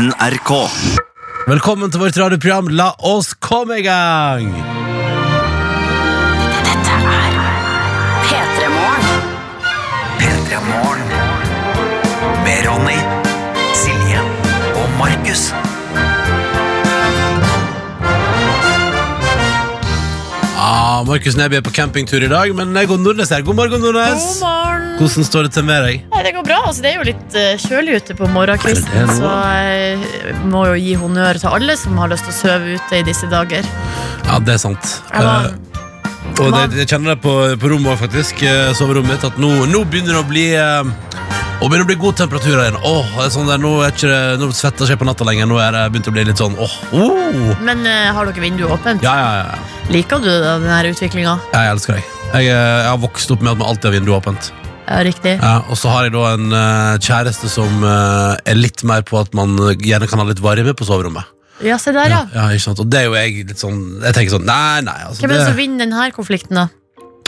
NRK. 0.00 0.50
Velkommen 1.50 1.90
til 1.92 2.00
vårt 2.00 2.16
radioprogram 2.16 2.70
La 2.72 2.86
oss 3.04 3.34
komme 3.36 3.76
i 3.80 3.84
gang! 3.84 4.46
P3 8.30 8.70
Morgen. 8.72 9.26
P3 10.22 10.62
Morgen. 10.70 11.12
Med 12.46 12.64
Ronny, 12.64 12.96
Silje 13.76 14.24
og 14.72 14.88
Markus. 14.96 15.50
Ah, 20.56 21.04
Markus 21.04 21.36
Neby 21.36 21.60
er 21.60 21.66
på 21.66 21.76
campingtur 21.76 22.24
i 22.24 22.32
dag, 22.32 22.56
men 22.56 22.72
jeg 22.72 22.88
går 22.88 23.04
Nordnes 23.04 23.36
her. 23.36 23.44
God 23.44 23.60
morgen, 23.60 23.84
Nordnes. 23.84 24.24
God 24.40 24.48
morgen. 24.48 24.92
Hvordan 24.96 25.24
står 25.24 25.42
det 25.50 25.58
til 25.58 25.68
med 25.68 25.84
deg? 25.84 26.06
Nei, 26.08 26.24
det 26.24 26.32
går. 26.38 26.39
Altså, 26.70 26.84
det 26.84 26.90
er 26.92 27.00
jo 27.00 27.06
litt 27.08 27.34
eh, 27.34 27.56
kjølig 27.58 27.96
ute 27.98 28.14
på 28.14 28.28
morgenkvisten, 28.30 29.08
så 29.18 29.30
jeg 29.58 30.36
må 30.52 30.60
jo 30.70 30.76
gi 30.78 30.92
honnør 31.00 31.40
til 31.42 31.50
alle 31.50 31.74
som 31.74 31.98
har 31.98 32.12
lyst 32.12 32.28
til 32.28 32.30
å 32.30 32.36
sove 32.36 32.76
ute 32.78 33.00
i 33.00 33.06
disse 33.08 33.26
dager. 33.32 33.66
Ja, 34.28 34.38
det 34.38 34.54
er 34.54 34.62
sant. 34.62 34.92
Var, 35.10 35.50
Eh, 36.30 36.46
og 36.46 36.54
det, 36.54 36.80
jeg 36.80 36.88
kjenner 36.92 37.14
det 37.14 37.20
på, 37.24 37.32
på 37.60 37.70
rommet 37.72 37.90
også, 37.92 38.04
faktisk, 38.04 38.42
eh, 38.46 38.70
soverommet 38.76 39.16
mitt, 39.16 39.24
at 39.26 39.40
nå, 39.40 39.50
nå 39.70 39.82
begynner 39.90 40.14
det 40.14 40.20
å 40.20 40.28
bli 40.28 40.44
uh, 40.54 40.86
og 41.60 41.66
begynner 41.66 41.84
å 41.84 41.88
bli 41.90 41.98
god 42.00 42.20
temperatur 42.20 42.54
igjen. 42.54 42.78
Åh, 42.86 43.10
det 43.16 43.26
er 43.26 43.34
sånn 43.34 43.50
der, 43.50 43.60
nå, 43.60 43.72
er 43.84 43.92
ikke 43.92 44.12
det, 44.12 44.20
nå 44.40 44.48
svetter 44.56 44.86
jeg 44.86 44.96
ikke 44.96 45.02
på 45.02 45.10
natta 45.10 45.26
lenger. 45.28 45.50
Nå 45.50 45.58
er 45.60 45.76
det 45.76 45.82
begynt 45.92 46.08
å 46.08 46.14
bli 46.14 46.24
litt 46.30 46.40
sånn 46.40 46.56
åh, 46.56 46.78
oh. 46.96 47.50
men 47.66 47.84
uh, 47.84 48.12
har 48.16 48.30
dere 48.30 48.46
vinduet 48.46 48.78
åpent? 48.78 49.04
Ja, 49.04 49.16
ja, 49.20 49.42
ja. 49.42 49.84
Liker 49.92 50.22
du 50.22 50.30
denne 50.30 50.80
utviklinga? 50.94 51.36
Jeg 51.50 51.74
elsker 51.74 51.98
deg. 51.98 52.16
Jeg, 52.30 52.46
eh, 52.46 52.56
jeg 52.84 52.86
har 52.86 52.98
vokst 53.02 53.32
opp 53.34 53.42
med 53.42 53.56
at 53.56 53.58
man 53.58 53.72
alltid 53.72 53.90
har 53.90 53.96
vinduet 53.98 54.20
åpent. 54.20 54.52
Ja, 54.90 55.00
riktig. 55.06 55.36
Ja, 55.38 55.60
og 55.70 55.78
så 55.78 55.90
har 55.92 56.08
jeg 56.08 56.14
da 56.16 56.24
en 56.34 56.50
eh, 56.50 56.96
kjæreste 57.06 57.50
som 57.52 57.84
eh, 57.86 58.40
er 58.50 58.58
litt 58.58 58.82
mer 58.88 59.04
på 59.06 59.20
at 59.20 59.36
man 59.38 59.54
gjerne 59.78 60.08
kan 60.10 60.18
ha 60.18 60.26
litt 60.26 60.42
varme 60.42 60.74
på 60.74 60.88
soverommet. 60.88 61.28
Ja, 61.62 61.76
se 61.78 61.92
der, 61.94 62.10
Ja, 62.10 62.24
ja. 62.34 62.48
ikke 62.56 62.64
sant? 62.64 62.80
Og 62.82 62.88
det 62.90 63.02
er 63.02 63.06
jo 63.10 63.16
jeg 63.18 63.44
litt 63.50 63.60
sånn 63.60 64.00
Jeg 64.00 64.14
tenker 64.16 64.32
sånn, 64.32 64.46
nei, 64.48 64.80
nei 64.80 64.94
altså, 65.04 65.20
Hvem 65.20 65.34
er 65.34 65.42
det 65.42 65.48
som 65.50 65.58
vinner 65.58 65.82
denne 65.84 66.06
konflikten, 66.16 66.56
da? 66.56 66.68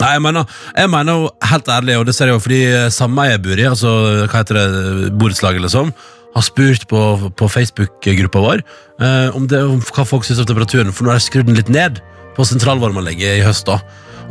nei 0.00 0.14
jeg, 0.16 0.22
mener, 0.24 0.46
jeg 0.72 0.88
mener 0.88 1.18
jo 1.18 1.26
helt 1.50 1.68
ærlig, 1.68 1.98
og 2.00 2.06
det 2.08 2.14
ser 2.16 2.30
jeg 2.30 2.38
jo 2.38 2.40
fordi 2.42 2.60
sameie 2.96 3.34
jeg 3.34 3.42
bor 3.44 3.60
i, 3.60 3.66
altså 3.68 3.90
hva 4.24 4.40
heter 4.40 4.58
det, 4.58 5.10
borettslaget 5.20 5.62
liksom, 5.66 5.92
har 6.32 6.46
spurt 6.46 6.86
på, 6.88 7.02
på 7.36 7.48
Facebook-gruppa 7.52 8.42
vår 8.42 8.62
eh, 8.64 9.36
om, 9.36 9.44
det, 9.52 9.60
om 9.68 9.84
hva 9.92 10.06
folk 10.08 10.24
syns 10.26 10.40
om 10.42 10.48
temperaturen, 10.48 10.94
for 10.96 11.04
nå 11.04 11.12
har 11.12 11.20
jeg 11.20 11.28
skrudd 11.28 11.50
den 11.50 11.60
litt 11.60 11.70
ned 11.72 12.00
på 12.32 12.48
sentralvarmeanlegget 12.48 13.42
i 13.42 13.44
høst. 13.44 13.68
da 13.68 13.82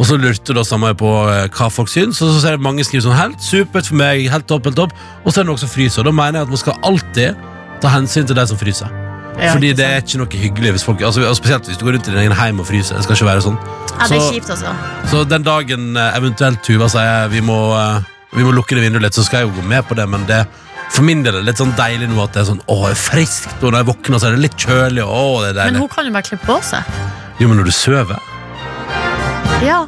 og 0.01 0.07
så 0.09 0.17
lurte 0.17 0.55
da 0.57 0.63
samme 0.65 0.95
på 0.97 1.09
eh, 1.29 1.43
hva 1.53 1.67
folk 1.69 1.89
syns, 1.91 2.17
og 2.25 2.31
så 2.33 2.39
ser 2.41 2.55
jeg 2.55 2.63
mange 2.65 2.81
skrive 2.87 3.05
sånn 3.05 3.13
helt 3.19 3.43
supert 3.45 3.85
for 3.91 3.99
meg, 3.99 4.23
helt 4.33 4.47
topp, 4.49 4.65
helt 4.65 4.79
topp, 4.79 4.95
og 5.21 5.29
så 5.29 5.41
er 5.41 5.45
det 5.45 5.51
noen 5.51 5.61
som 5.61 5.69
fryser. 5.69 6.01
Og 6.01 6.09
da 6.09 6.13
mener 6.17 6.39
jeg 6.41 6.47
at 6.49 6.53
man 6.55 6.61
skal 6.63 6.79
alltid 6.89 7.43
ta 7.83 7.91
hensyn 7.93 8.25
til 8.25 8.39
de 8.39 8.45
som 8.49 8.57
fryser. 8.57 8.89
Ja, 9.37 9.53
Fordi 9.53 9.69
det 9.77 9.85
er 9.85 10.01
ikke 10.01 10.19
noe 10.19 10.39
hyggelig 10.41 10.71
hvis 10.75 10.83
folk 10.85 11.01
altså, 11.07 11.21
og 11.23 11.37
Spesielt 11.37 11.69
hvis 11.69 11.77
du 11.79 11.85
går 11.87 11.95
rundt 11.95 12.09
i 12.09 12.11
din 12.11 12.19
egen 12.25 12.33
heim 12.35 12.59
og 12.61 12.67
fryser. 12.67 12.97
Det 12.97 13.05
skal 13.05 13.15
ikke 13.15 13.29
være 13.29 13.43
sånn. 13.45 13.55
Ja, 13.61 14.07
det 14.09 14.17
er 14.17 14.25
Så- 14.25 14.33
kjipt, 14.33 14.49
altså. 14.49 14.73
Så 15.11 15.21
den 15.29 15.45
dagen 15.45 15.85
eh, 15.97 16.17
eventuelt 16.17 16.61
Tuva 16.65 16.89
sier 16.91 17.29
vi 17.31 17.41
må, 17.41 17.59
eh, 17.77 18.01
vi 18.35 18.43
må 18.43 18.51
lukke 18.57 18.75
det 18.75 18.83
vinduet 18.83 19.05
litt, 19.05 19.13
så 19.17 19.23
skal 19.23 19.41
jeg 19.41 19.49
jo 19.49 19.61
gå 19.61 19.67
med 19.67 19.87
på 19.87 19.95
det, 19.95 20.09
men 20.09 20.25
det 20.25 20.45
for 20.91 21.05
min 21.07 21.23
del 21.23 21.35
er 21.35 21.39
det 21.39 21.47
litt 21.53 21.61
sånn 21.61 21.71
deilig 21.77 22.09
nå 22.11 22.19
at 22.23 22.33
det 22.33 22.41
er 22.41 22.49
sånn 22.51 22.61
Åh, 22.67 22.81
det 22.89 22.97
er 22.97 22.99
friskt, 22.99 23.55
og 23.63 23.71
når 23.71 23.77
jeg 23.79 23.89
våkner, 23.93 24.19
så 24.19 24.27
er 24.27 24.35
det 24.35 24.43
litt 24.49 24.57
kjølig. 24.57 25.05
Åh, 25.07 25.41
det 25.45 25.55
er 25.55 25.71
Men 25.71 25.75
hun 25.85 25.87
kan 25.87 26.05
jo 26.05 26.11
bare 26.11 26.27
klippe 26.27 26.45
på 26.49 26.57
seg. 26.61 26.83
Jo, 27.39 27.47
men 27.47 27.57
når 27.61 27.69
du 27.69 27.71
sover 27.71 28.19
Ja. 29.61 29.85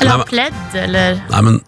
Eller 0.00 0.08
Nei, 0.08 0.08
ha 0.08 0.16
men- 0.22 0.26
pledd, 0.30 0.62
eller 0.74 1.20
Nei, 1.30 1.40
men 1.46 1.60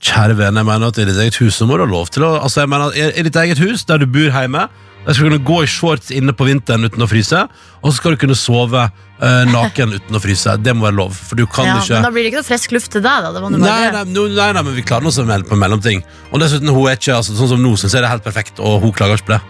kjære 0.00 0.36
venn, 0.38 0.54
jeg 0.60 0.66
mener 0.68 0.86
at 0.92 0.98
i 0.98 1.04
ditt 1.08 1.16
eget 1.20 1.36
hus 1.40 1.56
så 1.58 1.66
må 1.68 1.76
du 1.76 1.84
ha 1.84 1.90
lov 1.90 2.08
til 2.12 2.22
å 2.24 2.30
Altså, 2.42 2.62
jeg 2.62 2.68
mener 2.72 2.88
at 2.90 2.96
i, 2.96 3.20
i 3.20 3.24
ditt 3.26 3.36
eget 3.36 3.58
hus, 3.58 3.84
der 3.88 3.98
du 3.98 4.06
bor 4.06 4.30
hjemme, 4.30 4.68
der 5.06 5.14
skal 5.16 5.26
du 5.26 5.30
kunne 5.38 5.44
gå 5.48 5.62
i 5.64 5.66
shorts 5.66 6.10
inne 6.12 6.32
på 6.36 6.44
vinteren 6.46 6.84
uten 6.84 7.00
å 7.02 7.08
fryse, 7.08 7.40
og 7.82 7.86
så 7.90 7.94
skal 7.96 8.12
du 8.14 8.20
kunne 8.20 8.36
sove 8.36 8.82
eh, 8.84 9.44
naken 9.48 9.94
uten 9.96 10.16
å 10.16 10.20
fryse. 10.20 10.54
Det 10.62 10.74
må 10.76 10.84
være 10.86 10.96
lov, 11.00 11.16
for 11.16 11.36
du 11.40 11.46
kan 11.48 11.64
ja, 11.70 11.78
ikke 11.80 11.96
Men 11.96 12.04
da 12.04 12.10
blir 12.12 12.22
det 12.26 12.32
ikke 12.34 12.42
noe 12.42 12.48
frisk 12.50 12.72
luft 12.76 12.92
til 12.92 13.00
deg, 13.04 13.24
da. 13.24 13.32
Det 13.32 13.40
var 13.42 13.50
noe 13.54 13.60
Nei, 13.64 13.70
bare 13.70 13.92
nei, 14.04 14.12
no, 14.12 14.26
nei, 14.28 14.50
nei, 14.58 14.62
men 14.68 14.76
vi 14.76 14.84
klarer 14.84 15.08
oss 15.08 15.18
mell- 15.24 15.46
på 15.48 15.56
mellomting. 15.56 16.04
Og 16.30 16.40
dessuten, 16.44 16.68
hun 16.68 16.86
er 16.92 17.00
ikke, 17.00 17.16
altså, 17.16 17.32
sånn 17.40 17.48
som 17.56 17.64
nå 17.64 17.72
syns 17.80 17.96
jeg 17.96 18.04
det 18.04 18.10
er 18.10 18.14
helt 18.18 18.24
perfekt, 18.28 18.60
og 18.60 18.80
hun 18.84 18.92
klager 18.92 19.16
ikke 19.20 19.30
på 19.32 19.36
det. 19.38 19.40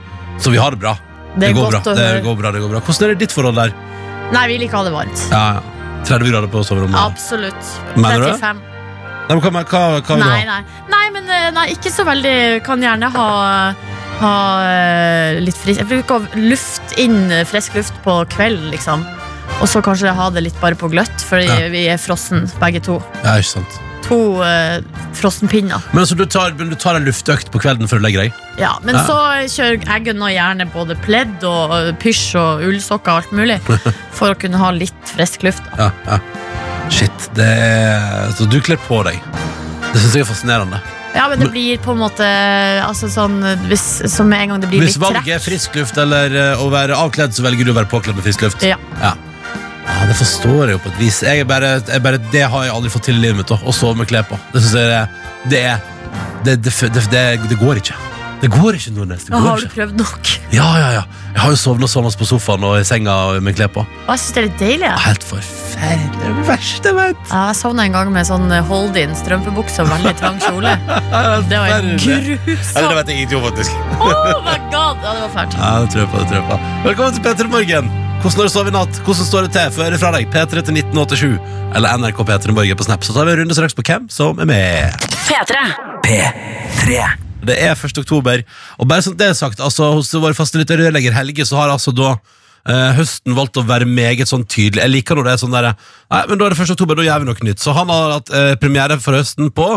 Så 0.40 0.54
vi 0.54 0.62
har 0.62 0.70
det 0.70 0.80
bra. 0.86 0.94
Det 1.36 1.50
er 1.50 1.54
går 1.58 1.66
godt 1.66 1.82
bra. 1.82 1.82
å 1.82 1.96
Det 1.98 2.06
høre. 2.06 2.22
går 2.30 2.38
bra, 2.38 2.52
det 2.54 2.62
går 2.62 2.70
bra. 2.76 2.80
Hvordan 2.86 3.02
er 3.10 3.14
det 3.14 3.18
ditt 3.26 3.34
forhold 3.34 3.58
der? 3.58 3.74
Nei, 4.32 4.46
vi 4.54 4.58
liker 4.62 4.78
å 4.78 4.84
ha 4.84 4.84
det 4.86 4.94
varmt. 4.94 5.26
Ja, 5.34 5.44
ja. 5.58 5.60
30 6.08 6.30
grader 6.32 6.48
på 6.50 6.62
soverommet? 6.66 6.98
Absolutt. 7.00 7.70
Mener 7.96 8.18
du 8.20 8.26
det? 8.26 8.38
35. 8.40 8.60
Nei, 9.30 9.36
men 9.36 9.42
hva, 9.44 9.50
hva, 9.62 9.80
hva 10.02 10.16
vil 10.16 10.24
du 10.24 10.26
Nei, 10.26 10.40
ha? 10.48 10.56
nei. 10.58 10.86
nei, 10.90 11.04
men 11.14 11.28
eh, 11.30 11.48
nei, 11.54 11.66
ikke 11.76 11.92
så 11.94 12.04
veldig. 12.08 12.36
Kan 12.66 12.82
gjerne 12.82 13.10
ha, 13.14 13.26
ha 14.20 14.32
eh, 14.66 15.38
litt 15.44 15.58
frisk 15.60 15.84
Jeg 15.84 15.90
bruker 15.92 16.16
å 16.18 16.40
lufte 16.50 16.98
inn 17.04 17.20
frisk 17.46 17.76
luft 17.78 17.94
på 18.06 18.16
kvelden, 18.34 18.72
liksom. 18.74 19.04
Og 19.60 19.68
så 19.68 19.82
kanskje 19.84 20.14
ha 20.16 20.30
det 20.34 20.42
litt 20.48 20.58
bare 20.62 20.74
på 20.78 20.88
gløtt, 20.90 21.22
fordi 21.28 21.46
Ja. 21.46 21.68
vi 21.70 21.84
er 21.92 22.00
frossen 22.00 22.48
begge 22.62 22.80
to. 22.86 22.98
Ja, 23.22 23.36
ikke 23.38 23.52
sant. 23.60 23.78
To 24.08 24.16
uh, 24.42 24.80
frossenpinner. 25.14 25.82
Men 25.94 26.06
så 26.08 26.16
du 26.18 26.24
tar, 26.26 26.54
du 26.56 26.74
tar 26.74 26.96
en 26.98 27.04
luftøkt 27.06 27.50
på 27.52 27.60
kvelden 27.62 27.86
før 27.90 28.00
du 28.00 28.06
legger 28.08 28.24
deg? 28.24 28.38
Ja, 28.58 28.72
men 28.82 28.96
Ja. 28.96 29.04
så 29.06 29.16
kjører 29.52 29.84
jeg 30.06 30.16
nå 30.18 30.30
gjerne 30.32 30.66
både 30.72 30.96
pledd 31.04 31.44
og 31.46 31.74
eh, 31.76 31.90
pysj 32.02 32.34
og 32.40 32.64
ullsokker 32.66 33.12
og 33.12 33.22
alt 33.22 33.34
mulig. 33.36 33.58
For 34.18 34.32
å 34.32 34.38
kunne 34.38 34.58
ha 34.60 34.70
litt 34.74 35.12
frisk 35.14 35.44
luft. 35.46 35.62
Ja, 35.78 35.90
ja. 36.08 36.18
Shit, 36.90 37.28
det 37.38 37.46
er 37.46 38.32
Så 38.34 38.48
du 38.50 38.58
kler 38.64 38.80
på 38.88 39.02
deg. 39.06 39.20
Det 39.92 40.00
syns 40.02 40.16
jeg 40.16 40.24
er 40.24 40.30
fascinerende. 40.32 40.80
Ja, 41.14 41.28
men 41.30 41.40
det 41.42 41.48
blir 41.50 41.78
på 41.82 41.94
en 41.94 41.98
måte 42.04 42.26
altså 42.86 43.08
sånn 43.10 43.40
hvis, 43.66 43.82
Som 44.12 44.30
en 44.32 44.52
gang 44.52 44.60
det 44.62 44.68
blir 44.70 44.84
Hvis 44.84 44.94
litt 44.94 45.02
valget 45.02 45.26
er 45.26 45.40
trekk. 45.40 45.46
frisk 45.48 45.74
luft 45.80 45.98
eller 45.98 46.34
eh, 46.38 46.62
å 46.62 46.68
være 46.70 46.94
avkledd, 46.98 47.34
så 47.34 47.42
velger 47.46 47.66
du 47.66 47.72
å 47.74 47.78
være 47.80 47.90
påkledd 47.90 48.18
med 48.18 48.26
frisk 48.26 48.46
luft? 48.46 48.62
Ja. 48.66 48.78
Ja. 49.02 49.14
Ja, 49.90 50.06
Det 50.10 50.16
forstår 50.18 50.68
jeg 50.70 50.76
jo 50.78 50.82
på 50.84 50.92
et 50.92 51.00
vis. 51.00 51.22
Jeg 51.26 51.42
er 51.44 51.48
bare, 51.48 51.74
jeg 51.86 52.02
bare, 52.04 52.20
det 52.32 52.44
har 52.52 52.64
jeg 52.68 52.74
aldri 52.76 52.90
fått 52.92 53.08
til 53.10 53.18
i 53.18 53.24
livet 53.26 53.42
mitt. 53.42 53.50
da, 53.50 53.58
Å 53.66 53.74
sove 53.74 53.98
med 53.98 54.08
klær 54.10 54.26
på. 54.30 54.38
Det 54.54 54.62
synes 54.62 54.76
jeg 54.78 54.86
det 55.50 55.64
er 55.64 55.82
det, 56.44 56.54
det, 56.64 56.72
det, 56.94 57.02
det, 57.12 57.24
det 57.50 57.58
går 57.60 57.80
ikke. 57.82 57.96
Det 58.40 58.48
går 58.48 58.76
ikke, 58.78 58.90
Nordnes. 58.96 59.26
Det 59.26 59.34
Ja, 59.34 59.38
går 59.42 59.48
har 59.50 59.58
du 59.60 59.64
ikke. 59.66 59.74
prøvd 59.74 59.98
nok? 60.00 60.28
Ja, 60.56 60.68
ja, 60.80 60.86
ja. 60.96 61.02
Jeg 61.34 61.40
har 61.42 61.50
jo 61.52 61.58
sovna 61.60 61.86
sånn 61.90 62.06
på 62.16 62.24
sofaen 62.28 62.64
og 62.64 62.78
i 62.80 62.84
senga 62.88 63.16
med 63.44 63.56
klær 63.58 63.68
på. 63.74 63.82
Og 63.84 64.08
jeg 64.14 64.22
synes 64.22 64.32
det 64.32 64.40
er 64.40 64.46
litt 64.48 64.58
deilig. 64.62 64.86
jeg. 64.88 65.02
Helt 65.04 65.26
forferdelig. 65.28 66.08
Det 66.16 66.24
er 66.30 66.34
det 66.38 66.46
verste 66.48 66.88
jeg 66.88 66.96
vet. 66.96 67.20
Ja, 67.28 67.42
jeg 67.50 67.58
sovna 67.60 67.84
en 67.84 67.92
gang 67.98 68.12
med 68.16 68.28
sånn 68.30 68.48
hold-in 68.70 69.12
strømpebukse 69.20 69.84
og 69.84 69.92
veldig 69.92 70.14
trang 70.22 70.40
kjole. 70.46 70.72
Det 71.50 71.58
var 71.60 71.68
Eller, 71.76 71.96
det 72.00 72.38
grusomt. 72.46 72.94
vet 72.96 73.08
jeg 73.12 73.16
ingenting 73.18 73.38
om, 73.42 73.48
faktisk. 73.50 73.72
Oh 74.00 74.40
my 74.48 74.56
god, 74.72 75.04
ja, 75.04 75.12
det 75.12 75.20
var 75.26 75.32
fælt. 75.36 75.58
Ja, 75.60 75.72
det 75.84 75.90
tror 75.92 76.00
jeg 76.06 76.10
på, 76.14 76.22
det 76.24 76.28
tror 76.32 76.40
jeg 76.40 76.48
på. 76.48 76.60
Velkommen 76.88 77.12
til 77.20 77.28
P3 77.28 77.50
Morgen. 77.52 77.92
Hvordan 78.20 78.36
har 78.36 78.48
du 78.50 78.52
sovet 78.52 78.68
i 78.68 78.74
natt? 78.74 78.98
Hvordan 79.00 79.24
står 79.24 79.46
det 79.46 79.50
til? 79.54 79.70
Få 79.72 79.80
høre 79.86 79.98
fra 80.00 80.10
deg. 80.12 80.26
P3 80.28 80.60
til 80.66 80.76
1987 80.76 81.38
eller 81.78 82.00
NRK 82.02 82.18
P3 82.28 82.52
Morgen 82.52 82.76
på 82.76 82.84
Snap. 82.84 83.06
Så 83.06 83.14
tar 83.16 83.24
vi 83.24 83.32
en 83.32 83.38
runde 83.40 83.56
straks 83.56 83.76
på 83.78 83.84
hvem 83.86 84.10
som 84.12 84.42
er 84.44 84.48
med. 84.50 85.06
P3. 85.24 85.62
P3. 86.04 86.98
Det 87.48 87.56
er 87.56 87.72
1. 87.72 88.02
oktober, 88.02 88.42
og 88.76 88.90
bare 88.90 89.06
som 89.06 89.16
det 89.16 89.30
er 89.30 89.38
sagt, 89.38 89.62
altså, 89.64 89.88
hos 89.96 90.12
vår 90.12 90.36
faste 90.36 90.60
lytter 90.60 90.82
rørlegger 90.82 91.16
Helge, 91.16 91.48
så 91.48 91.62
har 91.62 91.72
altså 91.72 91.96
da 91.96 92.18
Uh, 92.68 92.90
høsten 92.92 93.32
valgt 93.32 93.56
å 93.56 93.62
være 93.64 93.86
meget 93.88 94.28
sånn 94.28 94.42
tydelig. 94.44 94.82
Jeg 94.82 94.92
liker 94.92 95.16
når 95.16 95.24
det 95.24 95.30
er 95.32 95.38
sånn 95.40 95.54
der 95.54 95.70
Nei, 95.70 96.18
men 96.28 96.36
da 96.36 96.44
er 96.44 96.52
det 96.52 96.58
1. 96.60 96.74
oktober, 96.74 96.98
da 96.98 97.06
gjør 97.06 97.22
vi 97.22 97.28
noe 97.30 97.46
nytt. 97.48 97.62
Så 97.64 97.72
han 97.72 97.88
har 97.88 98.12
hatt 98.18 98.32
uh, 98.34 98.50
premiere 98.60 98.98
for 99.00 99.16
høsten 99.16 99.48
på 99.56 99.70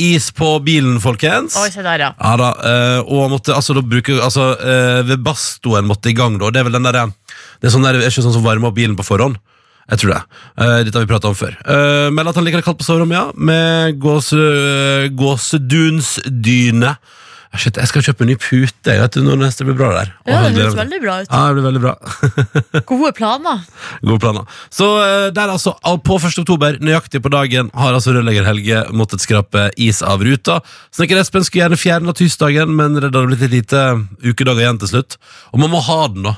Is 0.00 0.30
på 0.32 0.54
bilen, 0.64 0.96
folkens. 1.02 1.58
Oi, 1.60 1.68
se 1.68 1.82
der, 1.84 2.00
ja. 2.00 2.08
Ja 2.16 2.32
da, 2.40 2.48
uh, 2.56 3.10
og 3.12 3.34
måtte 3.34 3.52
altså 3.52 3.76
da 3.76 3.82
bruke 3.84 4.16
Altså, 4.16 4.54
eh, 4.56 5.00
ved 5.04 5.20
bastoen 5.24 5.84
måtte 5.88 6.08
i 6.08 6.16
gang 6.16 6.38
da, 6.40 6.48
det 6.48 6.62
er 6.62 6.70
vel 6.70 6.78
den 6.78 6.88
der 6.88 7.12
Det 7.60 7.68
er 7.68 7.74
sånn 7.76 7.86
der, 7.86 8.00
er 8.00 8.10
ikke 8.10 8.24
sånn 8.24 8.36
som 8.36 8.44
varmer 8.46 8.70
opp 8.70 8.78
bilen 8.78 8.96
på 8.98 9.06
forhånd. 9.06 9.38
Jeg 9.90 10.02
tror 10.02 10.12
det. 10.14 10.20
Uh, 10.54 10.80
dette 10.86 10.94
har 10.96 11.06
vi 11.06 11.10
pratet 11.10 11.30
om 11.30 11.38
før. 11.38 11.56
Uh, 11.66 12.08
men 12.14 12.28
at 12.30 12.36
han 12.38 12.46
liker 12.46 12.62
det 12.62 12.66
kaldt 12.66 12.80
på 12.80 12.86
soverommet, 12.86 13.18
ja. 13.18 13.24
Med 13.34 13.98
gåse, 14.02 14.44
gåsedunsdyne. 15.18 16.94
Shit, 17.58 17.74
jeg 17.80 17.90
skal 17.90 18.04
kjøpe 18.06 18.22
en 18.22 18.28
ny 18.30 18.36
pute. 18.38 18.92
Jeg 18.92 19.00
vet 19.02 19.16
du, 19.16 19.24
når 19.26 19.40
neste 19.40 19.64
blir 19.66 19.74
bra 19.74 19.88
der. 19.96 20.12
Ja, 20.28 20.42
det 20.46 20.60
høres 20.62 20.76
veldig 20.78 21.00
bra 21.02 21.14
ut. 21.18 21.30
Ja, 21.32 21.40
det 21.48 21.56
blir 21.56 21.64
veldig 21.64 21.80
bra. 21.82 21.94
Gode 22.92 23.10
planer. 23.16 23.64
Gode 24.04 24.18
planer. 24.22 24.60
Så 24.70 24.86
eh, 25.02 25.26
der 25.34 25.50
altså, 25.50 25.72
på 26.06 26.18
1. 26.20 26.38
oktober, 26.44 26.78
nøyaktig 26.78 27.18
på 27.24 27.32
dagen, 27.34 27.72
har 27.74 27.96
altså 27.96 28.14
rørlegger 28.14 28.46
Helge 28.46 28.84
måttet 28.94 29.24
skrape 29.24 29.66
is 29.74 29.98
av 30.06 30.22
ruta. 30.22 30.60
Snekker 30.94 31.18
Espen 31.18 31.42
skulle 31.42 31.64
gjerne 31.64 31.80
fjerne 31.80 32.14
tirsdagen, 32.14 32.70
men 32.78 32.94
det 32.94 33.08
hadde 33.08 33.26
blitt 33.32 33.42
et 33.48 33.56
lite 33.56 33.82
ukedager 34.22 34.62
igjen 34.62 34.78
til 34.84 34.92
slutt. 34.94 35.18
Og 35.50 35.64
man 35.64 35.74
må 35.74 35.82
ha 35.90 36.04
den, 36.06 36.30
da. 36.30 36.36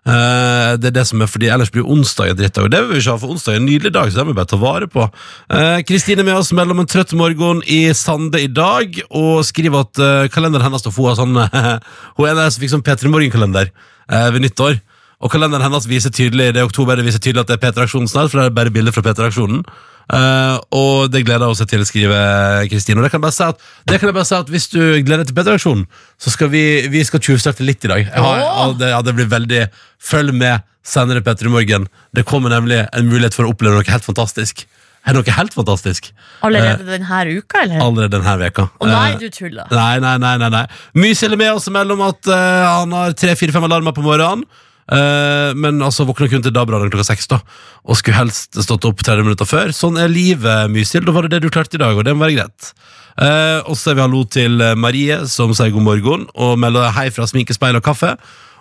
Eh, 0.00 0.72
det 0.80 0.90
er 0.90 0.94
det 0.96 1.04
som 1.10 1.20
er 1.20 1.28
fordi 1.28 1.50
Ellers 1.52 1.72
blir 1.72 1.84
onsdag 1.84 2.32
en 2.32 2.38
drittdag. 2.38 2.66
Og 2.66 2.72
det 2.72 2.80
vil 2.82 2.94
vi 2.94 3.02
ikke 3.02 3.14
ha, 3.14 3.20
for 3.20 3.34
onsdag 3.34 3.54
er 3.54 3.60
en 3.60 3.68
nydelig 3.68 3.92
dag, 3.94 4.10
så 4.10 4.20
det 4.20 4.26
må 4.26 4.32
vi 4.32 4.40
bare 4.40 4.52
ta 4.52 4.60
vare 4.60 4.88
på. 4.90 5.06
Kristine 5.50 5.86
Kristine 5.88 6.24
er 6.24 6.30
med 6.30 6.38
oss 6.40 6.52
mellom 6.56 6.80
en 6.80 6.88
trøtt 6.88 7.12
morgen 7.18 7.60
i 7.68 7.92
Sande 7.94 8.40
i 8.40 8.48
dag, 8.48 8.96
og 9.10 9.44
skriver 9.44 9.84
at 9.84 10.00
uh, 10.00 10.28
kalenderen 10.32 10.64
hennes 10.66 10.86
Hun 10.86 10.94
for 10.94 11.18
sånn 11.18 11.36
Hun 11.36 12.26
er 12.26 12.38
den 12.38 12.50
som 12.50 12.62
fikk 12.62 12.72
sånn 12.72 12.86
P3 12.86 13.12
Morgen-kalender 13.12 13.68
eh, 13.68 14.30
ved 14.32 14.46
nyttår. 14.46 14.80
Og 15.20 15.32
kalenderen 15.32 15.66
hennes 15.66 15.88
viser 15.88 16.12
tydelig 16.14 16.54
det 16.54 16.62
er 16.62 16.68
oktober, 16.68 16.96
det 16.96 17.04
viser 17.04 17.20
tydelig 17.20 17.44
at 17.44 17.52
det 17.52 17.58
er 17.58 17.64
P3 17.66 17.84
Aksjonen 17.84 18.08
snart, 18.08 18.32
for 18.32 18.40
det 18.40 18.48
er 18.48 18.56
bare 18.56 18.72
bilder 18.72 18.96
fra 18.96 19.04
P3 19.04 19.28
Aksjonen. 19.28 19.62
Eh, 20.10 20.56
og 20.74 21.10
det 21.12 21.22
gleder 21.26 21.50
hun 21.50 21.58
seg 21.58 21.68
til, 21.70 21.84
skriver 21.86 22.66
Kristine. 22.70 22.98
Og 22.98 23.06
det 23.06 23.12
kan 23.12 23.20
jeg 23.20 23.26
bare 23.28 23.36
si 23.36 23.46
at, 23.46 23.68
det 23.86 24.00
kan 24.00 24.10
jeg 24.10 24.16
bare 24.16 24.30
si 24.30 24.38
at 24.38 24.50
hvis 24.50 24.68
du 24.72 24.80
gleder 24.80 25.22
deg 25.22 25.30
til 25.30 25.38
P3-aksjonen, 25.38 25.86
så 26.20 26.34
skal 26.34 26.50
vi, 26.52 26.64
vi 26.90 27.04
skal 27.06 27.22
tjuvstarte 27.22 27.66
litt 27.66 27.86
i 27.86 27.92
dag. 27.92 28.02
Jeg 28.08 28.26
har, 28.26 28.42
ja, 28.42 28.66
det, 28.80 28.90
ja, 28.94 29.00
det 29.06 29.16
blir 29.18 29.30
veldig 29.30 29.68
Følg 30.00 30.32
med 30.32 30.62
senere 30.86 31.20
P3 31.20 31.44
i 31.44 31.52
morgen. 31.52 31.88
Det 32.16 32.24
kommer 32.24 32.52
nemlig 32.52 32.78
en 32.96 33.10
mulighet 33.10 33.36
for 33.36 33.44
å 33.44 33.52
oppleve 33.52 33.76
noe 33.76 33.84
helt 33.84 34.06
fantastisk. 34.06 34.64
Er 35.08 35.16
noe 35.16 35.32
helt 35.32 35.54
fantastisk 35.56 36.10
Allerede 36.44 36.84
denne 36.84 37.20
uka, 37.32 37.62
eller? 37.62 37.80
allerede 37.80 38.18
denne 38.18 38.34
veka. 38.40 38.66
Å 38.80 38.88
nei, 38.88 39.12
Eh, 39.14 39.18
du 39.20 39.30
tuller. 39.32 39.68
Nei, 39.72 40.00
nei, 40.00 40.16
nei, 40.20 40.34
nei, 40.40 40.50
nei. 40.52 40.64
Mysil 40.96 41.32
er 41.32 41.40
med 41.40 41.52
oss 41.54 41.68
mellom 41.72 42.02
at 42.04 42.28
uh, 42.28 42.80
han 42.80 42.92
har 42.92 43.16
tre-fire-fem 43.16 43.64
alarmer 43.64 43.96
på 43.96 44.04
morgenen. 44.04 44.44
Eh, 44.88 45.50
men 45.56 45.82
altså 45.84 46.06
våkna 46.08 46.30
kun 46.30 46.46
til 46.46 46.54
DAB-radioen 46.54 46.92
klokka 46.92 47.10
seks, 47.12 47.28
da. 47.30 47.40
Og 47.84 47.98
skulle 48.00 48.20
helst 48.20 48.56
stått 48.56 48.86
opp 48.88 49.02
30 49.04 49.26
minutter 49.26 49.48
før. 49.48 49.74
Sånn 49.76 50.00
er 50.00 50.12
livet, 50.12 50.70
Mysil. 50.72 51.04
Da 51.06 51.14
var 51.16 51.26
det 51.26 51.36
det 51.36 51.44
du 51.46 51.52
klarte 51.52 51.76
i 51.78 51.82
dag, 51.82 51.96
og 51.96 52.06
det 52.06 52.16
må 52.16 52.26
være 52.26 52.38
greit. 52.40 52.72
Eh, 53.20 53.58
og 53.66 53.74
så 53.74 53.90
sier 53.90 53.98
vi 53.98 54.04
hallo 54.04 54.22
til 54.32 54.62
eh, 54.64 54.76
Marie, 54.78 55.18
som 55.28 55.52
sier 55.56 55.74
god 55.74 55.86
morgen, 55.86 56.28
og 56.38 56.60
melder 56.62 56.94
hei 56.96 57.10
fra 57.12 57.26
sminke, 57.28 57.56
speil 57.56 57.78
og 57.78 57.84
kaffe. 57.84 58.14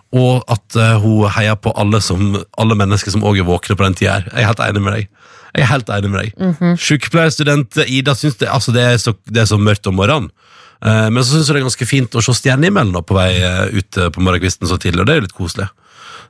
Og 0.10 0.42
at 0.50 0.74
uh, 0.74 0.96
hun 0.98 1.30
heier 1.36 1.54
på 1.62 1.70
alle, 1.78 2.00
som, 2.02 2.32
alle 2.58 2.78
mennesker 2.80 3.14
som 3.14 3.22
òg 3.30 3.44
er 3.44 3.46
våkne 3.46 3.76
på 3.78 3.86
den 3.86 3.98
tida 4.00 4.16
her. 4.16 4.32
Jeg 4.32 4.42
er 4.42 4.48
helt 4.50 4.64
enig 4.66 4.82
med 4.82 4.96
deg. 4.96 5.12
Jeg 5.54 5.62
er 5.62 5.70
helt 5.70 5.92
enig 5.94 6.10
med 6.10 6.24
deg. 6.24 6.64
Sykepleierstudent 6.82 7.78
Ida 7.86 8.16
syns 8.18 8.40
det, 8.42 8.48
altså 8.50 8.74
det, 8.74 8.88
er 8.88 8.98
så, 8.98 9.14
det 9.30 9.44
er 9.44 9.52
så 9.52 9.60
mørkt 9.62 9.86
om 9.86 10.00
morgenen. 10.02 10.32
Uh, 10.82 11.12
men 11.14 11.22
så 11.22 11.36
syns 11.36 11.52
hun 11.52 11.60
det 11.60 11.62
er 11.62 11.68
ganske 11.68 11.90
fint 11.92 12.18
å 12.18 12.24
se 12.26 12.34
stjernehimmelen 12.40 12.90
imellom 12.90 13.06
på 13.06 13.20
vei 13.20 13.30
ut 13.76 14.02
på 14.16 14.26
morgenkvisten 14.26 14.72
så 14.72 14.80
tidlig, 14.82 15.04
og 15.04 15.12
det 15.12 15.14
er 15.14 15.22
jo 15.22 15.28
litt 15.28 15.38
koselig. 15.38 15.70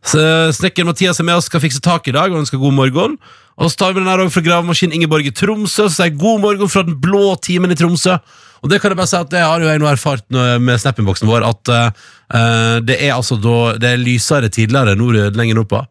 Så 0.05 0.21
Snekker 0.55 0.87
Mathias 0.87 1.19
er 1.19 1.27
med 1.27 1.39
oss, 1.39 1.49
skal 1.49 1.63
fikse 1.63 1.81
tak 1.83 2.07
i 2.07 2.15
dag, 2.15 2.31
og 2.31 2.43
ønsker 2.43 2.61
god 2.61 2.75
morgen. 2.77 3.17
Og 3.59 3.71
så 3.71 3.81
tar 3.81 3.93
vi 3.93 3.99
den 3.99 4.07
her 4.07 4.21
fra 4.31 4.43
gravemaskin 4.43 4.93
Ingeborg 4.95 5.27
i 5.27 5.35
Tromsø, 5.35 5.89
så 5.89 6.05
sier 6.05 6.15
god 6.15 6.39
morgen 6.45 6.71
fra 6.71 6.85
den 6.87 6.95
blå 7.01 7.33
timen 7.43 7.73
i 7.73 7.77
Tromsø. 7.79 8.15
Og 8.63 8.71
det 8.71 8.81
kan 8.81 8.91
jeg 8.91 8.99
bare 8.99 9.11
si 9.11 9.19
at 9.19 9.31
det 9.31 9.43
har 9.43 9.61
jo 9.63 9.69
jeg 9.69 9.79
nå 9.79 9.87
erfart 9.87 10.25
med 10.31 10.79
Snap-innboksen 10.79 11.29
vår, 11.29 11.45
at 11.47 11.71
uh, 11.71 12.79
det 12.83 12.97
er 12.99 13.15
altså 13.15 13.37
da 13.39 13.77
Det 13.79 13.93
er 13.93 14.01
lysere 14.01 14.51
tidligere 14.51 14.97
nord, 14.99 15.19
lenger 15.35 15.59
nordpå. 15.59 15.83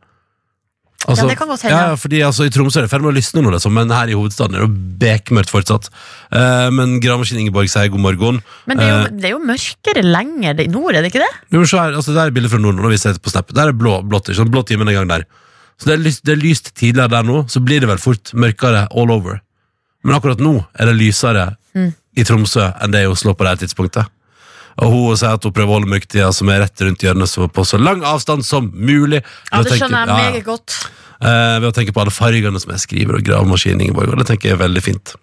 Altså, 1.06 1.22
Ja, 1.24 1.28
det 1.30 1.36
kan 1.38 1.46
godt 1.48 1.62
hende. 1.62 1.76
Ja, 1.78 1.94
fordi 1.94 2.18
altså, 2.26 2.44
I 2.44 2.50
Tromsø 2.50 2.80
er 2.80 2.84
det 2.84 2.90
i 2.90 2.92
ferd 2.96 3.04
med 3.04 3.12
å 3.12 3.16
lysne 3.16 3.42
nå, 3.44 3.52
liksom, 3.54 3.72
men 3.72 3.92
her 3.94 4.10
i 4.10 4.16
hovedstaden 4.18 4.56
er 4.58 4.64
det 4.66 4.98
bekmørkt 4.98 5.52
fortsatt. 5.52 5.86
Eh, 6.34 6.70
men 6.74 6.96
gravemaskin 7.00 7.38
Ingeborg 7.38 7.70
sier 7.70 7.86
god 7.94 8.02
morgen. 8.02 8.40
Men 8.66 8.76
det 8.82 8.84
er, 8.88 8.90
Eh, 8.90 9.04
jo, 9.04 9.16
det 9.22 9.28
er 9.28 9.34
jo 9.36 9.38
mørkere 9.46 10.02
lenger 10.02 10.58
i 10.64 10.66
nord, 10.74 10.96
er 10.98 11.02
det 11.06 11.12
ikke 11.12 11.22
det? 11.22 11.30
jo, 11.54 11.62
så 11.62 11.78
her, 11.84 11.94
altså, 11.94 12.12
det 12.16 12.24
er 12.24 12.34
bilde 12.34 12.50
fra 12.50 12.58
nord 12.58 12.74
når 12.82 12.90
vi 12.90 12.98
ser 12.98 13.14
på 13.22 13.30
Snap. 13.30 13.54
Der 13.54 13.68
er 13.70 13.72
blå, 13.72 14.02
blått, 14.02 14.26
ikke 14.28 14.40
sant? 14.42 14.50
blå 14.50 14.64
timen 14.66 14.88
en 14.90 14.94
gang 14.98 15.08
der. 15.08 15.24
Så 15.78 15.86
det 15.86 15.94
er, 15.94 16.02
lyst, 16.02 16.24
det 16.26 16.34
er 16.34 16.42
lyst 16.42 16.74
tidligere 16.74 17.08
der 17.14 17.22
nå, 17.22 17.44
så 17.48 17.62
blir 17.62 17.78
det 17.80 17.88
vel 17.88 17.98
fort 18.02 18.34
mørkere 18.34 18.88
all 18.90 19.10
over. 19.14 19.38
Men 20.02 20.16
akkurat 20.18 20.40
nå 20.42 20.66
er 20.74 20.86
det 20.90 20.96
lysere 20.98 21.54
Mm. 21.76 21.92
i 22.16 22.24
Tromsø 22.24 22.64
enn 22.82 22.90
det 22.90 23.00
er 23.04 23.06
i 23.06 23.12
Oslo 23.12 23.34
på 23.38 23.44
det 23.44 23.50
her 23.54 23.60
tidspunktet. 23.68 24.08
Og 24.78 24.94
hun 24.94 25.19
sier 25.19 25.34
at 25.38 25.44
hun 25.44 25.54
prøver 25.54 25.72
å 25.72 25.78
holde 25.80 25.90
myktida 25.90 26.30
som 26.34 26.50
er 26.52 26.62
rett 26.64 26.86
rundt 26.86 27.02
hjørnet, 27.02 27.34
på 27.54 27.66
så 27.66 27.80
lang 27.80 28.04
avstand 28.06 28.46
som 28.46 28.70
mulig. 28.72 29.25
Ja, 29.50 29.62
Det 29.62 29.78
skjønner 29.80 30.06
jeg 30.06 30.32
meget 30.32 30.46
godt. 30.46 30.78
Uh, 31.19 31.58
ved 31.58 31.72
å 31.72 31.75
tenke 31.75 31.90
på 31.90 31.98
alle 31.98 32.14
fargene 32.14 32.60
som 32.62 32.70
jeg 32.70 32.84
skriver, 32.84 33.16
og 33.19 33.25
gravemaskin 33.26 33.80
Ingeborg, 33.82 34.12
og 34.12 34.20
det 34.20 34.28
tenker 34.28 34.52
jeg 34.52 34.54
er 34.54 34.60
veldig 34.60 34.82
fint. 34.84 35.16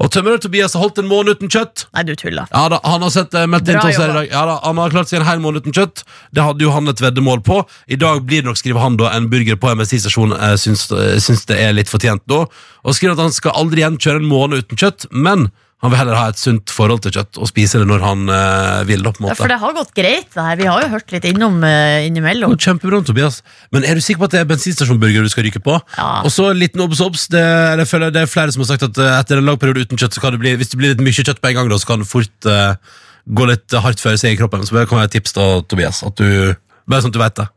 Og 0.00 0.08
tømrer 0.12 0.40
Tobias 0.40 0.72
har 0.72 0.80
holdt 0.80 1.02
en 1.02 1.10
måned 1.10 1.36
uten 1.36 1.52
kjøtt. 1.52 1.84
Nei, 1.92 2.06
du 2.08 2.14
tuller. 2.16 2.48
Ja 2.48 2.62
da, 2.72 2.78
Han 2.88 3.04
har 3.04 3.12
sett 3.12 3.36
uh, 3.36 3.44
meldt 3.44 3.68
inn 3.68 3.76
til 3.76 3.90
oss 3.90 4.00
her 4.00 4.14
i 4.14 4.16
dag. 4.16 4.30
Ja 4.32 4.46
da, 4.48 4.54
Han 4.64 4.80
har 4.80 4.94
klart 4.94 5.10
seg 5.10 5.20
en 5.20 5.28
hel 5.28 5.42
måned 5.44 5.64
uten 5.64 5.76
kjøtt. 5.76 6.06
Det 6.32 6.46
hadde 6.46 6.64
jo 6.64 6.72
han 6.72 6.88
et 6.88 7.04
veddemål 7.04 7.44
på. 7.44 7.58
I 7.84 8.00
dag 8.00 8.24
blir 8.24 8.40
det 8.40 8.48
nok, 8.48 8.60
skriver 8.60 8.80
han, 8.80 8.96
da 9.00 9.12
en 9.12 9.28
burger 9.32 9.60
på 9.60 9.74
MSI-stasjonen. 9.76 10.38
Uh, 10.40 10.56
syns, 10.60 10.86
uh, 10.92 11.18
syns 11.20 11.44
det 11.50 11.60
er 11.60 11.76
litt 11.76 11.92
fortjent 11.92 12.24
da. 12.32 12.46
Og 12.88 12.96
skriver 12.96 13.18
at 13.18 13.26
han 13.26 13.36
skal 13.36 13.56
aldri 13.60 13.84
igjen 13.84 14.00
kjøre 14.00 14.24
en 14.24 14.32
måned 14.32 14.64
uten 14.64 14.80
kjøtt, 14.80 15.08
men 15.12 15.50
han 15.82 15.90
vil 15.90 15.98
heller 15.98 16.14
ha 16.14 16.28
et 16.30 16.38
sunt 16.38 16.70
forhold 16.70 17.00
til 17.02 17.10
kjøtt 17.16 17.40
og 17.42 17.48
spise 17.50 17.80
det 17.80 17.88
når 17.90 18.04
han 18.04 18.20
eh, 18.30 18.82
vil. 18.86 19.00
da, 19.02 19.10
på 19.16 19.24
en 19.24 19.32
Ja, 19.32 19.34
for 19.34 19.50
det 19.50 19.58
har 19.58 19.72
gått 19.74 19.90
greit, 19.96 20.28
det 20.30 20.44
her. 20.46 20.58
Vi 20.60 20.68
har 20.70 20.84
jo 20.84 20.90
hørt 20.92 21.10
litt 21.10 21.24
innom 21.26 21.56
uh, 21.66 21.98
innimellom. 22.06 22.54
Kjempebra, 22.54 23.00
Tobias. 23.02 23.40
Men 23.74 23.82
er 23.82 23.98
du 23.98 24.04
sikker 24.04 24.22
på 24.22 24.28
at 24.30 24.36
det 24.36 24.42
er 24.44 24.50
bensinstasjonburger 24.52 25.26
du 25.26 25.32
skal 25.32 25.48
ryke 25.48 25.62
på? 25.64 25.74
Ja. 25.96 26.10
Og 26.22 26.30
så 26.30 26.52
en 26.52 26.60
liten 26.60 26.84
obs 26.84 27.02
obs. 27.02 27.26
Det, 27.32 27.42
jeg 27.82 27.90
føler 27.90 28.14
det 28.14 28.22
er 28.22 28.30
flere 28.30 28.54
som 28.54 28.62
har 28.62 28.70
sagt 28.70 28.86
at 28.86 29.00
eh, 29.02 29.16
etter 29.16 29.42
en 29.42 29.48
lang 29.50 29.58
periode 29.58 29.82
uten 29.82 29.98
kjøtt, 29.98 30.14
så 30.14 30.22
kan 30.22 30.36
det 30.36 30.42
bli, 30.44 30.54
hvis 30.60 30.70
det 30.70 30.78
blir 30.78 30.94
litt 30.94 31.02
mye 31.02 31.18
kjøtt 31.18 31.42
på 31.42 31.50
en 31.50 31.58
gang, 31.58 31.72
da, 31.74 31.80
så 31.82 31.90
kan 31.90 32.04
det 32.04 32.10
fort 32.12 32.50
eh, 32.54 32.94
gå 33.26 33.50
litt 33.50 33.78
hardt 33.82 34.04
for 34.04 34.22
seg 34.22 34.36
i 34.36 34.38
kroppen. 34.38 34.62
Så 34.62 34.78
det 34.78 34.86
kan 34.86 35.02
være 35.02 35.10
et 35.10 35.16
tips 35.18 35.34
da, 35.34 35.48
Tobias. 35.66 36.04
At 36.06 36.22
du, 36.22 36.54
bare 36.86 37.02
sånn 37.02 37.10
at 37.10 37.18
du 37.18 37.22
vet 37.24 37.42
det. 37.42 37.48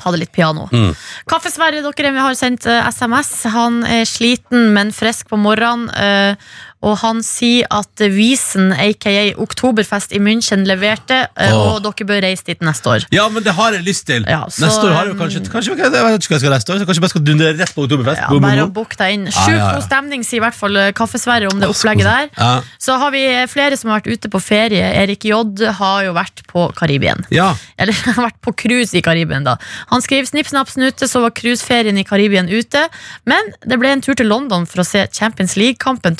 Ta 0.00 0.10
det 0.14 0.22
litt 0.22 0.32
piano. 0.32 0.66
Mm. 0.72 0.92
Kaffesverre, 1.28 1.82
dere 1.84 1.92
dere 2.00 2.24
har 2.24 2.36
sendt 2.38 2.64
eh, 2.70 2.88
SMS. 2.88 3.32
Han 3.52 3.82
er 3.84 4.06
sliten, 4.08 4.70
men 4.72 4.92
frisk 4.96 5.28
på 5.28 5.36
morgenen. 5.40 5.90
eh, 5.92 6.52
og 6.82 6.96
han 7.02 7.20
sier 7.22 7.66
at 7.70 8.02
Wiesen, 8.12 8.72
aka 8.74 9.12
Oktoberfest 9.38 10.12
i 10.16 10.18
München, 10.22 10.64
leverte, 10.66 11.28
eh, 11.38 11.52
Åh. 11.54 11.76
og 11.76 11.82
dere 11.84 12.06
bør 12.08 12.22
reise 12.24 12.42
dit 12.48 12.60
neste 12.64 12.90
år. 12.90 13.06
Ja, 13.14 13.28
men 13.30 13.44
det 13.46 13.54
har 13.54 13.72
jeg 13.76 13.84
lyst 13.86 14.06
til. 14.08 14.24
Ja, 14.28 14.42
så, 14.50 14.64
neste 14.66 14.88
år 14.88 14.94
har 14.96 15.06
jeg 15.06 15.14
jo 15.14 15.18
kanskje, 15.20 15.42
kanskje 15.52 15.76
jeg 15.76 15.92
vet 15.92 15.94
ikke 15.94 16.32
hva 16.32 16.38
jeg 16.38 16.42
skal 16.42 16.54
neste 16.56 16.72
år, 16.74 16.80
så 16.82 16.88
kanskje 16.88 16.98
jeg 16.98 17.04
bare 17.06 17.14
skal 17.14 17.24
dundre 17.28 17.52
rett 17.60 17.74
på 17.76 17.84
Oktoberfest. 17.86 18.22
Ja, 18.24 18.28
Boom, 18.32 18.40
boom, 18.42 18.48
bare 18.50 18.64
å 18.64 18.66
boom. 18.66 18.74
booke 18.80 18.98
deg 18.98 19.14
inn. 19.16 19.26
Ja, 19.30 19.36
Sjukt 19.38 19.56
ja, 19.56 19.62
ja. 19.62 19.72
god 19.78 19.86
stemning, 19.86 20.24
sier 20.26 20.42
i 20.42 20.44
hvert 20.46 20.58
fall 20.58 20.80
Kaffesverre 20.98 21.52
om 21.52 21.60
det 21.62 21.68
Ja, 21.68 21.72
så 21.72 21.78
opplegget 21.78 22.08
der. 22.10 22.28
Ja. 22.36 22.52
Så 22.82 22.98
har 22.98 23.14
vi 23.14 23.22
flere 23.52 23.78
som 23.78 23.90
har 23.92 24.00
vært 24.02 24.10
ute 24.18 24.32
på 24.32 24.40
ferie. 24.42 24.90
Erik 25.02 25.24
J 25.28 25.38
har 25.78 26.02
jo 26.08 26.12
vært 26.18 26.42
på 26.50 26.66
Karibien. 26.78 27.22
ja. 27.30 27.52
Eller 27.78 27.94
har 28.06 28.26
vært 28.28 28.40
på 28.42 28.52
cruise 28.58 28.94
i 28.98 29.02
Karibien, 29.02 29.44
da. 29.46 29.56
Han 29.90 30.02
skriver 30.02 30.26
snipp, 30.28 30.46
snapp, 30.50 30.68
snute, 30.70 31.06
så 31.10 31.22
var 31.22 31.30
cruiseferien 31.34 31.96
i 31.98 32.04
Karibien 32.06 32.48
ute. 32.50 32.84
Men 33.26 33.52
det 33.66 33.78
ble 33.80 33.88
en 33.94 34.00
tur 34.04 34.14
til 34.18 34.26
London 34.30 34.66
for 34.66 34.82
å 34.82 34.86
se 34.86 35.06
Champions 35.14 35.56
League-kampen 35.58 36.14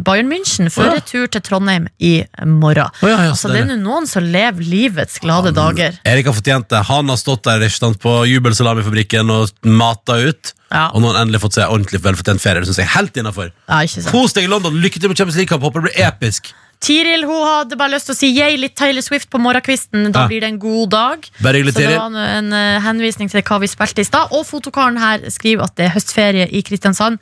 Tottenham-Bayern 0.00 0.30
München 0.30 0.70
før 0.72 0.94
retur 0.96 1.28
til 1.30 1.42
Trondheim 1.44 1.88
i 1.98 2.24
morgen. 2.44 2.90
Oh, 3.02 3.08
ja, 3.08 3.18
ja, 3.24 3.30
altså, 3.34 3.50
det 3.52 3.62
er 3.62 3.68
nå 3.68 3.76
noen 3.80 4.06
som 4.08 4.24
lever 4.24 4.64
livets 4.64 5.20
glade 5.20 5.52
dager. 5.52 5.98
Erik 6.04 6.26
har 6.26 6.36
fortjent 6.36 6.68
det. 6.70 6.82
Han 6.88 7.08
har 7.08 7.18
stått 7.20 7.44
der 7.44 7.66
sant, 7.68 8.00
på 8.00 8.24
jubelsalamifabrikken 8.28 9.30
og 9.30 9.52
mata 9.64 10.18
ut. 10.20 10.54
Ja. 10.70 10.88
Og 10.94 11.02
nå 11.02 11.10
har 11.10 11.18
han 11.18 11.26
endelig 11.26 11.42
fått 11.42 11.58
seg 11.58 11.70
ordentlig 11.70 12.00
velfortjent 12.04 12.42
ferie. 12.42 12.62
Det 12.62 12.70
synes 12.70 12.82
jeg 12.82 12.88
er 12.88 12.96
helt 12.96 13.20
innenfor. 13.20 13.52
Ja. 13.68 13.82
Kos 14.10 14.36
deg 14.36 14.46
i 14.46 14.50
London. 14.50 14.78
Lykke 14.80 15.00
til 15.00 15.10
med 15.10 15.18
Champions 15.18 15.38
League-kamp. 15.40 15.64
Håper 15.66 15.82
det 15.84 15.90
blir 15.90 16.06
episk. 16.06 16.52
Tiril 16.80 17.26
hun 17.28 17.42
hadde 17.44 17.76
bare 17.76 17.92
lyst 17.92 18.06
til 18.08 18.14
å 18.14 18.16
si 18.16 18.28
yay, 18.32 18.54
litt 18.56 18.72
Taylor 18.74 19.04
Swift 19.04 19.28
på 19.28 19.36
morgenkvisten. 19.38 20.06
Da 20.14 20.22
Ja. 20.22 20.28
blir 20.30 20.40
det 20.40 20.48
en 20.48 20.58
god 20.58 20.88
dag. 20.90 21.26
Bare 21.44 21.58
hyggelig, 21.60 21.74
Så 21.74 21.80
det 21.82 21.88
Tiril. 21.90 21.98
var 21.98 22.06
en, 22.08 22.16
en 22.16 22.52
eh, 22.56 22.80
henvisning 22.80 23.28
til 23.30 23.42
hva 23.42 23.58
vi 23.60 23.68
spilte 23.68 24.00
i 24.00 24.04
stad. 24.08 24.32
Og 24.32 24.46
fotokaren 24.48 24.96
her 24.98 25.18
skriver 25.28 25.64
at 25.68 25.74
det 25.76 25.84
er 25.90 25.92
høstferie 25.92 26.46
i 26.48 26.62
Kristiansand. 26.64 27.18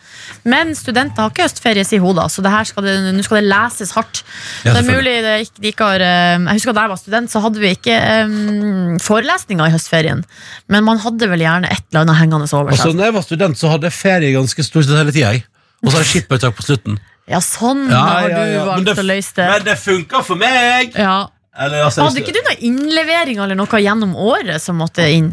Men 0.46 0.70
studenter 0.78 1.22
har 1.26 1.30
ikke 1.34 1.48
høstferie, 1.48 1.82
sier 1.84 1.98
hun 2.00 2.14
da, 2.14 2.28
så 2.30 2.40
det 2.46 2.52
her 2.54 2.64
skal 2.70 2.86
det, 2.86 2.94
nå 3.18 3.24
skal 3.26 3.40
det 3.42 3.48
leses 3.50 3.90
hardt. 3.98 4.22
Ja, 4.62 4.72
det 4.72 4.78
er 4.78 4.78
selvfølgelig. 4.78 4.94
mulig 4.94 5.22
det 5.26 5.34
ikke, 5.48 5.60
de 5.66 5.68
ikke 5.74 5.84
har 5.90 6.00
eh, 6.06 6.38
Jeg 6.38 6.54
husker 6.60 6.72
da 6.78 6.80
jeg 6.86 6.94
var 6.94 7.02
student, 7.02 7.30
så 7.34 7.42
hadde 7.42 7.58
vi 7.58 7.74
ikke 7.74 7.98
um, 8.30 8.98
forelesninger 9.02 9.66
i 9.66 9.74
høstferien. 9.74 10.22
Men 10.70 10.84
man 10.86 10.98
hadde 11.02 11.26
vel 11.34 11.40
gjerne 11.42 11.66
et 11.66 11.82
eller 11.90 12.06
annet 12.06 12.16
hengende 12.22 12.46
over 12.54 12.70
Altså, 12.70 12.92
seg. 12.92 12.94
når 12.94 13.04
jeg 13.10 13.14
var 13.18 13.22
student, 13.26 13.58
så 13.58 13.68
hadde 13.74 13.90
jeg 13.90 13.92
ferie 13.98 14.32
ganske 14.38 14.62
stort 14.64 14.84
sett 14.86 14.94
hele 15.02 15.10
tida. 15.10 15.32
jeg. 15.34 15.44
Og 15.82 15.90
så 15.90 15.98
har 15.98 16.04
jeg 16.06 16.22
skippertak 16.22 16.54
på 16.54 16.62
slutten. 16.62 16.98
Ja, 17.28 17.40
sånn 17.44 17.86
Ja, 17.90 18.04
har 18.08 18.28
ja, 18.30 18.36
du 18.38 18.52
ja. 18.52 18.60
du 18.62 18.70
valgt 18.70 18.86
det- 18.88 18.98
å 19.02 19.06
løse 19.08 19.34
det. 19.36 19.48
Men 19.52 19.64
det 19.66 19.76
funka 19.82 20.22
for 20.24 20.36
meg! 20.40 20.94
Ja. 20.96 21.18
Eller, 21.58 21.82
altså, 21.88 22.04
Hadde 22.06 22.22
ikke 22.22 22.32
du 22.36 22.40
noen 22.46 22.60
innleveringer 22.70 23.42
eller 23.44 23.58
noe 23.58 23.80
gjennom 23.82 24.14
året 24.16 24.62
som 24.62 24.78
måtte 24.78 25.04
inn? 25.10 25.32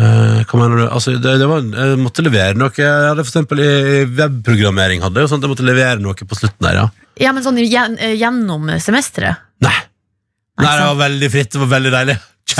Uh, 0.00 0.40
hva 0.48 0.58
mener 0.58 0.80
du? 0.80 0.84
Altså, 0.88 1.12
det, 1.20 1.34
det 1.38 1.46
var, 1.50 1.60
jeg 1.62 1.98
måtte 2.00 2.24
levere 2.24 2.56
noe. 2.58 2.72
Jeg 2.74 2.88
hadde 2.88 3.22
for 3.24 3.30
eksempel 3.30 3.60
i 3.62 4.04
webprogrammering 4.16 5.02
hadde 5.04 5.20
jeg 5.22 5.30
sånn 5.30 5.42
at 5.42 5.46
jeg 5.46 5.52
måtte 5.52 5.66
levere 5.68 6.00
noe 6.02 6.14
på 6.14 6.38
slutten 6.38 6.64
der, 6.66 6.78
ja. 6.80 6.86
Ja, 7.20 7.32
men 7.36 7.44
sånn 7.44 7.58
gjen- 7.60 7.98
eh, 8.00 8.14
gjennom 8.16 8.66
semesteret? 8.80 9.36
Nei. 9.60 9.76
Nei, 10.60 10.64
Nei, 10.66 10.72
det 10.76 10.86
var 10.88 10.98
veldig 11.08 11.30
fritt. 11.32 11.50
Det 11.52 11.60
var 11.62 11.70
veldig 11.76 11.92
deilig. 11.94 12.16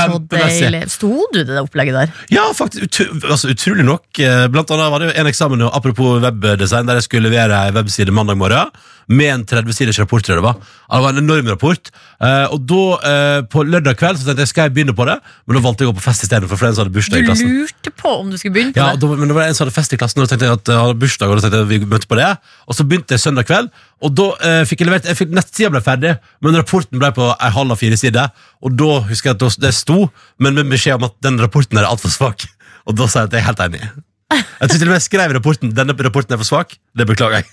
Så 0.09 0.19
deilig. 0.33 0.83
Sto 0.91 1.11
du 1.35 1.43
det 1.45 1.61
opplegget 1.61 1.95
der? 1.99 2.15
Ja, 2.33 2.47
faktisk, 2.57 2.85
Ut, 3.01 3.25
altså, 3.25 3.51
utrolig 3.53 3.85
nok. 3.85 4.07
eh, 4.19 4.47
Blant 4.49 4.71
annet 4.71 4.91
var 4.93 5.05
det 5.05 5.13
en 5.21 5.27
eksamen 5.31 5.63
apropos 5.69 6.23
webdesign, 6.23 6.87
der 6.89 6.95
jeg 7.01 7.09
skulle 7.09 7.29
levere 7.29 7.67
ei 7.67 7.75
webside 7.77 8.11
mandag 8.15 8.39
morgen 8.41 8.71
med 9.11 9.27
en 9.35 9.43
30-siders 9.45 9.99
rapport. 9.99 10.23
tror 10.23 10.37
jeg 10.37 10.41
Det 10.41 10.47
var 10.47 10.55
Det 10.63 11.01
var 11.03 11.11
en 11.11 11.19
enorm 11.25 11.49
rapport. 11.51 11.91
Eh, 12.23 12.47
og 12.55 12.61
da, 12.71 12.83
eh, 13.11 13.41
på 13.51 13.65
lørdag 13.67 13.97
kveld, 13.99 14.19
så 14.21 14.27
tenkte 14.29 14.45
jeg 14.45 14.51
skal 14.53 14.69
jeg 14.69 14.75
begynne 14.77 14.95
på 14.95 15.07
det, 15.09 15.17
men 15.47 15.57
da 15.57 15.63
valgte 15.65 15.83
jeg 15.83 15.91
å 15.91 15.93
gå 15.93 15.99
på 15.99 16.05
fest 16.05 16.23
istedenfor, 16.27 16.57
for 16.61 16.69
en 16.69 16.75
som 16.77 16.85
hadde 16.85 16.93
Du 16.95 16.99
bursdag 17.01 17.19
i 17.19 17.27
klassen. 17.27 17.49
lurte 17.51 17.91
på 17.91 18.13
om 18.21 18.31
du 18.31 18.37
skulle 18.39 18.55
begynne 18.55 18.73
på 18.73 18.79
Ja, 18.79 18.93
det? 18.95 19.01
da, 19.03 19.07
men 19.19 19.29
det 19.33 19.35
var 19.35 19.43
en 19.49 19.55
som 19.59 19.67
hadde 19.67 19.75
fest 19.75 19.93
i 19.93 19.99
klassen, 19.99 20.21
og 20.23 20.29
da 20.29 20.31
tenkte 20.37 20.47
jeg 20.47 20.55
at 20.61 20.71
jeg 20.71 20.79
hadde 20.85 20.99
bursdag, 21.03 21.27
og 21.29 21.35
da 21.37 21.43
tenkte 21.43 21.59
jeg 21.59 21.67
at 21.67 21.73
vi 21.75 21.91
møtte 21.91 22.07
på 22.07 22.19
det. 22.21 22.29
Og 22.71 22.75
så 22.79 22.87
begynte 22.87 23.11
jeg 23.19 23.21
søndag 23.27 23.47
kveld, 23.51 23.71
og 24.01 24.15
da 24.15 24.27
eh, 24.47 24.63
fikk 24.71 24.81
jeg 24.85 24.87
levert 24.91 25.05
jeg 25.11 25.17
fikk, 25.19 25.35
Nettsida 25.35 25.71
ble 25.75 25.83
ferdig, 25.83 26.15
men 26.41 26.55
rapporten 26.55 26.99
ble 27.03 27.11
på 27.13 27.27
ei 27.35 27.51
halv 27.51 27.73
av 27.75 27.79
fire 27.83 27.97
sider. 27.99 28.31
Og 28.63 28.77
da 28.79 29.01
husker 29.11 29.35
jeg 29.35 29.43
at 29.43 29.59
det 29.61 29.75
sto, 29.75 30.11
men 30.39 30.55
med 30.55 30.71
beskjed 30.71 30.95
om 31.03 31.05
at 31.11 31.19
den 31.21 31.39
rapporten 31.43 31.79
er 31.79 31.89
altfor 31.91 32.11
svak. 32.15 32.47
Og 32.87 32.95
da 32.97 33.07
sa 33.11 33.27
jeg 33.27 33.29
at 33.29 33.33
jeg 33.35 33.43
er 33.43 33.49
helt 33.51 33.61
enig. 33.67 33.83
Jeg 34.31 34.69
tror 34.71 34.79
til 34.79 34.87
og 34.87 34.93
med 34.95 35.01
jeg 35.01 35.09
skrev 35.11 35.31
i 35.31 35.35
rapporten 35.35 35.75
denne 35.75 35.93
rapporten 35.99 36.33
er 36.33 36.39
for 36.39 36.47
svak. 36.47 36.77
Det 36.97 37.07
beklager 37.11 37.43
jeg. 37.43 37.47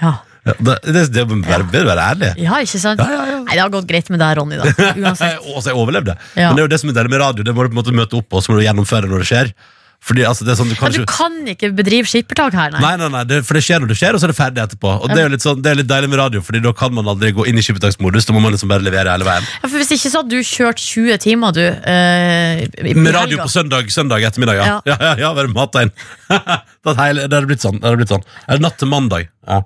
Ja. 0.00 0.14
Ja, 0.48 0.56
det, 0.70 0.76
det, 0.96 1.04
det 1.14 1.26
bør 1.28 1.44
være, 1.46 1.84
være 1.92 2.08
ærlig. 2.12 2.32
ja, 2.48 2.58
ikke 2.64 2.80
sant? 2.82 3.00
Ja, 3.04 3.08
ja, 3.14 3.24
ja. 3.34 3.38
Nei, 3.44 3.54
det 3.54 3.62
har 3.66 3.72
gått 3.78 3.88
greit 3.90 4.08
med 4.14 4.22
deg, 4.24 4.36
Ronny, 4.40 4.58
da. 4.60 4.72
Uansett. 5.04 5.40
Og 5.54 5.62
så 5.62 5.72
jeg 5.74 5.78
overlevde. 5.80 6.16
Ja. 6.34 6.50
Men 6.50 6.56
det 6.56 6.64
er 6.64 6.70
jo 6.70 6.74
det 6.76 6.82
som 6.84 6.92
er 6.94 7.00
deilig 7.02 7.14
med 7.16 7.22
radio. 7.26 7.44
Det 7.48 7.54
må 7.56 7.64
du 7.66 7.72
på 7.72 7.76
en 7.76 7.82
måte 7.84 7.98
møte 8.02 8.22
opp 8.22 8.32
og 8.38 8.44
så 8.46 8.52
må 8.54 8.60
du 8.62 8.66
gjennomføre 8.68 9.10
når 9.10 9.24
det 9.26 9.28
skjer. 9.34 9.52
Fordi 9.98 10.22
altså, 10.22 10.44
det 10.46 10.54
sånn, 10.54 10.68
du 10.70 10.76
kan 10.78 10.92
ikke 10.94 11.02
du 11.02 11.10
kan 11.10 11.38
ikke 11.50 11.68
bedrive 11.74 12.06
skippertak 12.06 12.54
her, 12.54 12.68
nei. 12.70 12.78
Nei, 12.84 12.92
nei, 13.00 13.08
nei, 13.16 13.22
det, 13.26 13.40
for 13.48 13.58
det 13.58 13.64
skjer 13.66 13.80
når 13.82 13.88
det 13.90 13.96
skjer, 13.98 14.14
og 14.14 14.20
så 14.22 14.28
er 14.28 14.30
det 14.30 14.36
ferdig 14.38 14.60
etterpå. 14.62 14.92
Og 14.94 15.08
det 15.10 15.16
er 15.18 15.24
jo 15.26 15.32
litt, 15.32 15.42
sånn, 15.42 15.58
det 15.64 15.72
er 15.72 15.80
litt 15.80 15.88
deilig 15.90 16.10
med 16.12 16.20
radio, 16.20 16.42
Fordi 16.46 16.60
da 16.62 16.70
kan 16.78 16.94
man 16.94 17.10
aldri 17.10 17.32
gå 17.34 17.48
inn 17.50 17.58
i 17.58 17.64
skippertaksmodus. 17.66 18.28
Da 18.28 18.36
må 18.36 18.38
man 18.44 18.54
liksom 18.54 18.70
bare 18.70 18.86
levere 18.86 19.10
hele 19.10 19.26
veien. 19.26 19.48
Ja, 19.58 19.66
for 19.66 19.74
Hvis 19.82 19.90
ikke 19.96 20.12
så 20.14 20.20
hadde 20.22 20.38
du 20.38 20.46
kjørt 20.46 20.78
20 20.84 21.18
timer, 21.26 21.50
du. 21.58 21.64
eh, 21.66 22.62
i- 22.62 22.94
Med 22.94 23.10
radio 23.10 23.40
helga. 23.40 23.48
på 23.48 23.52
søndag 23.56 23.90
søndag 23.90 24.22
ettermiddag, 24.30 24.60
ja. 24.60 24.68
Ja. 24.70 24.78
Ja, 24.86 24.96
ja, 25.02 25.14
ja, 25.24 25.32
bare 25.34 25.50
mata 25.50 25.82
inn. 25.82 25.90
det 26.30 26.94
hadde 26.94 27.42
blitt 27.50 27.66
sånn. 27.66 27.82
Det 27.82 27.90
hadde 27.90 27.98
blitt 28.04 28.14
sånn. 28.14 28.22
Natt 28.62 28.78
til 28.78 28.88
mandag? 28.94 29.26
Ja. 29.50 29.64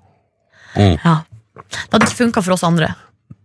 Ja. 0.76 1.17
Det 1.73 1.93
hadde 1.93 2.07
ikke 2.09 2.21
funka 2.25 2.43
for 2.45 2.57
oss 2.57 2.64
andre. 2.67 2.93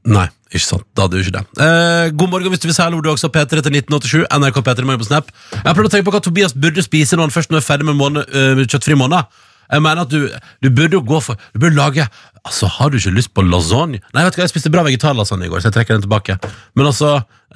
Nei, 0.07 0.27
ikke 0.53 0.63
sant. 0.63 0.85
Da 0.95 1.05
hadde 1.05 1.19
jo 1.19 1.25
ikke 1.25 1.35
det. 1.35 1.43
Eh, 1.63 2.09
god 2.15 2.31
morgen 2.31 2.53
hvis 2.53 2.61
du 2.63 2.69
vil 2.69 2.75
si 2.77 2.83
hallo, 2.83 3.01
du 3.03 3.09
også. 3.11 3.27
P3 3.33 3.59
til 3.65 3.75
1987. 3.75 4.23
NRK 4.31 4.61
P3 4.63 4.85
Morgen 4.87 5.01
på 5.01 5.09
Snap. 5.09 5.31
Jeg 5.51 5.65
har 5.65 5.75
prøvd 5.75 5.89
å 5.89 5.93
tenke 5.95 6.07
på 6.07 6.13
hva 6.15 6.23
Tobias 6.23 6.55
burde 6.55 6.83
spise 6.85 7.19
når 7.19 7.27
han 7.27 7.35
først 7.35 7.51
nå 7.51 7.59
er 7.59 7.65
ferdig 7.65 7.89
med 7.89 7.99
måned, 7.99 8.31
eh, 8.31 8.63
kjøttfri 8.63 8.95
måned. 8.99 9.27
Jeg 9.71 9.83
mener 9.83 10.05
at 10.05 10.09
du, 10.13 10.29
du 10.63 10.69
burde 10.71 10.95
jo 10.95 11.01
gå 11.03 11.17
for 11.21 11.35
Du 11.53 11.59
burde 11.59 11.75
lage 11.75 12.05
Altså, 12.47 12.69
Har 12.71 12.87
du 12.89 12.95
ikke 12.95 13.11
lyst 13.11 13.33
på 13.35 13.43
lasagne? 13.43 13.99
Nei, 14.15 14.21
vet 14.23 14.35
du 14.35 14.39
hva, 14.39 14.45
jeg 14.45 14.53
spiste 14.53 14.69
bra 14.71 14.79
vegetarlasagne 14.87 15.49
i 15.49 15.51
går, 15.51 15.59
så 15.59 15.67
jeg 15.67 15.75
trekker 15.75 15.97
den 15.97 16.05
tilbake. 16.05 16.37
Men 16.79 16.87
altså, 16.87 17.09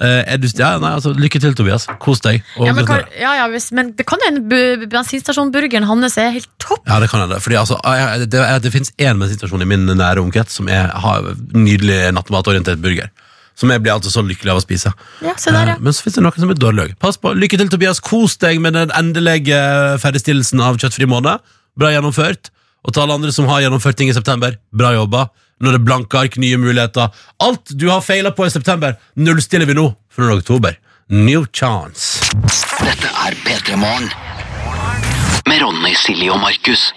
eh, 0.04 0.18
er 0.34 0.36
du, 0.42 0.44
ja, 0.58 0.74
nei, 0.82 0.90
altså 0.98 1.14
Lykke 1.16 1.40
til, 1.40 1.54
Tobias. 1.56 1.86
Kos 2.02 2.20
deg. 2.20 2.42
Ja, 2.60 2.74
men, 2.76 2.84
kan, 2.84 3.00
ja, 3.16 3.30
ja, 3.38 3.46
men 3.72 3.94
det 3.96 4.04
kan 4.10 4.20
hende 4.26 4.42
bu- 4.52 4.84
bensinstasjonburgeren 4.92 5.86
hans 5.88 6.18
er 6.20 6.34
helt 6.36 6.50
topp. 6.60 6.84
Ja, 6.92 6.98
det 7.00 7.08
kan 7.08 7.24
hende. 7.24 7.38
Fordi 7.40 7.56
altså, 7.62 7.78
det, 8.20 8.28
det, 8.34 8.42
det 8.66 8.72
finnes 8.74 8.92
én 9.00 9.16
bensinstasjon 9.24 9.64
i 9.64 9.70
min 9.72 9.88
nære 9.88 10.20
omkrets 10.20 10.60
som 10.60 10.68
er, 10.68 10.92
har 10.92 11.24
nydelig 11.56 12.02
nattmatorientert 12.18 12.84
burger. 12.84 13.08
Som 13.56 13.72
jeg 13.72 13.80
blir 13.84 13.92
altså 13.96 14.12
så 14.12 14.20
lykkelig 14.28 14.52
av 14.52 14.60
å 14.60 14.66
spise. 14.66 14.92
Ja, 15.24 15.32
se 15.40 15.56
der, 15.56 15.72
Eh, 15.72 15.72
ja. 15.72 15.80
Men 15.80 15.96
så 15.96 16.04
finnes 16.04 16.20
det 16.20 16.26
noen 16.28 16.36
som 16.44 16.52
er 16.52 16.60
dårlig 16.60 16.84
også. 16.90 17.00
Pass 17.04 17.16
på. 17.20 17.32
Lykke 17.36 17.56
til, 17.60 17.72
Tobias. 17.72 18.00
Kos 18.04 18.36
deg 18.44 18.60
med 18.60 18.76
den 18.76 18.92
endelige 18.96 19.56
ferdigstillelsen 20.04 20.60
av 20.64 20.76
Kjøttfri 20.84 21.08
måned. 21.08 21.40
Bra 21.78 21.92
gjennomført. 21.92 22.50
Og 22.82 22.92
til 22.92 23.04
alle 23.04 23.16
andre 23.20 23.32
som 23.32 23.46
har 23.46 23.62
gjennomført 23.62 23.96
ting 23.98 24.10
i 24.10 24.16
september, 24.16 24.56
bra 24.74 24.92
jobba. 24.96 25.28
Nå 25.62 25.70
er 25.70 25.78
det 25.78 25.86
blanke 25.86 26.18
ark, 26.18 26.36
nye 26.42 26.58
muligheter. 26.58 27.12
Alt 27.42 27.70
du 27.78 27.86
har 27.92 28.02
feila 28.02 28.32
på 28.34 28.48
i 28.48 28.50
september, 28.50 28.96
nullstiller 29.14 29.68
vi 29.70 29.76
nå 29.78 29.92
for 30.10 30.24
nå 30.26 30.32
er 30.32 30.42
oktober. 30.42 30.78
New 31.12 31.44
chance. 31.54 32.32
Dette 32.82 33.10
er 33.26 33.36
P3 33.46 33.78
Morgen. 33.78 34.10
Med 35.46 35.62
Ronny, 35.62 35.94
Silje 35.98 36.32
og 36.34 36.40
Markus. 36.42 36.90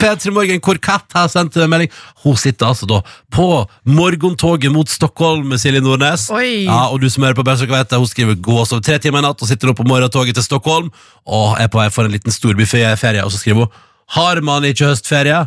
P3 0.00 0.32
Morgen, 0.34 0.60
hvor 0.64 0.78
Kat 0.82 1.16
har 1.16 1.30
sendt 1.32 1.56
en 1.60 1.70
melding. 1.70 1.92
Hun 2.24 2.36
sitter 2.40 2.70
altså 2.70 2.88
da 2.90 3.00
på 3.34 3.46
morgentoget 3.86 4.72
mot 4.74 4.90
Stockholm 4.90 5.48
med 5.52 5.62
Silje 5.62 5.82
Nordnes. 5.84 6.28
Oi. 6.34 6.66
Ja, 6.66 6.86
og 6.90 7.00
du 7.02 7.08
som 7.12 7.26
hører 7.26 7.38
på 7.38 7.46
Bæsjøk 7.46 7.72
vet 7.72 7.90
det, 7.92 8.00
hun 8.00 8.10
skriver 8.10 8.38
gå 8.38 8.58
og 8.60 8.68
sove 8.70 8.84
tre 8.84 8.98
timer 9.02 9.22
i 9.22 9.26
natt 9.28 9.42
og 9.42 9.50
sitter 9.50 9.70
nå 9.70 9.76
på 9.78 9.86
morgentoget 9.88 10.36
til 10.38 10.46
Stockholm 10.46 10.90
og 11.24 11.58
er 11.62 11.70
på 11.72 11.80
vei 11.80 11.88
for 11.94 12.06
en 12.06 12.14
liten 12.14 12.34
storbyferie, 12.34 13.24
og 13.24 13.32
så 13.32 13.40
skriver 13.40 13.64
hun 13.64 13.82
har 14.14 14.40
man 14.44 14.66
ikke 14.68 14.90
høstferie, 14.90 15.38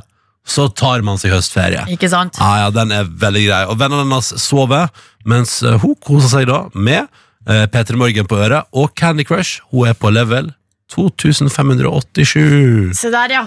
så 0.47 0.65
tar 0.73 1.03
man 1.05 1.19
seg 1.21 1.35
høstferie. 1.35 1.83
Ikke 1.93 2.09
sant? 2.09 2.39
Ja, 2.39 2.63
ja, 2.63 2.69
den 2.73 2.93
er 2.95 3.05
veldig 3.05 3.43
grei. 3.45 3.61
Og 3.69 3.77
vennene 3.79 4.05
hennes 4.05 4.31
sover, 4.41 4.87
mens 5.27 5.59
eh, 5.61 5.75
hun 5.83 5.93
koser 6.01 6.31
seg 6.31 6.47
da 6.49 6.63
med 6.73 7.03
eh, 7.45 7.67
P3 7.69 7.99
Morgen 7.99 8.29
på 8.29 8.39
øret 8.39 8.65
og 8.71 8.95
Candy 8.97 9.27
Crush. 9.27 9.59
Hun 9.73 9.91
er 9.91 9.97
på 9.99 10.09
level 10.13 10.49
2587. 10.93 12.95
Se 12.97 13.11
der, 13.13 13.35
ja. 13.35 13.43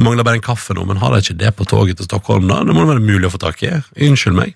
Mangler 0.00 0.24
bare 0.24 0.38
en 0.38 0.44
kaffe 0.44 0.72
nå, 0.72 0.86
men 0.88 0.96
har 0.96 1.12
de 1.12 1.18
ikke 1.20 1.34
det 1.36 1.50
på 1.58 1.66
toget 1.68 1.98
til 2.00 2.06
Stockholm? 2.08 2.46
da? 2.48 2.62
Det 2.64 2.72
må 2.72 2.80
det 2.86 2.94
være 2.94 3.02
mulig 3.04 3.28
å 3.28 3.32
få 3.34 3.40
tak 3.42 3.58
i. 3.66 3.68
Unnskyld 4.06 4.32
meg. 4.38 4.54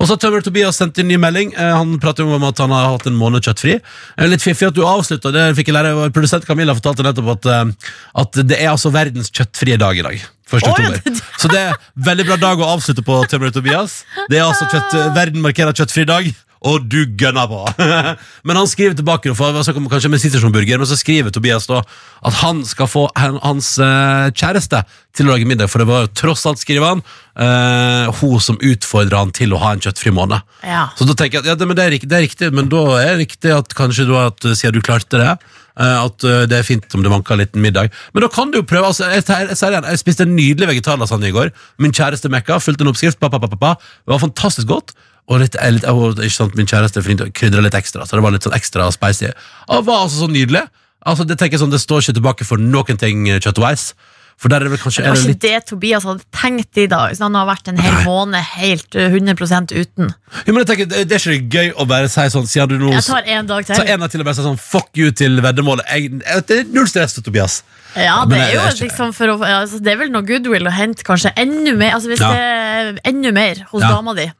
Og 0.00 0.06
så 0.08 0.14
har 0.14 0.22
Tømmer 0.22 0.40
Tobias 0.46 0.78
sendt 0.80 0.96
inn 1.02 1.10
ny 1.12 1.18
melding. 1.20 1.52
Eh, 1.52 1.74
Han 1.76 1.98
prater 2.00 2.24
om 2.24 2.42
at 2.48 2.56
han 2.64 2.72
har 2.72 2.86
hatt 2.94 3.04
en 3.06 3.18
måned 3.18 3.44
kjøttfri. 3.44 3.74
Eh, 4.16 4.26
Litt 4.32 4.40
fiffig 4.40 4.70
at 4.70 4.74
du 4.74 4.80
avslutta 4.88 5.30
det. 5.34 5.44
fikk 5.60 5.68
jeg 5.68 5.76
lære. 5.76 6.08
Produsent 6.16 6.46
Camilla 6.48 6.72
fortalte 6.72 7.04
nettopp 7.04 7.28
at, 7.36 7.46
eh, 7.52 7.92
at 8.24 8.32
det 8.48 8.56
er 8.62 8.70
altså 8.72 8.90
verdens 8.90 9.28
kjøttfrie 9.30 9.76
dag 9.78 9.98
i 9.98 10.02
dag. 10.08 10.24
1. 10.48 10.62
Å, 10.64 10.78
ja, 10.80 10.88
det- 11.04 11.20
Så 11.36 11.48
det 11.52 11.58
er 11.68 11.76
veldig 12.00 12.24
bra 12.24 12.36
dag 12.36 12.58
å 12.58 12.72
avslutte 12.78 13.04
på, 13.04 13.20
Tømmer 13.28 13.52
Tobias. 13.52 14.04
Det 14.30 14.38
er 14.38 14.44
altså 14.48 14.64
kjøtt, 14.72 15.14
Verden 15.20 15.42
markerer 15.44 15.74
kjøttfri 15.76 16.06
dag. 16.06 16.32
Og 16.66 16.86
du 16.90 17.04
gønner 17.18 17.46
på! 17.50 17.60
men 18.46 18.58
han 18.58 18.68
skriver 18.70 18.96
tilbake, 18.98 19.30
for 19.36 19.52
det 19.52 19.60
var 19.60 19.66
snakk 19.68 19.78
om 19.78 19.90
kanskje 19.90 20.10
men 20.10 20.86
så 20.88 20.98
skriver 20.98 21.30
Tobias 21.34 21.68
da 21.70 21.82
at 22.26 22.40
han 22.40 22.64
skal 22.66 22.88
få 22.90 23.04
han, 23.18 23.38
hans 23.44 23.76
uh, 23.78 24.30
kjæreste 24.34 24.82
til 25.14 25.28
å 25.28 25.34
lage 25.34 25.46
middag, 25.48 25.70
for 25.70 25.82
det 25.82 25.88
var 25.90 26.04
jo 26.04 26.10
tross 26.18 26.44
alt, 26.50 26.60
skriver 26.62 26.88
han, 26.88 27.04
uh, 27.38 28.10
hun 28.20 28.42
som 28.42 28.58
utfordra 28.58 29.22
han 29.22 29.32
til 29.34 29.54
å 29.54 29.60
ha 29.62 29.74
en 29.74 29.84
kjøttfri 29.84 30.12
måned. 30.14 30.42
Ja. 30.66 30.88
Så 30.98 31.06
da 31.06 31.14
tenker 31.18 31.38
jeg 31.38 31.46
at 31.46 31.52
ja, 31.52 31.56
det, 31.58 31.70
men 31.70 31.78
det, 31.78 31.86
er, 31.86 31.96
det 32.02 32.18
er 32.18 32.26
riktig, 32.26 32.50
men 32.54 32.70
da 32.72 32.82
er 32.98 33.14
det 33.14 33.28
riktig 33.28 33.54
at 33.54 33.74
kanskje 33.78 34.08
da 34.10 34.28
at 34.32 34.46
eh, 34.48 34.58
siden 34.58 34.78
du 34.78 34.84
klarte 34.84 35.22
det, 35.22 35.38
at 35.78 36.24
det 36.50 36.56
er 36.56 36.64
fint 36.66 36.94
om 36.98 37.04
det 37.04 37.10
vanker 37.12 37.36
en 37.36 37.38
liten 37.38 37.62
middag. 37.62 37.92
Men 38.10 38.24
da 38.24 38.28
kan 38.34 38.48
du 38.50 38.56
jo 38.58 38.64
prøve. 38.66 38.88
altså, 38.88 39.12
jeg, 39.12 39.22
jeg, 39.28 39.54
jeg, 39.54 39.82
jeg 39.86 40.00
spiste 40.00 40.24
en 40.26 40.32
nydelig 40.34 40.66
vegetarlasagne 40.72 41.28
i 41.28 41.36
går. 41.36 41.52
Min 41.78 41.94
kjæreste 41.94 42.26
mekka, 42.34 42.56
fulgte 42.58 42.82
en 42.82 42.90
oppskrift. 42.90 43.20
Pa, 43.22 43.30
pa, 43.30 43.38
pa, 43.38 43.46
pa, 43.52 43.60
pa. 43.60 43.70
Det 43.78 44.10
var 44.10 44.24
fantastisk 44.24 44.66
godt. 44.72 44.90
Og 45.28 45.42
litt, 45.42 45.56
eh, 45.60 45.72
litt, 45.76 45.84
og, 45.84 46.18
ikke 46.18 46.34
sant, 46.34 46.54
min 46.56 46.68
kjæreste 46.68 47.02
å 47.04 47.30
krydre 47.36 47.64
litt 47.64 47.76
ekstra, 47.76 48.06
så 48.08 48.16
det 48.16 48.24
var 48.24 48.32
litt 48.32 48.46
sånn 48.46 48.56
ekstra 48.56 48.88
spicy. 48.94 49.32
Og 49.68 49.82
det 49.82 49.88
var 49.90 50.06
altså 50.06 50.24
så 50.24 50.30
nydelig. 50.32 50.64
Altså, 51.04 51.26
det 51.28 51.38
tenker 51.38 51.58
jeg 51.58 51.64
sånn, 51.64 51.74
det 51.74 51.82
står 51.82 52.02
ikke 52.02 52.16
tilbake 52.18 52.46
for 52.48 52.60
noen 52.60 53.00
ting 53.00 53.28
eh, 53.28 53.40
kjøttwise. 53.40 53.92
For 54.38 54.52
der 54.52 54.62
er 54.62 54.68
det 54.68 54.76
vel 54.76 54.78
kanskje 54.78 55.02
Det 55.02 55.10
var 55.10 55.16
det 55.16 55.22
ikke 55.24 55.32
litt 55.32 55.44
det 55.44 55.60
Tobias 55.66 56.04
hadde 56.06 56.22
tenkt 56.30 56.78
i 56.78 56.84
dag. 56.90 57.14
Så 57.18 57.26
han 57.26 57.34
har 57.34 57.48
vært 57.48 57.70
en 57.72 57.80
hel 57.82 57.96
måned 58.06 58.38
helt 58.54 58.94
uh, 58.94 59.08
100 59.10 59.72
uten. 59.74 60.12
jo, 60.46 60.52
men 60.52 60.60
jeg 60.62 60.68
tenker, 60.68 60.90
det, 60.92 61.16
er 61.16 61.34
ikke 61.34 61.58
gøy 61.58 61.72
å 61.74 61.86
bare 61.90 62.10
si 62.12 62.26
sånn 62.30 62.46
Siden 62.46 62.70
du 62.70 62.84
nå 62.84 62.92
Jeg 62.94 63.06
tar 63.08 63.26
en 63.34 63.50
dag 63.50 63.66
til. 63.66 63.80
Så 63.80 63.82
en 63.82 64.04
dag 64.04 64.12
til 64.12 64.22
og 64.22 64.28
bare 64.28 64.38
si 64.38 64.46
sånn 64.46 64.60
Fuck 64.62 65.00
you 65.00 65.10
til 65.10 65.42
veddemålet. 65.42 65.90
Jeg, 65.90 66.20
jeg, 66.22 66.46
det 66.46 66.60
er 66.60 66.70
null 66.70 66.86
stress, 66.86 67.18
Tobias. 67.18 67.64
Ja, 67.98 68.20
det 68.30 68.38
er 68.38 68.52
jo 68.54 68.62
er 68.62 68.76
ikke- 68.76 68.86
liksom 68.86 69.10
for 69.16 69.34
å, 69.34 69.40
altså, 69.42 69.82
Det 69.82 69.90
er 69.92 69.98
vel 70.04 70.14
noe 70.14 70.22
goodwill 70.22 70.70
å 70.70 70.76
hente, 70.76 71.02
kanskje 71.02 71.34
enda 71.34 71.74
mer. 71.74 71.98
Altså, 71.98 72.14
hvis 72.14 72.22
Ja. 72.22 72.30
det 72.30 72.38
er 72.38 73.10
enda 73.10 73.34
mer 73.34 73.66
hos 73.72 73.82
Ja. 73.82 73.90
dama 73.90 74.14
di. 74.14 74.30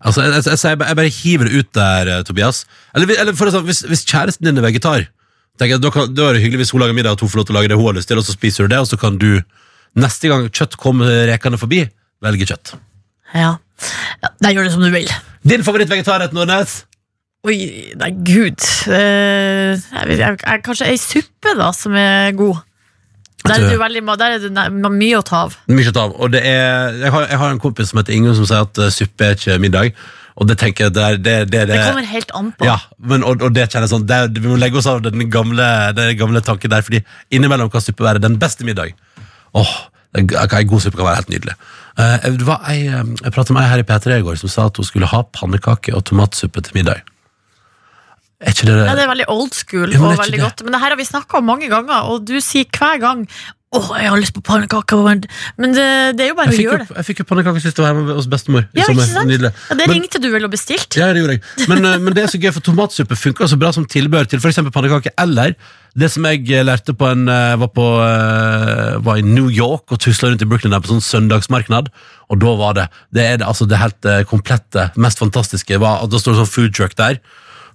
Altså, 0.00 0.22
jeg, 0.22 0.32
jeg, 0.44 0.58
jeg, 0.58 0.78
jeg, 0.88 0.96
bare- 0.96 1.12
hiver 1.16 1.44
det 1.48 1.60
ut 1.60 1.70
der, 1.74 2.10
eh, 2.18 2.22
Tobias. 2.28 2.64
Eller, 2.94 3.14
eller 3.20 3.36
for 3.38 3.48
eksempel, 3.48 3.70
hvis, 3.72 3.80
hvis 3.88 4.04
kjæresten 4.08 4.46
din 4.48 4.58
er 4.60 4.66
vegetar, 4.66 5.06
tenker 5.58 5.76
jeg, 5.76 5.82
da, 5.84 5.90
kan, 5.94 6.10
da 6.14 6.28
er 6.30 6.36
det 6.36 6.42
hyggelig 6.44 6.66
hvis 6.66 6.72
hun 6.76 6.82
lager 6.84 6.96
middag, 6.96 7.16
at 7.16 7.20
hun 7.24 7.30
får 7.32 7.40
lov 7.42 7.46
til 7.48 7.56
å 7.56 7.58
lage 7.60 7.70
det 7.72 7.78
hun 7.80 7.88
har 7.88 7.96
lyst 7.98 8.10
til, 8.12 8.20
og 8.20 8.26
så 8.26 8.34
spiser 8.36 8.66
du 8.66 8.74
det, 8.74 8.80
og 8.82 8.90
så 8.90 8.98
kan 9.00 9.16
du 9.22 9.30
neste 9.96 10.28
gang 10.28 10.50
kjøtt 10.52 10.76
kommer 10.80 11.24
rekende 11.30 11.56
forbi, 11.60 11.86
velge 12.24 12.48
kjøtt. 12.50 12.74
Ja. 13.32 13.54
ja, 14.22 14.50
gjør 14.52 14.68
du 14.68 14.74
som 14.76 14.84
du 14.84 14.90
vil. 14.92 15.08
Din 15.46 15.64
favorittvegetarrett, 15.64 16.36
Nordnes? 16.36 16.82
Oi, 17.46 17.56
nei, 17.96 18.10
gud. 18.26 18.58
Eh, 18.90 19.76
jeg, 19.78 20.18
jeg, 20.18 20.62
kanskje 20.66 20.88
ei 20.90 20.96
suppe, 21.00 21.52
da, 21.56 21.70
som 21.76 21.94
er 21.96 22.32
god. 22.36 22.58
Der 23.48 23.62
er 23.62 23.72
det, 23.72 23.80
veldig, 23.80 24.02
der 24.20 24.36
er 24.36 24.44
det 24.44 24.92
mye 24.92 25.18
å 25.18 25.24
ta 25.26 25.46
av. 25.46 25.56
Mye 25.70 25.86
kjøtt 25.86 25.98
av. 26.02 26.14
Og 26.20 26.30
det 26.34 26.42
er, 26.44 27.00
jeg, 27.00 27.12
har, 27.14 27.26
jeg 27.30 27.40
har 27.42 27.54
en 27.54 27.62
kompis 27.62 27.90
som 27.92 28.00
heter 28.02 28.16
Ingunn, 28.16 28.36
som 28.38 28.48
sier 28.48 28.66
at 28.66 28.80
eh, 28.82 28.92
suppe 28.94 29.28
er 29.30 29.36
ikke 29.38 29.58
middag. 29.62 29.96
Og 30.36 30.48
det 30.50 30.58
tenker 30.60 30.86
jeg, 30.86 30.94
det, 30.96 31.02
er- 31.02 31.16
det, 31.16 31.36
det, 31.48 31.62
det, 31.70 31.78
Det 31.78 31.84
kommer 31.88 32.08
helt 32.10 32.32
an 32.36 32.52
på. 32.58 32.68
Ja, 32.68 32.76
men, 32.98 33.24
og, 33.24 33.40
og 33.40 33.54
det 33.56 33.70
kjenner 33.70 33.86
jeg 33.88 33.94
sånn 33.94 34.06
det, 34.08 34.20
Vi 34.36 34.50
må 34.50 34.58
legge 34.60 34.80
oss 34.82 34.88
av 34.90 35.00
den 35.04 35.30
gamle, 35.32 35.68
den 35.96 36.12
gamle 36.20 36.42
tanken 36.44 36.72
der, 36.74 36.84
fordi 36.84 37.00
innimellom 37.32 37.72
kan 37.72 37.84
suppe 37.84 38.04
være 38.04 38.20
den 38.22 38.36
beste 38.42 38.66
middag. 38.68 38.92
Åh, 39.56 39.74
En 40.16 40.28
god 40.28 40.80
suppe 40.80 40.96
kan 40.96 41.04
være 41.08 41.20
helt 41.22 41.32
nydelig. 41.32 41.56
Uh, 41.96 42.14
eh, 42.24 42.84
jeg 43.24 43.32
pratet 43.32 43.52
med 43.56 43.62
ei 43.64 43.68
her 43.72 43.82
i 43.82 43.84
P3 43.88 44.18
i 44.20 44.24
går 44.24 44.38
som 44.40 44.52
sa 44.52 44.66
at 44.70 44.76
hun 44.80 44.86
skulle 44.88 45.08
ha 45.10 45.22
pannekake 45.32 45.92
og 45.96 46.04
tomatsuppe 46.08 46.62
til 46.64 46.76
middag. 46.78 47.02
Er 48.40 48.52
ikke 48.52 48.66
det 48.68 48.74
Ja, 48.84 48.94
det 48.94 49.04
er 49.06 49.12
veldig 49.14 49.28
old 49.32 49.54
school 49.56 49.92
Ja, 49.92 50.00
og 50.02 50.10
det 50.12 50.18
veldig 50.20 50.38
det. 50.38 50.44
godt. 50.44 50.64
Men 50.66 50.72
det 50.76 50.80
her 50.82 50.92
har 50.92 50.98
vi 51.00 51.08
snakka 51.08 51.38
om 51.38 51.46
mange 51.48 51.70
ganger, 51.72 52.10
og 52.12 52.26
du 52.28 52.36
sier 52.44 52.66
hver 52.68 53.00
gang 53.00 53.28
Åh, 53.74 53.88
jeg 53.98 54.08
har 54.08 54.16
lyst 54.16 54.32
på 54.32 54.40
pannekaker. 54.46 55.00
Men 55.58 55.72
det, 55.74 55.84
det 56.16 56.22
er 56.22 56.28
jo 56.30 56.36
bare 56.38 56.52
å 56.54 56.56
gjøre 56.56 56.84
det. 56.84 56.94
jeg 56.96 57.04
fikk 57.08 57.18
jo 57.20 57.24
pannekake 57.28 57.60
sist 57.60 57.76
jeg 57.76 57.82
var 57.84 57.90
hjemme 57.92 58.14
hos 58.14 58.28
bestemor. 58.30 58.62
Ja, 58.72 58.86
ikke 58.86 59.04
sant? 59.10 59.26
Nydelig. 59.28 59.50
Ja, 59.52 59.74
det 59.74 59.88
Men- 59.88 59.96
ringte 59.96 60.20
du 60.22 60.28
vel 60.32 60.46
og 60.46 60.52
bestilte? 60.54 60.96
Ja, 60.96 61.08
det 61.12 61.20
gjorde 61.20 61.34
jeg. 61.34 61.68
Men, 61.68 61.84
eh, 61.84 61.98
men 61.98 62.14
det 62.14 62.22
er 62.22 62.30
så 62.30 62.38
gøy, 62.40 62.52
for 62.54 62.64
tomatsuppe 62.64 63.18
funker 63.18 63.50
så 63.50 63.58
bra 63.58 63.72
som 63.74 63.84
tilbehør 63.84 64.30
til 64.30 64.38
f.eks. 64.38 64.62
pannekaker. 64.70 65.12
Eller 65.18 65.56
det 65.98 66.08
som 66.14 66.24
jeg 66.30 66.46
eh, 66.48 66.62
lærte 66.64 66.94
på 66.96 67.10
en 67.10 67.26
eh, 67.28 67.56
var, 67.58 67.68
på, 67.74 67.86
var 69.02 69.18
i 69.18 69.26
New 69.26 69.50
York 69.50 69.90
og 69.92 69.98
tusla 70.00 70.30
rundt 70.30 70.46
i 70.46 70.48
Brooklyn 70.48 70.72
der 70.72 70.80
på 70.80 70.94
sånn 70.94 71.02
søndagsmarknad. 71.04 71.90
Og 72.30 72.40
da 72.40 72.54
var 72.56 72.78
det 72.78 72.86
Det 73.12 73.26
er 73.26 73.36
det, 73.42 73.46
altså 73.46 73.66
det 73.68 73.82
helt 73.82 74.08
komplette, 74.30 74.92
mest 74.96 75.18
fantastiske 75.18 75.78
var 75.82 76.04
at 76.04 76.10
Da 76.10 76.18
står 76.22 76.32
det 76.36 76.40
sånn 76.46 76.54
food 76.54 76.72
truck 76.74 76.96
der. 76.96 77.18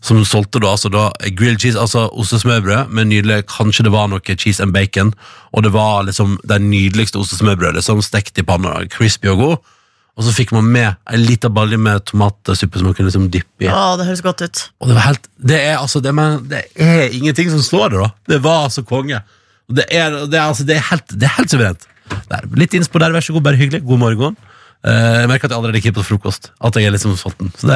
Som 0.01 0.23
solgte 0.25 0.61
da 0.63 0.71
altså 0.73 0.89
da 0.89 1.09
grilled 1.37 1.61
cheese, 1.61 1.77
altså 1.77 2.07
ostesmørbrød 2.17 2.89
med 2.89 3.11
nydelig 3.11 3.43
Kanskje 3.51 3.85
det 3.85 3.93
var 3.93 4.09
noe 4.09 4.33
cheese 4.33 4.63
and 4.63 4.73
bacon. 4.73 5.13
Og 5.53 5.65
det 5.65 5.73
var 5.75 6.07
liksom 6.07 6.39
det 6.47 6.57
nydeligste 6.63 7.21
ostesmørbrødet. 7.21 7.77
Liksom 7.81 8.01
stekt 8.05 8.41
i 8.41 8.45
panna, 8.47 8.79
crispy 8.89 9.29
og 9.33 9.43
god. 9.43 9.71
Og 10.19 10.25
så 10.27 10.33
fikk 10.35 10.51
man 10.55 10.67
med 10.67 10.97
en 11.09 11.23
liten 11.23 11.53
balje 11.55 11.77
med 11.79 12.03
tomatsuppe 12.09 12.79
som 12.79 12.89
man 12.89 12.95
kunne 12.97 13.07
liksom 13.07 13.29
dyppe 13.31 13.65
i. 13.65 13.69
Åh, 13.71 13.93
det 13.99 14.09
høres 14.09 14.23
godt 14.25 14.43
ut. 14.43 14.63
Og 14.81 14.89
det 14.89 14.97
var 14.97 15.07
helt 15.07 15.29
Det 15.37 15.59
er 15.59 15.77
altså 15.77 16.01
det, 16.03 16.11
men, 16.17 16.43
det 16.51 16.65
er 16.75 17.15
ingenting 17.15 17.49
som 17.53 17.63
slår 17.63 17.93
det, 17.93 18.01
da. 18.01 18.09
Det 18.35 18.41
var 18.43 18.65
altså 18.67 18.83
konge. 18.83 19.21
Og 19.69 19.77
det 19.79 19.87
er, 19.87 20.17
det 20.27 20.37
er, 20.37 20.49
altså, 20.49 20.67
det 20.67 20.75
er 20.75 20.87
helt, 20.89 21.15
det 21.15 21.29
er 21.29 21.37
helt 21.37 21.53
suverent. 21.53 21.87
Der, 22.27 22.47
litt 22.59 22.73
innspo 22.75 22.99
der, 22.99 23.13
vær 23.15 23.23
så 23.23 23.33
god. 23.37 23.45
Bare 23.47 23.59
hyggelig. 23.59 23.85
God 23.87 24.01
morgen. 24.01 24.37
Eh, 24.81 25.19
jeg 25.21 25.27
merker 25.29 25.45
at 25.45 25.51
jeg 25.53 25.59
allerede 25.61 25.77
er 25.77 25.83
keen 25.85 25.93
på 25.93 26.01
frokost. 26.01 26.47
At 26.57 26.73
jeg 26.79 26.89
er 26.89 26.95
sånn 26.97 27.13
sulten. 27.19 27.51
Så 27.53 27.67
det 27.69 27.75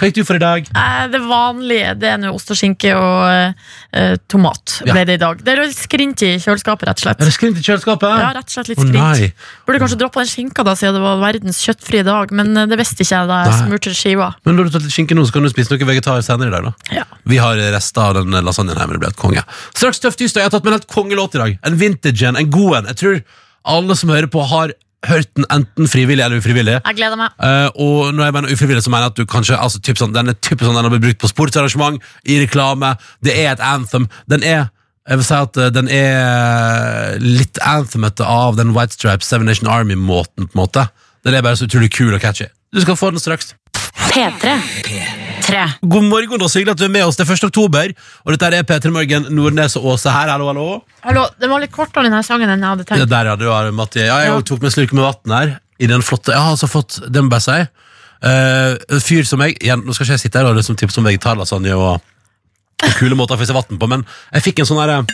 Hva 0.00 0.08
gikk 0.08 0.14
du 0.16 0.24
for 0.24 0.38
i 0.38 0.40
dag? 0.40 0.64
Eh, 0.72 1.02
Det 1.12 1.20
vanlige 1.20 1.90
det 2.00 2.08
er 2.08 2.16
nå 2.22 2.30
ost 2.32 2.48
og 2.54 2.56
skinke 2.56 2.94
og 2.96 3.52
uh, 3.92 4.14
tomat. 4.32 4.78
Ja. 4.86 4.94
ble 4.96 5.02
det 5.10 5.18
i 5.18 5.20
dag. 5.20 5.42
Det 5.44 5.52
er 5.52 5.60
litt 5.66 5.76
skrint 5.76 6.22
i 6.24 6.30
kjøleskapet, 6.40 6.88
rett 6.88 7.02
og 7.02 7.04
slett. 7.04 7.20
Er 7.20 7.28
det 7.28 7.34
skrint 7.36 7.60
i 7.60 7.64
kjøleskapet? 7.66 8.08
Ja, 8.22 8.30
rett 8.38 8.48
og 8.48 8.54
slett 8.56 8.70
litt 8.72 8.80
skrint. 8.80 8.96
oh, 8.96 9.52
Burde 9.68 9.82
kanskje 9.84 10.00
droppa 10.00 10.24
den 10.24 10.32
skinka 10.32 10.64
da, 10.64 10.74
siden 10.80 10.96
det 10.96 11.04
var 11.04 11.20
verdens 11.20 11.60
kjøttfrie 11.66 12.06
dag, 12.08 12.32
men 12.32 12.54
det 12.72 12.80
visste 12.80 13.04
ikke 13.04 13.12
jeg 13.18 13.28
da 13.28 13.42
jeg 13.44 13.52
Nei. 13.52 13.60
smurte 13.66 13.94
skiva. 14.00 14.30
Men 14.48 14.56
når 14.56 14.70
du 14.70 14.74
tar 14.78 14.86
litt 14.88 14.96
skinke 14.96 15.18
nå, 15.18 15.26
så 15.28 15.36
kan 15.36 15.44
du 15.44 15.52
spise 15.52 15.74
noe 15.74 15.90
vegetar 15.92 16.24
senere 16.24 16.48
i 16.48 16.56
dag. 16.56 16.64
da 16.72 16.96
Ja. 17.02 17.04
Vi 17.28 17.36
har 17.44 17.60
rester 17.76 18.00
av 18.08 18.14
den 18.22 18.32
lasagnen 18.44 18.72
her, 18.76 18.86
men 18.88 18.96
det 18.96 19.04
ble 19.04 19.12
et 19.12 19.20
konge. 19.20 19.44
Straks 19.76 20.00
Tøff 20.00 20.16
tirsdag. 20.16 20.40
Jeg 20.46 20.48
har 20.48 20.56
tatt 20.56 20.64
med 20.64 20.72
en 20.72 20.78
helt 20.80 20.88
kongelåt 20.88 21.36
i 21.36 21.44
dag. 21.44 21.58
En 21.68 21.76
vintage 21.76 22.22
en, 22.24 22.36
en 22.40 22.50
god 22.50 22.76
en. 22.80 22.86
Jeg 22.94 22.96
tror 23.04 23.20
alle 23.68 23.96
som 24.00 24.08
hører 24.08 24.30
på, 24.32 24.40
har 24.48 24.72
hørt 25.06 25.28
den 25.36 25.46
enten 25.54 25.88
frivillig 25.90 26.24
eller 26.24 26.40
ufrivillig. 26.40 26.78
Jeg 26.80 26.96
gleder 26.98 27.18
meg. 27.20 27.34
Eh, 27.42 27.68
og 27.78 28.14
når 28.14 28.24
jeg 28.24 28.34
mener 28.38 28.54
ufrivillig, 28.54 28.82
så 28.82 28.90
mener 28.90 29.06
jeg 29.06 29.14
at 29.14 29.20
du 29.20 29.30
kanskje 29.30 29.58
altså, 29.58 29.80
typ 29.84 30.00
sånn, 30.00 30.14
Den 30.16 30.32
er 30.32 30.38
typisk 30.40 30.66
sånn, 30.66 30.74
den 30.74 30.88
har 30.88 30.94
blitt 30.94 31.06
brukt 31.06 31.22
på 31.22 31.30
sportsarrangement, 31.30 32.02
i 32.26 32.40
reklame. 32.42 32.96
Det 33.24 33.36
er 33.38 33.52
et 33.52 33.62
anthem. 33.62 34.08
Den 34.30 34.42
er 34.42 34.68
jeg 35.08 35.22
vil 35.22 35.24
si 35.24 35.36
at 35.38 35.56
eh, 35.56 35.70
den 35.72 35.88
er 35.88 37.16
litt 37.22 37.60
anthemete 37.64 38.26
av 38.28 38.58
den 38.58 38.74
White 38.76 38.98
Stripes 38.98 39.30
Seven 39.30 39.48
Nation 39.48 39.70
Army-måten. 39.72 40.50
på 40.50 40.58
en 40.58 40.64
måte 40.66 40.88
Den 41.24 41.34
er 41.34 41.42
bare 41.42 41.56
så 41.56 41.64
utrolig 41.64 41.90
kul 41.92 42.12
og 42.14 42.20
catchy. 42.20 42.50
Du 42.74 42.80
skal 42.80 42.96
få 42.96 43.10
den 43.10 43.20
straks. 43.22 43.54
P3. 44.10 45.27
God 45.48 46.04
morgen, 46.08 46.42
og 46.42 46.50
så 46.50 46.60
hyggelig 46.60 46.74
at 46.76 46.80
du 46.80 46.84
er 46.86 46.92
med 46.92 47.06
oss. 47.06 47.16
Det 47.16 47.24
er 47.24 47.32
1. 47.34 47.46
oktober, 47.48 47.92
og 48.24 48.34
dette 48.34 48.50
er 48.58 48.66
P3 48.68 48.92
Morgen. 48.92 49.28
Nordnes 49.34 49.76
og 49.80 49.86
Åse 49.94 50.12
her. 50.12 50.28
Hallo, 50.34 50.50
hallo. 50.50 50.66
Hallo, 51.06 51.24
Den 51.40 51.52
var 51.52 51.62
litt 51.62 51.72
kortere, 51.74 52.08
denne 52.08 52.20
sangen, 52.26 52.50
enn 52.52 52.64
jeg 52.64 52.72
hadde 52.74 52.86
tenkt. 52.88 53.04
Ja, 53.04 53.08
der, 53.08 53.32
ja. 53.32 53.36
Du 53.40 53.46
har 53.48 53.70
Matti. 53.72 54.02
Ja, 54.04 54.20
jeg 54.24 54.32
Ja. 54.34 54.40
tok 54.40 54.60
meg 54.62 54.70
en 54.70 54.76
slurk 54.76 54.92
med 54.92 55.06
vann 55.06 55.36
her. 55.38 55.58
I 55.78 55.86
den 55.86 56.02
flotte 56.02 56.32
Jeg 56.34 56.42
har 56.42 56.56
altså 56.56 56.66
fått, 56.66 56.98
det 57.06 57.22
må 57.22 57.30
jeg 57.30 57.36
bare 57.36 57.44
si 57.44 57.58
uh, 58.26 58.98
fyr 58.98 59.24
som 59.24 59.40
jeg 59.44 59.54
igjen, 59.62 59.84
Nå 59.86 59.94
skal 59.94 60.08
ikke 60.08 60.16
jeg 60.16 60.24
sitte 60.24 60.40
her 60.40 60.48
og 60.50 60.56
liksom 60.58 60.74
tipse 60.76 60.98
om 60.98 61.06
vegetarlasagne 61.06 61.70
og, 61.78 62.00
og 62.82 62.96
kule 62.98 63.14
måter 63.14 63.38
å 63.38 63.46
seg 63.46 63.54
vann 63.54 63.78
på, 63.78 63.88
men 63.90 64.02
jeg 64.34 64.42
fikk 64.48 64.58
en 64.64 64.70
sånn 64.72 64.82
herre 64.82 65.04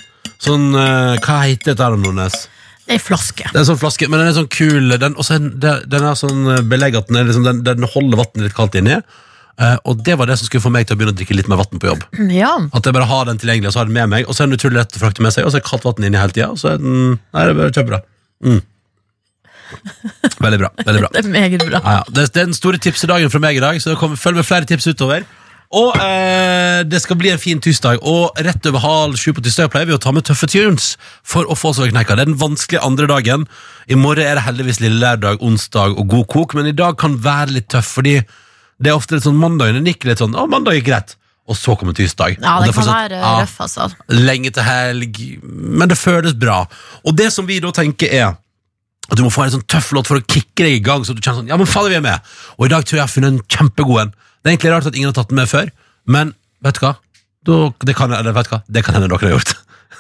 Sånn, 0.41 0.71
uh, 0.73 1.21
Hva 1.21 1.43
heter 1.45 1.75
dette, 1.75 1.85
her, 1.85 1.99
Nordnes? 2.01 2.47
Det 2.85 2.97
er 2.97 2.99
en 2.99 3.05
flaske. 3.05 3.45
Det 3.45 3.57
er 3.57 3.63
en 3.63 3.69
sånn 3.69 3.81
flaske, 3.81 4.09
men 4.09 4.21
den 4.21 4.29
er 4.31 4.37
sånn 4.37 4.51
kul 4.53 4.97
Den, 5.01 5.15
også, 5.21 5.39
den, 5.41 5.85
den 5.89 6.09
er 6.09 6.19
sånn 6.21 6.43
eh, 6.53 6.65
belegg 6.69 6.97
at 6.99 7.09
den, 7.09 7.23
liksom, 7.29 7.45
den, 7.47 7.63
den 7.65 7.87
holder 7.89 8.21
vannet 8.21 8.43
litt 8.45 8.57
kaldt 8.57 8.77
inni. 8.81 8.99
Eh, 9.55 9.77
og 9.87 10.01
det 10.03 10.17
var 10.19 10.27
det 10.27 10.37
som 10.41 10.49
skulle 10.49 10.65
få 10.65 10.73
meg 10.75 10.89
til 10.89 10.97
å 10.97 10.99
begynne 10.99 11.15
å 11.15 11.19
drikke 11.19 11.37
litt 11.39 11.49
mer 11.51 11.61
vann 11.61 11.81
på 11.81 11.91
jobb. 11.93 12.05
Ja. 12.35 12.53
At 12.75 12.87
jeg 12.87 12.97
bare 12.97 13.09
har 13.11 13.29
den 13.29 13.39
tilgjengelig, 13.39 13.71
og 13.71 13.77
så 13.77 13.83
har 13.83 13.91
den 13.91 13.97
med 13.97 14.11
meg, 14.11 14.27
og 14.27 14.35
så 14.35 14.45
er 14.45 14.51
den 14.51 14.59
utrolig 14.59 14.81
lett 14.81 14.99
å 14.99 15.03
frakte 15.03 15.25
med 15.25 15.35
seg, 15.37 15.47
og 15.47 15.55
så 15.55 15.61
er 15.61 15.67
kaldt 15.67 15.87
vann 15.87 16.09
inni 16.09 16.21
hele 16.21 16.35
tida, 16.35 16.51
og 16.51 16.59
så 16.61 16.75
er 16.75 16.83
den 16.83 16.97
Nei, 17.15 17.45
det 17.45 17.53
er 17.53 17.61
bare 17.61 17.77
kjempebra. 17.77 18.03
Mm. 18.45 18.61
Veldig 20.45 20.59
bra. 20.61 20.69
veldig 20.87 21.01
bra 21.03 21.09
Det 21.15 21.23
er 21.25 21.31
meget 21.33 21.63
bra. 21.65 21.81
ja, 21.81 21.95
ja. 21.97 22.03
det, 22.07 22.29
det 22.35 22.43
er 22.43 22.51
den 22.51 22.57
store 22.57 22.79
tipsedagen 22.83 23.33
fra 23.33 23.41
meg 23.43 23.59
i 23.59 23.65
dag, 23.65 23.81
så 23.83 23.97
kommer, 23.99 24.21
følg 24.21 24.43
med 24.43 24.47
flere 24.49 24.69
tips 24.71 24.91
utover. 24.91 25.27
Og 25.75 25.97
eh, 25.99 26.83
det 26.87 27.01
skal 27.03 27.19
bli 27.19 27.33
en 27.33 27.41
fin 27.41 27.63
tirsdag, 27.63 28.03
og 28.07 28.37
rett 28.47 28.67
over 28.71 28.83
halv 28.85 29.19
sju 29.19 29.33
på 29.35 29.43
tirsdag 29.43 29.73
pleier 29.73 29.89
vi 29.89 29.97
å 29.97 30.03
ta 30.03 30.13
med 30.15 30.27
tøffe 30.27 30.47
tunes 30.51 30.93
for 31.27 31.49
å 31.51 31.57
få 31.59 31.73
oss 31.73 31.81
over 31.83 31.91
kneika. 31.91 32.15
Det 32.15 32.27
er 32.27 32.31
den 32.31 32.39
vanskelige 32.43 32.85
andre 32.87 33.09
dagen. 33.11 33.47
I 33.91 33.99
morgen 33.99 34.27
er 34.27 34.39
det 34.39 34.47
heldigvis 34.47 34.83
lille 34.85 35.01
lørdag, 35.03 35.43
onsdag 35.43 35.97
og 35.99 36.11
god 36.13 36.29
kok, 36.31 36.55
men 36.59 36.71
i 36.71 36.77
dag 36.77 36.99
kan 37.01 37.17
være 37.23 37.57
litt 37.57 37.71
tøff, 37.75 37.97
fordi 37.97 38.21
det 38.83 38.91
er 38.91 38.97
ofte 38.99 39.17
litt 39.17 39.27
sånn 39.27 39.39
mandagene 39.39 39.83
nikker 39.85 40.11
litt 40.11 40.23
sånn 40.23 40.35
Å, 40.35 40.47
mandag 40.51 40.79
gikk 40.79 40.89
greit. 40.91 41.15
Og 41.45 41.59
så 41.61 41.75
kommer 41.77 41.93
tirsdag. 41.93 42.39
Ja, 42.41 42.55
det, 42.63 42.71
det 42.71 42.73
kan 42.73 42.79
fortsatt- 42.79 43.03
være 43.03 43.19
ja, 43.21 43.33
røff, 43.43 43.59
altså. 43.61 43.89
lenge 44.09 44.51
til 44.57 44.65
helg, 44.65 45.19
men 45.45 45.91
det 45.91 45.99
føles 46.01 46.33
bra. 46.41 46.63
Og 47.05 47.17
det 47.19 47.29
som 47.35 47.45
vi 47.47 47.59
da 47.61 47.69
tenker 47.77 48.09
er 48.09 48.31
at 49.05 49.19
du 49.21 49.23
må 49.27 49.29
få 49.33 49.45
en 49.45 49.53
sånn 49.53 49.67
tøff 49.69 49.91
låt 49.93 50.09
for 50.09 50.17
å 50.17 50.25
kicke 50.25 50.65
deg 50.65 50.79
i 50.79 50.85
gang, 50.85 51.05
så 51.05 51.13
du 51.13 51.21
kjenner 51.21 51.43
sånn, 51.43 51.51
ja, 51.53 51.59
men 51.61 51.69
faen, 51.69 51.91
vi 51.93 51.99
er 51.99 52.05
med. 52.05 52.33
Og 52.57 52.65
i 52.65 52.73
dag 52.73 52.87
tror 52.87 52.97
jeg 52.97 53.03
jeg 53.03 53.05
har 53.05 53.13
funnet 53.13 53.35
en 53.35 53.43
kjempegod 53.53 54.01
en. 54.01 54.15
Det 54.15 54.49
er 54.49 54.55
egentlig 54.55 54.73
rart 54.73 54.89
at 54.89 54.97
ingen 54.97 55.11
har 55.13 55.19
tatt 55.19 55.29
den 55.29 55.41
med 55.43 55.51
før, 55.51 55.69
men 56.09 56.33
vet 56.65 56.79
du 56.81 56.87
hva? 56.87 56.95
Da, 57.45 57.59
det, 57.85 57.97
kan, 57.99 58.17
eller, 58.17 58.33
vet 58.33 58.49
du 58.49 58.55
hva? 58.55 58.63
det 58.73 58.85
kan 58.87 58.97
hende 58.97 59.11
dere 59.13 59.29
har 59.29 59.35
gjort. 59.37 59.53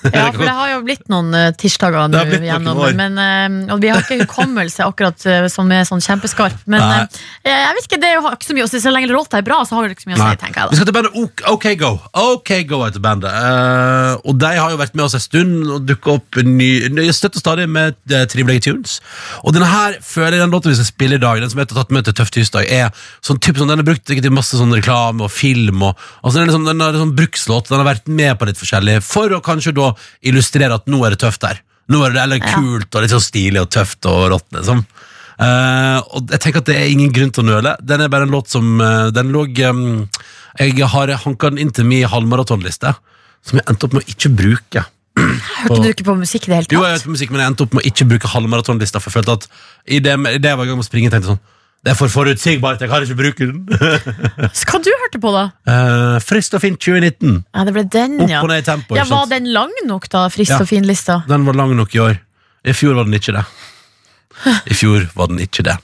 Ja, 0.14 0.28
for 0.34 0.44
det 0.44 0.54
har 0.54 0.70
jo 0.72 0.80
blitt 0.86 1.06
noen 1.12 1.34
uh, 1.34 1.48
tirsdager 1.58 2.10
nå 2.12 2.22
gjennom, 2.44 2.80
men 2.96 3.18
uh, 3.18 3.74
og 3.74 3.82
vi 3.82 3.90
har 3.92 4.02
ikke 4.02 4.20
hukommelse 4.24 4.84
akkurat 4.84 5.26
som 5.50 5.70
er 5.72 5.86
sånn 5.88 6.02
kjempeskarp. 6.04 6.64
Men 6.70 6.82
Nei. 6.84 7.00
jeg 7.46 7.76
vet 7.76 7.88
ikke, 7.88 8.00
det 8.02 8.12
har 8.14 8.36
ikke 8.36 8.48
så 8.48 8.56
mye 8.56 8.66
å 8.66 8.70
si. 8.70 8.80
Så 8.84 8.92
lenge 8.92 9.10
låta 9.10 9.40
er 9.40 9.46
bra, 9.46 9.60
så 9.66 9.78
har 9.78 9.88
det 9.88 9.96
ikke 9.96 10.06
så 10.06 10.12
mye 10.12 10.18
å 10.18 10.22
si, 10.22 10.40
tenker 10.42 10.60
jeg 10.62 10.74
Vi 10.74 10.80
skal 10.80 10.88
til 10.88 10.96
bandet 10.96 11.50
OK, 11.50 11.66
Go. 11.80 11.92
OK 12.20 12.52
Go 12.68 12.80
heter 12.84 13.02
bandet. 13.04 13.32
Uh, 13.32 14.14
og 14.24 14.38
de 14.40 14.52
har 14.58 14.72
jo 14.72 14.80
vært 14.80 14.96
med 14.96 15.06
oss 15.06 15.16
en 15.18 15.24
stund 15.24 15.72
og 15.76 15.86
dukket 15.88 16.12
opp 16.14 16.40
ny, 16.46 16.70
støtt 17.14 17.38
og 17.38 17.44
stadig 17.44 17.66
med 17.70 17.96
uh, 18.12 18.24
trivelige 18.30 18.68
tunes. 18.68 18.98
Og 19.42 19.54
denne 19.56 19.68
her 19.70 19.98
føler 20.04 20.38
jeg 20.38 20.44
den 20.44 20.54
låten 20.54 20.72
vi 20.72 20.78
skal 20.78 20.90
spille 20.90 21.18
i 21.18 21.22
dag, 21.22 21.40
den 21.42 21.52
som 21.52 21.62
heter 21.62 21.78
Tatt 21.78 21.92
med 21.94 22.06
til 22.06 22.16
Tøff 22.16 22.32
tirsdag, 22.34 22.68
er 22.70 23.06
sånn 23.24 23.40
typ 23.42 23.58
sånn, 23.60 23.70
den 23.72 23.82
er 23.82 23.86
brukt 23.86 24.06
til 24.08 24.34
masse 24.34 24.58
sånn 24.58 24.74
reklame 24.74 25.26
og 25.26 25.32
film. 25.32 25.82
Og, 25.88 26.04
altså, 26.22 26.38
den 26.38 26.44
er 26.44 26.52
liksom, 26.52 26.68
den 26.68 26.84
er 26.84 27.00
sånn 27.00 27.16
brukslåt, 27.18 27.70
den 27.70 27.82
har 27.82 27.88
vært 27.88 28.10
med 28.10 28.38
på 28.38 28.48
litt 28.48 28.60
forskjellig 28.60 28.98
for 29.04 29.34
å 29.34 29.42
kanskje 29.44 29.74
da 29.76 29.83
illustrere 30.26 30.78
at 30.78 30.90
nå 30.90 31.02
er 31.06 31.14
det 31.14 31.22
tøft 31.24 31.44
der. 31.44 31.60
Nå 31.92 32.00
er 32.06 32.14
det 32.14 32.22
eller 32.22 32.40
kult 32.40 32.96
og 32.96 33.04
litt 33.04 33.12
sånn 33.12 33.24
stilig 33.24 33.60
og 33.60 33.70
tøft 33.74 34.08
og 34.08 34.28
rått, 34.32 34.48
liksom. 34.56 34.84
Uh, 35.34 35.98
og 36.14 36.30
jeg 36.30 36.40
tenker 36.44 36.62
at 36.62 36.68
det 36.70 36.76
er 36.78 36.92
ingen 36.92 37.10
grunn 37.12 37.32
til 37.34 37.42
å 37.42 37.48
nøle. 37.48 37.74
Den 37.82 38.04
er 38.04 38.10
bare 38.12 38.28
en 38.28 38.34
låt 38.36 38.52
som 38.52 38.76
uh, 38.78 39.10
Den 39.10 39.32
lå 39.34 39.40
um, 39.66 40.04
Jeg 40.62 40.90
har 40.92 41.10
hanka 41.24 41.50
den 41.50 41.64
inn 41.64 41.72
til 41.74 41.88
min 41.90 42.06
halvmaratonliste, 42.06 42.92
som 43.42 43.58
jeg 43.58 43.66
endte 43.66 43.88
opp 43.88 43.96
med 43.96 44.06
å 44.06 44.14
ikke 44.14 44.30
bruke. 44.30 44.84
Hørte 45.14 45.80
du 45.82 45.90
ikke 45.90 46.06
på 46.06 46.14
musikk 46.18 46.46
i 46.46 46.52
det 46.52 46.60
hele 46.60 46.68
tatt? 46.68 46.76
Jo, 46.76 46.84
jeg 46.86 46.96
hørte 46.96 47.08
på 47.08 47.16
musikk, 47.16 47.34
men 47.34 47.42
jeg 47.42 47.52
endte 47.52 47.66
opp 47.66 47.74
med 47.74 47.82
å 47.82 47.90
ikke 47.90 48.06
bruke 48.12 48.30
halvmaratonlista, 48.30 49.02
for 49.02 49.10
jeg 49.10 49.18
følte 49.18 49.36
at 49.40 49.48
i 49.86 50.00
det, 50.02 50.14
i 50.14 50.40
det 50.42 50.54
jeg 50.54 50.60
var 50.60 50.66
i 50.66 50.70
gang 50.70 50.78
med 50.78 50.86
å 50.86 50.88
springe, 50.88 51.10
tenkte 51.12 51.30
jeg 51.30 51.34
sånn 51.34 51.44
Det 51.84 51.92
er 51.92 51.96
for 51.98 52.08
forutsigbart, 52.08 52.80
jeg 52.80 52.88
kan 52.88 53.04
ikke 53.04 53.16
bruke 53.18 53.44
den. 53.50 53.58
Hva 54.64 54.78
du 54.80 54.88
hørte 55.02 55.18
på, 55.20 55.32
da? 55.34 55.42
uh, 55.68 56.16
Frist 56.24 56.54
og 56.56 56.62
fint 56.64 56.80
2019. 56.80 57.42
Ja, 57.52 57.64
det 57.68 57.74
ble 57.76 57.84
den, 57.92 58.14
Opp 58.24 58.32
ja. 58.32 58.40
og 58.40 58.48
ned 58.48 58.62
i 58.62 58.64
tempo. 58.64 58.96
ja 58.96 59.04
var 59.04 59.26
sant? 59.26 59.34
den 59.34 59.50
lang 59.52 59.74
nok, 59.90 60.08
da? 60.12 60.24
Frist 60.32 60.54
Ja. 60.54 60.62
og 60.64 60.70
fin-lista? 60.70 61.20
Den 61.28 61.44
var 61.44 61.58
lang 61.60 61.74
nok 61.76 61.92
i 61.94 62.00
år. 62.00 62.16
I 62.64 62.72
fjor 62.72 62.96
var 62.96 63.04
den 63.04 63.18
ikke 63.20 63.34
det. 63.36 63.44
I 64.72 64.74
fjor 64.74 65.04
var 65.14 65.28
den 65.30 65.44
ikke 65.44 65.62
det. 65.68 65.76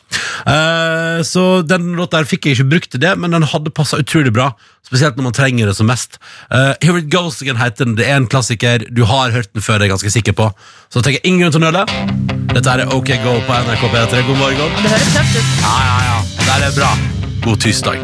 Uh, 0.49 1.21
så 1.27 1.61
den 1.69 1.93
låta 2.01 2.25
fikk 2.27 2.49
jeg 2.49 2.57
ikke 2.59 2.71
brukt 2.73 2.91
til 2.97 3.05
det, 3.05 3.13
men 3.21 3.37
den 3.37 3.45
hadde 3.53 3.71
passa 3.77 4.01
utrolig 4.01 4.33
bra. 4.33 4.55
Spesielt 4.89 5.21
når 5.21 5.29
man 5.29 5.37
trenger 5.37 5.69
det 5.69 5.77
som 5.77 5.87
mest. 5.93 6.17
Uh, 6.49 6.73
Here 6.81 6.97
It 7.05 7.13
Goes 7.13 7.43
Again 7.45 7.61
heter 7.61 7.85
den. 7.85 7.99
Det 8.01 8.09
er 8.09 8.17
en 8.17 8.27
klassiker. 8.33 8.89
Du 8.89 9.05
har 9.05 9.37
hørt 9.37 9.53
den 9.53 9.61
før, 9.63 9.77
det 9.77 9.85
er 9.85 9.91
jeg 9.93 9.99
ganske 9.99 10.17
sikker 10.17 10.39
på. 10.41 10.49
Så 10.89 10.99
da 11.03 11.11
tenker 11.11 11.21
jeg 11.21 11.29
ingen 11.29 11.45
grunn 11.45 11.59
til 11.61 11.61
å 11.61 11.69
nøle. 11.69 12.40
Dette 12.51 12.71
er 12.71 12.91
OK 12.91 13.11
Go 13.23 13.37
på 13.47 13.59
NRK 13.63 13.83
P3. 13.93 14.23
God 14.27 14.37
morgen. 14.41 14.73
Det 14.83 14.91
høres 14.91 15.13
tøft 15.15 15.37
ut. 15.39 15.51
Ja, 15.63 15.75
ja, 15.87 15.99
ja. 16.09 16.17
Det 16.43 16.67
er 16.67 16.73
bra. 16.75 16.91
God 17.45 17.57
tirsdag. 17.63 17.99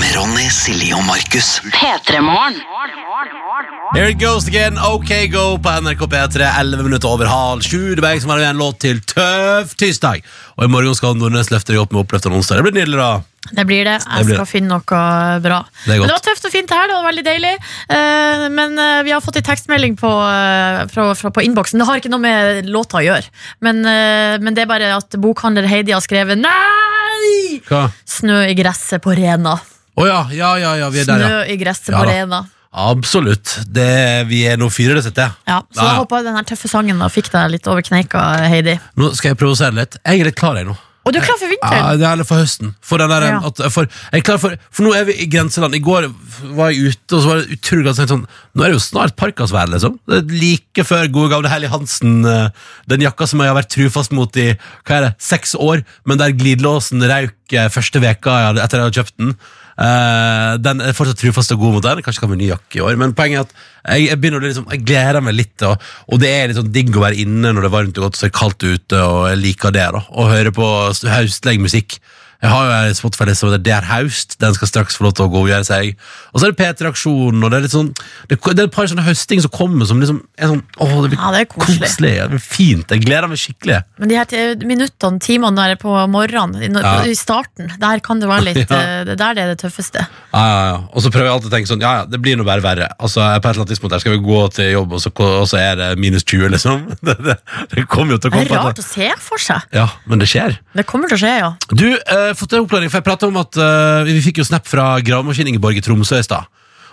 Med 0.00 0.10
Ronny, 0.18 0.46
Silje 0.52 0.94
og 0.94 1.04
Markus. 1.08 1.62
P3morgen. 1.72 2.60
Here 3.94 4.08
it 4.10 4.18
goes 4.18 4.48
again, 4.48 4.78
OK 4.78 5.10
Go 5.30 5.58
på 5.62 5.70
NRK 5.80 6.00
P3, 6.10 6.46
11 6.60 6.82
minutter 6.82 7.08
over 7.08 7.28
halv 7.30 7.62
sju. 7.62 7.94
Det 7.94 8.02
er 8.02 8.16
jeg 8.16 8.24
som 8.24 8.32
har 8.32 8.42
en 8.48 8.58
låt 8.58 8.80
til 8.82 8.98
Tøff 9.04 9.76
tirsdag. 9.78 10.24
Og 10.56 10.66
i 10.66 10.70
morgen 10.72 10.96
skal 10.96 11.14
Nordnes 11.14 11.52
løfte 11.52 11.74
deg 11.74 11.82
opp 11.84 11.94
med 11.94 12.02
Oppløftende 12.02 12.40
onsdag. 12.40 12.58
Det 12.58 12.66
blir 12.66 12.76
nydelig, 12.80 12.98
da. 12.98 13.20
Det 13.52 13.66
blir 13.68 13.84
det. 13.86 13.98
Jeg 14.02 14.26
blir 14.26 14.40
skal 14.40 14.48
finne 14.50 14.72
noe 14.72 15.02
bra. 15.44 15.60
Det. 15.84 15.98
Men 16.00 16.08
det 16.08 16.16
var 16.16 16.24
tøft 16.24 16.48
og 16.48 16.54
fint 16.54 16.72
her, 16.74 16.88
det 16.90 16.96
var 16.96 17.06
veldig 17.06 17.24
deilig. 17.28 17.52
Eh, 17.94 18.48
Men 18.56 18.74
eh, 18.80 19.04
vi 19.06 19.14
har 19.14 19.22
fått 19.22 19.38
en 19.38 19.46
tekstmelding 19.46 19.94
på, 20.00 20.10
eh, 20.10 20.82
fra, 20.90 21.06
fra, 21.14 21.30
på 21.30 21.46
innboksen. 21.46 21.78
Det 21.78 21.86
har 21.86 22.02
ikke 22.02 22.10
noe 22.10 22.24
med 22.24 22.72
låta 22.72 22.98
å 22.98 23.04
gjøre, 23.06 23.30
men, 23.62 23.84
men 24.42 24.56
det 24.56 24.64
er 24.64 24.72
bare 24.72 24.90
at 24.96 25.14
bokhandler 25.20 25.68
Heidi 25.70 25.94
har 25.94 26.02
skrevet 26.02 26.40
Nei! 26.40 27.60
Hva? 27.68 27.86
Snø 28.08 28.42
i 28.50 28.58
gresset 28.58 29.04
på 29.04 29.14
Rena. 29.14 29.54
Å 29.96 30.04
ja, 30.08 30.20
ja, 30.34 30.50
ja, 30.60 30.74
ja, 30.82 30.90
vi 30.92 31.04
er 31.04 31.08
der, 31.08 31.22
Snø 31.22 31.38
ja. 31.38 31.46
i 31.54 31.56
gresset 31.60 31.94
Ja 31.94 32.02
på. 32.02 32.10
Rena. 32.10 32.42
Absolutt. 32.72 33.58
Det, 33.72 34.26
vi 34.30 34.42
er 34.48 34.58
nå 34.60 34.68
fire, 34.72 34.98
det 34.98 35.06
sitter 35.06 35.28
jeg. 35.28 35.38
Ja, 35.48 35.60
så 35.70 35.80
da 35.80 35.92
ja. 35.92 36.00
håper 36.02 36.26
den 36.26 36.36
her 36.36 36.48
tøffe 36.48 36.68
sangen 36.70 37.00
da 37.00 37.08
fikk 37.12 37.30
deg 37.32 37.54
litt 37.54 37.70
over 37.70 37.84
kneika, 37.86 38.24
Heidi. 38.50 38.76
Nå 39.00 39.14
skal 39.16 39.32
jeg 39.32 39.40
provosere 39.40 39.76
litt. 39.78 39.96
Jeg 40.02 40.20
er 40.20 40.30
litt 40.30 40.38
klar, 40.38 40.58
jeg 40.60 40.68
nå. 40.68 40.76
Og 41.06 41.14
du 41.14 41.20
er 41.20 41.22
klar 41.22 41.36
for 41.38 41.46
vinteren? 41.46 42.00
Ja, 42.02 42.12
eller 42.16 42.26
for 42.26 42.42
høsten. 42.42 42.72
For, 42.82 42.98
den 42.98 43.12
der, 43.12 43.22
Ja. 43.30 43.38
at, 43.46 43.60
for, 43.70 43.86
jeg 44.10 44.24
klar 44.26 44.40
for, 44.42 44.56
for 44.74 44.82
nå 44.82 44.92
er 44.98 45.04
vi 45.06 45.14
i 45.22 45.28
grenseland. 45.30 45.76
I 45.78 45.78
går 45.78 46.08
var 46.58 46.72
jeg 46.74 46.96
ute, 46.96 47.14
og 47.14 47.20
så 47.22 47.28
var 47.30 47.36
det 47.38 47.58
utrolig 47.58 47.84
godt 47.86 48.00
sånn, 48.10 48.24
Nå 48.26 48.64
er 48.64 48.72
det 48.72 48.78
jo 48.80 48.82
snart 48.82 49.14
parkasvær, 49.14 49.70
liksom. 49.70 50.00
Det 50.02 50.18
er 50.18 50.34
like 50.34 50.84
før 50.88 51.06
gode 51.14 51.30
gamle 51.30 51.52
Hellig 51.52 51.70
Hansen, 51.70 52.24
eh, 52.26 52.50
den 52.90 53.06
jakka 53.06 53.28
som 53.30 53.38
jeg 53.38 53.52
har 53.52 53.58
vært 53.60 53.70
trufast 53.70 54.10
mot 54.10 54.34
i 54.36 54.48
hva 54.82 54.98
er 54.98 55.06
det, 55.06 55.12
seks 55.22 55.54
år, 55.54 55.84
men 56.04 56.18
der 56.18 56.34
glidelåsen 56.34 57.06
røyk 57.06 57.54
eh, 57.54 57.70
første 57.70 58.02
veka 58.02 58.34
etter 58.50 58.64
at 58.66 58.74
jeg 58.74 58.82
hadde 58.88 58.98
kjøpt 58.98 59.16
den. 59.22 59.36
Eh, 59.76 60.52
den 60.64 60.80
er 60.80 60.96
fortsatt 60.96 61.20
trufast 61.20 61.52
og 61.52 61.60
god 61.60 61.76
mot 61.76 61.84
den. 61.84 62.02
Kanskje 62.04 62.24
kan 62.24 62.32
bli 62.32 62.40
ny 62.44 62.50
jakke 62.50 62.80
i 62.80 62.84
år. 62.84 62.96
Men 63.00 63.14
poenget 63.16 63.42
er 63.42 63.46
at 63.46 63.54
jeg, 63.96 64.08
jeg 64.10 64.20
begynner 64.22 64.42
å 64.42 64.48
liksom, 64.48 64.68
jeg 64.72 64.84
gleder 64.88 65.22
meg 65.24 65.36
litt, 65.36 65.56
og, 65.68 65.88
og 66.10 66.22
det 66.22 66.32
er 66.32 66.48
litt 66.50 66.60
sånn 66.60 66.72
digg 66.74 66.96
å 66.96 67.04
være 67.04 67.20
inne 67.22 67.52
når 67.52 67.66
det 67.66 67.70
er 67.70 67.76
varmt 67.76 68.00
og 68.00 68.06
godt 68.06 68.18
og 68.18 68.22
så 68.22 68.28
er 68.28 68.36
kaldt 68.40 68.66
ute, 68.66 69.02
og 69.02 69.20
jeg 69.30 69.42
liker 69.42 69.74
det. 69.76 69.88
da 69.98 70.02
Og 70.16 70.32
høre 70.32 70.54
på 70.56 70.70
høstlig 71.12 71.58
musikk. 71.62 71.98
Jeg 72.42 72.50
har 72.52 72.66
jo 72.66 72.72
en 72.90 72.94
Spotify-liste 72.98 73.40
som 73.40 73.48
heter 73.50 73.62
Det 73.64 73.72
er 73.72 73.86
haust. 73.88 74.36
Den 74.42 74.54
skal 74.54 74.68
straks 74.68 74.96
få 74.98 75.06
lov 75.06 75.14
til 75.16 75.24
å 75.26 75.30
godgjøre 75.32 75.64
seg. 75.64 75.94
Og 76.34 76.40
så 76.42 76.46
er 76.48 76.52
det 76.52 76.58
P3-aksjonen, 76.60 77.42
og 77.46 77.50
det 77.50 77.56
er 77.58 77.64
litt 77.64 77.72
sånn 77.74 77.88
Det, 78.28 78.36
det 78.38 78.58
er 78.60 78.66
et 78.68 78.74
par 78.74 78.86
sånne 78.90 79.04
høsting 79.06 79.40
som 79.44 79.52
kommer 79.54 79.88
som 79.88 80.00
liksom 80.02 80.18
er 80.36 80.50
sånn 80.52 80.62
Åh, 80.84 80.94
det 81.06 81.10
blir 81.14 81.20
Ja, 81.22 81.30
det 81.32 81.48
koselig. 81.54 81.80
koselig. 81.86 82.12
Det 82.20 82.28
blir 82.34 82.44
fint. 82.44 82.90
Jeg 82.92 83.04
gleder 83.06 83.28
meg 83.32 83.40
skikkelig. 83.40 83.78
Men 83.98 84.12
de 84.12 84.18
her 84.20 84.66
minuttene, 84.68 85.20
timene 85.24 85.56
der 85.56 85.76
på 85.80 85.94
morgenen, 86.12 86.60
i, 86.60 86.68
Ja. 86.76 86.94
i 87.08 87.14
starten, 87.16 87.72
der 87.80 88.00
kan 88.04 88.20
det 88.20 88.28
være 88.28 88.44
litt 88.50 88.70
Ja. 88.70 88.80
eh, 88.82 89.04
Det 89.08 89.16
der 89.18 89.34
det 89.34 89.42
er 89.44 89.54
det 89.54 89.58
tøffeste. 89.64 90.04
Ja, 90.34 90.44
ja, 90.44 90.60
ja. 90.72 90.76
Og 90.92 91.02
så 91.02 91.10
prøver 91.10 91.30
jeg 91.30 91.34
alltid 91.38 91.50
å 91.50 91.54
tenke 91.56 91.70
sånn 91.72 91.80
Ja, 91.80 91.94
ja, 92.02 92.04
det 92.04 92.20
blir 92.20 92.36
nå 92.36 92.44
bare 92.44 92.60
verre. 92.64 92.88
Altså, 93.00 93.20
På 93.40 93.48
et 93.48 93.54
eller 93.54 93.64
annet 93.64 93.72
tidspunkt 93.72 93.92
der 93.96 94.04
skal 94.04 94.12
vi 94.18 94.22
gå 94.26 94.42
til 94.52 94.70
jobb, 94.72 94.92
og 94.92 95.00
så, 95.00 95.10
og 95.16 95.48
så 95.48 95.56
er 95.62 95.76
det 95.80 95.90
minus 95.98 96.24
20, 96.24 96.48
liksom. 96.52 96.86
Det, 97.06 97.16
det, 97.22 97.36
det 97.72 97.86
kommer 97.88 98.16
jo 98.16 98.18
til 98.18 98.30
å 98.30 98.34
komme. 98.34 98.44
Det 98.48 98.56
er 98.56 98.64
rart 98.66 98.78
å 98.82 98.84
se 98.84 99.10
for 99.22 99.38
seg. 99.38 99.62
Ja, 99.72 99.86
men 100.06 100.18
det 100.18 100.26
skjer. 100.28 100.56
Det 100.74 100.84
kommer 100.88 101.08
til 101.08 101.16
å 101.18 101.22
skje, 101.22 101.34
ja. 101.38 101.50
Du, 101.70 101.86
eh, 101.94 102.25
fått 102.34 102.52
en 102.56 102.64
oppklaring, 102.64 102.90
for 102.90 102.98
jeg 102.98 103.06
pratet 103.06 103.28
om 103.28 103.36
at 103.40 103.56
eh, 103.56 104.04
vi 104.10 104.20
fikk 104.24 104.42
jo 104.42 104.48
snap 104.48 104.66
fra 104.66 104.96
gravemaskin 105.04 105.46
Ingeborg 105.52 105.78
i 105.78 105.84
Tromsø 105.84 106.18
i 106.18 106.26
stad. 106.26 106.44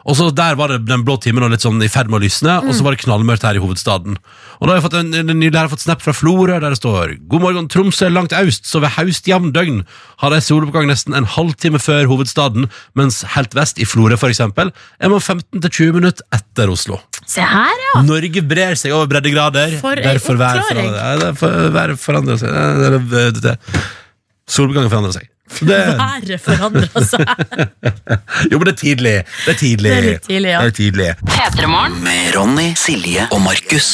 Og 0.04 0.17
så 0.19 0.30
Der 0.36 0.56
var 0.60 0.67
det 0.67 0.82
den 0.88 1.04
blå 1.08 1.15
timen 1.22 1.46
og 1.46 1.54
litt 1.54 1.63
sånn 1.63 1.80
i 1.84 1.88
ferd 1.91 2.10
med 2.12 2.19
å 2.19 2.24
lysne, 2.26 2.58
og 2.67 2.74
så 2.76 2.84
var 2.84 2.96
det 2.96 3.04
knallmørkt 3.06 3.46
her 3.48 3.56
i 3.56 3.62
hovedstaden. 3.63 4.17
Og 4.60 4.65
da 4.67 4.74
har 4.74 4.80
jeg 4.82 4.86
fått 4.89 4.98
en, 5.00 5.13
en, 5.15 5.32
har 5.48 5.63
jeg 5.63 5.72
fått 5.78 5.86
snap 5.86 6.04
fra 6.04 6.13
Florø 6.15 6.58
der 6.60 6.74
det 6.76 6.80
står 6.80 7.15
God 7.32 7.46
morgen, 7.46 7.69
Tromsø 7.72 8.10
langt 8.12 8.36
øst, 8.36 8.67
så 8.67 8.82
ved 8.84 8.91
haust 8.98 9.28
jevndøgn 9.32 9.84
har 10.19 10.36
de 10.36 10.41
soloppgang 10.43 10.89
nesten 10.91 11.15
en 11.15 11.28
halvtime 11.38 11.80
før 11.80 12.10
hovedstaden, 12.12 12.67
mens 13.00 13.22
helt 13.38 13.56
vest 13.56 13.80
i 13.80 13.88
Florø 13.88 14.19
eksempel, 14.28 14.74
er 15.00 15.12
man 15.12 15.24
15-20 15.24 15.96
minutter 15.96 16.28
etter 16.36 16.72
Oslo. 16.74 17.00
Se 17.24 17.41
her, 17.48 17.72
ja. 17.88 18.02
Norge 18.04 18.43
brer 18.43 18.76
seg 18.76 18.91
over 18.91 19.08
breddegrader. 19.08 19.80
For 19.80 19.96
en 19.96 20.04
Derfor 20.04 20.36
oppklaring. 20.36 20.91
er 21.00 21.72
Været 21.74 22.00
forandrer 22.00 22.38
seg. 22.43 22.52
Det 22.52 22.91
er- 22.91 23.00
det 23.00 23.28
er- 23.28 23.39
det 23.39 23.58
Solbegangen 24.47 24.91
forandrer 24.91 25.15
seg. 25.19 25.33
Det, 25.60 25.67
Været 25.99 26.39
forandra 26.41 27.01
seg. 27.03 27.27
jo, 28.51 28.58
men 28.58 28.65
det 28.69 28.73
er 28.73 28.79
tidlig. 28.79 29.13
Det 29.45 29.51
er 29.53 29.58
tidlig. 29.60 29.89
Det 29.91 29.97
er 29.97 30.06
litt 30.08 30.23
tidlig, 30.27 30.49
ja. 30.53 30.62
Det 30.63 30.71
er 30.71 30.77
tidlig. 30.77 31.08
P3morgen. 31.29 31.97
Med 32.06 32.29
Ronny, 32.36 32.69
Silje 32.79 33.25
og 33.32 33.41
Markus. 33.43 33.89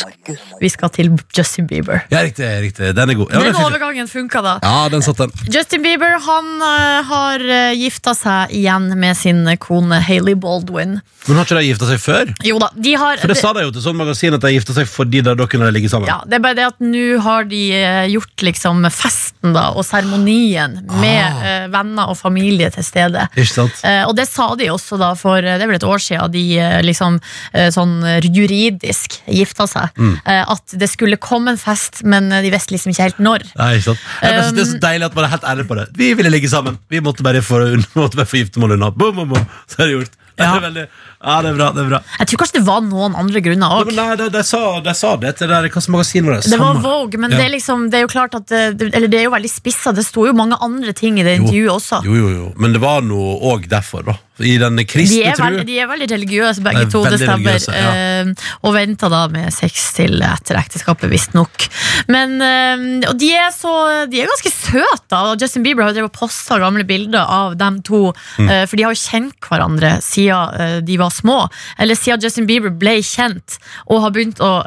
Vi 0.61 0.69
skal 0.69 0.91
til 0.93 1.09
Justin 1.35 1.65
Bieber. 1.67 2.03
Ja, 2.13 2.21
riktig. 2.27 2.45
riktig. 2.63 2.91
Den 2.95 3.09
er 3.09 3.17
god. 3.17 3.31
Ja, 3.33 3.39
Den 3.41 3.49
den 3.49 3.57
er 3.63 3.65
overgangen 3.65 4.07
funka, 4.11 4.43
da. 4.45 4.53
ja, 4.63 4.89
den 4.93 5.01
satt 5.05 5.17
den. 5.23 5.33
Justin 5.49 5.81
Bieber 5.83 6.15
han 6.27 6.51
uh, 6.61 7.01
har 7.09 7.43
uh, 7.49 7.73
gifta 7.79 8.13
seg 8.17 8.53
igjen 8.59 8.91
med 9.01 9.17
sin 9.17 9.41
kone 9.63 9.99
Hailey 10.05 10.37
Baldwin. 10.39 10.99
Men 11.27 11.39
har 11.41 11.47
ikke 11.49 11.57
de 11.59 11.65
gifta 11.67 11.89
seg 11.89 11.99
før? 12.03 12.29
Jo 12.45 12.59
da, 12.61 12.69
de 12.77 12.93
har 12.97 13.19
For 13.21 13.33
det 13.33 13.37
sa 13.41 13.51
de 13.57 13.65
jo 13.65 13.73
til 13.75 13.83
sånn 13.83 13.97
magasin 13.99 14.37
at 14.37 14.45
de 14.45 14.53
gifta 14.53 14.75
seg 14.77 14.87
fordi 14.89 15.23
de 15.25 15.33
da 15.37 15.47
kunne 15.49 15.67
ligge 15.75 15.89
sammen. 15.91 16.07
ja, 16.09 16.21
Det 16.29 16.37
er 16.39 16.43
bare 16.45 16.57
det 16.61 16.67
at 16.69 16.79
nå 16.83 17.03
har 17.25 17.49
de 17.49 17.59
eh, 17.75 18.05
gjort 18.13 18.45
liksom 18.47 18.85
festen 18.93 19.53
da 19.57 19.67
og 19.75 19.83
seremonien 19.87 20.79
med 21.01 21.17
Ah. 21.19 21.38
Eh, 21.41 21.65
venner 21.71 22.11
og 22.11 22.17
familie 22.19 22.69
til 22.73 22.85
stede. 22.85 23.25
Eh, 23.37 24.03
og 24.05 24.15
det 24.17 24.27
sa 24.29 24.49
de 24.59 24.69
også 24.73 24.99
da 25.01 25.13
for 25.19 25.39
eh, 25.39 25.57
det 25.57 25.65
er 25.65 25.71
vel 25.71 25.79
et 25.79 25.87
år 25.87 26.03
siden 26.03 26.33
de 26.33 26.43
eh, 26.59 26.77
liksom 26.85 27.19
eh, 27.53 27.69
sånn 27.73 27.97
juridisk 28.25 29.19
gifta 29.27 29.67
seg. 29.69 29.95
Mm. 29.99 30.15
At 30.25 30.77
det 30.79 30.89
skulle 30.91 31.19
komme 31.21 31.53
en 31.53 31.59
fest, 31.61 32.03
men 32.07 32.29
de 32.29 32.51
visste 32.53 32.73
liksom 32.75 32.93
ikke 32.93 33.09
helt 33.09 33.21
når. 33.23 33.45
Nei, 33.59 33.71
ikke 33.77 33.91
sant? 33.91 34.07
Jeg 34.23 34.37
synes 34.39 34.55
det 34.55 34.63
er 34.63 34.71
så 34.71 34.81
deilig 34.85 35.09
at 35.09 35.17
man 35.17 35.27
er 35.27 35.33
helt 35.35 35.49
ærlig 35.51 35.67
på 35.69 35.77
det. 35.79 35.87
Vi 35.99 36.13
ville 36.19 36.31
ligge 36.33 36.51
sammen. 36.51 36.79
Vi 36.91 37.01
måtte 37.03 37.25
bare 37.25 37.43
få, 37.45 37.61
måtte 37.99 38.19
bare 38.19 38.29
få 38.29 38.43
giftermål 38.43 38.77
unna. 38.77 38.91
Boom, 38.95 39.15
boom, 39.19 39.35
boom. 39.35 39.45
Så 39.69 39.83
er 39.83 39.89
det 39.89 39.99
gjort. 39.99 40.17
Det 40.39 40.45
Ja. 40.47 40.55
er 40.55 40.61
veldig, 40.63 40.83
ja, 40.87 41.33
det 41.43 41.49
er 41.49 41.55
bra. 41.59 41.65
det 41.75 41.81
er 41.83 41.89
bra 41.89 41.99
Jeg 42.19 42.27
tror 42.31 42.39
kanskje 42.41 42.53
det 42.59 42.65
var 42.69 42.81
noen 42.85 43.15
andre 43.19 43.41
grunner 43.43 43.73
òg. 43.75 43.89
nei, 43.95 44.15
de, 44.15 44.29
de, 44.31 44.43
sa, 44.47 44.61
de 44.79 44.93
sa 44.95 45.15
det 45.19 45.33
til 45.41 45.51
det 45.51 45.57
hvilket 45.65 45.89
magasin 45.91 46.25
var 46.29 46.37
det? 46.39 46.51
Det 46.53 46.59
var 46.61 46.79
Vogue, 46.79 47.19
men 47.19 47.31
Ja. 47.31 47.37
det, 47.41 47.45
er 47.49 47.53
liksom, 47.57 47.89
det 47.91 47.99
er 47.99 48.05
jo 48.07 48.11
klart 48.13 48.35
at 48.39 48.51
eh, 48.55 48.71
det, 48.71 48.93
Eller 48.95 49.11
det 49.11 49.19
er 49.19 49.23
jo 49.27 49.33
veldig 49.35 49.51
spissa. 49.51 49.91
Det 49.93 50.05
sto 50.07 50.23
jo 50.29 50.33
mange 50.33 50.55
andre 50.63 50.93
ting 50.95 51.19
i 51.19 51.23
det 51.27 51.35
intervjuet 51.41 51.75
også. 51.75 51.99
Jo, 52.07 52.15
jo, 52.15 52.29
jo. 52.37 52.47
Men 52.57 52.71
det 52.73 52.81
var 52.81 53.01
noe 53.03 53.35
òg 53.51 53.67
derfor, 53.67 54.05
da. 54.07 54.15
I 54.39 54.57
den 54.61 54.77
kristne 54.87 55.33
tro. 55.35 55.45
veldig, 55.45 55.65
de 55.67 55.79
er 55.79 55.87
veldig 55.87 56.07
religiøse, 56.11 56.63
begge 56.63 56.85
to. 56.91 57.03
Det 57.05 57.19
stemmer. 57.19 57.59
ja. 57.73 57.91
Eh, 58.23 58.33
og 58.63 58.73
venter 58.73 59.09
da 59.09 59.27
med 59.27 59.51
sex 59.53 59.93
til 59.97 60.21
etter 60.21 60.55
ekteskapet, 60.59 61.09
visstnok. 61.11 61.67
Men 62.07 62.41
eh, 62.41 63.09
Og 63.09 63.17
de 63.19 63.31
er 63.35 63.51
så 63.51 63.73
De 64.09 64.21
er 64.21 64.27
ganske 64.31 64.51
søte. 64.51 65.09
da. 65.09 65.35
Justin 65.39 65.63
Bieber 65.63 65.83
har 65.83 65.93
jo 65.93 66.07
posta 66.09 66.59
gamle 66.59 66.83
bilder 66.87 67.25
av 67.27 67.57
dem 67.57 67.81
to, 67.81 68.13
Mm. 68.39 68.49
eh, 68.49 68.65
for 68.65 68.75
de 68.77 68.83
har 68.83 68.93
jo 68.93 68.99
kjent 68.99 69.39
hverandre 69.49 70.01
siden 70.01 70.85
de 70.85 70.97
var 70.97 71.09
små. 71.11 71.49
Eller 71.79 71.95
siden 71.95 72.21
Justin 72.21 72.45
Bieber 72.47 72.69
ble 72.69 72.97
kjent 73.01 73.57
og 73.87 74.01
har 74.01 74.11
begynt 74.11 74.39
å 74.39 74.63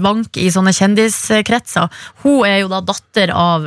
vanke 0.00 0.40
i 0.42 0.50
sånne 0.50 0.72
kjendiskretser. 0.74 1.88
Hun 2.22 2.44
er 2.46 2.58
jo 2.60 2.68
da 2.68 2.80
datter 2.80 3.30
av 3.34 3.62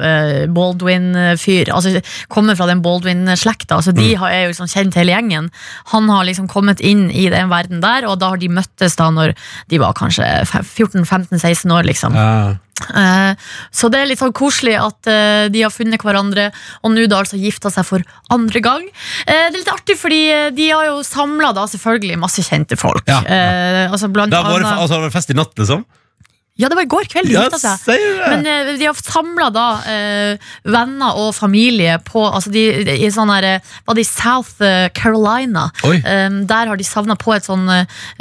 Baldwin-fyr, 0.54 1.70
altså 1.74 2.02
kommer 2.30 2.56
fra 2.58 2.67
den 2.70 2.82
Baldwin-slekta. 2.84 3.82
Så 3.82 3.91
Mm. 3.93 3.98
de 3.98 4.13
har, 4.15 4.30
er 4.32 4.43
jo 4.43 4.50
liksom 4.54 4.67
kjent 4.70 4.93
hele 4.96 5.12
gjengen. 5.13 5.46
Han 5.93 6.10
har 6.10 6.27
liksom 6.27 6.47
kommet 6.51 6.81
inn 6.83 7.07
i 7.12 7.27
den 7.33 7.51
verden 7.51 7.81
der, 7.83 8.07
og 8.10 8.19
da 8.21 8.33
har 8.33 8.41
de 8.41 8.49
møttes 8.51 8.97
da 8.99 9.10
når 9.13 9.36
de 9.71 9.81
var 9.81 9.97
kanskje 9.97 10.27
14-15-16 10.45 11.73
år, 11.73 11.88
liksom. 11.88 12.15
Ja. 12.17 12.55
Eh, 12.93 13.33
Så 13.73 13.89
det 13.89 14.01
er 14.01 14.10
litt 14.12 14.21
sånn 14.21 14.36
koselig 14.38 14.75
at 14.77 15.10
eh, 15.10 15.47
de 15.53 15.63
har 15.65 15.73
funnet 15.73 16.03
hverandre, 16.03 16.49
og 16.83 16.93
nå 16.93 17.07
da 17.10 17.23
altså 17.23 17.39
gifta 17.41 17.71
seg 17.73 17.88
for 17.88 18.05
andre 18.33 18.62
gang. 18.63 18.86
Eh, 19.25 19.47
Det 19.47 19.55
er 19.55 19.60
litt 19.60 19.73
artig, 19.73 19.97
fordi 19.97 20.21
de 20.55 20.69
har 20.71 20.89
jo 20.91 20.99
samla 21.05 21.53
selvfølgelig 21.57 22.19
masse 22.21 22.43
kjente 22.45 22.77
folk. 22.77 23.05
Ja, 23.07 23.21
ja. 23.25 23.88
Altså 23.91 24.12
blant 24.12 24.31
Det 24.31 24.38
har 24.38 24.51
vært, 24.51 24.67
annet 24.67 24.83
altså, 24.86 25.10
fest 25.13 25.33
i 25.33 25.38
natt, 25.38 25.55
liksom? 25.57 25.86
Ja, 26.58 26.70
det 26.72 26.76
var 26.78 26.86
i 26.88 26.89
går 26.89 27.06
kveld 27.12 27.30
Ja, 27.30 27.43
gifta 27.46 27.60
seg. 27.78 28.02
Men 28.32 28.46
eh, 28.50 28.72
de 28.80 28.86
har 28.89 28.98
samla 28.98 29.50
da 29.54 29.65
eh, 29.86 30.48
venner 30.65 31.20
og 31.22 31.36
familie 31.38 32.00
på 32.08 32.24
altså 32.26 32.50
de, 32.54 32.63
i 32.98 33.10
sånn 33.13 33.30
her, 33.30 33.46
eh, 33.46 33.74
Var 33.86 33.98
det 34.00 34.04
i 34.06 34.10
South 34.10 34.63
Carolina? 34.98 35.67
Eh, 35.86 36.39
der 36.50 36.72
har 36.72 36.80
de 36.80 36.88
savna 36.88 37.15
på 37.20 37.36
et 37.36 37.46
sånn, 37.46 37.67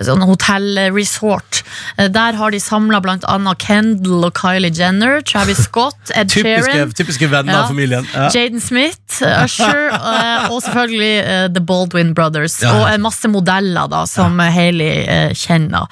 sånn 0.04 0.24
hotellresort. 0.28 1.62
Uh, 1.98 2.06
der 2.12 2.36
har 2.38 2.52
de 2.52 2.60
samla 2.62 3.00
blant 3.04 3.24
annet 3.30 3.58
Kendal 3.62 4.26
og 4.28 4.36
Kylie 4.38 4.70
Jenner, 4.74 5.20
Travis 5.26 5.64
Scott, 5.66 5.98
Ed 6.16 6.30
Sheeran. 6.32 6.92
typiske 6.96 7.28
venner 7.32 7.52
Ja. 7.56 7.62
av 7.64 7.68
familien. 7.72 8.06
Ja. 8.14 8.28
Jaden 8.34 8.60
Smith, 8.60 9.20
Usher 9.22 9.88
og 10.52 10.58
selvfølgelig 10.64 11.54
The 11.56 11.62
Baldwin 11.64 12.12
Brothers. 12.16 12.58
Ja. 12.62 12.74
Og 12.84 13.00
masse 13.00 13.28
modeller 13.32 13.88
da 13.92 14.04
som. 14.10 14.38
Hailey 14.56 15.32
kjenner. 15.36 15.86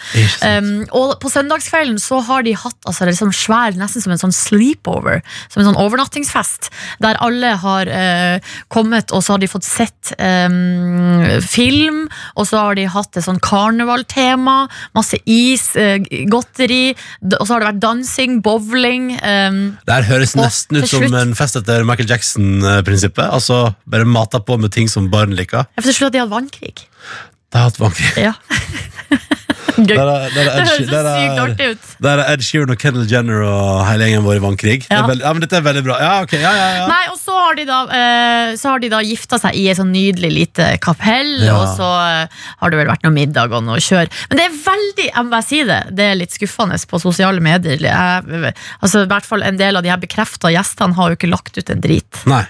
Um, 0.44 0.85
og 0.94 1.16
på 1.22 1.30
søndagskvelden 1.33 1.98
så 2.02 2.20
har 2.26 2.33
de 2.42 2.56
hatt 2.58 2.88
altså, 2.88 3.06
liksom 3.06 3.30
svær, 3.32 3.76
nesten 3.78 4.02
som 4.02 4.12
en 4.14 4.18
sånn 4.18 4.34
sleepover. 4.34 5.22
Som 5.52 5.62
en 5.62 5.68
sånn 5.70 5.78
overnattingsfest. 5.80 6.70
Der 7.04 7.18
alle 7.22 7.54
har 7.62 7.86
eh, 7.86 8.54
kommet, 8.68 9.12
og 9.14 9.22
så 9.22 9.36
har 9.36 9.42
de 9.44 9.50
fått 9.50 9.66
sett 9.68 10.14
eh, 10.18 11.38
film. 11.46 12.08
Og 12.34 12.48
så 12.50 12.64
har 12.64 12.78
de 12.78 12.88
hatt 12.90 13.16
et 13.16 13.26
sånn 13.26 13.40
karnevaltema. 13.44 14.64
Masse 14.96 15.20
is, 15.24 15.70
eh, 15.76 16.00
godteri. 16.30 16.96
Og 17.38 17.46
så 17.46 17.54
har 17.54 17.62
det 17.62 17.70
vært 17.70 17.84
dansing, 17.84 18.40
bowling. 18.44 19.12
Um, 19.20 19.60
Det 19.86 19.94
her 19.94 20.08
høres 20.10 20.34
nesten 20.38 20.80
ut 20.80 20.90
som 20.90 21.06
en 21.14 21.36
fest 21.38 21.60
etter 21.60 21.86
Michael 21.86 22.10
Jackson-prinsippet. 22.10 23.28
Altså 23.28 23.74
bare 23.86 24.08
mata 24.08 24.40
på 24.40 24.58
med 24.60 24.72
ting 24.74 24.90
som 24.90 25.10
barn 25.12 25.36
liker. 25.36 25.66
jeg 25.76 25.84
forstår 25.86 26.10
at 26.10 26.16
de 26.16 26.24
hadde 26.24 26.34
vannkrig. 26.34 26.88
Det 27.54 27.60
har 27.62 27.68
hatt 27.70 27.78
vanskelig. 27.78 28.24
Ja. 28.26 28.34
Gøy. 29.74 29.90
Der 29.90 30.06
er, 30.06 30.28
der 30.30 30.46
er 30.46 30.46
Det 30.46 30.52
høres 30.54 30.68
så 30.70 30.84
der 30.86 31.06
sykt 31.18 31.32
er, 31.34 31.38
artig 31.42 31.66
ut. 31.72 31.86
der 32.04 32.20
er 32.22 32.28
Ed 32.36 32.42
Sheeran 32.46 32.70
og 32.70 32.78
Kendall 32.78 33.08
Jenner 33.10 33.40
og 33.42 33.80
hele 33.88 34.06
gjengen 34.06 34.22
vår 34.22 34.36
i 34.38 34.42
vannkrig. 34.44 34.74
Det 34.84 34.92
er 34.94 35.00
Ja. 35.00 35.06
veldig- 35.08 35.24
ja, 35.26 35.32
men 35.34 35.42
dette 35.42 35.56
er 35.58 35.64
veldig 35.66 35.82
bra. 35.86 35.96
Ja, 35.98 36.12
ok, 36.22 36.32
ja, 36.38 36.52
ja, 36.54 36.68
ja. 36.76 36.84
Nei, 36.92 37.00
og 37.10 37.18
så 37.18 37.34
har 37.40 37.56
de 37.58 37.64
da, 37.66 37.78
eh, 37.90 38.52
så 38.60 38.70
har 38.70 38.78
de 38.84 38.88
da 38.92 39.00
gifta 39.02 39.40
seg 39.42 39.58
i 39.58 39.64
et 39.72 39.76
sånn 39.80 39.90
nydelig 39.90 40.30
lite 40.32 40.68
kapell, 40.80 41.32
Ja. 41.42 41.56
og 41.58 41.66
så 41.74 41.88
eh, 42.22 42.28
har 42.60 42.70
det 42.70 42.78
vel 42.78 42.86
vært 42.92 43.02
noe 43.02 43.12
middag 43.16 43.50
og 43.52 43.64
noe 43.66 43.78
kjør. 43.82 44.06
Men 44.30 44.38
det 44.38 44.46
er 44.46 44.54
veldig, 44.70 45.08
jeg 45.10 45.24
må 45.26 45.30
bare 45.34 45.48
si 45.50 45.62
det, 45.64 45.80
det 45.90 46.04
er 46.12 46.14
litt 46.22 46.30
skuffende 46.38 46.78
på 46.86 47.00
sosiale 47.02 47.40
medier. 47.42 47.78
Jeg, 47.82 48.54
altså, 48.80 49.02
I 49.02 49.10
hvert 49.10 49.26
fall 49.26 49.42
en 49.42 49.56
del 49.58 49.76
av 49.76 49.82
de 49.82 49.90
her 49.90 49.98
bekrefta 49.98 50.54
gjestene 50.54 50.94
har 50.94 51.10
jo 51.10 51.16
ikke 51.18 51.30
lagt 51.34 51.58
ut 51.58 51.70
en 51.70 51.80
drit. 51.80 52.22
Nei. 52.30 52.44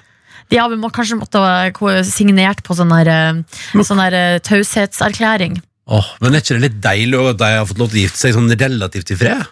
De 0.52 0.60
har 0.60 0.72
må, 0.76 0.90
kanskje 0.92 1.18
måttet 1.18 1.40
ha 1.40 1.94
signert 2.08 2.62
på 2.66 2.76
sånn 2.76 2.92
her, 2.94 3.08
eh, 3.08 3.82
sånn 3.82 4.02
eh, 4.04 4.38
taushetserklæring. 4.44 5.60
Åh, 5.84 6.06
men 6.20 6.34
er 6.34 6.40
ikke 6.40 6.56
det 6.56 6.64
litt 6.68 6.80
deilig 6.84 7.20
at 7.34 7.40
de 7.42 7.50
har 7.58 7.66
fått 7.68 7.80
lov 7.82 7.90
til 7.92 8.00
å 8.00 8.04
gifte 8.06 8.22
seg 8.22 8.36
sånn 8.36 8.48
relativt 8.52 9.12
i 9.12 9.18
fred? 9.20 9.44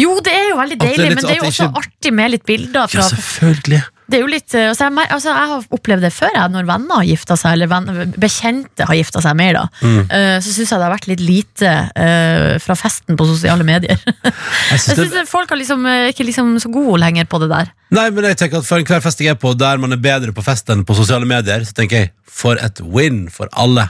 Jo, 0.00 0.16
det 0.24 0.32
er 0.34 0.48
jo 0.50 0.56
veldig 0.58 0.78
deilig, 0.80 0.96
det 0.96 1.08
litt- 1.10 1.18
men 1.20 1.26
det 1.28 1.34
er 1.36 1.42
jo 1.42 1.50
også 1.50 1.66
ikke... 1.68 1.82
artig 1.84 2.12
med 2.12 2.30
litt 2.32 2.46
bilder. 2.48 2.80
Ja, 2.80 2.86
Fra, 2.90 3.04
selvfølgelig. 3.12 3.82
Det 4.04 4.18
er 4.18 4.20
jo 4.20 4.28
litt, 4.28 4.52
eh, 4.52 4.66
altså 4.68 4.84
jeg, 4.90 5.08
altså 5.16 5.30
jeg 5.32 5.50
har 5.50 5.62
opplevd 5.78 6.02
det 6.04 6.10
før, 6.12 6.32
jeg, 6.36 6.52
når 6.52 6.66
venner 6.68 6.98
har 7.00 7.06
gifta 7.08 7.36
seg, 7.40 7.54
eller 7.56 7.70
venner, 7.70 8.02
bekjente 8.20 8.84
har 8.90 8.98
gifta 8.98 9.22
seg 9.24 9.38
mer. 9.38 9.56
da 9.56 9.62
Mm. 9.84 10.02
Uh, 10.10 10.36
Så 10.44 10.52
syns 10.52 10.70
jeg 10.72 10.78
det 10.80 10.84
har 10.84 10.92
vært 10.92 11.08
litt 11.08 11.22
lite 11.24 11.70
uh, 11.96 12.58
fra 12.60 12.76
festen 12.78 13.16
på 13.16 13.26
sosiale 13.28 13.64
medier. 13.64 13.96
Jeg 14.70 14.80
Jeg 14.80 14.98
syns 14.98 15.30
folk 15.30 15.50
er 15.52 15.60
liksom, 15.60 15.86
ikke 16.12 16.26
liksom 16.28 16.52
så 16.60 16.70
gode 16.72 17.00
lenger 17.00 17.24
på 17.30 17.40
det 17.42 17.48
der. 17.52 17.72
nei, 17.94 18.08
men 18.10 18.24
jeg 18.28 18.36
tenker 18.40 18.58
at 18.60 18.66
For 18.68 18.80
enhver 18.80 19.02
fest 19.04 19.20
jeg 19.20 19.34
er 19.34 19.40
på 19.40 19.52
der 19.56 19.80
man 19.80 19.92
er 19.92 20.00
bedre 20.00 20.32
på 20.36 20.42
fest 20.44 20.68
enn 20.72 20.84
på 20.84 20.96
sosiale 20.96 21.26
medier, 21.28 21.64
så 21.64 21.72
tenker 21.76 22.04
jeg 22.04 22.12
for 22.28 22.58
et 22.60 22.80
win 22.80 23.28
for 23.32 23.48
alle. 23.52 23.88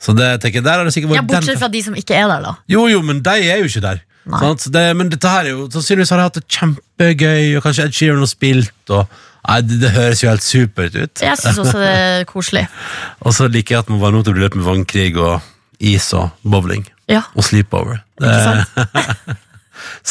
Så 0.00 0.12
det 0.16 0.40
tenker 0.42 0.60
jeg, 0.60 0.64
der 0.66 0.78
har 0.80 0.84
det 0.84 0.92
sikkert 0.94 1.14
vært 1.14 1.22
Ja, 1.22 1.28
Bortsett 1.34 1.58
fra 1.62 1.70
de 1.72 1.82
som 1.82 1.94
ikke 1.96 2.16
er 2.18 2.28
der, 2.28 2.42
da. 2.44 2.56
Jo, 2.68 2.86
jo, 2.90 3.00
men 3.06 3.22
de 3.24 3.36
er 3.48 3.62
jo 3.62 3.70
ikke 3.70 3.84
der. 3.84 4.02
Sant? 4.40 4.66
Det, 4.72 4.82
men 4.96 5.10
dette 5.12 5.28
her 5.28 5.44
er 5.44 5.52
jo 5.52 5.66
Sannsynligvis 5.72 6.10
har 6.14 6.20
de 6.22 6.26
hatt 6.30 6.38
det 6.40 6.46
kjempegøy, 6.98 7.56
og 7.58 7.62
kanskje 7.64 7.84
Ed 7.88 7.92
Sheeran 7.96 8.18
har 8.24 8.26
spilt, 8.30 8.90
og 8.90 9.06
Nei, 9.44 9.58
det, 9.60 9.76
det 9.82 9.90
høres 9.92 10.22
jo 10.22 10.28
helt 10.30 10.40
supert 10.42 10.94
ut. 10.96 11.20
Jeg 11.20 11.36
syns 11.36 11.58
også 11.60 11.76
det 11.76 11.88
er 11.92 12.22
koselig. 12.30 12.62
Og 13.20 13.34
så 13.36 13.44
liker 13.52 13.74
jeg 13.74 13.82
at 13.84 13.90
man 13.92 13.98
var 14.00 14.14
nå 14.14 14.22
til 14.24 14.32
å 14.32 14.36
bli 14.38 14.40
løpt 14.46 14.56
med 14.56 14.64
vannkrig 14.64 15.10
og 15.20 15.42
is 15.84 16.06
og 16.16 16.30
bowling. 16.48 16.86
Ja, 17.12 17.26
Og 17.36 17.44
sleepover. 17.44 17.98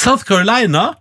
South 0.03 0.21
Carolina, 0.27 0.91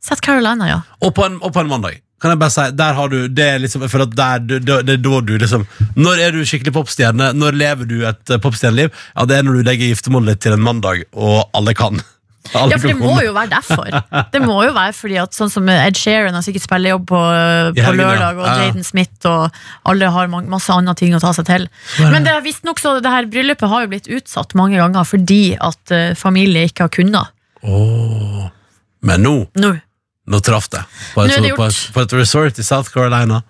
South 0.00 0.22
Carolina, 0.24 0.68
ja. 0.70 0.78
og 1.04 1.12
på, 1.18 1.26
en, 1.28 1.36
og 1.44 1.52
på 1.52 1.60
en 1.66 1.68
mandag. 1.68 2.00
Kan 2.16 2.32
jeg 2.32 2.40
bare 2.40 2.54
si, 2.54 2.64
der 2.72 2.94
har 2.96 3.10
du 3.12 3.28
Det 3.28 3.44
er 3.44 3.58
liksom, 3.60 3.82
jeg 3.84 3.90
føler 3.92 4.06
at 4.08 4.14
der, 4.16 4.38
du- 4.40 4.54
det, 4.64 4.76
det 4.88 4.94
er 4.94 5.02
da 5.04 5.18
du 5.20 5.34
liksom 5.36 5.66
Når 6.00 6.22
er 6.24 6.32
du 6.32 6.38
skikkelig 6.48 6.72
popstjerne? 6.72 7.26
Når 7.36 7.58
lever 7.60 7.84
du 7.90 7.98
et 8.08 8.32
eh, 8.32 8.40
popstjerneliv? 8.40 8.88
Ja, 9.12 9.26
det 9.28 9.36
er 9.36 9.44
når 9.44 9.58
du 9.60 9.66
legger 9.68 9.90
giftermålet 9.92 10.40
til 10.40 10.56
en 10.56 10.64
mandag, 10.64 11.02
og 11.12 11.42
alle 11.52 11.74
kan. 11.76 12.00
Ja, 12.54 12.76
for 12.78 12.86
det 12.88 12.96
må 12.98 13.14
jo 13.24 13.32
være 13.36 13.50
derfor. 13.52 13.88
Det 14.32 14.40
må 14.44 14.56
jo 14.66 14.72
være 14.76 14.92
fordi 14.96 15.16
at 15.22 15.34
sånn 15.36 15.50
som 15.52 15.68
Ed 15.72 15.96
Sheeran 15.98 16.34
har 16.36 16.44
sikkert 16.46 16.64
spillejobb 16.66 17.06
på, 17.10 17.20
på 17.76 17.92
lørdag, 17.98 18.38
og 18.38 18.46
Ja, 18.46 18.52
ja. 18.58 18.66
Jaden 18.68 18.84
Smith 18.86 19.26
og 19.30 19.50
alle 19.90 20.10
har 20.14 20.28
masse 20.32 20.72
andre 20.72 20.94
ting 20.98 21.14
å 21.16 21.20
ta 21.22 21.32
seg 21.36 21.46
til. 21.48 21.66
Men 22.02 22.24
det 22.26 22.32
er 22.34 22.44
visstnok 22.44 22.78
så 22.82 22.96
det 23.02 23.12
her 23.12 23.26
bryllupet 23.32 23.68
har 23.72 23.86
jo 23.86 23.92
blitt 23.94 24.08
utsatt 24.08 24.54
mange 24.58 24.78
ganger 24.80 25.04
fordi 25.08 25.42
at 25.58 25.92
eh, 25.94 26.14
familie 26.18 26.66
ikke 26.70 26.86
har 26.88 26.94
kunnet. 26.96 27.32
Åh. 27.66 28.46
Men 29.06 29.22
nå, 29.22 29.34
Nå. 29.60 29.72
nå 30.26 30.40
traff 30.42 30.68
det. 30.72 30.82
På 31.14 31.24
et, 31.26 31.34
det 31.42 31.54
på, 31.56 31.66
et, 31.68 31.80
på 31.94 32.02
et 32.06 32.12
resort 32.18 32.58
i 32.58 32.64
South 32.66 32.90
Carolina. 32.94 33.42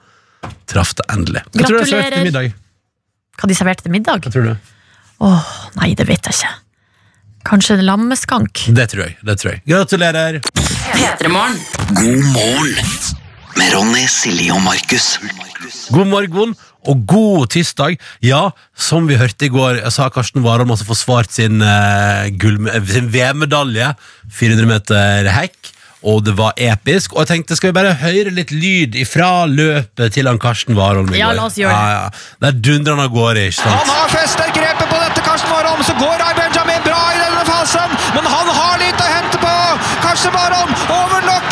Traff 0.69 0.93
det 0.99 1.07
endelig. 1.15 1.43
Hva 1.55 1.65
tror 1.67 1.79
du 1.79 1.85
det 1.85 1.89
til 1.89 1.99
Gratulerer. 2.01 2.25
middag? 2.29 2.53
Hva 3.41 3.49
de 3.51 3.57
serverte 3.59 3.85
til 3.87 3.93
middag? 3.95 4.21
Hva 4.25 4.33
tror 4.33 4.51
du? 4.51 4.73
Åh, 5.27 5.47
nei, 5.81 5.95
det 5.97 6.05
vet 6.09 6.29
jeg 6.29 6.37
ikke. 6.37 6.51
Kanskje 7.47 7.77
en 7.79 7.85
lammeskank? 7.87 8.65
Det 8.75 8.89
tror 8.91 9.05
jeg. 9.07 9.17
det 9.23 9.37
tror 9.41 9.53
jeg 9.55 9.63
Gratulerer! 9.71 10.41
P3morgen. 10.97 11.59
God 11.95 12.25
morgen 12.35 12.95
med 13.57 13.73
Ronny, 13.73 14.07
Silje 14.11 14.53
og 14.53 14.63
Markus. 14.65 15.17
God 15.95 16.11
morgen 16.11 16.57
og 16.87 17.05
god 17.11 17.47
tirsdag. 17.55 17.97
Ja, 18.23 18.49
som 18.79 19.07
vi 19.11 19.17
hørte 19.19 19.47
i 19.49 19.51
går, 19.51 19.81
så 19.91 20.05
har 20.07 20.13
Karsten 20.15 20.45
Warholm 20.45 20.71
også 20.75 20.87
forsvart 20.87 21.33
sin, 21.35 21.63
uh, 21.63 22.27
gull- 22.39 22.69
eh, 22.71 22.83
sin 22.91 23.09
VM-medalje. 23.15 23.93
400 24.31 24.69
meter 24.71 25.31
hekk. 25.35 25.73
Og 26.07 26.21
det 26.27 26.37
var 26.39 26.53
episk. 26.61 27.15
Og 27.17 27.25
jeg 27.25 27.31
tenkte, 27.33 27.57
skal 27.59 27.73
vi 27.73 27.79
bare 27.81 27.95
høre 27.99 28.31
litt 28.35 28.53
lyd 28.55 28.95
ifra 29.01 29.47
løpet 29.51 30.15
til 30.15 30.29
han 30.31 30.39
Karsten 30.39 30.77
Warholm 30.79 31.11
i 31.15 31.19
Ja, 31.19 31.33
la 31.35 31.47
oss 31.49 31.57
gjøre 31.59 31.73
det. 31.73 31.95
Ja, 31.97 32.05
ja. 32.05 32.11
Der 32.47 32.61
dundrer 32.69 32.95
han 32.95 33.07
av 33.09 33.11
gårde, 33.15 33.49
ikke 33.51 33.67
Han 33.73 33.91
har 33.91 34.13
festet 34.13 34.55
grepet 34.55 34.87
på 34.93 35.01
dette 35.03 35.25
Karsten 35.27 35.51
Warholm, 35.51 35.83
så 35.89 35.97
går 35.99 36.15
Rai 36.23 36.35
Benjamin 36.39 36.85
bra 36.87 36.96
i 37.67 37.79
men 38.15 38.27
han 38.27 38.49
har 38.59 38.79
litt 38.79 39.01
å 39.01 39.09
hente 39.11 39.39
på. 39.43 39.55
Karsten 40.05 40.33
Baron 40.35 40.71
over 41.01 41.21
nok 41.27 41.46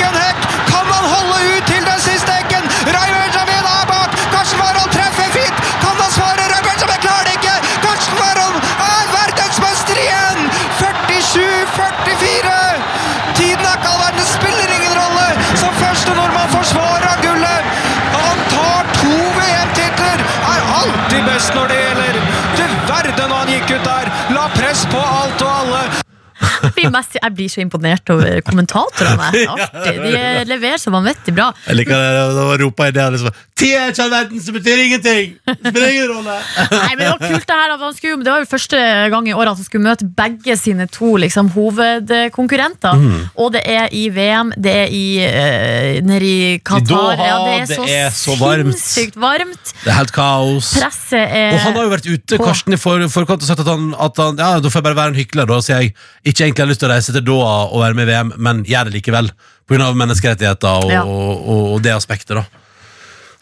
blir, 26.85 26.95
mest, 26.99 27.19
jeg 27.21 27.35
blir 27.39 27.53
så 27.53 27.65
imponert 27.65 28.15
over 28.15 28.41
kommentatorene. 28.47 29.31
Artig. 29.55 29.97
De 30.05 30.45
leverer 30.51 30.81
så 30.83 30.93
vanvittig 30.95 31.35
bra. 31.37 31.51
Jeg 31.69 31.81
liker 31.81 31.99
det, 31.99 32.25
da 32.39 32.47
ropa 32.61 32.89
i 32.91 32.95
det 32.95 33.11
liksom 33.17 33.35
er 33.65 34.11
verden, 34.11 34.41
så 34.43 34.53
betyr 34.53 34.81
ingenting! 34.83 35.35
Det 35.47 35.71
spiller 35.71 35.89
ingen 35.89 36.09
rolle! 36.11 36.35
Nei, 36.71 36.95
men 36.97 36.99
Det 36.99 37.11
var 37.11 37.21
kult 37.23 37.47
det 37.49 37.55
her 37.55 37.93
skulle, 37.97 38.25
Det 38.25 38.33
var 38.33 38.39
jo 38.43 38.49
første 38.51 38.81
gang 39.11 39.29
i 39.29 39.33
året 39.33 39.53
at 39.53 39.61
han 39.61 39.65
skulle 39.65 39.85
møte 39.85 40.09
begge 40.17 40.57
sine 40.57 40.87
to 40.87 41.17
liksom, 41.17 41.51
hovedkonkurrenter. 41.55 42.99
Mm. 42.99 43.21
Og 43.39 43.53
det 43.55 43.63
er 43.65 43.89
i 43.93 44.09
VM, 44.09 44.53
det 44.59 44.75
er 44.75 44.89
i, 44.91 45.07
uh, 45.23 46.03
nede 46.07 46.25
i 46.25 46.59
Qatar. 46.59 46.85
Doha, 46.91 47.29
ja, 47.29 47.37
det 47.39 47.55
er 47.55 47.67
det 47.67 47.79
så, 47.79 47.87
er 47.89 48.11
så 48.11 48.37
varmt. 48.41 48.75
sinnssykt 48.75 49.21
varmt. 49.21 49.75
Det 49.85 49.93
er 49.93 49.99
helt 50.01 50.15
kaos. 50.15 50.75
Presset 50.79 51.23
er 51.23 51.55
Og 51.55 51.61
han 51.69 51.79
har 51.79 51.89
jo 51.89 51.95
vært 51.95 52.11
ute 52.11 52.39
på. 52.39 52.45
Karsten, 52.45 52.75
i 52.75 52.81
forkant 52.81 53.43
og 53.43 53.49
sagt 53.49 53.65
at 53.65 53.71
han, 53.71 53.93
at 53.95 54.21
han 54.21 54.41
Ja, 54.41 54.59
da 54.61 54.71
får 54.71 54.81
jeg 54.81 54.89
bare 54.89 54.99
være 54.99 55.15
en 55.15 55.21
hykler, 55.21 55.49
da, 55.49 55.61
sier 55.65 55.83
jeg 55.85 55.95
ikke 56.25 56.49
egentlig 56.49 56.65
lyst 56.75 56.83
til 56.85 56.91
å 56.91 56.95
reise 56.95 57.15
til 57.15 57.25
Doha 57.25 57.55
og 57.71 57.81
være 57.81 57.97
med 57.97 58.09
i 58.09 58.13
VM, 58.13 58.35
men 58.37 58.65
gjør 58.69 58.91
det 58.91 58.99
likevel. 58.99 59.33
Av 59.65 59.97
menneskerettigheter 59.97 60.85
og, 60.85 60.91
Ja. 60.93 61.07
og, 61.09 61.49
og, 61.49 61.63
og 61.75 61.83
det 61.87 61.95
aspektet, 61.95 62.37
da. 62.37 62.45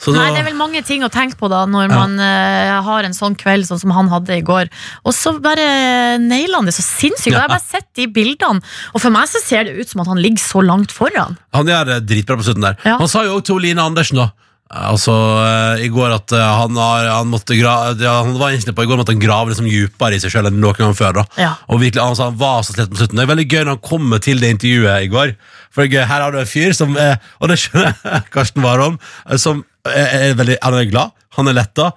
Så 0.03 0.11
da 0.11 0.19
Nei, 0.25 0.31
Det 0.35 0.41
er 0.41 0.49
vel 0.51 0.59
mange 0.59 0.81
ting 0.83 1.05
å 1.07 1.11
tenke 1.13 1.39
på 1.39 1.47
da 1.51 1.61
når 1.71 1.91
man 1.93 2.17
uh, 2.19 2.83
har 2.83 3.07
en 3.07 3.15
sånn 3.15 3.37
kveld 3.39 3.69
sånn 3.69 3.79
som 3.85 3.93
han 3.95 4.11
hadde 4.11 4.35
i 4.35 4.43
går. 4.43 4.71
Og 5.07 5.15
så 5.15 5.37
bare 5.43 6.19
nailer 6.19 6.59
han 6.59 6.67
det 6.67 6.75
så 6.75 6.83
sinnssykt. 6.83 7.31
Og 7.31 7.39
Jeg 7.39 7.45
har 7.45 7.53
bare 7.53 7.63
sett 7.63 7.87
de 7.99 8.09
bildene, 8.11 8.63
og 8.93 9.03
for 9.05 9.15
meg 9.15 9.31
så 9.31 9.43
ser 9.45 9.69
det 9.69 9.77
ut 9.79 9.93
som 9.93 10.03
at 10.03 10.11
han 10.11 10.23
ligger 10.23 10.43
så 10.43 10.63
langt 10.67 10.95
foran. 10.95 11.39
Han 11.55 11.71
gjør 11.71 11.93
det 11.93 12.01
dritbra 12.11 12.39
på 12.41 12.49
slutten 12.49 12.67
der. 12.67 12.81
Ja. 12.83 12.99
Han 12.99 13.11
sa 13.11 13.23
jo 13.29 13.37
også 13.39 13.53
til 13.53 13.63
Line 13.69 13.83
Andersen 13.83 14.19
da 14.25 14.33
Altså 14.73 15.13
eh, 15.45 15.83
i 15.85 15.89
går 15.93 16.15
at 16.15 16.33
eh, 16.33 16.41
han, 16.63 16.77
har, 16.81 17.05
han 17.13 17.29
måtte 17.29 17.57
gra 17.59 17.73
ja, 18.01 18.15
Han 18.25 18.39
var 18.41 18.55
inne 18.57 18.73
på 18.73 18.85
i 18.87 18.89
går 18.89 18.97
måtte 19.03 19.13
han 19.13 19.21
grave 19.21 19.51
liksom 19.53 19.67
djupere 19.69 20.17
i 20.17 20.21
seg 20.23 20.33
selv 20.33 20.49
enn 20.49 20.61
noen 20.63 20.79
gang 20.79 20.95
før. 20.97 21.19
da 21.21 21.25
Ja. 21.43 21.51
Og 21.69 21.83
virkelig, 21.83 22.01
han 22.03 22.17
sa 22.17 22.31
han 22.31 22.39
var 22.41 22.63
så 22.65 22.73
slett 22.77 22.89
på 22.93 23.01
slutten. 23.03 23.19
Det 23.21 23.27
er 23.27 23.33
veldig 23.35 23.49
gøy 23.51 23.61
når 23.67 23.75
han 23.77 23.83
kommer 23.91 24.23
til 24.25 24.41
det 24.41 24.55
intervjuet 24.57 25.05
i 25.05 25.11
går. 25.13 25.35
For 25.73 25.83
det 25.85 25.91
er 25.91 25.99
gøy, 25.99 26.07
Her 26.09 26.25
har 26.25 26.33
du 26.33 26.39
en 26.41 26.49
fyr 26.49 26.73
som 26.77 26.97
er 27.01 27.19
Og 27.41 27.53
det 27.53 27.59
skjønner 27.61 27.93
jeg, 27.93 28.23
Karsten 28.35 28.65
Warholm, 28.65 28.97
eh, 29.29 29.37
som 29.41 29.61
er, 29.85 30.09
er 30.31 30.35
veldig 30.41 30.57
Han 30.65 30.79
er 30.81 30.89
glad, 30.89 31.13
han 31.37 31.49
er 31.53 31.59
letta, 31.61 31.91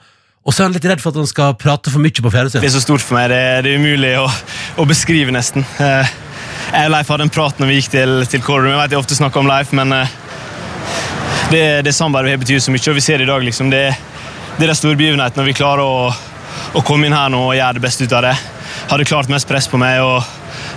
og 0.45 0.53
så 0.53 0.61
er 0.61 0.67
han 0.69 0.75
litt 0.75 0.85
redd 0.91 1.01
for 1.01 1.09
at 1.15 1.17
han 1.23 1.27
skal 1.31 1.55
prate 1.57 1.89
for 1.91 2.03
mye 2.03 2.11
på 2.13 2.27
Det 2.27 2.35
fjernsyn. 2.35 2.63
er 2.67 2.75
så 2.75 2.83
stort 2.83 3.01
for 3.01 3.17
meg, 3.17 3.31
det, 3.31 3.39
det 3.65 3.71
er 3.73 3.79
umulig 3.81 4.11
å, 4.19 4.27
å 4.79 4.85
beskrive 4.87 5.31
nesten. 5.33 5.63
Eh, 5.79 6.11
Jeg 6.75 6.89
og 6.89 6.91
Leif 6.93 7.09
hadde 7.09 7.25
en 7.25 7.31
prat 7.33 7.59
når 7.61 7.71
vi 7.71 7.79
gikk 7.79 7.89
til, 7.95 8.13
til 8.29 8.43
Courtroom. 8.45 8.71
Jeg 8.75 8.79
vet 8.83 8.93
jeg 8.95 8.99
ofte 8.99 9.15
snakker 9.17 9.41
om 9.41 9.47
Leif, 9.49 9.71
men 9.75 9.91
det, 11.51 11.81
det 11.81 11.93
samarbeidet 11.93 12.27
vi 12.27 12.33
har 12.33 12.41
betyr 12.41 12.59
så 12.59 12.73
mye, 12.73 12.89
og 12.89 12.95
vi 12.97 13.01
ser 13.01 13.17
det 13.17 13.27
i 13.27 13.29
dag 13.29 13.43
liksom, 13.43 13.69
det, 13.69 13.83
det 14.57 14.65
er 14.65 14.71
den 14.71 14.77
store 14.77 14.97
begivenheten 14.97 15.41
når 15.41 15.49
vi 15.49 15.57
klarer 15.57 15.83
å, 15.85 16.09
å 16.73 16.83
komme 16.85 17.07
inn 17.07 17.15
her 17.15 17.29
nå 17.33 17.41
og 17.49 17.55
gjøre 17.57 17.77
det 17.77 17.83
beste 17.83 18.07
ut 18.07 18.15
av 18.17 18.25
det. 18.25 18.33
Hadde 18.89 19.07
klart 19.07 19.31
mest 19.31 19.49
press 19.49 19.67
på 19.71 19.79
meg 19.81 20.01
og 20.03 20.23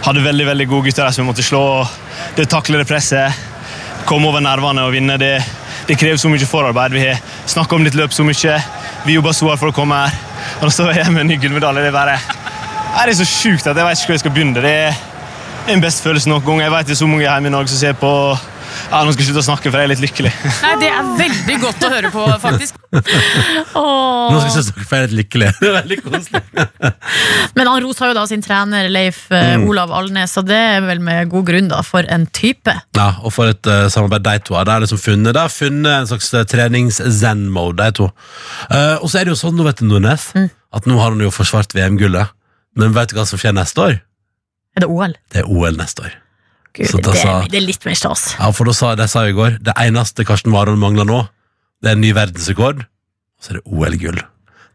hadde 0.04 0.24
veldig 0.24 0.46
veldig 0.48 0.66
gode 0.68 0.88
gutter 0.90 1.10
som 1.14 1.24
vi 1.24 1.30
måtte 1.30 1.46
slå. 1.46 1.62
og 1.80 2.36
Det 2.36 2.48
takle 2.50 2.80
det 2.80 2.88
presset, 2.88 3.32
komme 4.08 4.28
over 4.28 4.44
nervene 4.44 4.84
og 4.84 4.94
vinne, 4.94 5.18
det, 5.20 5.36
det 5.88 5.96
krever 5.98 6.20
så 6.20 6.30
mye 6.32 6.48
forarbeid. 6.48 6.96
Vi 6.96 7.06
har 7.06 7.22
snakka 7.48 7.76
om 7.76 7.86
ditt 7.86 7.96
løp 7.98 8.14
så 8.14 8.26
mye. 8.26 8.58
Vi 9.06 9.16
jobba 9.16 9.32
så 9.32 9.48
hardt 9.48 9.62
for 9.62 9.72
å 9.72 9.76
komme 9.76 10.02
her. 10.04 10.20
Og 10.62 10.72
så 10.74 10.88
er 10.90 11.02
jeg 11.02 11.14
med 11.14 11.24
en 11.24 11.32
ny 11.32 11.38
gullmedalje. 11.40 11.84
Det 11.84 11.92
er 11.92 11.96
bare 11.96 12.18
det 12.98 13.12
er 13.12 13.18
så 13.20 13.24
sjukt 13.28 13.66
at 13.68 13.76
jeg 13.76 13.86
vet 13.86 14.00
ikke 14.00 14.10
hvor 14.10 14.16
jeg 14.16 14.22
skal 14.24 14.32
begynne. 14.34 14.62
Det 14.64 14.72
er 14.74 14.96
den 15.68 15.82
beste 15.84 16.02
følelsen 16.04 16.32
noen 16.32 16.44
gang. 16.44 16.62
Jeg 16.64 16.72
vet 16.74 16.88
det 16.88 16.96
er 16.96 17.00
så 17.02 17.08
mange 17.08 17.24
hjemme 17.24 17.50
i 17.50 17.52
Norge 17.54 17.72
som 17.72 17.80
ser 17.80 17.98
på 18.00 18.12
ja, 18.90 19.00
Nå 19.04 19.12
skal 19.12 19.22
jeg 19.24 19.28
slutte 19.30 19.42
å 19.42 19.46
snakke, 19.48 19.70
for 19.72 19.78
jeg 19.80 19.88
er 19.88 19.92
litt 19.92 20.02
lykkelig. 20.04 20.32
Nei, 20.64 20.72
Det 20.82 20.88
er 20.92 21.08
veldig 21.18 21.56
godt 21.62 21.84
å 21.84 21.90
høre 21.92 22.10
på, 22.14 22.24
faktisk. 22.42 22.78
Åh. 22.92 24.30
Nå 24.32 24.38
skal 24.40 24.48
jeg 24.54 24.66
snakke 24.68 24.86
for 24.88 24.96
jeg 24.96 25.04
er 25.04 25.10
litt 25.12 25.18
lykkelig. 25.22 25.50
Det 25.60 25.68
er 25.68 25.76
veldig 25.78 25.98
koselig. 26.04 26.42
Men 27.58 27.70
han 27.72 27.82
rosa 27.84 28.08
jo 28.10 28.16
da 28.16 28.24
sin 28.30 28.44
trener 28.44 28.88
Leif 28.92 29.24
eh, 29.32 29.46
Mm. 29.58 29.64
Olav 29.70 29.90
Alnes, 29.96 30.34
og 30.38 30.44
det 30.46 30.56
er 30.58 30.82
vel 30.84 31.00
med 31.02 31.30
god 31.32 31.46
grunn, 31.48 31.68
da, 31.70 31.78
for 31.86 32.04
en 32.12 32.26
type. 32.36 32.70
Ja, 32.96 33.06
og 33.24 33.32
for 33.34 33.48
et 33.50 33.66
uh, 33.70 33.86
samarbeid 33.90 34.22
de 34.26 34.34
to 34.44 34.54
har. 34.58 34.66
De 34.68 34.74
har 34.76 34.82
liksom 34.84 35.00
funnet, 35.00 35.32
de 35.34 35.40
har 35.40 35.50
funnet 35.52 35.88
en 35.94 36.06
slags 36.10 36.28
uh, 36.36 36.42
trenings-zen-mode, 36.48 37.78
de 37.80 37.96
to. 37.96 38.08
Uh, 38.70 38.96
og 39.00 39.08
så 39.10 39.20
er 39.22 39.26
det 39.28 39.32
jo 39.34 39.38
sånn, 39.40 39.56
nå 39.58 39.66
vet 39.66 39.80
du, 39.82 39.86
Nordnes, 39.88 40.28
Mm. 40.36 40.50
at 40.76 40.86
nå 40.90 40.98
har 41.00 41.14
han 41.14 41.24
jo 41.24 41.32
forsvart 41.34 41.72
VM-gullet. 41.74 42.30
Men 42.78 42.92
vet 42.94 43.10
du 43.10 43.16
hva 43.18 43.24
som 43.26 43.40
skjer 43.40 43.56
neste 43.56 43.82
år? 43.82 43.98
Er 44.76 44.84
det 44.84 44.90
OL? 44.92 45.16
Det 45.32 45.42
er 45.42 45.48
OL 45.50 45.78
neste 45.80 46.04
år. 46.06 46.12
Gud, 46.76 47.02
det, 47.02 47.14
sa- 47.18 47.40
det 47.48 47.58
er 47.58 47.64
litt 47.66 47.84
mer 47.88 47.94
stas. 47.98 48.34
Ja, 48.38 48.50
for 48.54 48.68
da 48.68 48.74
sa, 48.76 48.94
de 48.98 49.06
sa 49.10 49.24
i 49.26 49.32
går, 49.34 49.56
det 49.64 49.74
eneste 49.82 50.24
Karsten 50.28 50.52
Warholm 50.54 50.78
mangler 50.84 51.08
nå, 51.08 51.22
det 51.82 51.90
er 51.92 51.96
en 51.96 52.02
ny 52.04 52.12
verdensrekord, 52.14 52.84
og 52.84 53.42
så 53.44 53.54
er 53.54 53.60
det 53.60 53.64
OL-gull. 53.72 54.20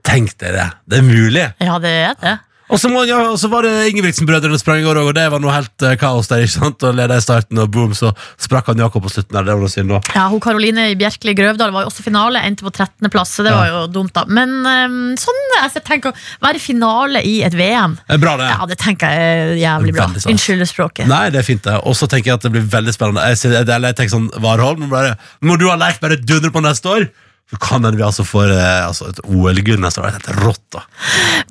Tenk 0.04 0.34
dere 0.42 0.58
det. 0.58 0.66
Det 0.92 0.98
er 1.00 1.06
mulig. 1.08 1.46
Ja, 1.64 1.78
det 1.80 1.92
er 2.10 2.18
det. 2.20 2.34
Og 2.72 2.80
så, 2.80 2.88
må, 2.90 3.04
ja, 3.06 3.18
og 3.30 3.36
så 3.38 3.50
var 3.52 3.66
det 3.68 3.72
Ingebrigtsen-brødrene 3.92 4.58
sprang 4.58 4.80
i 4.80 4.86
går 4.86 4.96
òg, 5.02 5.10
og 5.12 5.16
det 5.18 5.26
var 5.30 5.42
noe 5.44 5.52
helt 5.54 5.84
eh, 5.84 5.98
kaos 6.00 6.30
der. 6.32 6.46
ikke 6.46 6.54
sant? 6.56 6.84
Og 6.88 6.96
leda 6.96 7.18
i 7.20 7.22
starten, 7.22 7.60
og 7.60 7.68
boom, 7.70 7.92
så 7.94 8.14
sprakk 8.42 8.72
han 8.72 8.80
Jakob 8.80 9.04
på 9.04 9.12
slutten. 9.12 9.36
der, 9.36 9.44
Det 9.44 9.54
var 9.54 9.62
noe 9.66 9.70
synd, 9.74 9.92
da. 9.92 10.00
Ja, 10.16 10.24
hun 10.32 10.40
Karoline 10.42 10.86
Bjerkeli 10.98 11.36
Grøvdal 11.38 11.74
var 11.76 11.84
jo 11.86 11.92
også 11.92 12.06
finale, 12.06 12.40
endte 12.48 12.64
på 12.66 12.72
13. 12.72 13.10
plass, 13.14 13.34
så 13.36 13.44
det 13.46 13.52
Ja. 13.52 13.58
var 13.60 13.68
jo 13.74 13.82
dumt, 13.94 14.14
da. 14.16 14.24
Men 14.28 14.50
ehm, 14.66 14.98
sånn, 15.20 15.42
altså, 15.62 15.82
jeg 15.82 15.86
tenker 15.92 16.14
å 16.14 16.16
være 16.48 16.60
finale 16.64 17.22
i 17.28 17.42
et 17.44 17.54
VM, 17.54 17.98
Det 18.08 18.16
er 18.16 18.24
bra, 18.24 18.38
det. 18.38 18.48
ja, 18.56 18.66
det 18.72 18.78
tenker 18.80 19.12
jeg 19.12 19.20
er 19.20 19.56
jævlig 19.60 19.94
bra. 20.00 20.08
Veldig. 20.08 20.26
Unnskyld 20.34 20.68
språket. 20.72 21.08
Nei, 21.12 21.30
det 21.30 21.40
er 21.44 21.50
fint, 21.52 21.62
det. 21.68 21.78
Og 21.84 21.94
så 22.00 22.08
tenker 22.08 22.32
jeg 22.32 22.40
at 22.40 22.48
det 22.48 22.52
blir 22.56 22.64
veldig 22.80 22.94
spennende. 22.96 23.28
Jeg, 23.28 23.38
sier- 23.44 23.60
eller 23.62 23.92
jeg 23.92 23.96
tenker 24.02 24.16
sånn, 24.18 24.32
Warholm, 24.42 24.80
nå 24.80 24.90
bare- 24.90 25.18
må 25.44 25.60
du 25.60 25.68
ha 25.70 25.76
lekt 25.76 26.00
bare 26.02 26.16
dundre 26.16 26.50
på 26.50 26.64
neste 26.64 26.86
år? 26.90 27.10
Så 27.52 27.58
kan 27.62 27.84
hende 27.84 28.00
vi 28.00 28.06
altså 28.06 28.24
får 28.26 28.50
eh, 28.56 28.86
altså 28.88 29.10
et 29.12 29.20
OL-gull 29.30 29.82
neste 29.84 30.02
år. 30.02 30.08
Det 30.16 30.16
hadde 30.16 30.32
helt 30.32 30.46
rått, 30.46 30.64
da. 30.74 30.82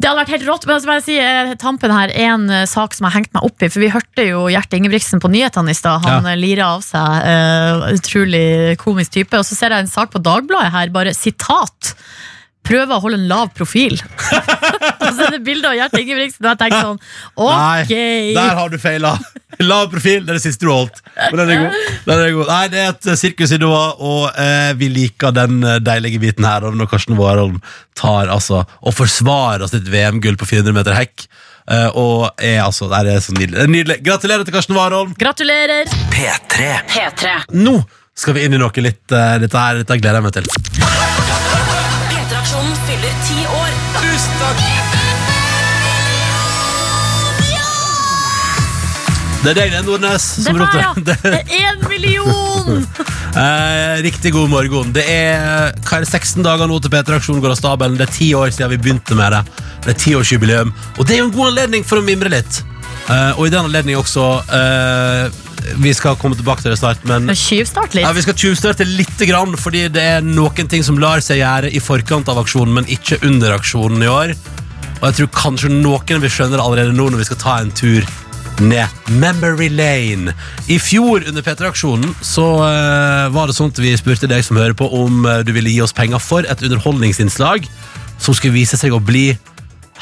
Det 0.01 0.09
hadde 0.09 0.19
vært 0.23 0.33
helt 0.35 0.47
rått. 0.49 0.65
Men 0.67 0.75
altså 0.79 0.91
bare 0.91 1.05
si, 1.05 1.19
eh, 1.23 1.53
tampen 1.63 1.93
her, 1.95 2.11
en 2.25 2.49
eh, 2.51 2.65
sak 2.67 2.97
som 2.97 3.07
har 3.07 3.15
hengt 3.19 3.31
meg 3.37 3.45
opp 3.47 3.63
i. 3.63 3.69
For 3.71 3.85
vi 3.85 3.91
hørte 3.93 4.25
jo 4.27 4.47
Gjert 4.51 4.75
Ingebrigtsen 4.75 5.23
på 5.23 5.31
nyhetene 5.31 5.71
i 5.71 5.79
stad. 5.79 6.03
Han 6.09 6.27
Ja. 6.27 6.35
lirer 6.35 6.65
av 6.67 6.83
seg. 6.83 7.29
eh, 7.29 7.93
utrolig 7.95 8.79
komisk 8.83 9.13
type. 9.21 9.39
Og 9.39 9.45
så 9.47 9.55
ser 9.55 9.71
jeg 9.77 9.85
en 9.87 9.93
sak 9.95 10.11
på 10.11 10.23
Dagbladet 10.25 10.73
her, 10.75 10.89
bare 10.91 11.15
sitat. 11.15 11.95
Prøver 12.63 12.95
å 12.95 13.01
holde 13.03 13.19
en 13.19 13.29
lav 13.31 13.51
profil. 13.57 13.97
og 15.03 15.09
så 15.09 15.27
er 15.27 15.35
det 15.35 15.43
bilde 15.47 15.67
av 15.67 15.75
Gjert 15.77 15.97
Ingebrigtsen, 15.99 16.45
og 16.47 16.53
jeg 16.53 16.61
tenker 16.61 16.85
sånn 16.87 17.01
Ok! 17.43 17.93
Nei, 17.93 18.35
der 18.37 18.59
har 18.59 18.73
du 18.73 18.79
feila. 18.83 19.17
Lav 19.73 19.91
profil, 19.93 20.23
det 20.25 20.33
er 20.33 20.39
det 20.39 20.45
siste 20.45 20.65
du 20.65 20.73
holdt. 20.73 21.03
Men 21.19 21.43
den 21.43 21.51
er 21.53 21.61
god. 21.61 21.79
Den 22.07 22.23
er 22.25 22.35
god. 22.37 22.49
Nei, 22.49 22.63
det 22.73 22.81
er 22.81 22.93
et 22.95 23.09
eh, 23.13 23.19
sirkus 23.21 23.53
i 23.53 23.59
Doha, 23.61 23.85
og 24.01 24.39
eh, 24.41 24.73
vi 24.81 24.89
liker 24.95 25.35
den 25.37 25.61
eh, 25.67 25.81
deilige 25.85 26.23
biten 26.23 26.47
her 26.49 26.65
når 26.73 26.91
Karsten 26.91 27.19
Warholm 27.19 27.59
tar 27.99 28.33
altså 28.33 28.63
og 28.65 28.95
forsvarer 28.97 29.69
sitt 29.71 29.91
VM-gull 29.93 30.39
på 30.41 30.49
400 30.49 30.79
meter 30.79 30.97
hekk. 30.97 31.27
eh, 31.69 31.89
og 31.99 32.31
er 32.43 32.63
altså 32.65 32.89
det 32.91 33.17
er 33.17 33.25
så 33.25 33.37
nydelig. 33.37 33.69
Nydelig. 33.69 33.99
Gratulerer 34.07 34.49
til 34.49 34.57
Karsten 34.57 34.79
Warholm. 34.79 35.13
Gratulerer! 35.21 35.91
P3. 36.15 36.73
P3. 36.89 37.37
Nå 37.59 37.83
skal 38.15 38.37
vi 38.37 38.47
inn 38.47 38.57
i 38.57 38.61
noe 38.61 38.85
litt 38.85 39.15
uh, 39.15 39.39
Dette 39.41 39.57
her 39.57 39.81
dette 39.81 40.01
gleder 40.01 40.21
jeg 40.21 40.29
meg 40.29 40.37
til. 40.37 41.52
Det 49.43 49.51
er 49.51 49.57
deg, 49.59 49.73
det, 49.75 49.79
Nordnes. 49.83 50.25
Det 50.39 50.45
Som 50.45 50.61
er 50.61 50.61
meg, 50.63 50.75
ja! 50.79 50.91
Det 51.03 51.43
én 51.59 51.83
million! 51.91 52.87
Eh, 53.33 54.03
riktig 54.05 54.29
god 54.35 54.51
morgen. 54.53 54.91
Det 54.93 55.07
er, 55.09 55.71
hva 55.87 55.97
er 55.97 56.03
det, 56.05 56.09
16 56.11 56.45
dager 56.45 56.69
nå 56.69 56.77
til 56.85 56.93
P3-aksjonen 56.93 57.41
går 57.41 57.55
av 57.55 57.57
stabelen. 57.57 57.95
Det 57.97 58.05
er 58.05 58.11
ti 58.13 58.27
år 58.37 58.51
siden 58.53 58.69
vi 58.75 58.79
begynte 58.85 59.17
med 59.17 59.33
det. 59.33 59.63
Det 59.87 59.95
er 59.95 59.97
tiårsjubileum. 60.03 60.75
Og 60.99 61.09
det 61.09 61.15
er 61.15 61.23
jo 61.23 61.31
en 61.31 61.33
god 61.33 61.49
anledning 61.55 61.87
for 61.89 62.03
å 62.03 62.05
mimre 62.05 62.29
litt. 62.29 62.59
Eh, 63.09 63.31
og 63.39 63.47
i 63.49 63.53
den 63.55 63.65
anledning 63.65 63.97
også 63.97 64.27
eh, 64.53 65.41
Vi 65.81 65.95
skal 65.97 66.19
komme 66.21 66.37
tilbake 66.39 66.61
til 66.63 66.75
det 66.75 66.79
snart, 66.79 67.01
men 67.09 67.33
Tjuvstart 67.33 67.97
ja, 67.99 68.13
vi 68.15 68.23
skal 68.23 68.37
tjuvstarte 68.39 68.85
litt, 68.87 69.17
grann, 69.27 69.57
fordi 69.59 69.87
det 69.97 70.05
er 70.19 70.27
noen 70.27 70.69
ting 70.71 70.85
som 70.85 71.01
lar 71.01 71.25
seg 71.25 71.41
gjøre 71.41 71.73
i 71.73 71.81
forkant 71.83 72.29
av 72.29 72.43
aksjonen, 72.45 72.77
men 72.83 72.93
ikke 72.93 73.23
under 73.27 73.57
aksjonen 73.57 74.05
i 74.05 74.13
år. 74.13 74.37
Og 75.01 75.09
jeg 75.09 75.23
tror 75.23 75.33
kanskje 75.41 75.73
noen 75.73 76.21
vil 76.23 76.37
skjønne 76.37 76.61
det 76.61 76.67
allerede 76.67 76.95
nå 76.95 77.09
når 77.09 77.25
vi 77.25 77.31
skal 77.33 77.41
ta 77.41 77.57
en 77.65 77.73
tur 77.73 78.05
ned 78.61 78.89
Memory 79.21 79.69
Lane. 79.73 80.35
I 80.69 80.79
fjor 80.83 81.25
under 81.29 81.43
P3-aksjonen 81.43 82.13
så 82.21 82.45
uh, 82.61 83.31
var 83.33 83.49
det 83.49 83.57
sånt 83.57 83.81
vi 83.81 83.95
spurte 83.99 84.29
deg 84.31 84.45
som 84.45 84.61
hører 84.61 84.77
på 84.79 84.89
om 84.99 85.25
uh, 85.25 85.41
du 85.47 85.55
ville 85.57 85.73
gi 85.73 85.81
oss 85.85 85.95
penger 85.97 86.23
for 86.23 86.45
et 86.45 86.63
underholdningsinnslag 86.67 87.67
som 88.23 88.37
skulle 88.37 88.59
vise 88.59 88.79
seg 88.79 88.95
å 88.95 89.03
bli 89.03 89.33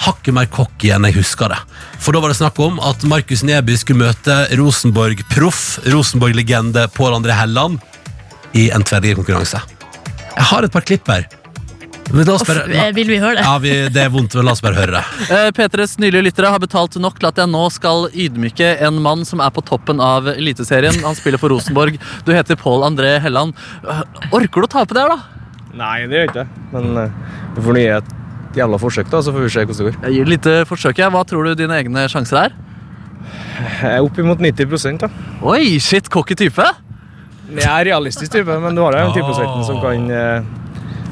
hakket 0.00 0.34
mer 0.36 0.48
cocky 0.52 0.92
enn 0.94 1.06
jeg 1.08 1.18
husker 1.20 1.52
det. 1.52 1.58
For 2.00 2.16
da 2.16 2.22
var 2.22 2.32
det 2.32 2.40
snakk 2.40 2.60
om 2.62 2.80
at 2.84 3.04
Markus 3.08 3.44
Neby 3.46 3.76
skulle 3.80 4.06
møte 4.06 4.36
Rosenborg-proff, 4.58 5.64
Rosenborg-legende 5.92 6.86
Pål 6.96 7.18
André 7.18 7.36
Helland 7.36 7.80
i 8.56 8.70
en 8.74 8.84
tverrliggerkonkurranse. 8.86 9.60
Jeg 10.36 10.48
har 10.52 10.64
et 10.64 10.72
par 10.72 10.86
klipp 10.86 11.10
her. 11.10 11.28
Men 12.10 12.26
la 12.26 12.34
oss 12.34 12.42
bare, 12.46 12.64
Uff, 12.66 12.74
eh, 12.74 12.90
vil 12.96 13.06
vi 13.12 13.18
høre 13.22 13.36
det? 13.38 13.44
ja, 13.46 13.52
vi, 13.62 13.72
det 13.94 14.02
er 14.02 14.10
vondt, 14.10 14.34
men 14.34 14.48
la 14.48 14.54
oss 14.56 14.62
bare 14.64 14.78
høre 14.80 14.96
det. 14.98 15.02
Eh, 15.30 15.50
P3s 15.54 15.96
nylige 16.02 16.24
lyttere 16.26 16.50
har 16.50 16.58
betalt 16.62 16.96
nok 17.00 17.20
til 17.22 17.28
at 17.30 17.38
jeg 17.38 17.50
nå 17.52 17.62
skal 17.70 18.08
ydmyke 18.10 18.72
en 18.86 18.98
mann 19.04 19.22
som 19.28 19.42
er 19.44 19.52
på 19.54 19.62
toppen 19.68 20.00
av 20.02 20.26
Eliteserien. 20.32 20.96
Han 21.06 21.14
spiller 21.18 21.38
for 21.38 21.52
Rosenborg. 21.54 22.00
Du 22.26 22.32
heter 22.34 22.58
Pål 22.58 22.82
André 22.88 23.12
Helland. 23.22 23.54
Eh, 23.86 24.02
Orker 24.34 24.64
du 24.64 24.66
å 24.66 24.72
ta 24.74 24.82
på 24.88 24.96
det 24.98 25.04
her, 25.06 25.14
da? 25.14 25.44
Nei, 25.78 26.00
det 26.10 26.18
gjør 26.18 26.24
jeg 26.26 26.32
ikke. 26.32 26.46
Men 26.74 26.90
eh, 27.04 27.14
vi 27.54 27.66
får 27.68 27.78
nye 27.78 27.98
et 28.00 28.10
jævla 28.58 28.80
forsøk, 28.82 29.10
da, 29.12 29.20
så 29.22 29.30
får 29.36 29.46
vi 29.46 29.52
se 29.54 29.62
hvordan 29.68 29.78
det 29.78 29.92
går. 29.92 30.00
Jeg 30.08 30.16
gir 30.18 30.26
et 30.26 30.32
lite 30.34 30.54
forsøk. 30.66 30.98
jeg. 30.98 31.14
Hva 31.14 31.22
tror 31.30 31.46
du 31.46 31.54
dine 31.62 31.76
egne 31.78 32.08
sjanser 32.10 32.40
er? 32.48 32.56
Jeg 33.60 33.92
er 33.92 34.02
oppimot 34.02 34.40
90 34.42 34.98
da. 35.04 35.10
Oi, 35.46 35.76
shit, 35.78 36.08
cocky 36.10 36.34
type. 36.34 36.66
Jeg 37.50 37.66
er 37.70 37.86
realistisk 37.92 38.32
type, 38.34 38.56
men 38.62 38.74
du 38.74 38.82
har 38.82 38.98
jo 38.98 39.06
en 39.10 39.14
type 39.14 39.36
som 39.68 39.78
kan 39.82 40.10
eh, 40.10 40.50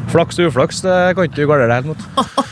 Flaks 0.08 0.38
og 0.40 0.48
uflaks 0.48 0.80
det 0.84 0.96
kan 1.16 1.26
ikke 1.28 1.36
du 1.36 1.48
gardere 1.50 1.68
deg 1.68 1.82
helt 1.82 1.90
mot. 1.92 2.46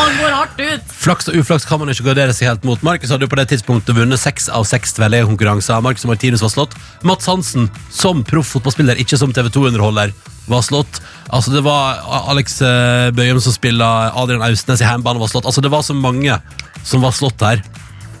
Han 0.00 0.16
går 0.18 0.32
hardt 0.34 0.58
ut! 0.58 0.92
Flaks 1.00 1.28
og 1.30 1.36
uflaks 1.38 1.66
kan 1.68 1.80
man 1.82 1.92
ikke 1.92 2.08
gardere 2.08 2.34
seg 2.34 2.48
helt 2.50 2.64
mot. 2.66 2.82
Markus 2.86 3.12
hadde 3.12 3.26
jo 3.26 3.30
på 3.30 3.38
det 3.38 3.46
tidspunktet 3.52 3.96
vunnet 3.96 4.20
seks 4.20 4.48
av 4.52 4.66
seks 4.68 4.96
tverrliggerkonkurranser. 4.96 5.82
Markus 5.84 6.06
Martinus 6.10 6.42
var 6.44 6.52
slått. 6.52 6.74
Mats 7.06 7.28
Hansen, 7.30 7.68
som 7.94 8.24
proff 8.26 8.50
fotballspiller, 8.56 8.98
ikke 9.02 9.18
som 9.20 9.34
TV 9.36 9.50
2-underholder, 9.54 10.14
var 10.50 10.64
slått. 10.66 11.00
Altså 11.30 11.54
Det 11.54 11.62
var 11.66 12.02
Alex 12.32 12.58
eh, 12.66 13.10
Bøyum 13.14 13.38
som 13.44 13.54
spiller 13.54 14.10
Adrian 14.18 14.42
Austnes 14.46 14.82
i 14.82 14.88
handball, 14.88 15.20
var 15.22 15.30
slått. 15.30 15.46
Altså 15.46 15.62
Det 15.62 15.70
var 15.72 15.86
så 15.86 15.94
mange 15.94 16.40
som 16.82 17.04
var 17.06 17.14
slått 17.14 17.44
her. 17.46 17.62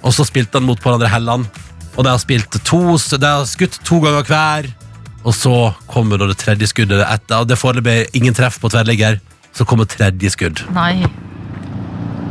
Og 0.04 0.14
så 0.16 0.24
spilte 0.28 0.60
han 0.60 0.68
mot 0.68 0.78
hverandre 0.80 1.10
Helland. 1.10 1.48
Og 1.96 2.04
de 2.06 2.12
har 2.12 2.22
spilt 2.22 2.54
to 2.64 2.96
De 3.18 3.26
har 3.26 3.48
skutt 3.50 3.80
to 3.84 3.98
ganger 4.04 4.30
hver. 4.30 4.70
Og 5.24 5.34
så 5.36 5.54
kommer 5.90 6.20
da 6.20 6.30
det 6.30 6.38
tredje 6.40 6.70
skuddet 6.70 7.02
etter. 7.04 7.42
Og 7.42 7.48
det 7.48 7.56
er 7.56 7.60
foreløpig 7.60 7.96
ingen 8.16 8.36
treff 8.36 8.60
på 8.60 8.70
tverrligger. 8.72 9.20
Så 9.56 9.66
kommer 9.68 9.88
tredje 9.90 10.30
skudd. 10.32 10.62
Nei. 10.74 11.02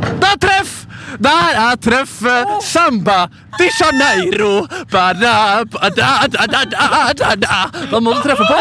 Det 0.00 0.30
er 0.30 0.38
treff! 0.40 0.76
Der 1.20 1.56
er 1.58 1.76
treffet! 1.82 2.50
Samba 2.64 3.26
de 3.58 3.66
Janeiro. 3.76 4.66
Ba-da, 4.90 5.64
ba-da, 5.68 6.10
da, 6.30 6.46
da, 6.46 6.62
da, 6.64 7.12
da, 7.18 7.34
da. 7.36 7.58
Da 7.90 8.00
må 8.00 8.14
du 8.16 8.22
treffe 8.24 8.46
på. 8.48 8.58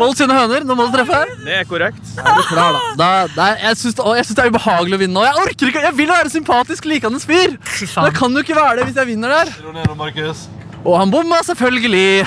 Hold 0.00 0.16
sine 0.18 0.36
høner. 0.36 0.66
Nå 0.66 0.76
må 0.76 0.86
du 0.88 0.98
treffe. 0.98 1.22
Det 1.46 1.60
er 1.62 1.66
korrekt. 1.68 2.02
Er 2.20 2.36
du 2.36 2.44
klar, 2.50 2.76
da? 2.76 2.82
da, 3.00 3.10
da 3.34 3.48
jeg 3.64 3.80
syns 3.80 3.98
det, 3.98 4.36
det 4.36 4.44
er 4.44 4.52
ubehagelig 4.52 4.98
å 4.98 5.02
vinne 5.02 5.16
nå. 5.16 5.26
Jeg 5.26 5.44
orker 5.46 5.72
ikke, 5.72 5.84
jeg 5.88 5.98
vil 5.98 6.12
være 6.12 6.32
sympatisk 6.32 6.88
likende 6.90 7.22
fyr. 7.24 7.56
Det 7.56 8.14
kan 8.18 8.34
jo 8.36 8.44
ikke 8.44 8.58
være 8.58 8.80
det 8.80 8.90
hvis 8.90 9.00
jeg 9.00 9.10
vinner 9.14 9.40
der. 9.40 9.54
Og 10.84 10.94
han 10.96 11.12
bomma, 11.12 11.42
selvfølgelig. 11.44 12.26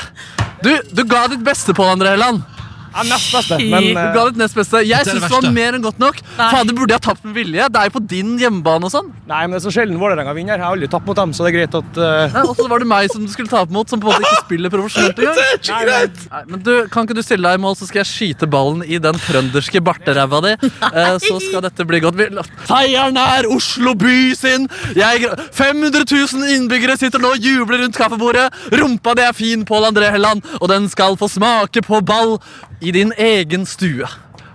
Du, 0.63 0.71
du 0.91 1.03
ga 1.03 1.25
ditt 1.27 1.41
beste 1.43 1.73
på 1.75 1.83
André 1.83 2.13
Helland. 2.13 2.41
Ja, 2.93 3.03
nest 3.09 3.31
beste. 3.33 3.57
Men 3.57 3.87
Du 3.89 3.97
eh, 3.97 4.09
ga 4.13 4.23
ditt 4.29 4.39
nest 4.41 4.57
beste. 4.57 4.81
Jeg 4.85 5.05
det 5.07 5.13
syns 5.15 5.25
det 5.25 5.31
var 5.33 5.47
mer 5.55 5.77
enn 5.77 5.83
godt 5.85 5.99
nok. 6.01 6.19
Fader, 6.37 6.75
burde 6.77 6.93
jeg 6.93 7.01
ha 7.01 7.05
tapt 7.07 7.23
med 7.25 7.33
vilje? 7.37 7.67
Det 7.73 7.79
er 7.81 7.89
jo 7.89 7.93
på 7.95 8.01
din 8.11 8.35
hjemmebane 8.41 8.87
og 8.87 8.93
sånn. 8.93 9.09
Nei, 9.29 9.41
men 9.47 9.55
det 9.55 9.61
er 9.61 9.65
så 9.65 9.73
sjelden 9.73 9.97
Vålerenga 10.01 10.35
vinner. 10.37 10.57
Jeg 10.59 10.65
har 10.67 10.75
aldri 10.77 10.89
tapt 10.91 11.09
mot 11.09 11.17
dem, 11.17 11.33
så 11.33 11.45
det 11.45 11.51
er 11.53 11.57
greit 11.57 11.77
at 11.79 11.99
uh... 11.99 12.37
Og 12.43 12.53
så 12.59 12.67
var 12.69 12.83
det 12.83 12.89
meg 12.91 13.09
som 13.13 13.25
du 13.25 13.31
skulle 13.33 13.49
tape 13.51 13.73
mot, 13.73 13.89
som 13.89 14.01
på 14.03 14.11
en 14.11 14.17
måte 14.17 14.27
ikke 14.29 14.45
spiller 14.45 14.73
profesjonelt 14.73 15.21
engang. 15.23 15.41
Nei, 16.33 16.43
men- 16.51 16.63
du, 16.63 16.71
Kan 16.93 17.07
ikke 17.07 17.17
du 17.17 17.23
stille 17.25 17.49
deg 17.49 17.59
i 17.59 17.63
mål, 17.63 17.77
så 17.79 17.87
skal 17.89 18.03
jeg 18.03 18.09
skyte 18.11 18.47
ballen 18.51 18.83
i 18.85 18.99
den 19.01 19.17
trønderske 19.25 19.81
barteræva 19.83 20.43
di. 20.47 20.55
Uh, 20.93 21.15
så 21.17 21.39
skal 21.41 21.63
dette 21.63 21.85
bli 21.89 21.97
godt. 22.03 22.19
Seieren 22.67 23.17
er 23.17 23.47
Oslo 23.49 23.95
by 23.97 24.33
sin! 24.37 24.67
Jeg, 24.97 25.25
500 25.55 26.03
000 26.05 26.51
innbyggere 26.53 26.97
sitter 27.01 27.23
nå 27.23 27.31
og 27.33 27.41
jubler 27.41 27.81
rundt 27.81 27.97
kaffebordet. 27.97 28.45
Rumpa 28.77 29.15
di 29.17 29.25
er 29.25 29.33
fin, 29.33 29.63
Pål 29.65 29.89
André 29.89 30.11
Helland, 30.13 30.43
og 30.59 30.69
den 30.69 30.85
skal 30.91 31.17
få 31.17 31.31
smake 31.31 31.81
på 31.87 32.03
ball 32.05 32.37
i 32.83 32.91
din 32.91 33.13
egen 33.17 33.65
stue. 33.65 34.07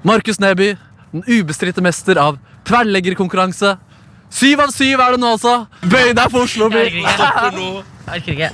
Markus 0.06 0.38
Neby, 0.40 0.74
den 1.12 1.24
ubestridte 1.26 1.82
mester 1.84 2.20
av 2.20 2.38
tverrleggerkonkurranse. 2.68 3.76
Syv 4.30 4.60
av 4.60 4.72
syv 4.74 5.00
er 5.00 5.16
det 5.16 5.22
nå, 5.22 5.30
altså. 5.38 5.54
Bøy 5.88 6.12
deg 6.16 6.28
for 6.32 6.44
Oslo 6.44 6.68
by. 6.72 6.84
Orker 8.08 8.34
ikke. 8.34 8.50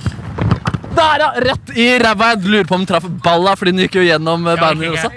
Der, 0.95 1.19
ja! 1.19 1.29
Rett 1.43 1.73
i 1.75 1.89
ræva. 1.99 2.31
Jeg 2.33 2.47
lurer 2.47 2.69
på 2.69 2.77
om 2.77 2.85
den 2.85 2.89
traff 2.93 3.07
balla, 3.25 3.57
fordi 3.59 3.75
den 3.75 3.83
gikk 3.83 3.99
jo 3.99 4.05
gjennom 4.07 4.47
bandet 4.47 4.95
også. 4.95 5.11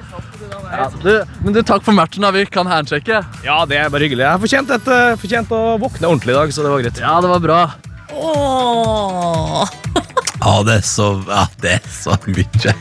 Ja, 0.69 0.89
du, 1.01 1.13
men 1.45 1.55
du, 1.55 1.63
takk 1.65 1.85
for 1.87 1.97
matchen. 1.97 2.27
da, 2.27 2.33
Vi 2.35 2.43
kan 2.51 2.69
handsjekke. 2.69 3.23
Ja, 3.47 3.61
det 3.71 3.79
er 3.79 3.93
bare 3.95 4.05
hyggelig. 4.05 4.27
Jeg 4.27 4.35
har 4.35 4.43
fortjent, 4.43 4.75
et, 4.75 4.91
eh, 4.93 5.15
fortjent 5.23 5.55
å 5.55 5.63
våkne 5.81 6.11
ordentlig 6.11 6.35
i 6.35 6.39
dag, 6.41 6.53
så 6.53 6.67
det 6.67 6.75
var 6.75 6.83
greit. 6.83 7.01
Ja, 7.01 7.15
det 7.25 7.31
var 7.31 7.45
bra. 7.47 7.61
Åh. 8.13 10.08
Ja, 10.49 10.57
det 10.65 10.79
er 10.81 10.85
så, 10.89 11.11
ja, 11.29 11.45
det 11.61 11.75
er 11.77 11.89
så 11.93 12.17
mye. 12.27 12.73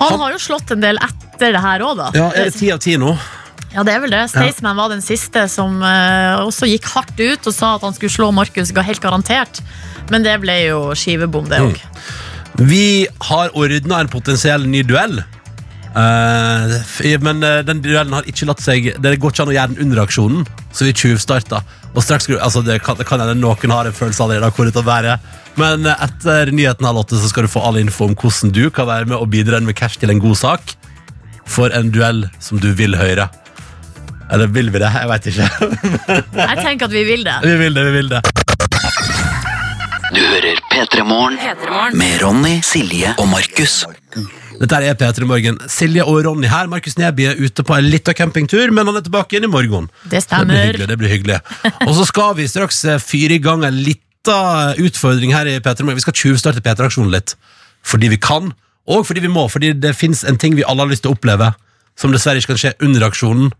Han 0.00 0.18
har 0.22 0.32
jo 0.32 0.40
slått 0.40 0.72
en 0.72 0.80
del 0.82 0.96
etter 1.04 1.52
det 1.52 1.60
her 1.62 1.84
òg, 1.84 1.96
da. 2.00 2.10
Ja, 2.16 2.30
Er 2.32 2.48
det 2.48 2.56
ti 2.56 2.70
av 2.72 2.80
ti 2.80 2.96
nå? 3.00 3.12
Ja, 3.72 3.82
det 3.88 3.92
er 3.94 4.02
vel 4.04 4.12
det. 4.12 4.22
Staysman 4.32 4.76
var 4.76 4.90
den 4.92 5.00
siste 5.04 5.46
som 5.48 5.78
eh, 5.84 6.40
også 6.44 6.66
gikk 6.68 6.88
hardt 6.92 7.20
ut 7.20 7.46
og 7.48 7.54
sa 7.56 7.74
at 7.78 7.84
han 7.86 7.94
skulle 7.96 8.12
slå 8.12 8.30
Markus, 8.36 8.72
ga 8.76 8.84
helt 8.84 9.00
garantert. 9.04 9.60
Men 10.10 10.24
det 10.26 10.34
ble 10.42 10.58
jo 10.66 10.80
skivebom, 10.98 11.46
det 11.48 11.60
òg. 11.64 11.78
Vi 12.68 13.06
har 13.30 13.52
ordna 13.56 14.02
en 14.04 14.10
potensiell 14.12 14.66
ny 14.68 14.82
duell. 14.84 15.22
Eh, 15.92 16.74
f- 16.80 17.20
men 17.20 17.42
eh, 17.44 17.60
den 17.68 17.80
duellen 17.84 18.12
har 18.16 18.24
ikke 18.28 18.46
latt 18.48 18.62
seg 18.64 18.86
Det 19.02 19.10
går 19.20 19.32
ikke 19.34 19.42
an 19.44 19.50
å 19.52 19.56
gjøre 19.56 19.72
den 19.74 19.82
under 19.86 20.02
aksjonen, 20.06 20.46
så 20.72 20.86
vi 20.88 20.94
tjuvstarta. 20.96 21.62
Og 21.92 22.00
straks, 22.04 22.28
altså 22.40 22.62
det 22.64 22.78
kan, 22.84 22.96
det 22.96 23.04
kan 23.08 23.20
hende 23.20 23.36
noen 23.40 23.72
har 23.74 23.88
en 23.90 23.96
følelse 23.96 24.22
allerede 24.24 24.48
av 24.48 24.56
hvor 24.56 24.68
dette 24.68 24.84
bærer. 24.86 25.20
Men 25.60 25.86
eh, 25.86 26.04
etter 26.06 26.52
nyheten 26.54 26.86
halv 26.88 27.02
åtte 27.04 27.18
så 27.20 27.28
skal 27.28 27.46
du 27.46 27.52
få 27.52 27.60
all 27.66 27.76
info 27.82 28.06
om 28.08 28.14
hvordan 28.16 28.52
du 28.56 28.64
kan 28.74 28.88
være 28.88 29.08
med 29.10 29.18
og 29.18 29.28
bidra 29.32 29.60
med 29.60 29.76
cash 29.78 29.98
til 30.00 30.10
en 30.14 30.22
god 30.22 30.36
sak. 30.40 30.74
For 31.46 31.72
en 31.74 31.90
duell 31.92 32.24
som 32.40 32.60
du 32.62 32.70
vil 32.78 32.96
høre. 32.96 33.28
Eller 34.32 34.48
vil 34.48 34.70
vi 34.72 34.80
det? 34.80 34.88
Jeg 34.94 35.08
veit 35.10 35.26
ikke. 35.28 35.48
Jeg 36.48 36.62
tenker 36.64 36.86
at 36.88 36.94
vi 36.94 37.02
vil 37.04 37.24
det. 37.26 37.34
vi 37.44 37.56
vil 37.60 37.74
det, 37.76 37.82
vi 37.84 37.96
vil 37.98 38.08
det. 38.14 38.22
Du 40.12 40.20
hører 40.20 40.60
P3 40.72 41.04
Morgen. 41.08 41.96
Med 41.96 42.20
Ronny, 42.22 42.58
Silje 42.64 43.14
og 43.20 43.28
Markus. 43.32 43.82
Dette 44.60 44.78
er 44.86 44.96
P3 45.00 45.26
Morgen. 45.28 45.58
Silje 45.72 46.04
og 46.04 46.20
Ronny 46.26 46.48
her. 46.52 46.68
Markus 46.72 46.96
Neby 47.00 47.26
er 47.32 47.40
ute 47.40 47.64
på 47.66 47.76
en 47.76 47.88
liten 47.92 48.16
campingtur, 48.16 48.70
men 48.76 48.88
han 48.88 48.96
er 49.00 49.04
tilbake 49.04 49.36
igjen 49.36 49.48
i 49.48 49.52
morgen. 49.52 49.88
Det 50.04 50.10
Det 50.10 50.20
blir 50.20 50.26
stemmer. 50.26 50.62
hyggelig. 50.66 50.88
det 50.92 50.98
blir 51.00 51.12
hyggelig 51.16 51.38
Og 51.88 51.94
så 51.98 52.06
skal 52.08 52.34
vi 52.38 52.48
straks 52.48 52.84
eh, 52.84 53.00
fyre 53.02 53.36
i 53.36 53.42
gang 53.42 53.64
en 53.68 53.80
liten 54.26 54.84
utfordring 54.84 55.34
her 55.34 55.46
i 55.46 55.58
P3 55.58 55.82
Morgen. 55.82 55.96
Vi 55.96 56.00
skal 56.00 56.14
tjuvstarte 56.14 56.60
P3-aksjonen 56.60 57.12
litt. 57.12 57.36
Fordi 57.82 58.08
vi 58.08 58.16
kan, 58.16 58.52
og 58.86 59.06
fordi 59.06 59.20
vi 59.20 59.28
må. 59.28 59.48
Fordi 59.48 59.72
det 59.72 59.96
fins 59.96 60.24
en 60.24 60.38
ting 60.38 60.54
vi 60.56 60.64
alle 60.64 60.82
har 60.82 60.90
lyst 60.90 61.02
til 61.02 61.12
å 61.12 61.16
oppleve, 61.16 61.52
som 61.96 62.12
dessverre 62.12 62.38
ikke 62.38 62.54
kan 62.54 62.58
skje 62.58 62.74
under 62.80 63.06
aksjonen. 63.06 63.52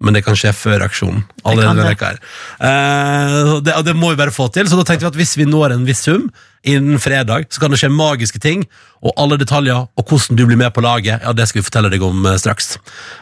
Men 0.00 0.16
det 0.16 0.22
kan 0.24 0.36
skje 0.38 0.52
før 0.56 0.86
aksjonen. 0.86 1.26
Allerede 1.44 1.74
denne 1.74 1.84
det. 1.84 1.90
veka 1.92 2.12
her. 2.14 2.20
Eh, 2.68 3.50
det, 3.66 3.74
det 3.84 3.96
må 3.96 4.14
vi 4.14 4.20
bare 4.20 4.32
få 4.32 4.48
til. 4.52 4.68
Så 4.70 4.78
da 4.78 4.86
tenkte 4.88 5.04
vi 5.04 5.12
at 5.12 5.18
hvis 5.20 5.36
vi 5.36 5.48
når 5.48 5.76
en 5.76 5.84
viss 5.88 6.06
sum 6.06 6.30
innen 6.64 7.00
fredag, 7.00 7.46
så 7.52 7.60
kan 7.60 7.72
det 7.72 7.80
skje 7.80 7.90
magiske 7.92 8.40
ting. 8.40 8.64
Og 9.04 9.12
alle 9.20 9.38
detaljer 9.40 9.76
og 9.76 10.02
hvordan 10.08 10.36
du 10.36 10.46
blir 10.48 10.58
med 10.60 10.72
på 10.76 10.82
laget, 10.84 11.20
ja, 11.24 11.32
det 11.36 11.46
skal 11.48 11.60
vi 11.60 11.66
fortelle 11.68 11.92
deg 11.92 12.02
om 12.04 12.24
eh, 12.28 12.40
straks. 12.40 12.74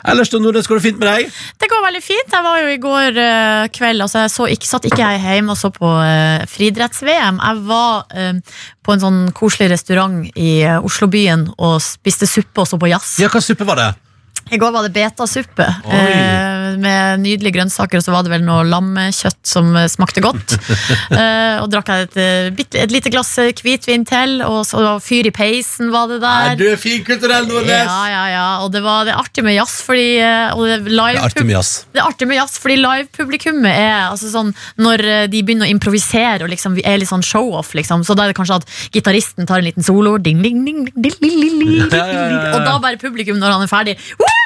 Ellers, 0.07 0.31
Nordnes, 0.35 0.71
går 0.71 0.79
det 0.79 0.87
fint 0.87 1.03
med 1.03 1.11
deg? 1.11 1.37
Det 1.59 1.71
går 1.71 1.85
veldig 1.89 2.05
fint. 2.07 2.35
Jeg 2.39 2.47
var 2.47 2.63
jo 2.63 2.73
i 2.73 2.81
går 2.83 3.23
uh, 3.23 3.67
kveld 3.75 4.07
altså 4.07 4.25
jeg 4.25 4.35
så 4.35 4.51
ikke, 4.55 4.71
Satt 4.71 4.87
ikke 4.91 5.03
jeg 5.03 5.23
hjemme 5.23 5.55
og 5.55 5.59
så 5.59 5.75
på 5.75 5.95
uh, 5.99 6.47
friidretts-VM. 6.51 7.43
Jeg 7.43 7.63
var 7.71 8.07
uh, 8.15 8.59
på 8.87 8.95
en 8.95 9.07
sånn 9.07 9.23
koselig 9.35 9.73
restaurant 9.75 10.27
i 10.39 10.51
Oslobyen 10.79 11.49
og 11.59 11.81
spiste 11.83 12.31
suppe 12.31 12.63
og 12.63 12.71
så 12.71 12.79
på 12.79 12.91
jazz. 12.91 13.17
Ja, 13.23 13.31
hva 13.35 13.43
suppe 13.43 13.67
var 13.67 13.83
det? 13.83 13.95
I 14.51 14.59
går 14.61 14.73
var 14.73 14.87
det 14.87 14.95
betasuppe 14.95 15.67
eh, 15.93 16.77
med 16.81 17.21
nydelige 17.23 17.57
grønnsaker, 17.59 18.01
og 18.01 18.05
så 18.05 18.13
var 18.15 18.25
det 18.25 18.33
vel 18.33 18.45
noe 18.47 18.65
lammekjøtt 18.69 19.41
som 19.49 19.71
eh, 19.77 19.89
smakte 19.91 20.23
godt. 20.25 20.57
eh, 21.19 21.59
og 21.63 21.69
drakk 21.73 21.91
jeg 21.93 22.09
et, 22.09 22.19
eh, 22.23 22.83
et 22.83 22.95
lite 22.95 23.13
glass 23.13 23.35
eh, 23.43 23.53
hvitvin 23.53 24.07
til, 24.09 24.39
og 24.47 24.63
så 24.69 24.97
fyr 25.05 25.29
i 25.29 25.33
peisen 25.35 25.93
var 25.93 26.09
det 26.13 26.21
der. 26.25 26.55
du 26.61 26.67
er 26.71 26.81
finkulturell, 26.81 27.49
Nordnes! 27.51 27.85
Ja, 27.85 28.01
ja, 28.13 28.25
ja. 28.33 28.47
Og 28.65 28.73
det 28.75 28.83
var 28.85 29.07
det 29.09 29.15
er 29.15 29.21
artig 29.23 29.45
med 29.47 29.57
jazz, 29.59 29.79
fordi 29.85 30.07
det 30.19 30.79
live 30.89 31.19
Det 31.19 31.21
er 31.21 31.29
artig 31.29 31.47
med 31.47 31.57
jazz. 31.57 31.73
det 31.93 32.03
er 32.03 32.09
artig 32.09 32.31
med 32.31 32.41
jazz, 32.41 32.57
fordi 32.63 32.79
livepublikummet 32.81 33.73
er 33.73 34.09
altså 34.09 34.31
sånn, 34.33 34.55
Når 34.81 35.05
de 35.33 35.43
begynner 35.45 35.69
å 35.69 35.73
improvisere 35.73 36.45
og 36.45 36.53
liksom, 36.53 36.79
er 36.85 37.01
litt 37.01 37.11
sånn 37.11 37.25
show-off, 37.25 37.75
liksom, 37.77 38.05
så 38.07 38.17
da 38.17 38.27
er 38.27 38.33
det 38.33 38.39
kanskje 38.39 38.61
at 38.63 38.69
gitaristen 38.95 39.49
tar 39.49 39.63
en 39.63 39.69
liten 39.69 39.87
solo, 39.87 40.17
ding, 40.19 40.43
ding, 40.45 40.65
ding, 40.65 40.85
ding, 40.95 41.15
ding, 41.21 41.21
ding, 41.21 41.31
ding, 41.31 41.61
ding, 41.61 41.89
ding, 41.91 41.91
ding, 41.93 42.37
og 42.55 42.61
da 42.65 42.79
bare 42.83 43.01
publikum 43.01 43.41
når 43.41 43.57
han 43.57 43.67
er 43.69 43.73
ferdig. 43.73 43.99
Woo! 44.21 44.38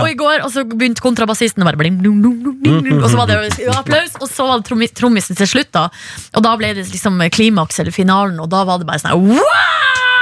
Og 0.00 0.06
i 0.10 0.16
går 0.18 0.44
og 0.46 0.50
så 0.54 0.64
begynte 0.68 1.02
kontrabassisten 1.04 1.62
å 1.64 1.68
bare 1.68 1.78
bling, 1.80 1.98
ding, 2.02 2.20
ding, 2.22 2.40
ding, 2.64 2.80
ding, 2.86 2.98
Og 3.00 3.08
så 3.10 3.20
var 3.20 3.30
det 3.30 3.38
applaus, 3.74 4.16
og 4.20 4.28
så 4.30 4.46
var 4.48 4.60
det 4.60 4.68
trommi- 4.70 4.90
trommisen 4.96 5.38
til 5.38 5.48
slutt. 5.50 5.70
da 5.76 5.88
Og 6.36 6.44
da 6.46 6.56
ble 6.60 6.72
det 6.78 6.88
liksom 6.90 7.20
klimaks 7.32 7.80
eller 7.82 7.94
finalen, 7.94 8.40
og 8.42 8.50
da 8.52 8.64
var 8.68 8.80
det 8.82 8.88
bare 8.90 9.02
sånn 9.02 9.16
wow! 9.28 9.42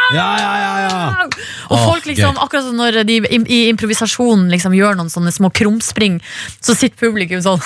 Ja, 0.08 0.28
ja, 0.40 0.52
ja, 0.56 0.72
ja. 0.88 1.24
Og 1.68 1.82
folk 1.84 2.06
liksom, 2.08 2.38
akkurat 2.40 2.64
som 2.64 2.78
når 2.80 3.02
de 3.04 3.18
i, 3.20 3.40
i 3.44 3.58
improvisasjonen 3.68 4.48
liksom 4.54 4.72
gjør 4.72 4.96
noen 4.96 5.10
sånne 5.12 5.32
små 5.34 5.50
krumspring, 5.52 6.16
så 6.64 6.72
sitter 6.72 6.96
publikum 7.02 7.42
sånn 7.44 7.60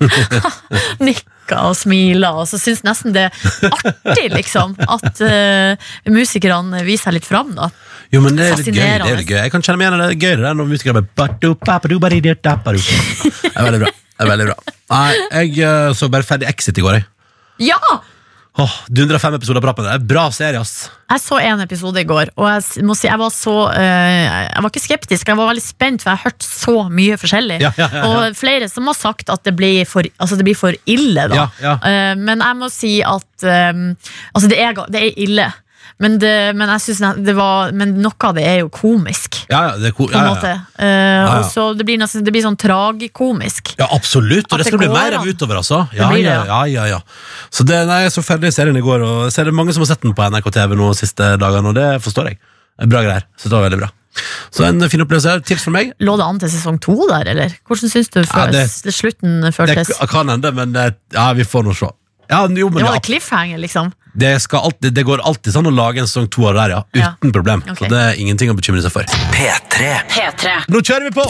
Nikker 1.04 1.60
og 1.68 1.76
smiler, 1.78 2.40
og 2.42 2.48
så 2.50 2.58
syns 2.60 2.82
nesten 2.86 3.14
det 3.14 3.26
er 3.28 3.70
artig, 3.70 4.26
liksom, 4.34 4.74
at 4.88 5.20
uh, 5.24 5.92
musikerne 6.12 6.82
viser 6.86 7.10
seg 7.10 7.18
litt 7.20 7.28
fram, 7.28 7.52
da. 7.56 7.68
Jo, 8.14 8.20
men 8.22 8.36
det 8.38 8.46
er 8.46 8.56
litt 8.60 8.66
gøy. 8.70 8.80
Det 9.02 9.12
er 9.12 9.20
litt 9.20 9.30
gøy. 9.30 9.38
Jeg 9.42 9.52
kan 9.54 9.62
kjenne 9.66 9.78
meg 9.80 9.86
igjen 9.88 9.96
i 9.98 10.02
det. 10.02 10.08
Det 10.08 10.16
er 10.16 10.26
gøy 10.26 10.36
det 10.36 10.44
der 10.46 10.58
når 10.60 10.68
musikere 10.72 11.02
bare. 11.02 11.38
Det 13.42 13.54
er 13.56 13.64
veldig 13.70 13.80
bra. 13.86 13.94
Det 14.16 14.24
er 14.26 14.30
veldig 14.32 14.46
bra. 14.50 14.58
Nei, 14.94 15.14
jeg 15.42 15.58
eh, 15.66 15.92
så 15.98 16.08
bare 16.12 16.22
ferdig 16.26 16.48
Exit 16.48 16.78
i 16.78 16.84
går, 16.86 17.00
jeg. 17.00 17.08
Ja! 17.72 17.80
Åh, 18.58 18.72
du 18.88 19.02
105 19.02 19.34
episoder 19.36 19.60
på 19.60 19.68
rappen. 19.68 19.84
Det 19.84 19.90
er 19.92 19.98
en 20.00 20.06
bra 20.08 20.22
serie, 20.32 20.60
ass. 20.62 20.86
Jeg 21.12 21.20
så 21.20 21.36
en 21.44 21.60
episode 21.60 22.00
i 22.00 22.06
går, 22.08 22.30
og 22.40 22.46
jeg 22.48 22.62
s- 22.64 22.78
må 22.88 22.94
si 22.96 23.04
jeg 23.06 23.18
var 23.20 23.28
så 23.34 23.52
eh, 23.68 24.22
Jeg 24.46 24.62
var 24.64 24.70
ikke 24.72 24.80
skeptisk, 24.80 25.28
jeg 25.28 25.36
var 25.36 25.50
veldig 25.50 25.64
spent, 25.66 26.00
for 26.00 26.10
jeg 26.14 26.22
har 26.22 26.30
hørt 26.30 26.46
så 26.46 26.76
mye 26.88 27.18
forskjellig. 27.20 27.58
Ja, 27.60 27.74
ja, 27.76 27.90
ja, 27.92 28.00
ja. 28.00 28.14
Og 28.30 28.38
flere 28.40 28.70
som 28.72 28.88
har 28.88 28.96
sagt 28.96 29.28
at 29.34 29.44
det 29.44 29.52
blir 29.58 29.84
for, 29.84 30.08
altså 30.16 30.38
det 30.40 30.46
blir 30.48 30.56
for 30.56 30.72
ille, 30.88 31.26
da. 31.28 31.36
Ja, 31.42 31.46
ja. 31.66 31.74
Eh, 31.84 32.14
men 32.16 32.40
jeg 32.46 32.56
må 32.62 32.70
si 32.72 32.94
at 33.04 33.44
eh, 33.44 33.84
Altså, 34.32 34.48
det 34.48 34.58
er, 34.64 34.72
ga- 34.80 34.88
det 34.88 35.04
er 35.04 35.20
ille. 35.26 35.50
Men, 35.98 36.18
det, 36.20 36.52
men, 36.52 36.68
jeg 36.74 36.82
synes 36.84 37.22
det 37.24 37.32
var, 37.38 37.70
men 37.72 37.94
noe 38.04 38.28
av 38.28 38.34
det 38.36 38.42
er 38.44 38.58
jo 38.60 38.68
komisk, 38.68 39.38
Ja, 39.48 39.62
ja, 39.70 39.76
det 39.80 39.88
er 39.88 39.94
ko 39.96 40.08
Ja, 40.12 40.24
ja. 40.36 40.50
Ja. 40.76 41.38
og 41.38 41.46
så 41.48 41.70
det 41.78 41.86
blir, 41.88 41.96
nesten, 41.96 42.20
det 42.26 42.34
blir 42.34 42.44
sånn 42.44 42.58
tragikomisk. 42.60 43.72
ja, 43.78 43.88
absolutt. 43.96 44.44
Og 44.50 44.58
At 44.58 44.64
det 44.64 44.66
skal 44.68 44.82
det 44.82 44.90
bli 44.90 44.92
mer 44.92 45.16
av 45.16 45.24
utover, 45.24 45.62
altså. 45.62 45.86
Ja, 45.96 46.10
det 46.12 46.20
det, 46.20 46.34
ja, 46.34 46.44
ja, 46.44 46.60
ja, 46.68 46.86
ja. 46.96 47.00
Så 47.48 47.64
det, 47.64 47.80
nei, 47.88 48.02
jeg 48.04 48.12
så 48.12 48.24
ferdig 48.26 48.52
serien 48.52 48.76
i 48.76 48.84
går, 48.84 49.06
og 49.08 49.32
så 49.32 49.40
er 49.40 49.48
det 49.48 49.56
mange 49.56 49.72
som 49.72 49.86
har 49.86 49.94
sett 49.94 50.04
den 50.04 50.12
på 50.12 50.28
NRK 50.28 50.52
TV 50.58 50.76
nå 50.76 50.92
de 50.92 51.00
siste 51.00 51.32
dagene, 51.40 51.72
og 51.72 51.78
det 51.80 51.88
forstår 52.04 52.32
jeg. 52.32 52.42
Bra 52.84 53.00
greier. 53.00 53.24
Så 53.40 53.48
det 53.48 53.56
var 53.56 53.70
veldig 53.70 53.80
bra. 53.86 53.92
Så 54.52 54.64
en 54.64 54.88
fin 54.90 55.00
opplevelse. 55.04 55.28
her. 55.28 55.40
Tips 55.44 55.64
fra 55.64 55.72
meg. 55.72 55.92
Lå 56.00 56.16
det 56.16 56.24
an 56.26 56.38
til 56.40 56.52
sesong 56.52 56.80
to 56.80 56.96
der, 57.08 57.28
eller? 57.32 57.52
Hvordan 57.68 57.92
syns 57.92 58.08
du 58.12 58.20
Ja, 58.20 58.26
føles, 58.30 58.82
det- 58.82 58.94
slutten 58.94 59.40
Det 59.44 60.08
kan 60.10 60.28
hende, 60.28 60.52
men 60.52 60.76
eh, 60.76 60.90
ja, 61.12 61.32
vi 61.32 61.44
får 61.44 61.64
nå 61.64 61.74
se. 61.76 61.88
Ja, 62.30 62.46
jo, 62.48 62.68
men 62.68 62.78
Det 62.78 62.84
var 62.84 62.94
ja, 62.94 63.00
det 63.00 63.06
cliffhanger, 63.06 63.58
liksom. 63.58 63.92
Det, 64.16 64.32
skal 64.40 64.68
alltid, 64.68 64.94
det 64.96 65.04
går 65.06 65.22
alltid 65.28 65.52
sånn 65.56 65.68
å 65.68 65.74
lage 65.74 66.00
en 66.02 66.08
sesong 66.08 66.28
to 66.32 66.46
av 66.48 66.56
det 66.56 66.62
der, 66.62 66.74
ja. 66.76 66.82
Ja. 66.96 67.12
Uten 67.20 67.34
problem. 67.36 67.64
Okay. 67.66 67.78
Så 67.82 67.92
det 67.92 68.02
er 68.02 68.20
ingenting 68.22 68.52
å 68.52 68.56
bekymre 68.58 68.84
seg 68.84 68.94
for. 68.94 69.16
P3. 69.34 69.92
P3. 70.12 70.54
Nå 70.72 70.82
kjører 70.82 71.08
vi 71.10 71.14
på! 71.18 71.26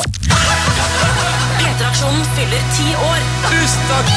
P3-aksjonen 1.59 2.22
fyller 2.37 2.68
ti 2.76 2.93
år. 2.95 3.24
Tusen 3.51 3.91
takk! 3.91 4.14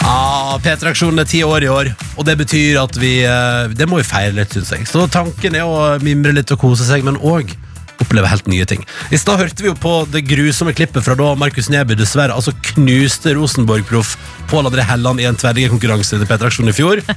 Ja, 0.00 0.58
P3-aksjonen 0.64 1.22
er 1.22 1.26
ti 1.28 1.42
år 1.46 1.62
i 1.62 1.68
år, 1.70 1.90
og 2.18 2.26
det 2.26 2.34
betyr 2.40 2.80
at 2.80 2.96
vi 2.98 3.20
eh, 3.22 3.68
Det 3.78 3.86
må 3.86 4.00
vi 4.00 4.06
feire 4.08 4.34
litt, 4.34 4.54
syns 4.56 4.72
jeg. 4.74 4.86
Så 4.90 5.04
tanken 5.12 5.54
er 5.54 5.68
å 5.68 5.98
mimre 6.02 6.32
litt 6.34 6.50
og 6.50 6.58
kose 6.64 6.86
seg, 6.88 7.04
men 7.06 7.18
òg 7.20 7.52
oppleve 8.00 8.28
helt 8.30 8.46
nye 8.50 8.64
ting. 8.68 8.82
I 9.12 9.18
stad 9.20 9.40
hørte 9.40 9.62
vi 9.62 9.70
jo 9.70 9.76
på 9.78 9.92
det 10.10 10.22
grusomme 10.28 10.72
klippet 10.76 11.04
fra 11.06 11.16
da 11.18 11.32
Markus 11.38 11.68
Neby 11.72 11.96
dessverre 11.98 12.34
altså 12.36 12.54
knuste 12.72 13.34
Rosenborg-proff 13.36 14.16
Pål 14.50 14.66
André 14.70 14.82
Helland 14.88 15.22
i 15.22 15.26
en 15.28 15.36
tverrliggerkonkurranse 15.38 16.18
til 16.18 16.26
P3-aksjonen 16.28 16.72
i 16.72 16.76
fjor. 16.76 17.02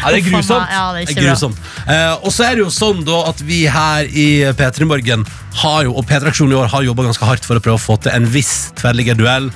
Ja, 0.00 0.10
det 0.12 0.18
er 0.18 0.24
meg. 0.24 0.26
grusomt. 0.30 0.70
Ja, 0.72 0.84
det 0.94 1.02
er 1.02 1.08
Det 1.10 1.22
grusomt. 1.24 1.58
Eh, 1.86 2.12
og 2.24 2.32
så 2.32 2.46
er 2.46 2.56
det 2.56 2.62
jo 2.64 2.70
sånn 2.72 3.02
da 3.06 3.18
at 3.28 3.40
vi 3.44 3.62
her 3.70 4.08
i 4.08 4.26
P3 4.56 4.86
Morgen 4.88 5.24
har 5.62 5.86
jo, 5.86 5.94
og 5.96 6.06
P3-aksjonen 6.08 6.54
i 6.54 6.58
år 6.58 6.70
har 6.72 6.84
jobba 6.86 7.06
ganske 7.08 7.28
hardt 7.28 7.44
for 7.48 7.58
å 7.58 7.62
prøve 7.64 7.78
å 7.80 7.82
få 7.82 7.96
til 8.04 8.14
en 8.16 8.28
viss 8.32 8.70
tverrliggerduell. 8.80 9.50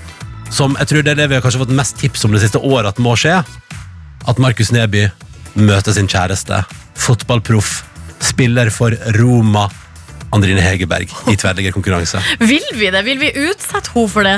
Som 0.52 0.76
jeg 0.80 0.90
tror 0.90 1.04
det 1.06 1.14
er 1.14 1.20
det 1.22 1.28
vi 1.30 1.38
har 1.38 1.44
kanskje 1.44 1.62
fått 1.62 1.74
mest 1.76 1.98
tips 2.00 2.24
om 2.26 2.34
det 2.34 2.42
siste 2.44 2.60
året 2.60 2.90
at 2.92 3.02
må 3.02 3.14
skje. 3.20 3.38
At 4.28 4.40
Markus 4.42 4.72
Neby 4.74 5.06
møter 5.60 5.94
sin 5.96 6.08
kjæreste, 6.10 6.62
fotballproff, 7.00 7.80
spiller 8.20 8.68
for 8.74 8.96
Roma, 9.16 9.68
Andrine 10.32 10.62
Hegerberg, 10.62 11.10
i 11.32 11.36
tverrliggerkonkurranse. 11.36 12.20
Vil 12.40 12.66
vi 12.78 12.90
det? 12.94 13.04
Vil 13.06 13.18
vi 13.18 13.32
utsette 13.50 13.90
henne 13.94 14.08
for 14.12 14.26
det? 14.26 14.36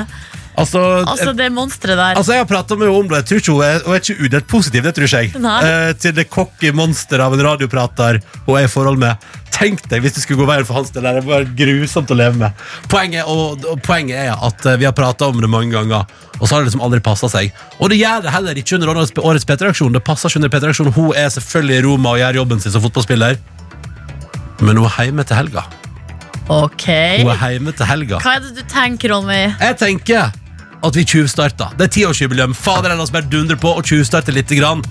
Altså, 0.53 0.79
Altså, 1.09 1.31
det 1.33 1.47
monsteret 1.49 1.97
der. 1.97 2.17
Altså, 2.17 2.33
Jeg 2.35 2.43
har 2.43 2.45
prata 2.45 2.75
med 2.77 2.85
henne 2.87 2.99
om 2.99 3.07
det. 3.09 3.23
Jeg 3.23 3.25
tror 3.25 3.39
ikke 3.41 3.53
hun 3.53 3.63
er, 3.65 3.79
hun 3.85 3.95
er 3.95 4.01
ikke 4.03 4.25
udelt 4.25 4.47
positiv. 4.47 4.83
det 4.83 4.91
tror 4.93 5.03
ikke 5.07 5.21
jeg. 5.23 5.31
Eh, 5.65 5.93
til 5.97 6.13
det 6.13 6.27
cocky 6.29 6.69
monsteret 6.77 7.23
av 7.25 7.33
en 7.33 7.41
radioprater 7.41 8.19
hun 8.45 8.59
er 8.59 8.67
i 8.67 8.69
forhold 8.69 8.99
med. 9.01 9.17
Tenk 9.53 9.81
deg 9.89 10.01
hvis 10.01 10.13
det 10.13 10.21
skulle 10.23 10.41
gå 10.43 10.47
veien 10.49 10.65
for 10.65 10.77
hans 10.77 10.91
del. 10.93 11.03
Det 11.09 11.23
er 11.23 11.25
bare 11.25 11.49
grusomt 11.57 12.13
å 12.13 12.17
leve 12.17 12.37
med. 12.37 12.63
Poenget, 12.89 13.25
og, 13.25 13.65
og 13.65 13.81
poenget 13.85 14.17
er 14.27 14.33
at 14.37 14.65
eh, 14.69 14.77
vi 14.77 14.85
har 14.85 14.93
prata 14.97 15.29
om 15.29 15.41
det 15.41 15.49
mange 15.49 15.73
ganger, 15.73 16.05
og 16.39 16.45
så 16.47 16.53
har 16.55 16.61
det 16.61 16.69
liksom 16.69 16.85
aldri 16.85 17.01
passa 17.05 17.29
seg. 17.33 17.49
Og 17.79 17.89
det 17.89 17.97
gjør 18.01 18.21
det 18.27 18.33
heller 18.33 18.53
ikke 18.61 18.77
under 18.77 18.93
årets 19.25 19.45
P3-aksjon. 19.49 19.93
Det 19.93 20.03
passer 20.05 20.29
ikke 20.29 20.43
under 20.43 20.53
P3-aksjon. 20.53 20.93
Hun 20.93 21.13
er 21.17 21.29
selvfølgelig 21.33 21.79
i 21.81 21.85
Roma 21.89 22.13
og 22.13 22.21
gjør 22.21 22.41
jobben 22.43 22.61
sin 22.61 22.73
som 22.73 22.85
fotballspiller, 22.85 23.41
men 24.61 24.77
hun 24.77 24.85
er 24.85 25.09
hjemme 25.09 25.25
til 25.25 25.41
helga. 25.41 25.65
Ok. 26.51 26.87
Hun 27.23 27.31
er 27.33 27.55
hjemme 27.55 27.73
til 27.75 27.87
helga. 27.87 28.19
Hva 28.23 28.37
er 28.37 28.43
det 28.43 28.57
du 28.57 28.63
tenker, 28.67 29.13
Ronny? 29.13 29.43
Jeg 29.55 29.77
tenker 29.79 30.33
at 30.83 30.97
vi 30.97 31.05
tjuvstarter. 31.07 31.77
Det 31.79 31.87
er 31.87 31.93
tiårsjubileum. 31.95 32.55
Fader, 32.57 32.91
la 32.91 33.03
oss 33.05 33.13
bare 33.13 33.29
dundre 33.31 33.55
på 33.59 33.71
og 33.71 33.87
tjuvstarte 33.87 34.35
litt. 34.35 34.51
Grann. 34.53 34.83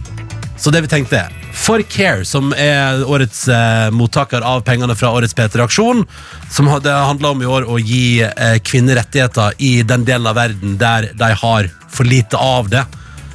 Så 0.57 0.71
det 0.73 0.83
vi 0.85 0.89
tenkte 0.91 1.19
er 1.19 1.35
For 1.57 1.83
Care, 1.91 2.25
som 2.29 2.53
er 2.57 3.03
årets 3.05 3.45
eh, 3.51 3.91
mottaker 3.95 4.45
av 4.47 4.63
pengene 4.67 4.95
fra 4.97 5.11
årets 5.13 5.35
P3-aksjon, 5.37 6.05
som 6.51 6.71
det 6.83 6.93
handla 6.93 7.33
om 7.35 7.43
i 7.43 7.49
år 7.51 7.67
å 7.69 7.79
gi 7.83 8.23
eh, 8.23 8.57
kvinner 8.65 9.01
rettigheter 9.01 9.59
i 9.59 9.83
den 9.83 10.07
delen 10.09 10.29
av 10.31 10.39
verden 10.39 10.79
der 10.81 11.11
de 11.19 11.31
har 11.43 11.71
for 11.93 12.09
lite 12.09 12.39
av 12.39 12.71
det. 12.73 12.85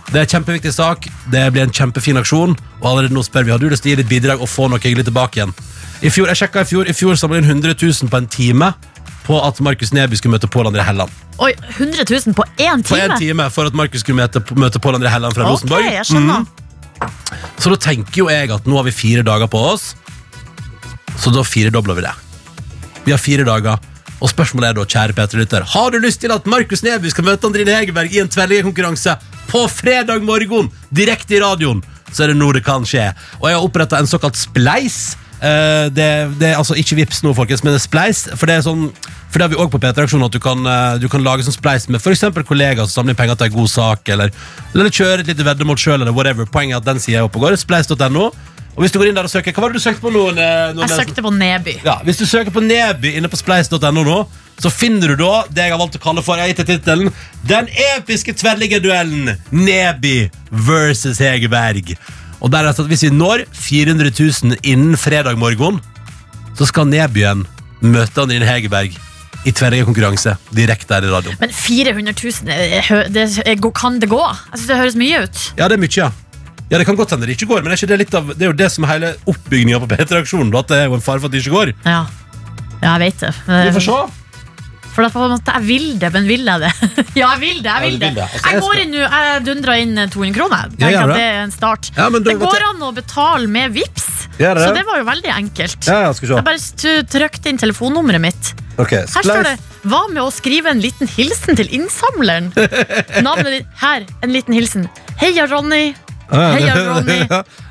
Det 0.07 0.21
er 0.21 0.23
en 0.23 0.33
kjempeviktig 0.37 0.71
sak. 0.73 1.09
Det 1.31 1.43
blir 1.51 1.67
en 1.67 1.73
kjempefin 1.73 2.19
aksjon. 2.21 2.55
Og 2.79 2.85
allerede 2.87 3.15
nå 3.15 3.25
spør 3.27 3.47
vi 3.47 3.53
har 3.53 3.61
du 3.61 3.67
lyst 3.69 3.83
til 3.83 3.91
å 3.91 3.95
gi 3.95 4.01
litt 4.01 4.11
bidrag 4.11 4.41
og 4.41 4.49
få 4.49 4.69
noe 4.71 4.81
hyggelig 4.81 5.09
tilbake 5.09 5.41
igjen. 5.41 5.55
I 6.05 6.09
fjor, 6.13 6.27
jeg 6.29 6.37
sjekket 6.43 6.61
i 6.61 6.69
fjor, 6.69 6.89
i 6.89 6.93
fjor 6.95 7.17
samlet 7.17 7.41
inn 7.41 7.49
100 7.57 7.73
000 7.81 8.11
på 8.11 8.19
en 8.21 8.27
time 8.29 8.71
på 9.27 9.37
at 9.43 9.57
Markus 9.65 9.89
Neby 9.95 10.15
skulle 10.15 10.37
møte 10.37 10.47
Pål 10.47 10.69
André 10.69 10.85
Helland. 10.87 11.11
Oi, 11.43 11.49
100 11.75 12.05
000 12.07 12.35
på 12.37 12.45
én 12.63 12.83
På 12.85 12.95
time? 12.95 13.07
en 13.09 13.19
time 13.19 13.47
for 13.51 13.67
at 13.67 13.75
Markus 13.75 14.03
skulle 14.05 14.21
møte, 14.21 14.39
møte 14.55 14.79
Pål 14.79 14.99
André 14.99 15.11
Helland 15.11 15.35
fra 15.35 15.43
Ok, 15.49 15.57
Rosenborg. 15.57 15.89
jeg 15.91 16.05
skjønner. 16.07 16.45
Mhm. 16.45 17.11
Så 17.59 17.69
da 17.73 17.75
tenker 17.81 18.17
jo 18.23 18.29
jeg 18.29 18.49
at 18.53 18.65
nå 18.65 18.77
har 18.77 18.85
vi 18.87 18.91
fire 18.95 19.21
dager 19.25 19.49
på 19.51 19.59
oss, 19.73 19.95
så 21.17 21.33
da 21.33 21.43
firedobler 21.45 21.97
vi 21.97 22.05
det. 22.05 22.13
Vi 23.05 23.11
har 23.13 23.19
fire 23.21 23.43
dager, 23.45 23.77
og 24.21 24.29
spørsmålet 24.31 24.69
er 24.69 24.73
da, 24.79 24.85
kjære 24.85 25.13
Peter 25.17 25.37
Lytter, 25.37 25.63
har 25.73 25.91
du 25.93 25.99
lyst 26.01 26.21
til 26.21 26.31
at 26.33 26.45
Markus 26.49 26.81
Neby 26.85 27.09
skal 27.13 27.25
møte 27.27 27.45
Andrine 27.45 27.75
Hegerberg 27.75 28.13
i 28.15 28.19
en 28.23 28.29
tverrliggerkonkurranse 28.33 29.17
på 29.51 29.65
fredag 29.69 30.23
morgen, 30.25 30.71
direkte 30.93 31.37
i 31.37 31.41
radioen, 31.43 31.83
så 32.11 32.23
er 32.23 32.27
det 32.33 32.37
nå 32.39 32.49
det 32.55 32.63
kan 32.65 32.85
skje. 32.87 33.11
Og 33.41 33.49
jeg 33.49 33.57
har 33.59 33.63
oppretta 33.67 33.99
en 33.99 34.07
såkalt 34.09 34.35
spleis. 34.39 35.15
Eh, 35.37 35.85
det, 35.93 36.07
det 36.39 36.49
er 36.51 36.57
altså 36.57 36.73
ikke 36.79 36.97
vips 36.97 37.21
nå, 37.25 37.33
folkens, 37.37 37.63
men 37.63 37.75
det 37.75 37.81
er 37.81 37.85
spleis. 37.85 38.25
For 38.35 38.49
det 38.49 38.57
er 38.57 38.65
sånn 38.65 38.89
for 39.27 39.41
det 39.41 39.43
har 39.43 39.51
vi 39.51 39.57
også 39.59 39.73
på 39.75 39.79
P3-aksjonen 39.83 40.25
at 40.29 40.33
du 40.33 40.39
kan, 40.41 40.61
uh, 40.63 40.95
du 41.01 41.09
kan 41.11 41.21
lage 41.21 41.43
sånn 41.45 41.53
spleis 41.53 41.89
med 41.91 41.99
eksempel 41.99 42.45
kollegaer 42.47 42.87
som 42.87 43.01
samler 43.01 43.13
inn 43.13 43.19
penger 43.19 43.35
til 43.37 43.49
en 43.49 43.57
god 43.57 43.69
sak, 43.69 44.09
eller, 44.15 44.31
eller 44.71 44.87
kjøre 44.89 45.19
et 45.25 45.31
lite 45.33 45.45
veddemål 45.45 45.77
sjøl, 45.81 45.99
eller 45.99 46.15
whatever. 46.15 46.47
Poenget 46.49 46.77
er 46.77 46.79
at 46.79 46.87
den 46.87 47.01
sida 47.03 47.19
er 47.19 47.27
oppe 47.27 47.41
og 47.41 47.49
går. 47.49 47.57
Spleis.no. 47.59 48.29
Og 48.77 48.83
hvis 48.85 48.93
du 48.93 48.99
går 49.01 49.09
inn 49.09 49.17
der 49.17 49.25
og 49.25 49.33
søker 49.33 49.55
Hva 49.55 49.63
var 49.63 49.73
det 49.73 49.79
du 49.79 49.83
søkte 49.83 50.03
på 50.03 50.11
nå? 50.13 50.23
Ne- 50.37 50.83
Jeg 50.83 50.93
søkte 50.93 51.23
på 51.25 51.31
Neby. 51.33 51.79
ja, 51.83 51.95
Hvis 52.05 52.19
du 52.21 52.27
søker 52.29 52.53
på 52.53 52.61
Neby 52.61 53.15
inne 53.17 53.29
på 53.29 53.39
spleis.no 53.39 54.03
nå, 54.05 54.17
så 54.61 54.69
finner 54.69 55.13
du 55.13 55.23
da 55.23 55.43
det 55.49 55.65
jeg 55.65 55.73
har 55.73 55.81
valgt 55.81 55.97
å 55.97 56.01
kalle 56.01 56.21
for 56.25 56.37
jeg 56.37 56.55
det 56.57 56.67
tittelen 56.69 57.09
Den 57.49 57.69
episke 57.97 58.33
tverrliggerduellen 58.37 59.33
Neby 59.49 60.29
versus 60.49 61.17
Hegerberg. 61.17 61.95
Og 62.41 62.51
der 62.53 62.63
er 62.63 62.69
det 62.69 62.77
sånn 62.77 62.85
at 62.85 62.91
Hvis 62.93 63.05
vi 63.07 63.11
når 63.15 63.45
400 63.51 64.11
000 64.13 64.57
innen 64.63 64.97
fredag 64.99 65.37
morgen, 65.37 65.81
så 66.57 66.67
skal 66.69 66.87
Nebyen 66.89 67.45
møte 67.81 68.23
Andrin 68.23 68.45
Hegerberg 68.45 68.95
i 69.47 69.51
konkurranse, 69.85 70.35
direkte 70.51 70.93
her 70.97 71.05
i 71.05 71.11
radioen. 71.11 71.37
Men 71.39 71.49
400 71.49 72.13
000, 72.19 72.49
eh, 72.51 72.81
hø- 72.89 73.07
det, 73.09 73.41
eh, 73.45 73.55
kan 73.73 73.99
det 73.99 74.09
gå? 74.09 74.19
Jeg 74.51 74.59
synes 74.59 74.67
Det 74.67 74.77
høres 74.77 74.95
mye 74.95 75.23
ut. 75.23 75.53
Ja, 75.57 75.67
det 75.67 75.77
er 75.77 75.81
mye, 75.81 75.95
ja. 75.97 76.11
Ja, 76.69 76.77
Det 76.77 76.85
kan 76.85 76.97
godt 76.97 77.11
hende 77.11 77.25
det 77.27 77.37
ikke 77.37 77.47
går, 77.47 77.63
men 77.63 77.71
er 77.71 77.77
ikke 77.77 77.87
det, 77.87 77.99
litt 77.99 78.13
av, 78.13 78.27
det 78.27 78.41
er 78.41 78.51
jo 78.51 78.57
det 78.57 78.71
som 78.71 78.83
er 78.83 78.87
hele 78.87 79.15
oppbygninga 79.25 79.79
på 79.79 79.87
P3-aksjonen. 79.87 80.53
At 80.59 80.67
det 80.67 80.77
er 80.77 80.85
jo 80.87 80.95
en 80.95 81.01
fare 81.01 81.19
for 81.19 81.27
at 81.27 81.31
det 81.31 81.45
ikke 81.45 81.55
går. 81.55 81.73
Ja, 81.85 82.05
ja 82.81 82.97
jeg 82.97 82.99
vet 82.99 83.19
det. 83.19 83.33
Vi 83.47 83.71
får 83.77 83.85
se. 83.87 84.26
For 84.97 85.05
da 85.05 85.11
får 85.13 85.29
man 85.29 85.41
Jeg 85.45 85.63
vil 85.67 85.87
det, 86.01 86.09
men 86.15 86.25
vil 86.25 86.47
jeg 86.49 86.63
det? 86.65 86.71
ja, 87.21 87.29
jeg 87.35 87.41
vil 87.43 87.59
det. 87.61 87.69
Jeg 87.69 87.85
vil 87.85 87.99
det. 88.01 88.13
Altså, 88.25 88.43
jeg 88.49 88.63
går 88.65 88.83
inn 88.83 88.95
nå, 88.95 89.03
jeg 89.05 89.43
dundrer 89.45 89.83
inn 89.83 89.95
200 90.09 90.37
kroner. 90.39 90.71
Ja, 90.73 90.87
Tenker 90.87 91.03
at 91.03 91.13
det. 91.13 91.27
er 91.29 91.41
en 91.45 91.53
start. 91.53 91.91
Det 92.25 92.37
går 92.41 92.69
an 92.71 92.85
å 92.89 92.93
betale 92.97 93.51
med 93.51 93.77
VIPs 93.77 94.07
så 94.37 94.73
det 94.73 94.83
var 94.85 94.99
jo 95.01 95.05
veldig 95.07 95.31
enkelt. 95.33 95.87
Jeg 95.87 96.43
bare 96.45 97.01
trykte 97.09 97.49
inn 97.49 97.57
telefonnummeret 97.57 98.21
mitt. 98.21 98.53
Her 98.77 99.07
står 99.09 99.43
det 99.47 99.55
'Hva 99.87 100.01
med 100.11 100.21
å 100.21 100.29
skrive 100.29 100.69
en 100.69 100.81
liten 100.81 101.07
hilsen 101.07 101.55
til 101.57 101.69
innsamleren?' 101.73 102.51
Navnet 103.25 103.51
ditt 103.55 103.67
her. 103.81 104.05
En 104.21 104.33
liten 104.33 104.53
hilsen. 104.53 104.89
Heia, 105.17 105.47
Ronny. 105.47 105.95
Heia, 106.29 106.75
Ronny. 106.89 107.25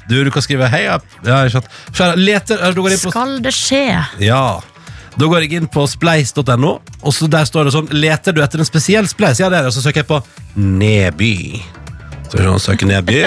Du, 0.09 0.24
du 0.24 0.31
kan 0.31 0.43
skrive 0.43 0.66
'heia'. 0.66 0.99
Ja, 1.22 1.45
leter, 2.16 2.59
inn 2.66 2.99
på, 2.99 3.11
Skal 3.11 3.39
det 3.43 3.55
skje? 3.55 4.07
ja. 4.18 4.61
Da 5.17 5.25
går 5.25 5.47
jeg 5.47 5.57
inn 5.57 5.69
på 5.73 5.87
spleis.no, 5.89 6.73
og 7.01 7.14
så 7.14 7.29
der 7.33 7.47
står 7.49 7.69
det 7.69 7.73
sånn 7.73 7.87
Leter 7.97 8.37
du 8.37 8.43
etter 8.45 8.61
en 8.61 8.69
spesiell 8.69 9.09
spleis? 9.09 9.41
Ja, 9.41 9.49
det 9.49 9.62
er 9.62 9.64
det. 9.64 9.73
Og 9.73 9.77
så 9.79 9.85
søker 9.87 10.03
jeg 10.03 10.11
på 10.11 10.21
Neby. 10.61 11.35
Så 12.29 12.43
jeg 12.43 12.61
søke 12.61 12.89
Neby. 12.89 13.23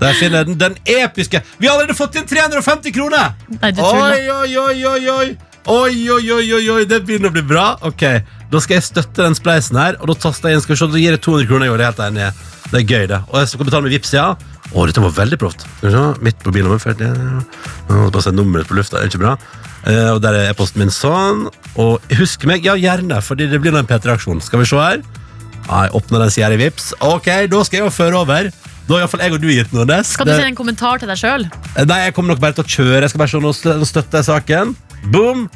Der 0.00 0.16
finner 0.16 0.40
jeg 0.40 0.52
den, 0.52 0.58
den 0.60 0.76
episke 1.02 1.42
Vi 1.58 1.66
har 1.66 1.74
allerede 1.74 1.96
fått 1.98 2.16
inn 2.16 2.28
350 2.28 2.94
kroner! 2.94 3.34
Nei, 3.58 3.72
du. 3.74 3.82
Oi, 3.84 4.22
oi, 4.30 4.56
oi, 4.62 4.78
oi, 4.88 5.10
oi. 5.18 5.26
Oi, 5.64 6.10
oi, 6.12 6.24
oi, 6.28 6.44
oi, 6.52 6.64
oi, 6.74 6.82
det 6.84 6.98
begynner 7.08 7.32
å 7.32 7.34
bli 7.34 7.42
bra. 7.48 7.70
Ok, 7.88 8.02
Da 8.52 8.60
skal 8.62 8.78
jeg 8.78 8.86
støtte 8.86 9.24
den 9.24 9.36
spleisen 9.38 9.78
her, 9.80 9.96
og 10.00 10.10
da 10.10 10.16
taster 10.26 10.50
jeg 10.50 10.58
inn. 10.58 10.64
Skal 10.64 10.74
vi 10.76 10.80
se, 10.82 10.88
da 10.92 11.00
gir 11.02 11.16
jeg 11.16 11.22
200 11.24 11.48
kroner. 11.50 11.68
Jo, 11.70 11.78
det 11.80 11.86
er 11.86 11.92
helt 11.92 12.02
enig. 12.06 12.28
Det 12.70 12.80
er 12.80 12.86
gøy, 12.88 13.06
det. 13.10 13.20
Og 13.30 13.38
jeg 13.40 13.50
skal 13.50 13.66
betale 13.68 13.86
med 13.86 13.94
Vipps, 13.94 14.12
ja. 14.16 14.26
Å, 14.74 14.84
dette 14.88 15.02
var 15.04 15.14
veldig 15.16 15.38
proft. 15.40 15.66
Skal 15.78 15.88
vi 15.90 15.94
se, 15.94 16.04
Mitt 16.26 16.46
mobilnummer 16.46 16.80
først, 16.82 17.02
ja. 17.04 17.12
Å, 17.88 18.06
Bare 18.08 18.24
se 18.24 18.32
nummeret 18.34 18.70
på 18.70 18.78
lufta, 18.78 18.98
er 19.00 19.06
det 19.08 19.14
ikke 19.14 19.22
bra? 19.24 19.34
Eh, 19.84 20.10
og 20.14 20.22
der 20.24 20.38
er 20.38 20.52
e-posten 20.52 20.80
min 20.84 20.92
sånn. 20.94 21.46
Og 21.80 22.14
husk 22.20 22.46
meg, 22.48 22.64
ja, 22.66 22.76
gjerne, 22.80 23.20
fordi 23.24 23.48
det 23.50 23.60
blir 23.62 23.76
en 23.76 23.88
P3-aksjon. 23.88 24.40
Skal 24.44 24.62
vi 24.62 24.68
se 24.70 24.80
her. 24.80 25.02
Nei, 25.68 25.86
åpner 25.96 26.24
den 26.24 26.32
sida 26.34 26.52
i 26.52 26.60
Vipps. 26.60 26.92
Ok, 27.04 27.28
da 27.52 27.64
skal 27.66 27.80
jeg 27.80 27.86
jo 27.86 27.92
føre 27.94 28.20
over. 28.20 28.50
Da 28.84 28.96
har 28.98 29.04
iallfall 29.04 29.22
jeg 29.24 29.32
og 29.32 29.40
du 29.40 29.48
gitt 29.48 29.70
Nordnes. 29.72 30.10
Skal 30.12 30.28
du 30.28 30.34
sende 30.34 30.50
en 30.50 30.58
kommentar 30.58 31.00
til 31.00 31.08
deg 31.08 31.16
sjøl? 31.16 31.46
Nei, 31.88 32.00
jeg 32.04 32.16
kommer 32.16 32.34
nok 32.34 32.42
bare 32.42 32.58
til 32.58 32.66
å 32.66 32.72
kjøre. 32.74 33.04
Jeg 33.06 33.14
skal 33.14 33.22
bare 33.22 33.32
se 33.32 33.40
nå 33.80 33.88
støtter 33.88 34.20
jeg 34.20 34.28
saken. 34.28 34.74
Boom! 35.14 35.46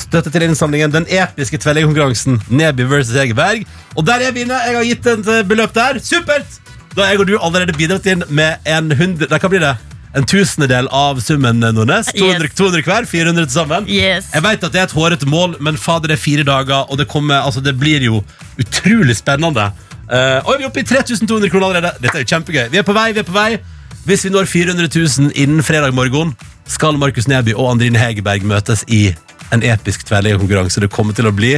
Støtte 0.00 0.32
til 0.32 0.46
innsamlingen. 0.46 0.92
Den 0.94 1.06
episke 1.12 1.60
tvellingkonkurransen 1.60 2.40
Neby 2.48 2.86
versus 2.88 3.18
Egeberg. 3.20 3.66
Og 3.96 4.06
der 4.06 4.24
er 4.24 4.32
vinner 4.32 4.56
inne. 4.56 4.64
Jeg 4.66 4.76
har 4.76 4.88
gitt 4.88 5.06
et 5.12 5.30
eh, 5.34 5.44
beløp 5.46 5.74
der. 5.76 6.00
Supert! 6.02 6.58
Da 6.96 7.04
har 7.04 7.14
jeg 7.14 7.22
og 7.22 7.28
du 7.28 7.36
allerede 7.38 7.76
bidratt 7.76 8.06
inn 8.10 8.24
med 8.28 8.66
en 8.66 8.90
hundre... 8.98 9.28
Hva 9.30 9.50
blir 9.52 9.62
det? 9.62 9.76
En 10.16 10.24
tusendedel 10.26 10.88
av 10.90 11.20
summen, 11.22 11.62
eh, 11.62 11.74
Nordnes. 11.76 12.10
200, 12.16 12.48
Yes. 12.48 12.56
200 12.58 12.82
hver. 12.88 13.06
400 13.06 13.46
til 13.46 13.54
sammen. 13.54 13.86
Yes. 13.86 14.32
Jeg 14.34 14.42
vet 14.42 14.64
at 14.66 14.72
det 14.74 14.80
er 14.80 14.88
et 14.88 14.96
hårete 14.96 15.28
mål, 15.30 15.54
men 15.60 15.78
fader, 15.78 16.10
det 16.10 16.18
er 16.18 16.24
fire 16.24 16.46
dager, 16.48 16.90
og 16.90 16.98
det, 16.98 17.06
kommer, 17.08 17.44
altså, 17.44 17.60
det 17.60 17.76
blir 17.78 18.02
jo 18.02 18.24
utrolig 18.58 19.16
spennende. 19.16 19.70
Uh, 20.10 20.42
og 20.42 20.56
vi 20.58 20.64
er 20.64 20.70
oppe 20.72 20.82
i 20.82 20.88
3200 20.88 21.50
kroner 21.52 21.68
allerede. 21.68 22.02
Dette 22.02 22.18
er 22.18 22.24
jo 22.24 22.30
kjempegøy. 22.32 22.64
Vi 22.72 22.80
er 22.80 22.86
på 22.86 22.96
vei, 22.96 23.12
vi 23.14 23.22
er 23.22 23.28
på 23.28 23.36
vei. 23.36 23.60
Hvis 24.08 24.24
vi 24.26 24.32
når 24.34 24.48
400 24.50 24.88
000 24.90 25.30
innen 25.38 25.62
fredag 25.62 25.94
morgen, 25.94 26.32
skal 26.66 26.98
Markus 26.98 27.28
Neby 27.30 27.54
og 27.54 27.70
Andrine 27.70 28.00
Hegerberg 28.00 28.42
møtes 28.48 28.82
i 28.88 29.12
en 29.54 29.64
episk 29.66 30.04
tverrliggerkonkurranse. 30.08 30.82
Det 30.82 30.90
kommer 30.92 31.16
til 31.16 31.28
å 31.30 31.34
bli 31.34 31.56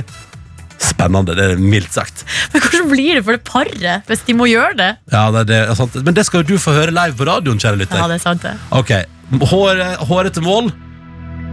spennende, 0.83 1.35
det 1.39 1.45
er 1.53 1.61
mildt 1.61 1.95
sagt. 1.95 2.25
Men 2.53 2.65
hvordan 2.65 2.89
blir 2.91 3.19
det 3.19 3.25
for 3.27 3.37
det 3.37 3.45
paret 3.47 4.09
hvis 4.11 4.25
de 4.27 4.37
må 4.37 4.49
gjøre 4.51 4.75
det? 4.79 4.91
Ja, 5.13 5.27
det, 5.35 5.47
det 5.51 5.61
er 5.63 5.77
sant. 5.79 5.99
Men 6.03 6.17
det 6.17 6.27
skal 6.29 6.43
jo 6.43 6.55
du 6.55 6.63
få 6.63 6.75
høre 6.77 6.95
live 6.95 7.17
på 7.19 7.29
radioen, 7.29 7.61
kjære 7.63 7.83
lytter. 7.85 8.01
Ja, 8.01 8.09
det 8.11 8.19
er 8.19 8.25
sant 8.25 8.45
det. 8.47 8.57
Ok, 8.75 8.95
Hår, 9.33 10.29
til 10.29 10.45
mål, 10.45 10.73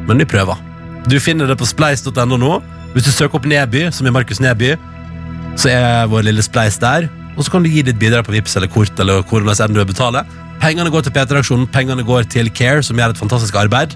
men 0.10 0.20
vi 0.20 0.28
prøver. 0.28 0.60
Du 1.08 1.16
finner 1.24 1.48
det 1.48 1.56
på 1.60 1.68
spleis.no 1.70 2.26
nå. 2.36 2.58
Hvis 2.92 3.06
du 3.06 3.12
søker 3.14 3.38
opp 3.40 3.46
Neby, 3.48 3.86
som 3.94 4.08
er 4.10 4.14
Markus 4.16 4.42
Neby, 4.44 4.74
så 5.60 5.70
er 5.72 6.10
vår 6.12 6.26
lille 6.28 6.44
spleis 6.44 6.80
der. 6.82 7.08
Og 7.38 7.46
så 7.46 7.54
kan 7.54 7.64
du 7.64 7.70
gi 7.72 7.86
ditt 7.86 8.00
bidrag 8.02 8.26
på 8.28 8.34
Vipps 8.34 8.58
eller 8.60 8.68
kort, 8.72 8.92
eller 9.00 9.24
hvordan 9.30 9.54
enn 9.64 9.78
du 9.78 9.80
vil 9.80 9.92
betale. 9.94 10.26
Pengene 10.60 10.92
går 10.92 11.06
til 11.06 11.14
P3-aksjonen, 11.16 11.70
pengene 11.72 12.04
går 12.04 12.28
til 12.34 12.50
Care, 12.52 12.84
som 12.84 13.00
gjør 13.00 13.14
et 13.14 13.22
fantastisk 13.22 13.56
arbeid. 13.56 13.94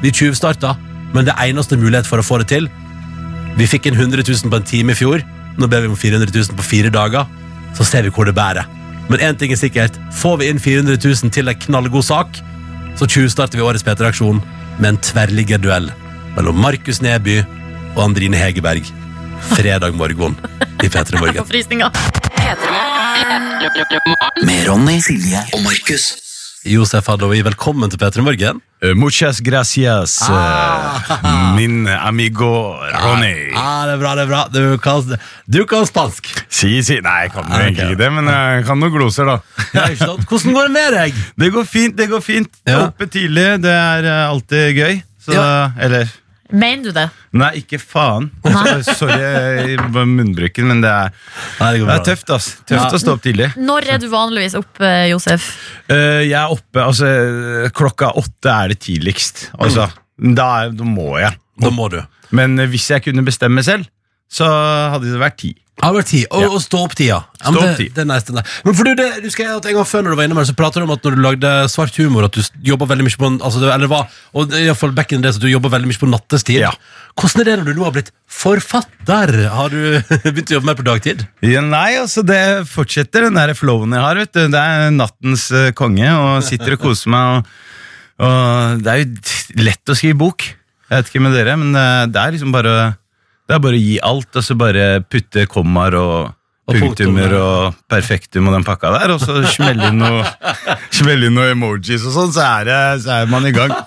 Vi 0.00 0.12
tjuvstarta, 0.14 0.72
men 1.14 1.26
det 1.26 1.34
er 1.34 1.50
eneste 1.50 1.78
mulighet 1.78 2.08
for 2.08 2.20
å 2.20 2.26
få 2.26 2.40
det 2.42 2.48
til. 2.52 2.68
Vi 3.56 3.68
fikk 3.70 3.88
inn 3.88 3.98
100 3.98 4.26
000 4.26 4.52
på 4.52 4.60
en 4.60 4.68
time 4.68 4.92
i 4.92 4.98
fjor. 4.98 5.22
Nå 5.56 5.68
ber 5.72 5.84
vi 5.84 5.92
om 5.92 5.96
400 5.96 6.32
000 6.32 6.58
på 6.58 6.66
fire 6.66 6.90
dager. 6.92 7.28
Så 7.76 7.86
ser 7.88 8.04
vi 8.04 8.12
hvor 8.12 8.28
det 8.28 8.36
bærer. 8.36 8.66
Men 9.08 9.22
én 9.22 9.38
ting 9.38 9.52
er 9.54 9.60
sikkert. 9.60 9.96
Får 10.12 10.40
vi 10.40 10.50
inn 10.50 10.60
400 10.60 10.98
000 10.98 11.32
til 11.32 11.48
en 11.48 11.60
knallgod 11.66 12.04
sak, 12.04 12.40
så 12.98 13.06
tjuvstarter 13.06 13.60
vi 13.60 13.64
årets 13.64 13.84
P3-aksjon 13.86 14.42
med 14.80 14.88
en 14.90 15.00
tverrliggerduell 15.04 15.90
mellom 16.36 16.58
Markus 16.60 17.00
Neby 17.04 17.38
og 17.94 18.02
Andrine 18.08 18.40
Hegerberg. 18.40 18.88
Fredag 19.52 19.94
morgen 19.94 20.34
i 20.82 20.88
P3 20.88 21.20
Morgen. 21.20 21.44
Med 24.46 24.68
Ronny, 24.68 25.00
Silje 25.00 25.40
og 25.54 25.62
Markus. 25.64 26.25
Josef 26.66 27.06
Hadoui, 27.06 27.38
velkommen 27.46 27.90
til 27.92 27.98
P3 28.00 28.22
Morgen. 28.26 28.58
Eh, 28.82 28.92
Muchas 28.98 29.38
gracias, 29.40 30.16
ah. 30.28 31.54
min 31.56 31.86
amigo 31.88 32.74
Ronny. 32.74 33.52
Ah, 33.54 33.84
det 33.86 33.94
er 33.94 34.00
bra, 34.02 34.14
det 34.18 34.24
er 34.24 34.30
bra. 34.30 34.40
Du 34.52 34.78
kan, 34.82 35.14
du 35.46 35.60
kan 35.70 35.86
spansk. 35.86 36.26
Si, 36.50 36.72
si. 36.82 36.98
Nei, 37.04 37.14
jeg 37.26 37.32
kan 37.36 37.46
jo 37.46 37.54
Ah, 37.54 37.62
egentlig 37.68 37.86
ikke 37.94 38.00
det, 38.02 38.10
men 38.18 38.30
jeg 38.32 38.66
kan 38.66 38.82
noen 38.82 38.94
gloser, 38.96 39.30
da. 39.30 39.38
Ja. 39.76 39.86
Hvordan 40.26 40.56
går 40.58 40.68
det 40.68 40.74
med 40.76 40.96
deg? 40.98 41.22
Det 41.38 41.52
går 41.54 41.68
fint, 41.70 41.96
det 41.98 42.10
går 42.10 42.24
fint. 42.24 42.50
Ja. 42.66 42.82
Oppe 42.88 43.06
tidlig, 43.14 43.46
det 43.64 43.72
er 43.76 44.10
eh, 44.10 44.22
alltid 44.28 44.80
gøy. 44.82 45.02
Så, 45.26 45.34
Ja. 45.38 45.48
Eller 45.82 46.10
Mener 46.52 46.84
du 46.84 46.92
det? 46.94 47.04
Nei, 47.34 47.50
ikke 47.62 47.78
faen. 47.82 48.28
Så- 48.46 48.94
Sorry 49.00 49.76
for 49.80 50.06
munnbruken, 50.06 50.68
men 50.70 50.80
det 50.84 50.90
er, 50.92 51.10
Nei, 51.60 51.72
det 51.78 51.86
det 51.88 51.94
er 51.96 52.04
tøft, 52.10 52.30
ass. 52.36 52.48
Tøft 52.68 52.86
Ja. 52.86 52.90
å 52.94 53.00
stå 53.02 53.14
opp 53.16 53.22
tidlig. 53.24 53.48
Når 53.58 53.88
er 53.94 53.98
du 53.98 54.08
vanligvis 54.12 54.54
oppe, 54.58 54.90
Josef? 55.10 55.48
Uh, 55.90 56.22
jeg 56.22 56.36
er 56.38 56.52
oppe, 56.54 56.82
altså 56.84 57.70
Klokka 57.74 58.12
åtte 58.16 58.52
er 58.52 58.68
det 58.74 58.78
tidligst. 58.86 59.48
Altså, 59.58 59.88
da, 60.18 60.48
er, 60.66 60.70
da 60.78 60.84
må 60.84 61.18
jeg. 61.18 61.34
Da 61.60 61.70
må 61.74 61.88
du. 61.90 62.00
Men 62.36 62.56
hvis 62.70 62.88
jeg 62.90 63.02
kunne 63.06 63.24
bestemme 63.26 63.62
selv, 63.66 63.86
så 64.30 64.46
hadde 64.92 65.10
det 65.12 65.20
vært 65.22 65.36
ti. 65.38 65.54
Det 65.76 65.90
var 65.92 66.02
tid. 66.08 66.24
Og, 66.32 66.40
Ja. 66.42 66.48
og 66.56 66.60
stå 66.64 66.78
opp 66.86 66.94
tida. 66.96 67.16
Ja, 67.42 67.50
men 67.52 67.56
Stå 67.60 67.64
det, 67.66 67.76
tid. 67.76 67.90
det 67.94 68.00
er 68.02 68.06
nice, 68.08 68.32
er. 68.32 68.46
Men 68.64 68.74
for 68.74 68.84
du, 68.88 68.94
det, 68.96 69.08
du 69.22 69.28
skal, 69.30 69.50
at 69.58 69.66
en 69.68 69.74
gang 69.76 69.84
før 69.86 70.02
når 70.06 70.14
du 70.14 70.16
var 70.16 70.24
innom 70.26 70.38
her, 70.40 70.46
så 70.48 70.54
pratet 70.56 70.80
du 70.80 70.86
om 70.86 70.92
at 70.94 71.04
når 71.04 71.14
du 71.18 71.20
lagde 71.22 71.50
svart 71.68 71.98
humor, 72.00 72.24
at 72.24 72.32
du 72.32 72.40
jobba 72.64 72.88
veldig 72.88 73.04
mye 73.06 73.18
på 73.20 73.28
altså, 73.44 73.60
det- 73.60 73.74
Eller 73.74 73.86
hva? 73.92 74.00
Og 74.34 74.54
i 74.56 74.64
hvert 74.66 74.80
fall 74.80 74.94
back 74.96 75.12
in 75.12 75.20
the 75.20 75.28
days 75.28 75.36
at 75.36 75.44
du 75.44 75.50
jobba 75.52 75.68
veldig 75.76 75.86
mye 75.92 76.00
på 76.00 76.08
nattestid. 76.10 76.58
Ja. 76.64 76.72
Hvordan 77.20 77.40
er 77.40 77.44
det 77.50 77.58
når 77.60 77.68
du 77.68 77.74
nå 77.78 77.84
har 77.84 77.92
blitt 77.92 78.10
forfatter? 78.26 79.34
Har 79.52 79.68
du 79.68 79.78
begynt 80.32 80.50
å 80.50 80.56
jobbe 80.56 80.66
mer 80.70 80.78
på 80.80 80.86
dagtid? 80.88 81.26
Ja, 81.44 81.60
nei, 81.60 81.92
altså 82.00 82.24
det 82.26 82.40
fortsetter 82.72 83.28
den 83.28 83.36
der 83.38 83.52
flowen 83.54 83.92
jeg 83.92 84.00
har, 84.02 84.16
vet 84.16 84.32
du. 84.32 84.42
Det 84.52 84.62
er 84.62 84.90
nattens 84.96 85.50
eh, 85.52 85.70
konge, 85.76 86.08
og 86.16 86.42
sitter 86.46 86.76
og 86.78 86.82
koser 86.88 87.12
meg. 87.12 87.36
Og, 87.36 88.26
og 88.26 88.82
det 88.84 88.92
er 88.96 89.02
jo 89.04 89.62
lett 89.66 89.92
å 89.92 89.96
skrive 89.98 90.18
bok. 90.24 90.48
Jeg 90.88 91.02
vet 91.02 91.08
ikke 91.12 91.22
med 91.24 91.34
dere, 91.36 91.56
men 91.60 91.76
eh, 91.76 92.06
det 92.08 92.22
er 92.22 92.32
liksom 92.36 92.52
bare 92.54 92.76
Det 93.46 93.54
er 93.54 93.62
bare 93.62 93.78
å 93.78 93.84
gi 93.84 94.00
alt, 94.02 94.32
og 94.34 94.44
så 94.44 94.56
bare 94.58 94.88
putte 95.06 95.46
kommaer 95.50 95.94
og 96.00 96.34
punktummer 96.66 97.30
og 97.38 97.76
perfektum 97.90 98.48
og 98.50 98.56
den 98.56 98.64
pakka 98.66 98.90
der, 98.96 99.12
og 99.14 99.20
så 99.22 99.38
smelle 99.52 99.92
inn 99.92 100.00
noe, 100.02 100.24
smelle 100.98 101.28
inn 101.28 101.36
noe 101.38 101.52
emojis 101.54 102.06
og 102.08 102.14
sånn, 102.16 102.32
så, 102.34 102.46
så 103.04 103.20
er 103.20 103.30
man 103.30 103.46
i 103.46 103.54
gang. 103.54 103.74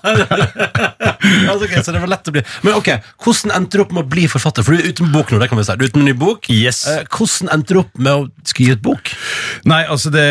Altså, 1.20 1.66
ok, 1.66 1.74
så 1.84 1.92
det 1.92 2.00
var 2.00 2.10
lett 2.12 2.30
å 2.30 2.32
bli 2.32 2.42
Men 2.64 2.78
ok, 2.78 2.88
hvordan 3.24 3.52
endte 3.54 3.76
du 3.76 3.82
opp 3.84 3.92
med 3.96 4.06
å 4.06 4.10
bli 4.12 4.24
forfatter? 4.32 4.64
For 4.64 4.76
du 4.76 4.80
er 4.80 4.94
uten 4.94 5.10
bok 5.12 5.34
nå, 5.34 5.40
det 5.42 5.50
kan 5.52 5.60
vi 5.60 5.66
si. 5.68 5.76
Du 5.76 5.84
er 5.84 5.92
uten 5.92 6.06
ny 6.08 6.14
bok. 6.18 6.48
Yes. 6.54 6.80
Eh, 6.88 7.02
hvordan 7.12 7.52
endte 7.54 7.76
du 7.76 7.82
opp 7.82 8.00
med 8.00 8.12
å 8.14 8.48
skrive 8.48 8.78
et 8.78 8.84
bok? 8.86 9.12
Nei, 9.70 9.82
altså 9.92 10.12
det 10.14 10.26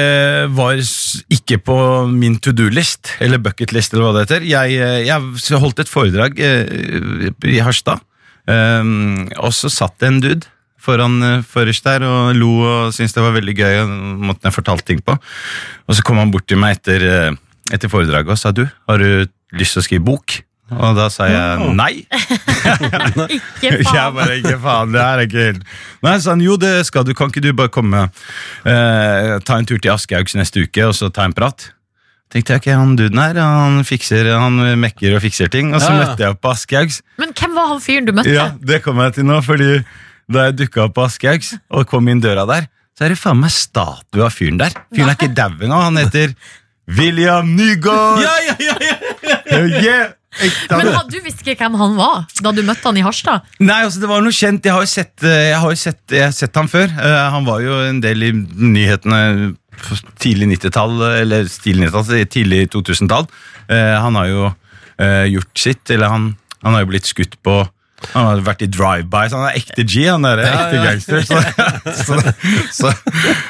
var 0.57 0.81
ikke 0.81 1.61
på 1.69 1.79
min 2.11 2.39
to 2.43 2.55
do-list, 2.57 3.13
eller 3.25 3.43
bucket-list, 3.43 3.95
eller 3.95 4.09
hva 4.09 4.15
det 4.17 4.25
heter. 4.27 4.49
Jeg, 4.49 4.79
eh, 4.81 5.01
jeg 5.11 5.61
holdt 5.61 5.85
et 5.85 5.93
foredrag 5.93 6.41
eh, 6.41 7.29
i 7.53 7.61
Harstad, 7.65 8.01
um, 8.49 9.27
og 9.39 9.53
så 9.57 9.71
satt 9.73 9.99
det 10.01 10.09
en 10.13 10.23
dude 10.25 10.55
foran 10.89 11.21
eh, 11.27 11.45
forrest 11.47 11.87
der 11.87 12.07
og 12.07 12.37
lo 12.39 12.51
og 12.63 12.97
syntes 12.97 13.17
det 13.17 13.25
var 13.25 13.37
veldig 13.37 13.55
gøy, 13.59 13.79
og 13.83 13.95
måten 14.31 14.49
jeg 14.49 14.57
fortalte 14.57 14.89
ting 14.89 15.05
på. 15.05 15.17
Og 15.89 15.97
så 15.97 16.05
kom 16.07 16.21
han 16.23 16.33
bort 16.35 16.49
til 16.49 16.61
meg 16.61 16.79
etter, 16.79 17.05
eh, 17.05 17.39
etter 17.75 17.91
foredraget 17.93 18.35
og 18.35 18.41
sa 18.41 18.55
du, 18.55 18.67
har 18.89 19.03
du 19.03 19.27
lyst 19.59 19.77
til 19.77 19.83
å 19.83 19.89
skrive 19.89 20.07
bok? 20.09 20.43
Og 20.69 20.99
da 20.99 21.07
sa 21.09 21.25
jeg 21.31 21.71
nei. 21.79 22.05
Ikke 23.39 23.71
faen. 23.81 23.95
Jeg 23.97 24.15
bare, 24.19 24.35
ikke 24.37 24.59
faen, 24.61 24.93
det 24.93 25.01
her 25.01 25.23
er 25.23 25.25
ikke 25.25 25.45
helt 25.47 25.63
Nei, 26.05 26.13
sa 26.21 26.35
han, 26.35 26.43
jo 26.45 26.59
det 26.61 26.75
skal 26.85 27.07
du, 27.09 27.15
kan 27.17 27.33
ikke 27.33 27.41
du 27.41 27.55
bare 27.57 27.73
komme 27.73 28.03
eh, 28.69 29.31
Ta 29.49 29.57
en 29.57 29.69
tur 29.69 29.81
til 29.81 29.95
Aschehougs 29.95 30.37
neste 30.37 30.67
uke 30.67 30.85
Og 30.91 30.93
så 30.99 31.09
ta 31.09 31.25
en 31.25 31.33
prat 31.33 31.71
Tenkte 32.29 32.53
jeg, 32.57 32.61
ok, 32.61 32.67
han 32.77 32.91
duden 32.99 33.21
her, 33.23 33.39
han 33.41 33.79
fikser 33.89 34.27
Han 34.37 34.59
mekker 34.83 35.15
og 35.17 35.23
fikser 35.25 35.49
ting 35.53 35.71
Og 35.73 35.81
så 35.81 35.89
Ja, 35.89 35.95
ja. 35.95 36.01
møtte 36.03 36.27
jeg 36.27 36.35
opp 36.35 36.43
på 36.45 36.51
Aschehougs 36.53 37.01
Men 37.21 37.33
hvem 37.33 37.57
var 37.57 37.71
han 37.73 37.81
fyren 37.81 38.09
du 38.09 38.13
møtte? 38.17 38.35
Ja, 38.35 38.51
det 38.61 38.83
kom 38.85 39.01
jeg 39.01 39.17
til 39.17 39.29
nå 39.29 39.41
Fordi 39.47 39.71
da 40.29 40.49
jeg 40.51 40.59
dukket 40.59 40.83
opp 40.85 40.97
på 40.99 41.07
Aschehougs 41.09 41.55
Og 41.73 41.89
kom 41.89 42.11
inn 42.13 42.21
døra 42.21 42.45
der 42.51 42.69
Så 42.99 43.07
er 43.07 43.15
det 43.15 43.21
faen 43.23 43.41
meg 43.41 43.55
statue 43.55 44.27
av 44.27 44.35
fyren 44.37 44.61
der 44.61 44.77
Fyren 44.93 45.09
er 45.09 45.17
ikke 45.17 45.33
daud 45.39 45.65
nå, 45.65 45.81
han 45.89 45.97
heter 46.03 46.37
William 46.99 47.55
Nygaard 47.57 48.23
Ja, 48.25 48.37
ja, 48.49 48.55
ja, 48.69 48.77
ja. 49.33 49.65
yeah. 49.81 50.07
Ekte, 50.39 50.75
han. 50.75 50.85
Men 50.85 50.95
han, 50.95 51.09
du 51.11 51.17
visste 51.25 51.43
ikke 51.43 51.65
hvem 51.65 51.79
han 51.81 51.95
var 51.99 52.27
da 52.45 52.53
du 52.55 52.61
møtte 52.63 52.85
han 52.85 52.99
i 53.01 53.03
Harstad? 53.03 53.47
Nei, 53.65 53.81
altså 53.87 54.03
det 54.03 54.11
var 54.11 54.21
noe 54.23 54.35
kjent. 54.37 54.67
Jeg 54.69 54.75
har 54.77 54.85
jo 54.85 54.91
sett, 54.93 55.15
eh, 55.25 55.49
jeg 55.49 55.57
har 55.63 55.73
jo 55.73 55.79
sett, 55.81 56.03
jeg 56.15 56.27
har 56.29 56.35
sett 56.37 56.61
ham 56.61 56.69
før. 56.71 56.93
Eh, 56.93 57.17
han 57.35 57.49
var 57.49 57.63
jo 57.65 57.79
en 57.89 57.99
del 58.05 58.27
i 58.29 58.31
nyhetene 58.37 59.23
tidlig 60.21 60.51
90-tall, 60.57 61.01
eller 61.23 61.49
tidlig 61.49 61.89
90-tall, 61.89 62.29
tidlig 62.35 62.63
2000-tall. 62.75 63.29
Eh, 63.73 63.95
han 64.03 64.19
har 64.19 64.31
jo 64.31 64.45
eh, 64.51 65.25
gjort 65.33 65.65
sitt, 65.67 65.85
eller 65.95 66.13
han, 66.13 66.31
han 66.63 66.77
har 66.77 66.87
jo 66.87 66.93
blitt 66.93 67.11
skutt 67.11 67.39
på 67.47 67.63
han 68.13 68.29
har 68.29 68.43
vært 68.47 68.61
i 68.63 68.69
drive-by, 68.71 69.25
så 69.27 69.41
han 69.41 69.49
er 69.49 69.57
ekte 69.59 69.83
G. 69.83 70.05
Han 70.07 70.27
er 70.29 70.45
ekte 70.45 70.83
gangster. 70.85 71.25
Så, 71.27 71.41
så, 72.07 72.19
så, 72.77 72.93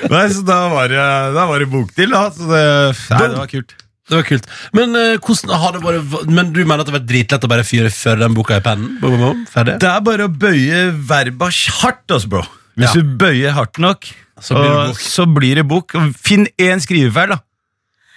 nei, 0.09 0.23
så 0.33 0.45
da 0.49 0.63
var 0.73 0.89
det, 0.89 1.03
da 1.37 1.45
var 1.51 1.61
det 1.61 1.69
bok 1.69 1.93
til, 1.97 2.15
da. 2.15 2.23
Så 2.33 2.49
det, 2.49 2.63
nei, 3.13 3.21
det 3.27 3.43
var 3.43 3.51
kult. 3.53 3.77
Det 4.09 4.17
var 4.17 4.25
kult. 4.25 4.49
Men, 4.77 4.97
eh, 4.97 5.19
hvordan 5.21 5.83
vært, 5.85 6.31
men 6.33 6.53
du 6.57 6.63
mener 6.63 6.81
at 6.81 6.89
det 6.89 6.95
har 6.95 7.01
vært 7.03 7.11
dritlett 7.11 7.45
å 7.45 7.51
bare 7.53 7.67
fyre 7.69 7.93
før 7.93 8.23
den 8.25 8.37
boka 8.37 8.57
i 8.57 8.65
pennen? 8.65 8.97
Ferdig? 9.53 9.77
Det 9.85 9.91
er 9.91 10.07
bare 10.07 10.29
å 10.29 10.33
bøye 10.33 10.87
verba 11.11 11.51
hardt, 11.83 12.07
altså, 12.09 12.33
bro. 12.33 12.47
Hvis 12.79 12.95
du 12.95 13.17
bøyer 13.19 13.53
hardt 13.57 13.79
nok, 13.83 14.07
Så 15.03 15.27
blir 15.27 15.59
det 15.59 15.65
bukk. 15.67 15.97
Finn 16.15 16.47
én 16.63 16.79
skrivefeil, 16.83 17.35
da. 17.35 17.41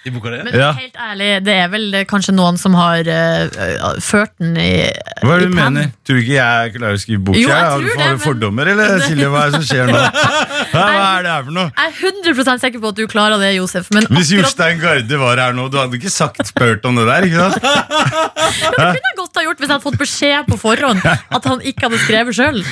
I 0.04 0.10
boka 0.10 0.30
di? 0.32 0.38
Men 0.42 0.54
Ja. 0.58 0.72
helt 0.74 0.96
ærlig, 0.98 1.28
det 1.46 1.54
er 1.62 1.68
vel 1.70 1.92
kanskje 2.10 2.32
noen 2.34 2.56
som 2.58 2.74
har 2.74 3.06
eh, 3.06 3.44
eh, 3.46 4.00
ført 4.02 4.32
den 4.40 4.56
i 4.58 4.90
Hva 5.22 5.36
er 5.36 5.40
det 5.44 5.50
du 5.50 5.54
pen. 5.54 5.60
mener? 5.74 5.92
Tror 6.04 6.16
du 6.18 6.22
ikke 6.24 6.38
jeg 6.40 6.72
klarer 6.74 6.96
å 6.98 7.02
skrive 7.02 7.22
bok? 7.28 7.36
Jo, 7.38 7.46
jeg 7.48 7.54
Har 7.54 7.70
tror 7.70 7.80
du- 7.80 7.86
det, 7.86 7.98
Har 8.00 8.08
du 8.10 8.16
men- 8.16 8.24
fordommer, 8.26 8.66
eller 8.72 8.98
Silje? 9.06 9.28
Hva 9.30 9.44
er 9.46 9.50
det 9.50 9.60
som 9.62 9.66
skjer 9.70 9.86
nå? 9.92 10.00
Hva 10.72 10.86
er 11.18 11.22
det 11.22 11.30
her 11.30 11.42
for 11.46 11.52
noe? 11.52 11.70
Jeg 11.70 11.86
er 11.86 12.34
100 12.34 12.58
sikker 12.64 12.80
på 12.82 12.88
at 12.88 12.94
du 12.98 13.06
klarer 13.06 13.38
det, 13.38 13.52
Josef. 13.56 13.86
Men 13.94 14.02
Hvis 14.10 14.32
akkurat 14.32 14.42
Jostein 14.42 14.80
Garde 14.82 15.18
var 15.22 15.36
her 15.36 15.52
nå, 15.52 15.68
du 15.70 15.78
hadde 15.78 15.94
ikke 16.00 16.10
sagt 16.10 16.42
spurt 16.50 16.84
om 16.84 16.96
det 16.98 17.06
der, 17.06 17.22
ikke 17.30 17.38
sant? 17.38 17.62
det 17.62 18.76
kunne 18.76 19.06
jeg 19.06 19.16
godt 19.22 19.36
ha 19.38 19.42
gjort 19.46 19.58
hvis 19.62 19.68
jeg 19.68 19.76
hadde 19.76 19.86
fått 19.86 20.00
beskjed 20.02 20.46
på 20.50 20.58
forhånd 20.58 20.98
at 21.06 21.44
han 21.44 21.60
ikke 21.62 21.86
hadde 21.88 22.02
skrevet 22.02 22.34
sjøl. 22.34 22.62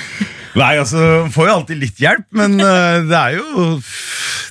Nei, 0.58 0.72
altså, 0.82 1.30
får 1.30 1.46
jo 1.46 1.52
alltid 1.60 1.78
litt 1.78 2.00
hjelp, 2.02 2.24
men 2.34 2.58
eh, 2.58 3.02
det 3.06 3.14
er 3.14 3.36
jo 3.38 3.76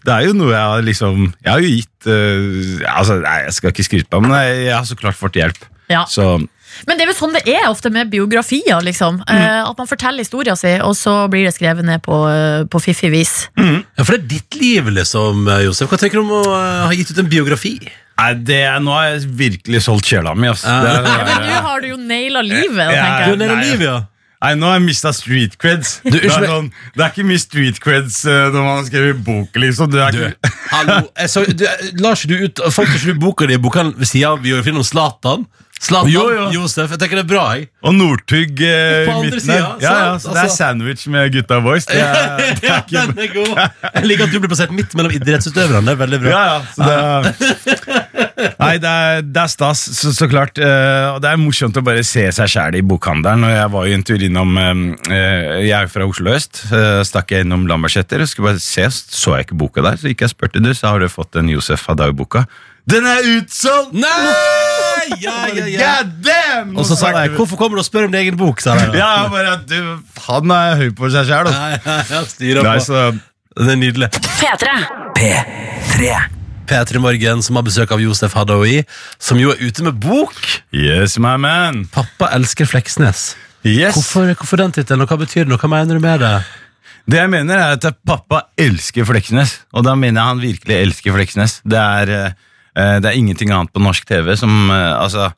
Det 0.05 0.13
er 0.15 0.21
jo 0.29 0.33
noe 0.39 0.53
jeg 0.53 0.63
har 0.63 0.81
liksom 0.87 1.25
Jeg 1.43 1.51
har 1.51 1.59
jo 1.59 1.71
gitt 1.73 1.98
eh, 2.07 2.85
Altså, 2.95 3.19
nei, 3.23 3.43
jeg 3.47 3.53
skal 3.57 3.73
ikke 3.73 3.83
skryte 3.87 4.09
på 4.09 4.21
meg, 4.21 4.29
men 4.31 4.39
jeg, 4.45 4.63
jeg 4.69 4.75
har 4.77 4.87
så 4.87 4.95
klart 4.99 5.15
fått 5.19 5.35
hjelp. 5.39 5.57
Ja. 5.89 6.03
Så 6.05 6.37
Men 6.85 6.97
det 6.99 7.01
er 7.03 7.09
vel 7.09 7.15
sånn 7.17 7.33
det 7.33 7.41
er 7.49 7.65
ofte 7.69 7.89
med 7.91 8.11
biografier. 8.11 8.77
liksom 8.85 9.23
eh, 9.27 9.63
At 9.65 9.77
man 9.77 9.87
forteller 9.89 10.21
historien 10.21 10.55
sin, 10.55 10.81
og 10.85 10.93
så 10.95 11.27
blir 11.31 11.47
det 11.47 11.55
skrevet 11.55 11.83
ned 11.83 12.03
på, 12.05 12.19
eh, 12.29 12.65
på 12.69 12.79
fiffig 12.83 13.09
vis. 13.11 13.33
Ja, 13.57 14.03
for 14.05 14.13
det 14.15 14.19
er 14.21 14.27
ditt 14.37 14.59
liv, 14.61 14.85
liksom, 14.93 15.47
eh, 15.49 15.63
Josef. 15.65 15.89
Hva 15.89 15.97
tenker 15.97 16.21
du 16.21 16.27
om 16.27 16.35
å 16.37 16.43
ha 16.85 16.91
gitt 16.93 17.09
ut 17.11 17.17
en 17.25 17.31
biografi? 17.31 17.73
Nei, 18.19 18.33
det, 18.43 18.61
nå 18.83 18.91
har 18.93 19.05
jeg 19.13 19.27
virkelig 19.39 19.79
solgt 19.85 20.05
sjela 20.11 20.33
mi. 20.35 20.49
Altså. 20.51 20.67
Ja. 20.67 20.81
Det 20.83 20.93
er- 20.93 21.09
Ja, 21.09 21.25
men 21.25 21.49
nå 21.49 21.59
har 21.65 21.81
du 21.81 21.87
jo 21.87 21.97
naila 21.97 22.41
livet. 22.43 22.93
Ja, 22.93 23.03
tenker 23.05 23.29
jeg. 23.31 23.39
Du 23.39 23.55
livet, 23.65 23.85
ja. 23.87 23.99
Nei, 24.39 24.53
nå 24.55 24.69
har 24.69 24.77
jeg 24.77 24.85
mista 24.85 25.11
street 25.11 25.57
creds. 25.59 25.97
Du, 26.05 26.13
det, 26.15 26.21
er 26.23 26.45
noen, 26.45 26.47
sånn, 26.47 26.67
det 26.95 27.03
er 27.03 27.09
ikke 27.11 27.25
mye 27.27 27.41
street 27.43 27.79
creds 27.83 28.21
eh, 28.23 28.45
når 28.53 28.61
man 28.63 28.77
har 28.77 28.85
skrevet 28.87 29.23
bok. 29.25 29.57
liksom. 29.65 29.91
Du, 29.91 29.97
ikke... 29.99 30.51
hallo. 30.71 30.99
Jeg 31.19 31.31
så, 31.33 31.43
du, 31.43 31.65
Lars, 31.99 32.23
du 32.23 32.37
ut 32.45 32.61
Fant 32.71 32.87
ikke 32.87 33.17
du 33.17 33.19
boka 33.19 33.49
di 33.49 33.57
i 33.57 33.61
boka 33.61 33.83
ved 33.89 34.07
sida 34.07 34.31
av 34.31 34.45
biografien 34.45 34.79
om 34.79 34.87
Zlatan? 34.87 35.43
Zlatan, 35.79 36.11
Jo, 36.11 36.25
jo. 36.35 36.45
Josef. 36.57 36.91
Jeg 36.91 36.99
tenker 36.99 37.21
det 37.21 37.23
er 37.23 37.29
bra, 37.29 37.43
jeg. 37.55 37.69
Og 37.87 37.93
Northug 37.95 38.59
eh, 38.67 39.05
På 39.07 39.11
i 39.11 39.13
andre 39.13 39.23
midten 39.29 39.43
siden. 39.45 39.61
Ja, 39.63 39.75
ja, 39.79 39.91
sant? 40.11 40.21
så 40.25 40.33
det 40.33 40.37
er 40.37 40.43
Altså- 40.43 40.57
sandwich 40.59 41.05
med 41.07 41.31
gutta 41.31 41.59
boys. 41.63 41.85
Det 41.87 42.01
er, 42.03 42.41
det 42.59 42.67
er 42.69 42.81
ikke... 42.83 43.03
Den 43.13 43.21
er 43.23 43.33
god. 43.33 43.53
Jeg 43.95 44.09
liker 44.09 44.23
at 44.27 44.33
du 44.35 44.39
blir 44.43 44.51
plassert 44.51 44.73
midt 44.75 44.95
mellom 44.99 45.13
idrettsutøverne. 45.15 45.85
Det 45.87 45.93
er 45.95 46.01
veldig 46.03 46.19
bra. 46.25 46.33
Ja, 46.33 46.43
ja, 46.43 46.59
så 46.75 46.79
det 46.83 46.97
er... 46.99 48.19
Nei, 48.59 48.73
det 48.79 48.87
er, 48.91 49.21
det 49.23 49.41
er 49.41 49.49
stas, 49.51 49.81
så, 49.99 50.11
så 50.15 50.27
klart. 50.31 50.59
eh, 50.59 51.07
og 51.13 51.21
det 51.23 51.31
er 51.31 51.39
morsomt 51.39 51.75
å 51.79 51.83
bare 51.83 52.03
se 52.07 52.23
seg 52.35 52.51
sjæl 52.51 52.77
i 52.79 52.83
bokhandelen. 52.87 53.43
Og 53.47 53.51
jeg 53.55 53.71
var 53.75 53.87
jo 53.89 53.97
en 53.99 54.05
tur 54.07 54.23
innom 54.29 54.53
eh, 54.59 54.71
eh, 55.11 55.47
Jeg 55.65 55.73
er 55.79 55.87
jo 55.87 55.93
fra 55.95 56.07
Oslo 56.11 56.35
øst. 56.35 56.63
eh, 56.75 57.01
stakk 57.07 57.31
jeg 57.35 57.47
innom 57.47 57.63
Lambertseter 57.71 58.23
og 58.23 58.31
skulle 58.31 58.51
bare 58.53 58.63
se, 58.63 58.87
så 58.91 59.37
jeg 59.39 59.47
ikke 59.49 59.59
boka 59.63 59.83
der. 59.87 59.99
Så 59.99 60.11
gikk 60.11 60.23
jeg 60.27 60.31
og 60.31 60.35
spurte 60.35 60.63
du, 60.63 60.71
så 60.75 60.91
har 60.93 60.99
du 61.03 61.07
fått 61.11 61.39
en 61.39 61.51
Josef 61.51 61.87
Hadaoui-boka. 61.87 62.45
Den 62.89 63.05
er 63.05 63.23
utsolgt! 63.37 63.91
Nei! 63.93 64.58
Ja, 65.21 65.47
ja, 65.53 65.65
ja. 65.65 65.79
God 65.99 66.11
damn! 66.25 66.77
Og 66.77 66.85
så 66.85 66.95
sa 66.99 67.11
jeg 67.15 67.35
'Hvorfor 67.35 67.57
kommer 67.57 67.77
du 67.77 67.81
og 67.83 67.85
spør 67.85 68.05
om 68.05 68.11
din 68.11 68.21
egen 68.21 68.37
bok?' 68.37 68.61
sa 68.61 68.75
jeg. 68.75 68.93
Ja, 68.93 69.27
bare 69.29 69.53
at 69.57 69.67
du, 69.69 69.99
Han 70.27 70.51
er 70.51 70.75
høy 70.75 70.89
på 70.95 71.09
seg 71.11 71.25
sjæl. 71.25 71.49
Det 73.59 73.71
er 73.71 73.75
nydelig. 73.75 74.09
P3. 74.13 74.67
P3. 75.17 76.15
P3 76.69 76.99
Morgen 77.01 77.41
som 77.41 77.57
har 77.57 77.65
besøk 77.65 77.91
av 77.91 77.99
Josef 77.99 78.33
Hadaoui, 78.37 78.83
som 79.19 79.39
jo 79.41 79.49
er 79.51 79.57
ute 79.59 79.83
med 79.83 79.99
bok. 79.99 80.35
Yes, 80.71 81.17
my 81.17 81.35
man. 81.41 81.85
'Pappa 81.91 82.29
elsker 82.37 82.65
Fleksnes'. 82.69 83.35
Yes. 83.65 83.95
Hvorfor, 83.97 84.33
hvorfor 84.39 84.57
den 84.61 84.71
tittelen, 84.71 85.01
og 85.01 85.09
hva 85.09 85.17
betyr 85.19 85.43
den, 85.43 85.51
og 85.57 85.59
hva 85.59 85.67
mener 85.67 85.97
du 85.97 85.99
med 85.99 86.21
det? 86.23 86.43
Det 87.09 87.17
jeg 87.17 87.29
mener 87.31 87.57
er 87.57 87.73
at 87.73 87.97
pappa 88.05 88.43
elsker 88.59 89.07
Fleksnes, 89.07 89.57
og 89.73 89.83
da 89.87 89.95
mener 89.97 90.21
jeg 90.21 90.29
han 90.29 90.41
virkelig 90.43 90.75
elsker 90.77 91.15
Fleksnes. 91.15 91.57
Det 91.65 91.79
er, 91.79 92.09
eh, 92.09 92.31
det 93.01 93.11
er 93.11 93.17
ingenting 93.17 93.53
annet 93.55 93.73
på 93.73 93.81
norsk 93.83 94.05
TV 94.09 94.35
som 94.39 94.51
eh, 94.71 94.93
Altså, 94.99 95.31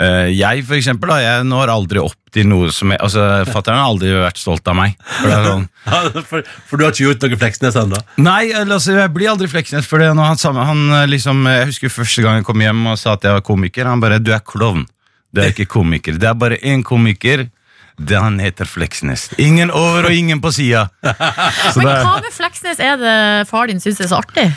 eh, 0.00 0.30
jeg 0.36 0.64
for 0.68 0.76
eksempel, 0.78 1.10
da, 1.10 1.18
jeg 1.22 1.46
når 1.48 1.72
aldri 1.72 2.02
opp 2.02 2.18
til 2.34 2.48
noe 2.50 2.70
som 2.74 2.92
jeg, 2.92 3.00
Altså, 3.02 3.24
Fatter'n 3.48 3.78
har 3.80 3.90
aldri 3.90 4.12
vært 4.14 4.40
stolt 4.40 4.66
av 4.68 4.76
meg. 4.78 4.96
For 5.00 5.30
det 5.30 5.36
er 5.36 5.48
sånn 5.50 5.66
for, 6.30 6.52
for 6.68 6.78
du 6.78 6.86
har 6.86 6.94
ikke 6.94 7.08
gjort 7.08 7.26
noe 7.26 7.40
Fleksnes 7.42 7.80
ennå? 7.82 8.02
Nei, 8.22 8.42
altså, 8.54 8.96
jeg 8.98 9.14
blir 9.14 9.32
aldri 9.32 9.50
Fleksnes. 9.50 9.88
For 9.88 10.02
det, 10.02 10.12
når 10.18 10.34
han, 10.34 10.62
han 10.70 10.84
eh, 11.02 11.08
liksom, 11.10 11.44
Jeg 11.50 11.72
husker 11.72 11.96
første 11.98 12.26
gang 12.26 12.40
jeg 12.40 12.48
kom 12.48 12.64
hjem 12.64 12.86
og 12.92 13.00
sa 13.00 13.16
at 13.16 13.26
jeg 13.26 13.38
var 13.38 13.46
komiker. 13.46 13.90
Han 13.90 14.04
bare 14.04 14.20
'Du 14.22 14.32
er 14.36 14.44
klovn. 14.44 14.86
Du 15.34 15.42
er 15.42 15.52
ikke 15.52 15.68
komiker. 15.68 16.16
Det 16.16 16.28
er 16.30 16.38
bare 16.38 16.56
én 16.64 16.82
komiker. 16.86 17.48
Det 17.96 18.18
Han 18.20 18.38
heter 18.40 18.68
Fleksnes. 18.68 19.30
Ingen 19.40 19.70
over 19.70 20.04
og 20.04 20.12
ingen 20.12 20.40
på 20.40 20.52
sida. 20.52 20.88
Men 21.76 21.86
hva 21.88 22.18
med 22.20 22.32
Fleksnes 22.32 22.80
er 22.80 22.98
det 23.00 23.48
far 23.48 23.70
din 23.70 23.80
syns 23.80 24.02
er 24.04 24.10
så 24.12 24.20
artig? 24.20 24.50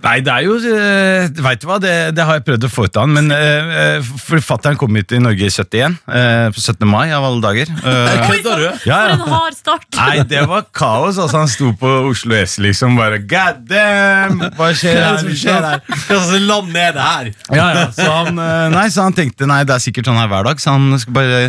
Nei, 0.00 0.14
det 0.24 0.32
er 0.32 0.46
jo 0.46 0.54
uh, 0.56 1.40
Vet 1.44 1.60
du 1.60 1.66
hva, 1.68 1.76
det, 1.82 1.90
det 2.16 2.24
har 2.24 2.38
jeg 2.38 2.44
prøvd 2.46 2.64
å 2.66 2.70
få 2.72 2.86
ut 2.88 2.96
av 2.96 3.04
han. 3.04 3.12
Men 3.18 3.28
uh, 3.34 4.06
forfatteren 4.24 4.78
kom 4.80 4.96
hit 4.96 5.12
i 5.16 5.20
Norge 5.22 5.44
i 5.44 5.52
71, 5.52 5.98
Uh, 6.10 6.48
på 6.54 6.62
17. 6.62 6.86
mai 6.88 7.10
av 7.12 7.24
alle 7.28 7.42
dager. 7.44 7.70
Eh, 7.90 8.20
Kødder 8.26 8.60
du? 8.60 8.66
ja, 8.88 8.98
For 8.98 9.12
en 9.14 9.32
hard 9.34 9.56
start! 9.56 9.86
Nei, 9.96 10.22
det 10.30 10.42
var 10.48 10.64
kaos. 10.76 11.18
Altså, 11.20 11.40
han 11.42 11.50
sto 11.50 11.70
på 11.78 11.90
Oslo 12.08 12.36
S 12.38 12.56
liksom 12.62 12.96
bare 12.98 13.18
God 13.28 13.62
damn! 13.70 14.40
Hva 14.56 14.70
skjer 14.76 14.96
er 15.00 15.06
her? 15.06 15.24
Hva 15.26 15.36
skjer 15.42 15.66
her? 15.66 15.82
Slags 16.06 16.30
land 16.48 16.76
er 16.80 16.94
det 16.96 17.06
her? 17.06 17.30
Ja, 17.56 17.66
ja. 17.76 17.86
Så 17.96 18.06
han, 18.08 18.38
eh, 18.40 18.66
nei, 18.74 18.86
så 18.92 19.06
han 19.08 19.16
tenkte 19.16 19.48
nei, 19.50 19.62
det 19.68 19.76
er 19.76 19.82
sikkert 19.84 20.08
sånn 20.10 20.20
her 20.20 20.30
hver 20.32 20.46
dag, 20.50 20.62
så 20.62 20.76
han 20.76 20.94
skal 21.02 21.16
bare 21.16 21.40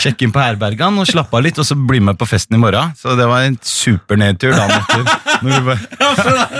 sjekke 0.00 0.26
inn 0.26 0.32
på 0.34 0.40
herbergene 0.42 1.02
og 1.04 1.08
slappe 1.08 1.36
av 1.38 1.44
litt, 1.46 1.58
og 1.60 1.66
så 1.68 1.76
bli 1.78 2.00
med 2.02 2.18
på 2.18 2.26
festen 2.28 2.56
i 2.56 2.60
morgen. 2.62 2.92
Så 2.98 3.14
det 3.18 3.26
var 3.30 3.46
en 3.46 3.58
supernedtur 3.62 4.54
dagen 4.54 4.74
etter. 4.80 5.04
Når 5.44 5.50
du 5.50 5.66
bare, 5.68 6.54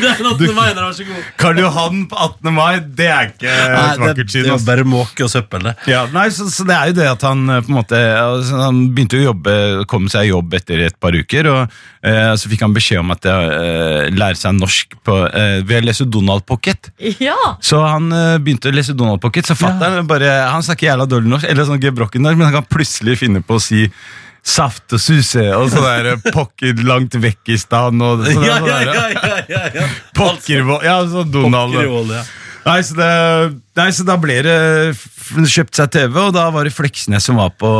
Den 0.00 0.26
18. 0.26 0.54
mai, 0.54 0.68
den 0.74 0.84
var 0.84 0.92
så 0.96 1.04
god. 1.04 1.24
Karl 1.40 1.58
Johan 1.60 2.04
på 2.10 2.16
18. 2.16 2.52
mai, 2.54 2.80
det 2.96 3.08
er 3.10 3.30
ikke 3.32 3.50
et 3.50 3.72
Nei, 3.74 3.86
det, 3.90 4.00
vakkert 4.04 4.20
det 4.30 4.34
syn. 4.34 4.44
var 4.46 4.54
altså. 4.56 4.68
bare 4.70 4.84
måke 4.88 5.26
og 5.26 5.32
søppel, 5.32 5.64
det. 5.68 5.74
Ja, 5.90 6.02
nei, 6.14 6.26
så, 6.34 6.46
så 6.52 6.66
det 6.68 6.76
er 6.76 6.90
jo 6.92 6.96
det 7.00 7.08
at 7.10 7.24
han 7.26 7.42
eh, 7.50 7.60
på 7.66 7.72
en 7.72 7.78
måte 7.80 8.00
altså, 8.00 8.60
Han 8.64 8.80
begynte 8.94 9.18
å 9.20 9.24
jobbe, 9.24 9.54
kom 9.90 10.08
seg 10.12 10.28
i 10.28 10.32
jobb 10.32 10.56
etter 10.60 10.84
et 10.86 10.96
par 11.02 11.16
uker, 11.16 11.50
og 11.52 11.60
eh, 12.06 12.32
så 12.40 12.50
fikk 12.52 12.64
han 12.66 12.76
beskjed 12.76 13.02
om 13.02 13.12
at 13.14 13.28
jeg 13.28 13.50
eh, 13.58 14.10
lære 14.16 14.40
seg 14.40 14.56
norsk 14.58 14.96
på, 15.06 15.18
eh, 15.28 15.58
ved 15.66 15.82
å 15.82 15.88
lese 15.90 16.08
Donald 16.08 16.46
Pocket. 16.48 16.90
Ja! 17.20 17.36
Så 17.64 17.82
han 17.84 18.10
eh, 18.14 18.36
begynte 18.42 18.70
å 18.72 18.76
lese 18.76 18.96
Donald 18.96 19.20
Pocket, 19.22 19.48
så 19.50 19.56
fatteren 19.58 20.08
bare 20.10 20.30
Han 20.50 20.64
snakker 20.64 20.90
jævla 20.90 21.06
dårlig 21.10 21.30
norsk, 21.34 21.48
eller 21.50 21.68
sånn 21.68 21.82
gebrokken 21.82 22.24
norsk, 22.24 22.38
men 22.40 22.48
han 22.50 22.56
kan 22.59 22.59
plutselig 22.66 23.20
finne 23.22 23.44
på 23.44 23.58
å 23.58 23.62
si 23.62 23.86
Saft 24.40 24.94
og 24.96 25.00
suse 25.04 25.42
og 25.52 25.66
sånn 25.68 25.84
der 25.84 26.32
pokker 26.32 26.78
langt 26.88 27.12
vekk 27.20 27.50
i 27.52 27.58
stand 27.60 28.00
og 28.00 28.22
sånn 28.24 28.46
Ja, 28.46 28.56
der, 28.64 28.88
ja, 28.88 29.34
ja, 29.52 29.64
ja. 29.76 29.88
Pokkervoll 30.16 30.80
Ja, 30.86 30.94
sånn 31.04 31.28
Donald. 31.34 31.76
Pokkervoll, 31.76 32.14
ja. 32.16 32.22
Nei 32.60 32.80
så, 32.84 32.96
det, 32.96 33.10
nei, 33.78 33.88
så 33.96 34.04
da 34.04 34.16
ble 34.20 34.36
det 34.44 34.56
kjøpt 35.48 35.78
seg 35.78 35.92
TV, 35.94 36.16
og 36.26 36.34
da 36.36 36.48
var 36.52 36.66
det 36.66 36.74
Fleksnes 36.74 37.24
som 37.24 37.38
var 37.40 37.54
på, 37.56 37.70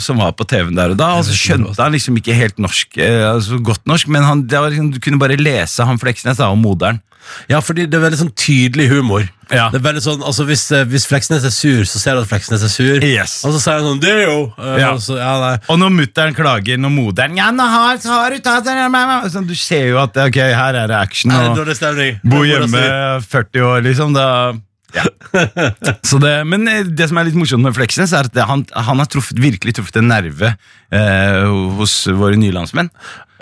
som 0.00 0.20
var 0.22 0.32
på 0.36 0.46
TV-en 0.48 0.78
der 0.78 0.94
og 0.94 1.00
da. 1.00 1.10
Og 1.18 1.26
så 1.28 1.36
skjønte 1.36 1.76
han 1.76 1.92
liksom 1.92 2.16
ikke 2.20 2.36
helt 2.38 2.60
norsk, 2.62 2.96
eh, 3.02 3.26
altså 3.28 3.58
godt 3.64 3.84
norsk, 3.90 4.08
men 4.12 4.24
han, 4.24 4.46
det 4.48 4.62
var 4.62 4.72
liksom, 4.72 4.92
du 4.94 5.00
kunne 5.02 5.20
bare 5.20 5.36
lese 5.40 5.84
han 5.84 6.00
Fleksnes 6.00 6.40
da, 6.40 6.48
og 6.54 6.60
moderen. 6.62 7.02
Ja, 7.50 7.60
fordi 7.64 7.86
det 7.90 7.98
er 7.98 8.04
veldig 8.06 8.20
sånn 8.20 8.32
tydelig 8.38 8.88
humor. 8.92 9.26
Ja. 9.50 9.66
Det 9.72 9.80
er 9.80 9.84
veldig 9.88 10.02
sånn, 10.04 10.20
altså 10.22 10.44
Hvis, 10.46 10.62
eh, 10.70 10.84
hvis 10.86 11.08
Fleksnes 11.10 11.44
er 11.44 11.50
sur, 11.50 11.82
så 11.88 11.98
ser 11.98 12.14
du 12.14 12.22
at 12.22 12.28
Fleksnes 12.30 12.62
er 12.62 12.70
sur. 12.70 13.02
Yes. 13.02 13.40
Og 13.44 13.56
så 13.56 13.60
sier 13.64 13.80
han 13.80 13.88
sånn 13.88 14.00
'Det 14.00 14.10
er 14.10 14.22
jo' 14.28 14.52
eh, 14.58 14.78
Ja. 14.78 14.92
og 14.94 15.00
så, 15.02 15.18
ja, 15.18 15.32
nei. 15.40 15.58
Og 15.68 15.78
når 15.78 15.90
mutter'n 15.90 16.34
klager, 16.34 16.78
når 16.78 16.90
moderen 16.94 17.36
Ja, 17.36 17.50
nå 17.50 17.66
har, 17.68 17.96
så 17.98 18.08
har 18.14 18.30
du 18.30 18.38
tatt 18.38 18.64
den 18.64 19.30
sånn, 19.30 19.46
Du 19.46 19.54
ser 19.54 19.88
jo 19.88 19.98
at 19.98 20.16
ok, 20.16 20.36
her 20.36 20.74
er 20.74 20.86
det 20.86 20.96
action. 20.96 21.32
Er 21.32 21.48
det 21.48 21.50
Og 21.58 21.66
dårlig 21.66 21.76
stemning? 21.76 22.20
bo 22.24 22.36
Mora 22.36 22.46
hjemme 22.46 22.78
sier, 22.78 23.20
40 23.20 23.60
år, 23.60 23.82
liksom. 23.82 24.14
Da 24.14 24.52
ja. 24.94 25.04
Så 26.02 26.18
det, 26.20 26.46
men 26.46 26.66
eh, 26.68 26.82
det 26.82 27.08
som 27.10 27.18
er 27.18 27.24
litt 27.28 27.38
morsomt 27.38 27.62
med 27.62 27.74
Fleksnes, 27.76 28.12
er 28.12 28.26
at 28.26 28.32
det, 28.34 28.46
han, 28.46 28.64
han 28.74 28.98
har 28.98 29.06
truffet, 29.06 29.38
virkelig 29.38 29.74
truffet 29.78 30.00
en 30.00 30.08
nerve 30.10 30.56
eh, 30.90 31.44
hos 31.78 32.06
våre 32.06 32.38
nye 32.40 32.54
landsmenn. 32.54 32.90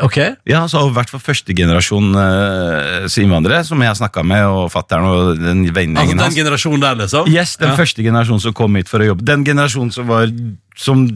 Ok, 0.04 0.18
Ja, 0.46 0.60
så 0.70 0.84
I 0.88 0.92
hvert 0.94 1.10
fall 1.10 1.20
førstegenerasjon 1.24 2.12
uh, 2.14 3.06
innvandrere 3.18 3.64
som 3.66 3.80
jeg 3.82 3.90
har 3.90 3.98
snakka 3.98 4.22
med, 4.26 4.44
og 4.46 4.68
fatter'n 4.72 5.06
og 5.08 5.40
den 5.40 5.64
altså 5.64 5.74
vennegjengen 5.80 6.16
Den 6.18 6.24
hans. 6.26 6.36
generasjonen 6.38 6.84
der, 6.84 7.00
liksom? 7.02 7.26
Yes, 7.32 7.56
den 7.58 7.72
Ja. 7.72 7.76
første 7.78 8.04
generasjonen 8.06 8.40
som 8.44 8.54
kom 8.54 8.76
hit 8.78 8.88
for 8.88 9.02
å 9.02 9.10
jobbe. 9.12 9.24
Den 9.26 9.44
generasjonen 9.44 9.92
som 9.92 10.06
var, 10.06 10.30
som 10.78 11.06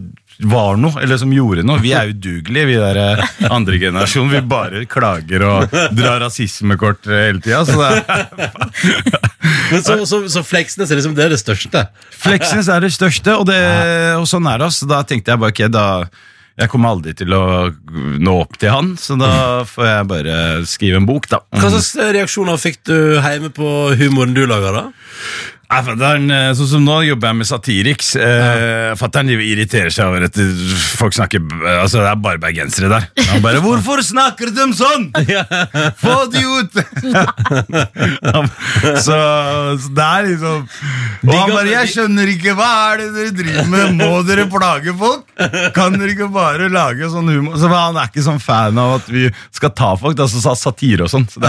var 0.43 0.77
noe, 0.81 0.97
eller 1.03 1.21
som 1.21 1.31
gjorde 1.31 1.63
noe. 1.63 1.79
Vi 1.85 1.93
er 1.95 2.11
udugelige, 2.11 2.67
vi 2.67 2.75
der 2.81 2.99
eh, 2.99 3.53
andre 3.53 3.79
generasjon. 3.79 4.31
Vi 4.33 4.41
bare 4.51 4.85
klager 4.91 5.45
og 5.47 5.77
drar 5.95 6.19
rasismekort 6.25 7.07
eh, 7.07 7.27
hele 7.29 7.43
tida. 7.45 7.61
Så 7.69 7.77
det 7.79 7.91
er 8.03 9.13
Men 9.73 9.83
så, 9.85 10.01
så, 10.09 10.23
så 10.29 10.43
Fleksnes 10.45 10.91
er 10.91 10.99
liksom 10.99 11.15
det, 11.17 11.25
er 11.29 11.33
det 11.37 11.41
største? 11.41 11.85
Fleksnes 12.25 12.69
er 12.73 12.83
det 12.85 12.91
største, 12.95 13.37
og, 13.39 13.47
det, 13.49 13.61
og 14.19 14.27
sånn 14.29 14.47
er 14.51 14.59
det. 14.65 14.71
Så 14.75 14.89
Da 14.91 15.03
tenkte 15.07 15.33
jeg 15.33 15.43
bare 15.43 15.55
ok, 15.55 15.63
da 15.73 15.87
jeg 16.61 16.69
kommer 16.73 16.93
aldri 16.93 17.15
til 17.17 17.33
å 17.33 17.43
nå 18.21 18.35
opp 18.43 18.59
til 18.61 18.73
han, 18.73 18.93
så 19.01 19.17
da 19.21 19.33
får 19.69 19.89
jeg 19.89 20.09
bare 20.11 20.37
skrive 20.69 21.01
en 21.01 21.09
bok, 21.09 21.31
da. 21.33 21.41
Hva 21.57 21.71
slags 21.73 21.95
reaksjoner 22.19 22.61
fikk 22.61 22.83
du 22.89 22.97
hjemme 23.17 23.53
på 23.57 23.71
humoren 24.01 24.37
du 24.37 24.45
lager, 24.47 24.77
da? 24.77 24.85
Nei, 25.73 25.79
fatteren, 25.87 26.27
eh, 26.29 26.51
Sånn 26.53 26.69
som 26.69 26.83
nå 26.85 26.99
jobber 27.07 27.31
jeg 27.31 27.37
med 27.39 27.49
Satiriks. 27.49 28.11
Eh, 28.21 28.91
Fattern 29.01 29.31
irriterer 29.33 29.89
seg 29.95 30.05
over 30.11 30.27
at 30.27 30.37
folk 30.99 31.15
snakker 31.17 31.41
Altså, 31.81 32.03
det 32.03 32.11
er 32.11 32.19
bare 32.21 32.41
bergensere 32.43 32.91
der. 32.93 33.07
Han 33.31 33.41
bare 33.45 33.61
'Hvorfor 33.63 34.03
snakker 34.05 34.51
de 34.53 34.67
sånn?! 34.77 35.07
Få 36.03 36.17
de 36.29 36.43
ut!' 36.45 36.73
Så, 39.07 39.17
så 39.79 39.89
det 39.97 40.05
er 40.05 40.23
liksom 40.29 40.69
Og 41.25 41.33
han 41.33 41.49
bare 41.55 41.73
'Jeg 41.73 41.87
skjønner 41.95 42.27
ikke, 42.35 42.53
hva 42.59 42.69
er 42.93 42.97
det 43.01 43.09
dere 43.17 43.33
driver 43.41 43.67
med? 43.73 43.85
Må 44.03 44.11
dere 44.29 44.45
plage 44.53 44.93
folk? 44.99 45.25
Kan 45.77 45.97
dere 45.97 46.13
ikke 46.13 46.29
bare 46.35 46.69
lage 46.69 47.09
sånn 47.09 47.33
humor?' 47.33 47.57
Så 47.57 47.73
Han 47.73 47.97
er 47.97 48.07
ikke 48.13 48.27
sånn 48.29 48.43
fan 48.43 48.77
av 48.77 48.99
at 49.01 49.07
vi 49.09 49.31
skal 49.51 49.71
ta 49.71 49.97
folk, 49.97 50.19
altså 50.21 50.37
sa 50.43 50.53
satire 50.59 51.03
og 51.09 51.13
sånn. 51.15 51.25
Så 51.33 51.41
Ja. 51.41 51.49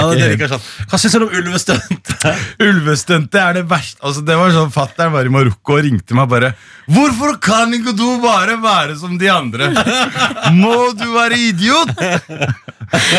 Hva 0.88 0.96
syns 1.02 1.12
du 1.12 1.20
om 1.28 1.36
ulvestuntet? 1.36 2.24
Ulvestuntet 2.64 3.36
er 3.42 3.54
det 3.60 3.68
verste. 3.68 4.13
Altså, 4.14 4.28
det 4.28 4.36
var 4.38 4.52
sånn 4.54 4.70
Fattern 4.70 5.10
var 5.16 5.26
i 5.26 5.32
Marokko 5.34 5.74
og 5.74 5.80
ringte 5.82 6.14
meg 6.14 6.28
bare 6.30 6.52
'Hvorfor 6.86 7.40
kan 7.42 7.72
ikke 7.74 7.96
du 7.98 8.20
bare 8.22 8.60
være 8.62 8.98
som 9.00 9.18
de 9.18 9.26
andre?' 9.32 9.72
Må 10.54 10.94
du 10.94 11.08
være 11.16 11.40
idiot? 11.50 11.90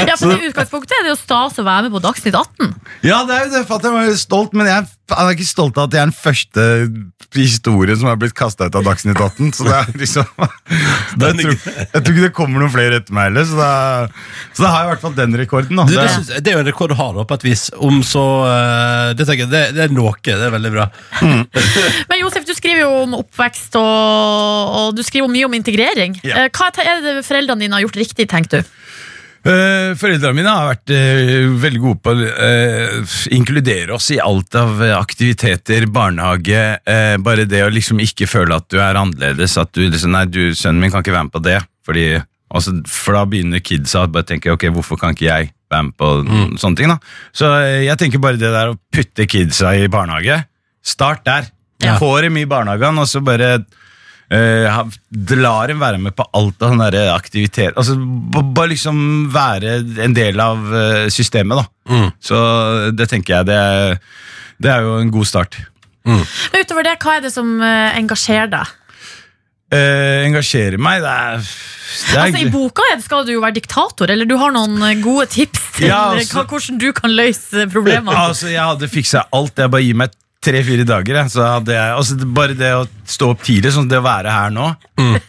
Ja, 0.07 0.15
for 0.15 0.31
I 0.31 0.51
utgangspunktet 0.53 0.95
er 0.95 1.03
det 1.03 1.15
jo 1.15 1.19
stas 1.19 1.59
å 1.59 1.65
være 1.67 1.89
med 1.89 1.97
på 1.97 2.03
Dagsnytt 2.05 2.37
18. 2.39 2.75
Ja, 3.03 3.25
det 3.27 3.35
er 3.35 3.47
jo 3.49 3.53
det. 3.57 3.65
Fattern 3.67 3.97
var 3.97 4.13
stolt, 4.21 4.55
men 4.55 4.71
jeg, 4.71 4.87
han 5.13 5.29
er 5.29 5.35
ikke 5.37 5.45
stolt 5.47 5.77
av 5.77 5.89
at 5.91 5.95
jeg 5.97 6.01
er 6.01 6.09
den 6.09 6.17
første 6.17 6.63
historien 7.35 7.99
som 7.99 8.07
har 8.09 8.17
blitt 8.21 8.35
kasta 8.39 8.69
ut 8.71 8.77
av 8.79 8.85
Dagsnytt 8.87 9.19
18. 9.21 9.51
Så 9.57 9.67
det 9.67 9.75
er 9.75 9.91
liksom 10.01 10.29
jeg, 10.39 11.35
tror, 11.41 11.57
jeg 11.59 11.91
tror 11.99 12.13
ikke 12.15 12.25
det 12.25 12.31
kommer 12.37 12.63
noen 12.63 12.73
flere 12.73 13.01
etter 13.03 13.17
meg 13.17 13.29
heller, 13.29 13.45
så, 13.51 13.59
da, 13.59 13.71
så 14.57 14.65
da 14.65 14.71
har 14.73 14.79
jeg 14.81 14.87
i 14.87 14.93
hvert 14.93 15.03
fall 15.05 15.17
den 15.19 15.37
rekorden. 15.41 15.81
Da. 15.81 15.87
Du, 15.89 15.93
det, 15.97 16.01
Det- 16.05 16.15
synes, 16.15 16.31
det 16.41 16.53
er 16.53 16.57
jo 16.59 16.63
en 16.65 16.71
rekord 16.71 16.95
du 16.95 16.97
har, 17.01 17.13
da, 17.19 17.27
på 17.29 17.39
et 17.41 17.47
vis. 17.51 17.67
Om 17.77 18.01
så 18.07 18.25
eh, 18.49 19.11
Det 19.19 19.27
tenker 19.29 19.45
jeg, 19.45 19.53
det, 19.53 19.63
det 19.77 19.85
er 19.89 19.95
noe. 19.97 20.15
Det 20.25 20.37
er 20.39 20.55
veldig 20.55 20.73
bra. 20.77 20.87
Men 22.11 22.23
Josef, 22.23 22.47
du 22.49 22.55
skriver 22.57 22.85
jo 22.87 22.93
om 23.05 23.19
oppvekst, 23.21 23.77
og, 23.81 24.79
og 24.81 24.97
du 24.97 25.03
skriver 25.07 25.29
mye 25.33 25.49
om 25.51 25.59
integrering. 25.59 26.17
Ja. 26.25 26.45
Eh, 26.47 26.51
Hva 26.55 26.71
er 26.85 27.03
det 27.05 27.17
foreldrene 27.27 27.67
dine 27.67 27.77
har 27.77 27.85
gjort 27.87 28.01
riktig, 28.01 28.29
tenker 28.31 28.63
du? 28.65 28.73
Uh, 29.45 29.93
Foreldrene 30.01 30.39
mine 30.39 30.53
har 30.53 30.71
vært 30.71 30.93
uh, 30.95 31.51
veldig 31.61 31.81
gode 31.83 32.01
på 32.01 32.15
å 32.15 32.29
uh, 32.29 33.17
inkludere 33.37 33.93
oss 33.93 34.07
i 34.15 34.21
alt 34.23 34.57
av 34.57 34.81
eh, 34.83 34.95
aktiviteter, 34.97 35.85
barnehage. 35.93 36.63
eh, 36.89 37.17
bare 37.21 37.45
det 37.49 37.61
å 37.65 37.73
liksom 37.73 38.01
ikke 38.01 38.29
føle 38.31 38.57
at 38.57 38.71
du 38.73 38.79
er 38.81 38.97
annerledes. 38.97 39.59
At 39.61 39.75
du 39.77 39.85
liksom, 39.85 40.15
nei, 40.17 40.25
du, 40.33 40.55
sønnen 40.57 40.81
min 40.81 40.95
kan 40.95 41.05
ikke 41.05 41.15
være 41.15 41.29
med 41.29 41.35
på 41.37 41.45
det. 41.45 41.59
Fordi, 41.85 42.07
altså, 42.49 42.73
for 42.89 43.19
da 43.19 43.27
begynner 43.29 43.61
kidsa 43.65 44.07
å 44.07 44.13
bare 44.15 44.29
tenke 44.33 44.53
ok, 44.55 44.69
hvorfor 44.79 45.01
kan 45.01 45.13
ikke 45.17 45.29
jeg 45.29 45.53
være 45.73 45.89
med 45.91 45.97
på 46.01 46.11
sånne 46.63 46.81
ting. 46.81 46.93
da 46.95 46.99
Så 47.37 47.53
eh, 47.61 47.85
jeg 47.89 48.01
tenker 48.01 48.23
bare 48.25 48.41
det 48.41 48.53
der 48.55 48.73
å 48.73 48.79
putte 48.95 49.29
kidsa 49.29 49.77
i 49.77 49.91
barnehage. 49.93 50.41
Start 50.85 51.25
der. 51.29 51.53
Ja. 51.85 51.99
Få 52.01 52.15
dem 52.25 52.37
i 52.41 52.49
barnehagen, 52.49 52.97
og 53.03 53.09
så 53.11 53.21
bare 53.25 53.59
Eh, 54.33 54.65
ha- 54.73 54.89
lar 55.37 55.69
en 55.71 55.79
være 55.83 55.99
med 56.01 56.15
på 56.17 56.25
alt 56.33 56.63
av 56.63 56.73
sånne 56.73 56.91
der 56.95 57.11
aktivitet. 57.13 57.75
Altså, 57.77 57.97
Bare 57.99 58.71
liksom 58.73 59.29
være 59.35 59.77
en 60.05 60.15
del 60.17 60.41
av 60.41 60.65
eh, 60.75 61.09
systemet, 61.13 61.61
da. 61.61 61.67
Mm. 61.93 62.09
Så 62.25 62.39
det 62.97 63.09
tenker 63.13 63.37
jeg 63.39 63.51
det 63.53 63.59
er, 63.61 63.99
det 64.65 64.71
er 64.73 64.87
jo 64.87 64.97
en 65.03 65.13
god 65.13 65.29
start. 65.29 65.61
Men 66.05 66.25
utover 66.61 66.85
det, 66.85 66.99
hva 67.05 67.19
er 67.19 67.27
det 67.27 67.33
som 67.33 67.55
eh, 67.65 67.99
engasjerer 68.01 68.51
deg? 68.53 68.73
Uh, 69.75 70.23
engasjerer 70.29 70.77
meg, 70.79 71.01
det 71.03 71.11
er, 71.11 71.39
det 71.41 72.15
er 72.15 72.21
Altså, 72.21 72.43
I 72.45 72.51
boka 72.53 72.85
skal 73.03 73.25
du 73.27 73.33
jo 73.33 73.41
være 73.43 73.57
diktator, 73.57 74.11
eller 74.13 74.29
du 74.29 74.37
har 74.39 74.53
noen 74.55 74.77
eh, 74.87 75.01
gode 75.03 75.25
tips 75.33 75.63
til 75.79 75.89
Ja, 75.89 76.13
eh, 76.13 76.21
altså- 76.21 76.45
hvordan 76.47 76.79
du 76.79 76.93
kan 76.95 77.11
løse 77.11 77.65
problemene. 77.73 78.15
Altså, 78.15 78.53
Jeg 78.53 78.61
hadde 78.63 78.91
fiksa 78.93 79.25
alt. 79.35 79.57
Jeg 79.59 79.73
bare 79.73 79.83
gir 79.83 79.97
meg 79.99 80.13
tre-fire 80.45 80.85
dager. 80.89 81.19
Jeg. 81.23 81.33
Så 81.35 81.43
hadde 81.47 81.75
jeg, 81.75 81.95
altså, 81.97 82.17
bare 82.37 82.57
det 82.59 82.71
å 82.77 82.85
stå 83.09 83.33
opp 83.35 83.43
tidlig, 83.47 83.73
sånn 83.75 83.89
det 83.91 83.99
å 84.01 84.05
være 84.07 84.33
her 84.35 84.53
nå 84.55 84.71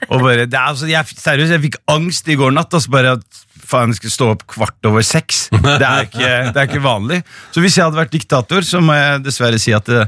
og 0.10 0.22
bare, 0.22 0.46
det 0.50 0.60
altså, 0.60 0.88
jeg, 0.92 1.04
Seriøst, 1.18 1.56
jeg 1.56 1.64
fikk 1.70 1.80
angst 1.92 2.28
i 2.32 2.38
går 2.40 2.54
natt. 2.56 2.74
Altså, 2.76 2.92
bare 2.94 3.16
at 3.18 3.42
faen, 3.66 3.90
jeg 3.94 4.02
skal 4.04 4.14
stå 4.14 4.28
opp 4.36 4.44
kvart 4.52 4.90
over 4.92 5.02
seks. 5.06 5.48
Det 5.56 5.88
er, 5.88 6.06
ikke, 6.06 6.30
det 6.54 6.62
er 6.62 6.68
ikke 6.70 6.84
vanlig. 6.86 7.22
Så 7.56 7.64
hvis 7.64 7.76
jeg 7.80 7.88
hadde 7.88 7.98
vært 7.98 8.14
diktator, 8.14 8.62
så 8.68 8.80
må 8.84 8.94
jeg 8.98 9.24
dessverre 9.26 9.58
si 9.62 9.74
at 9.76 9.88
det, 9.90 10.06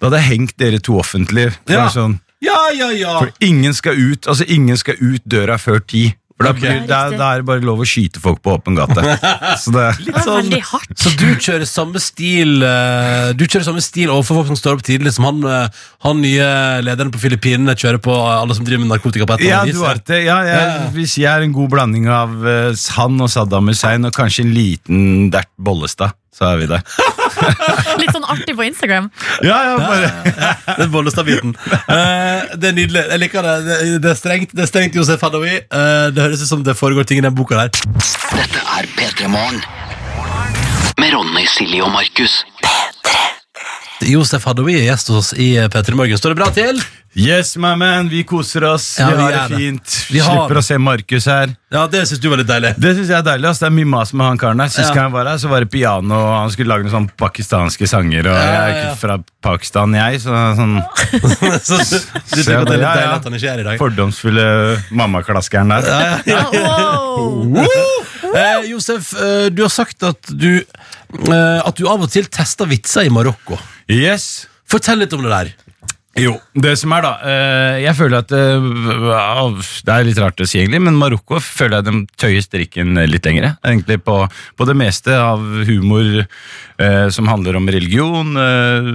da 0.00 0.08
hadde 0.08 0.18
jeg 0.18 0.30
hengt 0.32 0.56
dere 0.58 0.80
to 0.82 0.96
offentlig. 0.98 1.46
Ja. 1.70 1.86
Sånn, 1.94 2.18
Ja, 2.42 2.58
ja, 2.74 2.88
ja! 2.90 3.12
for 3.20 3.30
ingen 3.46 3.70
skal 3.76 3.94
ut 3.94 4.26
altså 4.26 4.42
ingen 4.50 4.74
skal 4.80 4.98
ut 4.98 5.22
døra 5.30 5.60
før 5.62 5.78
ti. 5.86 6.08
For 6.42 6.48
da, 6.48 6.52
blir, 6.58 6.80
da, 6.90 6.98
da 7.14 7.28
er 7.36 7.42
det 7.42 7.46
bare 7.48 7.62
lov 7.64 7.80
å 7.84 7.86
skyte 7.86 8.20
folk 8.22 8.40
på 8.42 8.56
åpen 8.56 8.74
gate. 8.78 8.98
Så 9.62 9.72
det, 9.74 9.84
Det 10.08 10.14
var 10.16 10.40
veldig 10.40 10.60
hardt. 10.72 10.92
Så 10.98 11.12
du 11.16 11.26
kjører 11.38 11.64
samme 11.70 12.00
stil 12.02 12.64
eh, 12.66 13.30
Du 13.38 13.44
kjører 13.46 13.66
samme 13.68 13.82
stil 13.84 14.10
overfor 14.12 14.40
folk 14.42 14.50
som 14.52 14.58
står 14.58 14.78
opp 14.80 14.84
tidlig, 14.86 15.12
som 15.14 15.28
han, 15.30 15.40
eh, 15.46 15.82
han 16.06 16.20
nye 16.24 16.48
lederen 16.82 17.12
på 17.14 17.20
Filippinene 17.22 17.76
kjører 17.78 18.02
på 18.02 18.16
alle 18.16 18.56
som 18.58 18.66
driver 18.66 18.82
med 18.84 18.92
narkotika 18.96 19.28
på 19.28 19.38
et 19.38 19.44
eller 19.44 19.52
Ja, 19.54 19.60
annet 19.62 19.78
vis. 19.78 20.06
det. 20.10 20.20
Ja, 20.26 20.40
jeg, 20.48 20.58
Ja. 20.62 20.88
Hvis 20.96 21.14
jeg 21.20 21.30
er 21.32 21.46
en 21.46 21.54
god 21.56 21.70
blanding 21.72 22.08
av 22.12 22.34
eh, 22.48 22.72
han 22.98 23.20
og 23.22 23.30
Saddam 23.32 23.70
Hussein 23.70 24.04
og 24.08 24.12
kanskje 24.16 24.44
en 24.48 24.52
liten 24.56 25.06
Dert 25.32 25.50
Bollestad, 25.58 26.16
så 26.32 26.46
er 26.48 26.60
vi 26.62 26.66
det. 26.70 26.80
Litt 28.00 28.12
sånn 28.14 28.24
artig 28.32 28.54
på 28.56 28.64
Instagram. 28.64 29.10
Ja, 29.44 29.58
ja, 29.68 29.74
bare 29.76 30.36
Den 30.80 30.92
Bollestad-biten. 30.94 31.52
Eh, 31.68 32.54
det 32.56 32.70
er 32.70 32.76
nydelig. 32.78 33.04
Jeg 33.12 33.22
liker 33.22 33.44
det. 33.46 33.56
Det, 33.68 33.78
det 34.04 34.12
er 34.14 34.18
strengt, 34.18 34.54
det 34.56 34.64
er 34.64 34.70
strengt 34.70 34.96
Josef 34.96 35.22
Hadaoui. 35.26 35.58
Eh, 35.60 36.06
det 36.14 36.24
høres 36.24 36.44
ut 36.44 36.48
som 36.54 36.64
det 36.64 36.76
foregår 36.78 37.08
ting 37.08 37.20
i 37.20 37.26
den 37.26 37.36
boka 37.36 37.60
der. 37.60 37.72
Dette 38.32 38.64
er 38.78 38.88
P3 38.96 39.28
Morgen. 39.32 39.60
Med 41.00 41.12
Ronny, 41.12 41.44
Silje 41.50 41.84
og 41.84 41.92
Markus. 41.92 42.40
Josef 44.08 44.44
Hadaoui 44.48 44.74
er 44.80 44.88
gjest 44.90 45.08
hos 45.12 45.18
oss 45.18 45.30
i 45.38 45.52
P3 45.70 45.94
Morgen. 45.98 46.18
Står 46.18 46.34
det 46.34 46.40
bra 46.42 46.50
til? 46.54 46.80
Yes, 47.12 47.50
my 47.60 47.74
man, 47.76 48.06
vi 48.08 48.22
koser 48.24 48.64
oss. 48.64 48.86
Ja, 48.96 49.10
vi 49.10 49.16
vi 49.18 49.22
har 49.26 49.32
det 49.50 49.56
fint. 49.60 49.96
Vi 50.08 50.20
har 50.24 50.30
Slipper 50.32 50.58
å 50.58 50.62
se 50.64 50.78
Markus 50.80 51.26
her. 51.28 51.50
Ja, 51.72 51.82
Det 51.92 52.06
syns 52.08 52.20
du 52.22 52.28
var 52.32 52.40
litt 52.40 52.48
deilig. 52.48 52.70
Det 52.80 52.94
synes 52.96 53.10
jeg 53.12 53.18
er 53.18 53.26
deilig. 53.26 53.48
ass. 53.50 53.60
Det 53.60 53.66
er 53.68 53.74
mye 53.76 53.90
mas 53.92 54.12
med 54.16 54.26
han 54.30 54.38
karen 54.40 54.62
der. 54.62 54.68
Sist 54.72 54.88
Ja. 54.88 54.94
gang 54.94 55.10
jeg 55.10 55.12
var 55.18 55.28
her, 55.28 55.36
så 55.42 55.48
var 55.52 55.60
det 55.60 55.70
piano, 55.70 56.14
og 56.14 56.32
han 56.40 56.50
skulle 56.54 56.68
lage 56.72 56.86
noen 56.88 56.94
sånne 56.94 57.12
pakistanske 57.20 57.86
sanger. 57.86 58.30
Og 58.32 58.32
Ja, 58.32 58.40
jeg 58.40 58.48
er 58.48 58.68
ja, 58.68 58.76
ja. 58.76 58.88
ikke 58.88 58.98
fra 59.02 59.18
Pakistan, 59.42 59.92
jeg, 59.94 60.20
så 60.24 60.40
sånn 60.56 60.74
Så 61.68 61.76
du, 61.84 61.98
du 62.32 62.42
så, 62.42 62.48
det 62.48 62.56
er 62.56 62.64
litt 62.64 62.80
Ja, 62.80 62.80
ja. 62.80 62.94
deilig 62.96 63.16
at 63.20 63.24
han 63.28 63.34
ikke 63.34 63.52
er 63.52 63.60
i 63.60 63.68
dag? 63.68 63.78
fordomsfulle 63.78 64.46
mammaklaskeren 64.90 65.68
der. 65.68 65.82
Wow. 66.56 67.66
Eh, 68.32 68.62
Josef, 68.70 69.10
eh, 69.20 69.50
du 69.52 69.60
har 69.60 69.68
sagt 69.68 70.02
at 70.08 70.16
du, 70.32 70.62
eh, 70.64 70.64
at 71.12 71.76
du 71.78 71.86
av 71.88 72.04
og 72.04 72.12
til 72.12 72.28
tester 72.32 72.68
vitser 72.70 73.08
i 73.08 73.12
Marokko. 73.12 73.58
Yes. 73.92 74.46
Fortell 74.68 75.04
litt 75.04 75.12
om 75.12 75.24
det 75.26 75.32
der. 75.32 75.52
Jo, 76.20 76.34
det 76.52 76.74
som 76.76 76.92
er 76.92 77.04
da 77.06 77.10
eh, 77.24 77.76
Jeg 77.86 77.96
føler 77.96 78.18
at 78.18 78.32
eh, 78.36 78.64
Det 79.80 79.94
er 79.94 80.04
litt 80.04 80.18
rart 80.20 80.42
å 80.44 80.46
si 80.48 80.58
egentlig 80.60 80.82
Men 80.84 80.98
Marokko 81.00 81.38
føler 81.40 81.78
jeg 81.78 81.86
de 81.86 82.02
tøyer 82.20 82.44
strikken 82.44 83.00
litt 83.08 83.24
lengre 83.24 83.54
Egentlig 83.64 83.96
på, 84.04 84.18
på 84.28 84.66
det 84.68 84.74
meste 84.76 85.16
av 85.16 85.40
humor 85.64 86.10
eh, 86.20 87.06
Som 87.16 87.30
handler 87.32 87.56
om 87.56 87.70
religion 87.72 88.36
eh, 88.36 88.90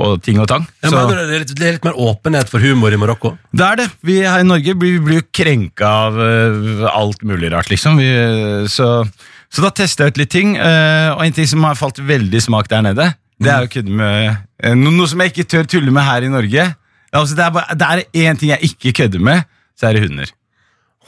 Og 0.00 0.22
ting 0.24 0.40
og 0.40 0.48
tang 0.48 0.64
Så 0.80 0.94
mener 0.94 1.20
det, 1.20 1.26
er 1.28 1.44
litt, 1.44 1.52
det 1.58 1.68
er 1.68 1.76
litt 1.76 1.88
mer 1.90 2.00
åpenhet 2.08 2.48
for 2.48 2.64
humor 2.64 2.96
i 2.96 3.02
Marokko. 3.04 3.34
det 3.52 3.66
er 3.66 3.82
det 3.82 3.90
Vi 4.08 4.22
her 4.24 4.40
i 4.40 4.48
Norge 4.48 4.78
blir, 4.80 4.96
jo 5.20 5.26
krenka 5.36 5.92
av 6.06 6.22
eh, 6.24 6.88
alt 6.88 7.20
mulig 7.20 7.52
rart 7.52 7.68
liksom 7.68 8.00
vi, 8.00 8.08
eh, 8.16 8.64
så, 8.72 9.02
så 9.50 9.64
da 9.64 9.70
testet 9.74 10.04
jeg 10.04 10.12
ut 10.12 10.20
litt 10.20 10.30
ting 10.30 10.52
eh, 10.54 11.10
Og 11.10 11.24
en 11.24 11.34
ting 11.34 11.48
som 11.50 11.64
har 11.66 11.78
falt 11.78 11.98
veldig 12.06 12.42
smak 12.44 12.68
der 12.70 12.84
nede 12.86 13.08
Det 13.40 13.50
er 13.50 13.66
å 13.66 13.70
kødde 13.70 13.94
med 13.98 14.28
eh, 14.62 14.76
no, 14.78 14.92
Noe 14.94 15.10
som 15.10 15.22
jeg 15.24 15.32
ikke 15.32 15.48
tør 15.50 15.70
tulle 15.72 15.94
med 15.94 16.06
her 16.06 16.26
i 16.26 16.30
Norge 16.30 16.66
altså, 17.10 17.34
Det 17.34 17.46
er 17.46 17.56
bare 17.56 17.78
det 17.78 17.88
er 17.88 18.30
en 18.30 18.38
ting 18.38 18.52
jeg 18.54 18.70
ikke 18.70 18.94
kødder 19.02 19.24
med 19.30 19.42
Så 19.74 19.90
er 19.90 19.98
det 19.98 20.04
hunder 20.06 20.36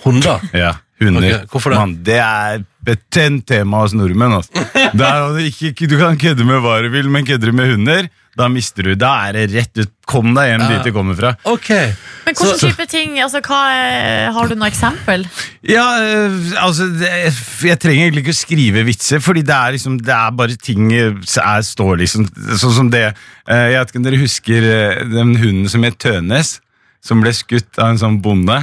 Hunder. 0.03 0.43
Ja, 0.57 0.72
hunder 0.99 1.22
Okay, 1.22 1.47
hvorfor 1.53 1.70
det? 1.70 1.78
Man, 1.78 1.93
det 2.03 2.18
er 2.18 2.64
betent 2.82 3.45
tema 3.47 3.84
hos 3.84 3.93
nordmenn 3.95 4.34
altså. 4.40 4.64
det 4.74 5.07
er, 5.07 5.28
du, 5.36 5.38
ikke, 5.47 5.86
Du 5.86 5.95
kan 6.01 6.18
kødde 6.18 6.47
med 6.49 6.59
hva 6.64 6.80
du 6.82 6.90
vil 6.90 7.11
Men 7.12 7.28
kødder 7.28 7.53
du 7.53 7.59
med 7.61 7.70
hunder 7.76 8.11
Da 8.39 8.47
mister 8.49 8.87
du, 8.87 8.95
da 8.97 9.11
er 9.26 9.37
det 9.37 9.43
rett 9.53 9.80
ut 9.83 9.91
Kom 10.09 10.30
deg 10.37 10.49
hjem 10.49 10.62
dit 10.70 10.87
du 10.89 10.93
kommer 10.95 11.16
fra 11.18 11.35
Okay. 11.49 11.91
Men 12.24 12.37
hvilken 12.39 12.61
type 12.62 12.87
ting? 12.89 13.18
Altså, 13.20 13.43
hva 13.45 13.59
er, 13.74 14.30
har 14.33 14.49
du 14.49 14.55
noe 14.57 14.70
eksempel? 14.72 15.26
Ja, 15.68 15.85
øh, 16.01 16.39
altså 16.62 16.89
det, 16.97 17.11
Jeg 17.68 17.80
trenger 17.83 18.07
egentlig 18.07 18.24
ikke 18.24 18.35
å 18.37 18.41
skrive 18.41 18.85
vitser, 18.89 19.20
fordi 19.24 19.45
det 19.45 19.57
er 19.57 19.76
liksom 19.76 20.01
Det 20.01 20.16
er 20.16 20.37
bare 20.39 20.57
ting 20.57 20.89
øh, 20.97 21.20
er, 21.20 21.64
står 21.68 22.01
liksom 22.07 22.28
Sånn 22.57 22.76
som 22.80 22.93
det 22.93 23.05
øh, 23.11 23.14
Jeg 23.53 23.78
vet 23.78 23.93
ikke 23.93 24.01
om 24.03 24.09
dere 24.09 24.22
husker 24.24 24.68
øh, 24.72 25.03
den 25.12 25.37
hunden 25.43 25.68
som 25.72 25.85
het 25.85 26.01
Tønes, 26.03 26.57
som 27.05 27.20
ble 27.22 27.35
skutt 27.37 27.76
av 27.78 27.93
en 27.93 28.01
sånn 28.01 28.16
bonde. 28.24 28.57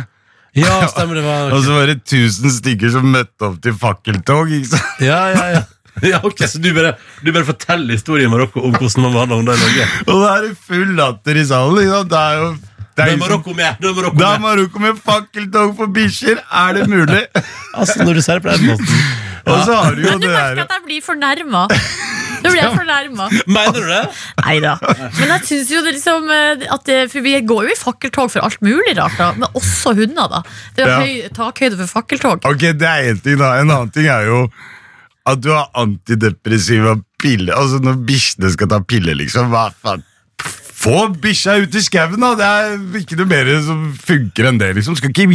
Ja, 0.57 0.79
stemmer 0.89 1.19
det 1.19 1.23
var 1.27 1.51
Og 1.55 1.61
så 1.63 1.75
var 1.77 1.91
det 1.91 2.01
tusen 2.09 2.51
stykker 2.57 2.91
som 2.93 3.05
møtte 3.13 3.51
opp 3.51 3.59
til 3.63 3.75
fakkeltog. 3.77 4.49
ikke 4.57 4.73
sant? 4.73 5.03
Ja, 5.05 5.21
ja, 5.35 5.45
ja. 5.59 5.61
ja 6.11 6.19
ok, 6.23 6.43
Så 6.47 6.59
du 6.63 6.69
bare, 6.73 6.93
du 7.23 7.31
bare 7.35 7.45
forteller 7.47 7.93
historien 7.97 8.29
i 8.29 8.31
Marokko 8.33 8.63
om 8.67 8.73
hvordan 8.75 9.05
man 9.05 9.13
behandler 9.17 9.35
hunder 9.41 9.53
i 9.53 9.63
Norge? 9.63 9.87
Og 10.09 10.23
da 10.23 10.33
er 10.37 10.47
det 10.49 10.57
full 10.67 10.95
latter 10.99 11.39
i 11.39 11.45
salen. 11.45 11.79
ikke 11.83 11.95
sant? 11.99 12.11
Det 12.11 12.19
er 12.25 12.43
jo 12.43 12.49
det 12.99 13.05
er 13.13 13.17
Marokko 13.21 13.53
med! 13.55 13.77
Da 13.79 13.87
er 13.87 13.93
Marokko 13.95 14.19
Da 14.19 14.29
er. 14.35 14.39
Marokko 14.43 14.79
med 14.83 14.97
fakkeltog 15.05 15.69
for 15.77 15.87
bikkjer! 15.95 16.41
Er 16.51 16.73
det 16.79 16.87
mulig? 16.91 17.23
Altså, 17.79 18.03
når 18.03 18.17
du 18.17 18.21
ser 18.25 18.39
det 18.39 18.43
på 18.43 18.55
den 18.57 18.65
måten. 18.73 19.03
Og 19.49 19.59
så 19.65 19.75
har 19.77 19.93
du 19.95 20.01
jo 20.03 20.09
Men 20.09 20.19
du 20.19 20.25
det 20.27 20.33
merker 20.33 20.63
at 20.65 20.71
jeg 20.73 20.81
blir 20.87 21.03
fornærma. 21.05 21.61
Nå 22.43 22.49
blir 22.51 22.59
jeg 22.59 22.73
fornærma. 22.75 23.27
Mener 23.47 23.77
du 23.77 23.87
det? 23.87 24.01
Nei 24.41 24.55
da. 24.63 24.73
Men 25.19 25.31
jeg 25.35 25.45
synes 25.47 25.71
jo 25.71 25.79
det 25.85 25.93
liksom 25.95 26.27
eh, 26.33 26.65
at 26.75 26.83
det, 26.89 26.97
For 27.13 27.23
vi 27.23 27.37
går 27.47 27.69
jo 27.69 27.71
i 27.71 27.77
fakkeltog 27.79 28.33
for 28.33 28.43
alt 28.49 28.59
mulig 28.65 28.97
rart, 28.99 29.15
da. 29.21 29.29
Men 29.37 29.47
også 29.55 29.93
hunder, 30.01 30.27
da. 30.33 30.41
Det 30.75 30.83
er 30.85 30.91
Ja. 30.91 30.99
høy 31.05 31.31
takhøyde 31.39 31.79
for 31.79 31.93
fakkeltog. 32.01 32.43
Ok, 32.51 32.67
det 32.81 32.89
er 32.89 33.09
en 33.13 33.19
ting 33.23 33.39
da 33.39 33.53
En 33.61 33.69
annen 33.71 33.93
ting 33.95 34.09
er 34.11 34.27
jo 34.27 34.41
At 35.29 35.41
du 35.43 35.51
har 35.53 35.69
antidepressiva 35.77 36.95
piller 37.21 37.57
Altså 37.57 37.81
når 37.83 37.99
bikkjene 38.07 38.53
skal 38.55 38.71
ta 38.71 38.79
piller 38.81 39.17
liksom 39.19 39.51
Hva 39.53 39.69
faen 39.75 40.05
Få 40.79 41.09
bikkja 41.11 41.57
ut 41.65 41.75
i 41.75 41.83
skauen 41.83 42.23
da 42.23 42.33
Det 42.39 42.49
er 42.49 42.99
ikke 43.01 43.17
noe 43.19 43.29
mer 43.29 43.53
som 43.65 43.85
funker 43.99 44.49
enn 44.49 44.59
det 44.61 44.71
liksom 44.77 44.97
Skal 44.99 45.11
ikke 45.11 45.27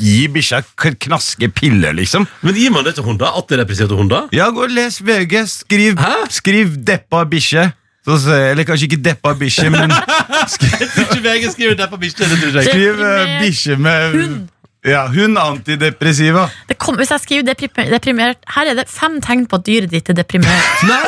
gi, 0.00 0.26
bikkja 0.32 0.62
knaske 0.76 1.48
piller 1.56 1.96
liksom 1.96 2.26
Men 2.44 2.58
gir 2.60 2.72
man 2.74 2.84
det 2.86 2.94
til 2.98 3.06
hunder? 3.06 3.32
Antidepressiva 3.40 3.88
til 3.90 4.00
hunder? 4.00 4.28
Ja, 4.36 4.50
gå 4.52 4.66
og 4.66 4.74
les 4.74 5.00
VG 5.04 5.46
Skriv, 5.50 5.96
Hæ? 6.00 6.26
skriv 6.32 6.76
deppa 6.86 7.24
bikkje 7.28 7.70
Eller 8.04 8.64
kanskje 8.68 8.90
ikke 8.90 9.02
deppa 9.04 9.34
bikkje 9.40 9.70
Men 9.72 9.92
Ikke 11.02 11.20
VG 11.24 11.52
skriver 11.54 11.78
det 11.78 11.88
bikkje. 12.00 12.28
det 12.28 12.38
tror 12.40 12.58
jeg 12.58 12.66
ikke. 12.66 12.72
skriv 12.72 13.00
uh, 13.00 13.36
bikkje 13.42 13.76
med 13.78 14.16
hund. 14.16 14.40
Ja, 14.82 15.04
hun 15.06 15.36
antidepressiva 15.38 16.48
Det 16.66 16.74
kom, 16.82 16.96
hvis 16.98 17.12
jeg 17.14 17.22
skriver 17.22 17.44
deprim- 17.46 17.90
deprimert 17.92 18.40
Her 18.56 18.72
er 18.72 18.80
det 18.80 18.88
fem 18.90 19.20
tegn 19.22 19.44
på 19.46 19.60
at 19.60 19.66
dyret 19.68 19.92
ditt 19.92 20.10
er 20.10 20.16
deprimert. 20.18 20.82
Nei! 20.90 20.98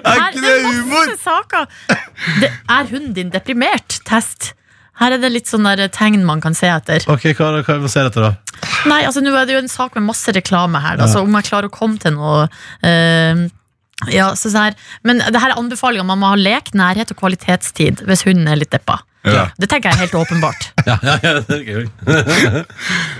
Er 0.00 0.22
ikke 0.30 0.40
det 0.46 0.54
humor? 0.64 1.12
Det, 2.40 2.48
er 2.48 2.88
hunden 2.94 3.12
din 3.18 3.34
deprimert? 3.34 4.00
Test. 4.08 4.54
Her 5.00 5.16
er 5.16 5.20
det 5.20 5.30
litt 5.32 5.52
sånne 5.52 5.74
tegn 5.92 6.24
man 6.28 6.40
kan 6.44 6.56
se 6.56 6.68
etter. 6.72 7.04
Ok, 7.12 7.30
hva, 7.36 7.52
hva 7.60 7.76
hva 7.84 7.92
ser 7.92 8.08
etter 8.08 8.24
da? 8.30 8.32
Nei, 8.88 9.02
altså 9.04 9.20
Nå 9.24 9.32
er 9.36 9.48
det 9.48 9.56
jo 9.58 9.62
en 9.62 9.72
sak 9.72 9.96
med 9.96 10.08
masse 10.08 10.32
reklame 10.36 10.80
her, 10.80 10.96
da, 11.00 11.08
så 11.08 11.22
om 11.24 11.36
jeg 11.38 11.48
klarer 11.48 11.68
å 11.68 11.72
komme 11.72 12.00
til 12.00 12.16
noe 12.16 12.46
uh, 12.48 13.44
ja, 14.08 14.30
så 14.36 14.48
så 14.48 14.64
her. 14.68 14.76
Men 15.04 15.20
det 15.20 15.36
her 15.40 15.52
er 15.52 15.60
anbefalinga. 15.60 16.06
Man 16.08 16.20
må 16.22 16.32
ha 16.32 16.40
lek, 16.40 16.72
nærhet 16.76 17.12
og 17.12 17.20
kvalitetstid 17.20 18.00
hvis 18.08 18.24
hunden 18.24 18.48
er 18.48 18.60
litt 18.60 18.72
deppa. 18.72 19.02
Ja. 19.24 19.50
Det 19.60 19.68
tenker 19.68 19.90
jeg 19.90 19.98
er 19.98 20.00
helt 20.06 20.14
åpenbart. 20.16 20.68
Ja, 20.88 20.94
ja, 21.04 21.14
ja, 21.22 21.32
det 21.44 21.56
er 21.58 21.64
gøy. 21.68 21.82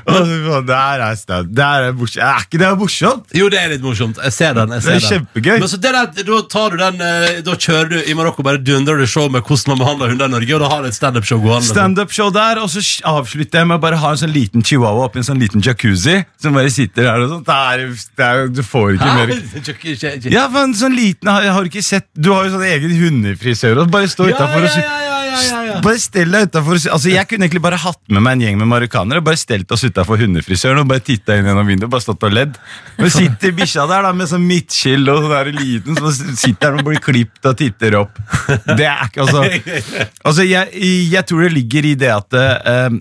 Her 0.08 1.02
er. 1.04 1.44
Det 1.44 1.64
er 1.64 1.92
morsomt. 1.92 2.22
Er 2.24 2.44
ikke 2.46 2.60
det 2.62 2.70
morsomt? 2.80 3.26
Jo, 3.36 3.48
det 3.52 3.58
er 3.60 3.68
litt 3.74 3.82
morsomt. 3.84 4.16
Jeg 4.24 4.32
ser 4.32 4.54
den. 4.56 4.72
jeg 4.72 4.80
Det 4.80 4.88
er 4.88 4.96
er 4.96 5.00
den. 5.02 5.10
kjempegøy. 5.10 5.58
Men 5.60 5.68
så 5.68 5.76
det 5.84 5.92
der, 5.92 6.24
Da 6.30 6.38
tar 6.50 6.70
du 6.72 6.76
den 6.80 7.00
eh, 7.04 7.42
Da 7.44 7.56
kjører 7.60 7.90
du 7.92 7.98
i 8.00 8.14
Marokko 8.16 8.42
bare 8.46 8.58
dundrer 8.64 8.96
du 9.02 9.06
show 9.06 9.28
med 9.28 9.44
hvordan 9.44 9.74
man 9.74 9.82
behandler 9.84 10.14
hunder 10.14 10.30
i 10.30 10.34
Norge, 10.36 10.54
og 10.56 10.60
da 10.64 10.70
har 10.72 10.82
du 10.82 10.88
et 10.88 10.96
standup-show 10.96 11.40
gående. 11.44 11.68
Standup-show 11.68 12.30
der, 12.34 12.62
og 12.64 12.70
så 12.72 12.80
avslutter 13.12 13.60
jeg 13.60 13.68
med 13.70 13.76
å 13.78 13.82
bare 13.84 14.00
ha 14.00 14.14
en 14.16 14.22
sånn 14.22 14.32
liten 14.34 14.64
chihuahua 14.64 15.10
oppi 15.10 15.20
en 15.20 15.28
sånn 15.28 15.42
liten 15.42 15.60
jacuzzi. 15.64 16.16
Som 16.40 16.56
bare 16.56 16.72
sitter 16.72 17.10
der 17.10 17.26
og 17.26 17.34
sånt. 17.34 17.46
Det 17.50 17.58
er, 17.60 17.84
det 18.16 18.30
er, 18.30 18.48
du 18.56 18.62
får 18.64 18.96
ikke 18.96 19.12
mer 19.20 19.36
Ja, 20.36 20.48
for 20.48 20.62
en 20.64 20.74
sånn 20.80 20.96
liten 20.96 21.28
har, 21.30 21.44
har 21.52 21.60
du 21.66 21.70
ikke 21.70 21.84
sett 21.84 22.08
Du 22.16 22.32
har 22.32 22.46
jo 22.48 22.54
sånn 22.56 22.64
egen 22.72 22.96
hundefrisør, 22.96 23.84
og 23.84 23.92
bare 23.92 24.08
står 24.10 24.32
utafor 24.32 24.64
ja, 24.64 24.70
ja, 24.70 24.80
ja, 24.80 24.98
ja, 25.04 25.09
ja, 25.46 25.58
ja. 25.68 25.76
Bare 25.84 26.00
stell 26.02 26.32
deg 26.34 26.48
utenfor 26.50 26.78
Altså, 26.90 27.10
Jeg 27.12 27.28
kunne 27.30 27.46
egentlig 27.46 27.62
bare 27.64 27.78
hatt 27.80 28.00
med 28.08 28.24
meg 28.24 28.38
en 28.38 28.44
gjeng 28.46 28.58
med 28.60 28.70
marokkanere 28.70 29.22
og 29.22 29.26
bare 29.28 29.40
stelt 29.40 29.70
oss 29.74 29.84
utafor 29.86 30.20
hundefrisøren 30.22 30.82
og 30.82 30.88
bare 30.90 31.04
titta 31.04 31.36
inn 31.38 31.48
gjennom 31.50 31.68
vinduet. 31.68 31.90
Bare 31.92 32.04
stått 32.04 32.26
og 32.26 32.34
ledd. 32.34 32.58
Men 32.98 33.12
sitter 33.14 33.54
bikkja 33.56 33.86
der 33.90 34.06
da 34.08 34.14
med 34.16 34.30
sånn 34.30 34.46
midtskill 34.46 35.06
og 35.12 35.24
sånn 35.24 35.36
der 35.36 35.52
liten 35.56 36.00
så 36.00 36.14
sitter 36.14 36.74
den 36.74 36.82
og 36.82 36.90
blir 36.90 37.02
klipt 37.04 37.46
og 37.46 37.58
titter 37.60 37.98
opp. 38.02 38.18
Det 38.66 38.88
er 38.88 39.06
ikke 39.06 39.26
altså 39.26 39.44
Altså, 40.28 40.44
jeg, 40.46 40.68
jeg 41.10 41.26
tror 41.28 41.46
det 41.46 41.54
ligger 41.54 41.86
i 41.90 41.94
det 41.98 42.10
at 42.12 42.36
eh, 42.40 43.00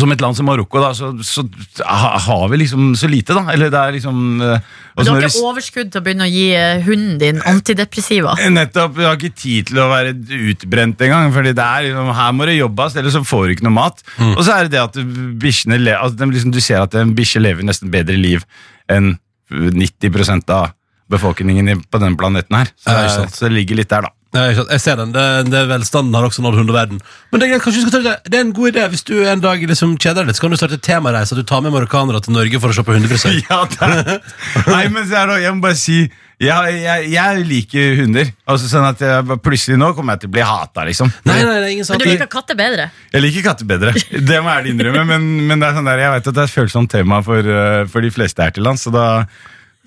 som 0.00 0.12
et 0.12 0.20
land 0.20 0.36
som 0.36 0.46
Marokko, 0.46 0.80
da, 0.82 0.90
så, 0.96 1.12
så 1.22 1.44
ha- 1.86 2.18
har 2.18 2.48
vi 2.52 2.56
liksom 2.62 2.94
så 2.98 3.08
lite, 3.10 3.34
da. 3.36 3.44
Eller 3.52 3.70
det 3.70 3.78
er 3.80 3.92
liksom 3.96 4.40
eh, 4.42 4.58
Du 4.94 5.00
altså, 5.02 5.14
har 5.14 5.26
ikke 5.28 5.44
overskudd 5.50 5.90
til 5.92 6.00
å 6.00 6.04
begynne 6.04 6.26
å 6.26 6.30
gi 6.32 6.46
eh, 6.54 6.82
hunden 6.86 7.18
din 7.18 7.40
antidepressiva. 7.50 8.34
Nettopp, 8.50 8.94
Vi 8.96 9.04
har 9.08 9.16
ikke 9.18 9.34
tid 9.34 9.66
til 9.72 9.78
å 9.82 9.88
være 9.90 10.14
utbrent 10.50 11.00
engang. 11.06 11.32
Fordi 11.34 11.52
det 11.56 11.64
er 11.66 11.88
liksom, 11.88 12.12
Her 12.20 12.32
må 12.38 12.46
det 12.50 12.56
jobbes, 12.58 12.96
ellers 12.96 13.12
så 13.18 13.24
får 13.24 13.46
du 13.46 13.54
ikke 13.56 13.68
noe 13.68 13.76
mat. 13.80 14.02
Og 14.34 14.42
så 14.46 14.56
er 14.58 14.68
det 14.68 14.76
det 14.76 14.82
at 14.84 15.00
bikkjene 15.42 15.78
le- 15.82 15.98
altså, 15.98 16.16
de 16.22 16.30
liksom, 16.32 16.52
Du 16.54 16.60
ser 16.60 16.80
at 16.82 16.94
en 16.94 17.14
bikkje 17.14 17.42
lever 17.42 17.62
nesten 17.66 17.90
bedre 17.94 18.16
liv 18.18 18.44
enn 18.88 19.14
90% 19.50 20.50
av 20.50 20.72
befolkningen 21.10 21.68
i- 21.68 21.74
på 21.90 21.98
denne 22.00 22.16
planeten 22.16 22.56
her. 22.56 22.66
Så, 22.80 22.90
Ja, 22.90 23.02
ikke 23.04 23.14
sant. 23.14 23.30
så 23.36 23.48
det 23.48 23.52
ligger 23.58 23.76
litt 23.76 23.88
der, 23.88 24.02
da. 24.02 24.08
Ja, 24.34 24.48
ikke 24.50 24.58
sant. 24.60 24.72
jeg 24.74 24.82
ser 24.82 24.98
den. 24.98 25.12
Det, 25.14 25.24
det 25.52 25.62
Velstanden 25.70 26.16
har 26.18 26.26
også 26.26 26.42
nådd 26.42 26.58
hundeverden. 26.58 26.98
Men 27.30 27.40
det 27.40 27.46
er, 27.46 27.52
greit, 27.54 27.62
kanskje 27.64 27.84
du 27.84 27.86
skal 27.86 27.94
ta 27.94 28.02
det. 28.08 28.32
det 28.32 28.40
er 28.40 28.44
en 28.48 28.52
god 28.56 28.72
idé. 28.72 28.88
Hvis 28.90 29.06
du 29.06 29.14
en 29.22 29.44
dag 29.44 29.62
liksom 29.70 29.94
kjeder 29.94 30.22
deg 30.24 30.32
litt, 30.32 30.40
så 30.40 30.46
kan 30.46 30.54
du 30.54 30.58
starte 30.58 30.80
temareise. 30.82 31.38
Du 31.38 31.46
tar 31.46 31.62
med 31.62 31.74
marokkanere 31.74 32.20
til 32.24 32.34
Norge 32.34 32.60
for 32.62 32.74
å 32.74 32.76
se 32.76 32.86
på 32.86 32.98
hundefrisør. 32.98 33.40
Ja, 33.50 33.62
det 33.70 33.86
er. 33.86 34.20
Nei, 34.66 34.84
men 34.90 35.06
så 35.06 35.22
er 35.22 35.30
det, 35.30 35.40
jeg 35.44 35.56
må 35.56 35.64
bare 35.68 35.78
si 35.78 35.98
jeg, 36.42 36.78
jeg, 36.82 37.10
jeg 37.12 37.44
liker 37.46 37.92
hunder. 38.00 38.30
Altså 38.50 38.66
sånn 38.66 38.86
at 38.88 39.02
jeg, 39.04 39.36
Plutselig 39.44 39.78
nå 39.78 39.92
kommer 39.94 40.16
jeg 40.16 40.24
til 40.24 40.32
å 40.32 40.34
bli 40.34 40.44
hata, 40.44 40.84
liksom. 40.88 41.12
Nei, 41.28 41.36
nei, 41.38 41.44
nei, 41.46 41.58
er 41.60 41.74
ingen 41.76 41.86
Men 41.92 42.02
du 42.02 42.06
liker 42.08 42.30
katter 42.32 42.58
bedre. 42.58 42.88
Jeg 43.14 43.22
liker 43.22 43.44
katter 43.46 43.68
bedre. 43.70 43.92
Det 43.94 44.40
må 44.42 44.56
jeg 44.56 44.74
innrømme. 44.74 45.04
Men, 45.12 45.28
men 45.48 45.62
det 45.62 45.68
er 45.68 45.78
sånn 45.78 45.90
der, 45.90 46.02
jeg 46.02 46.14
vet 46.16 46.30
at 46.32 46.36
det 46.38 46.42
er 46.42 46.50
et 46.50 46.56
følsomt 46.56 46.90
tema 46.90 47.20
for, 47.26 47.50
uh, 47.54 47.84
for 47.90 48.04
de 48.04 48.10
fleste 48.14 48.42
her 48.42 48.54
til 48.56 48.66
lands. 48.66 48.82
Så, 48.82 48.90
da, 48.94 49.06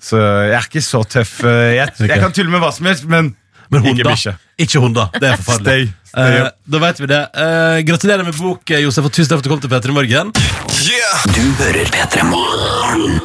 så 0.00 0.22
jeg 0.48 0.56
er 0.56 0.70
ikke 0.70 0.84
så 0.88 1.02
tøff. 1.18 1.36
uh, 1.44 1.52
Jeg, 1.76 1.92
jeg 2.14 2.24
kan 2.24 2.34
tulle 2.34 2.54
med 2.54 2.64
hva 2.64 2.72
som 2.74 2.88
helst, 2.88 3.04
men, 3.12 3.34
Men 3.70 3.84
hunder. 3.84 4.12
Ikke, 4.14 4.34
Ikke 4.58 4.82
hunder. 4.82 5.10
Det 5.14 5.28
er 5.28 5.36
forferdelig. 5.36 5.88
Stay, 5.88 6.12
stay 6.12 6.40
uh, 6.40 6.50
da 6.72 6.82
vet 6.86 7.02
vi 7.02 7.10
det. 7.10 7.22
Uh, 7.36 7.78
gratulerer 7.90 8.24
med 8.24 8.38
bok, 8.38 8.70
eh, 8.70 8.82
Josef, 8.84 9.04
og 9.08 9.12
tusen 9.12 9.30
takk 9.30 9.38
for 9.38 9.44
at 9.44 9.48
du 9.48 9.52
kom 9.54 9.62
til 9.64 9.72
P3 9.72 9.96
morgen. 9.96 10.32
Du 11.34 11.44
hører 11.62 11.86
P3 11.92 12.24
Morgen. 12.32 13.20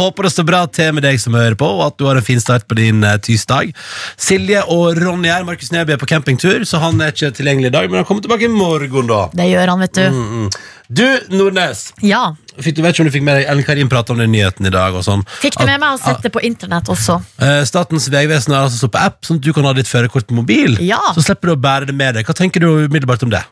håper 0.00 0.26
det 0.26 0.32
står 0.32 0.46
bra 0.48 0.62
til 0.72 0.94
med 0.96 1.04
deg 1.04 1.20
som 1.20 1.36
hører 1.36 1.56
på, 1.58 1.68
og 1.78 1.84
at 1.90 1.98
du 2.00 2.06
har 2.08 2.18
en 2.18 2.24
fin 2.24 2.40
start 2.42 2.66
på 2.68 2.78
din 2.78 3.04
uh, 3.04 3.16
tirsdag. 3.22 3.72
Silje 4.20 4.62
og 4.72 4.98
Ronny 5.00 5.30
her. 5.30 5.46
Markus 5.48 5.72
Neby 5.74 5.96
er 5.96 6.00
på 6.00 6.08
campingtur, 6.10 6.64
så 6.68 6.80
han 6.82 7.00
er 7.02 7.14
ikke 7.14 7.32
tilgjengelig 7.36 7.72
i 7.72 7.76
dag, 7.76 7.88
men 7.90 8.00
han 8.00 8.08
kommer 8.08 8.24
tilbake 8.24 8.48
i 8.48 8.52
morgen, 8.52 9.10
da. 9.10 9.26
Det 9.36 9.48
gjør 9.50 9.74
han, 9.74 9.84
vet 9.84 9.96
du. 9.98 10.04
Mm, 10.14 10.28
mm. 10.44 10.50
Du, 10.90 11.06
Nordnes. 11.30 11.92
Ja. 12.02 12.32
Fikk 12.58 12.74
du 12.74 12.82
vet 12.82 12.96
ikke 12.96 13.04
om 13.04 13.08
du 13.08 13.14
fikk 13.14 13.22
med 13.22 13.36
deg 13.38 13.50
Ellen 13.52 13.62
Karin 13.62 13.90
prate 13.92 14.10
om 14.10 14.18
den 14.18 14.32
nyheten 14.34 14.66
i 14.66 14.72
dag? 14.74 14.96
og 14.98 15.04
sånn 15.06 15.22
Fikk 15.38 15.54
det 15.60 15.68
med 15.68 15.78
meg 15.78 15.94
og 15.94 16.00
sett 16.02 16.24
det 16.26 16.32
på 16.34 16.42
internett 16.42 16.90
også? 16.90 17.20
Uh, 17.38 17.60
Statens 17.68 18.08
vegvesen 18.10 18.56
har 18.56 18.66
altså 18.66 18.80
stått 18.80 18.96
på 18.96 19.04
app, 19.06 19.20
sånn 19.26 19.38
at 19.38 19.46
du 19.46 19.52
kan 19.54 19.68
ha 19.68 19.74
ditt 19.76 19.86
førerkort 19.86 20.26
på 20.26 20.34
mobil. 20.34 20.74
Ja. 20.82 20.98
Så 21.14 21.22
slipper 21.28 21.52
du 21.52 21.54
å 21.54 21.60
bære 21.62 21.92
det 21.92 21.94
med 21.94 22.18
deg. 22.18 22.26
Hva 22.26 22.34
tenker 22.34 22.64
du 22.64 22.88
umiddelbart 22.88 23.22
om 23.22 23.30
det? 23.30 23.44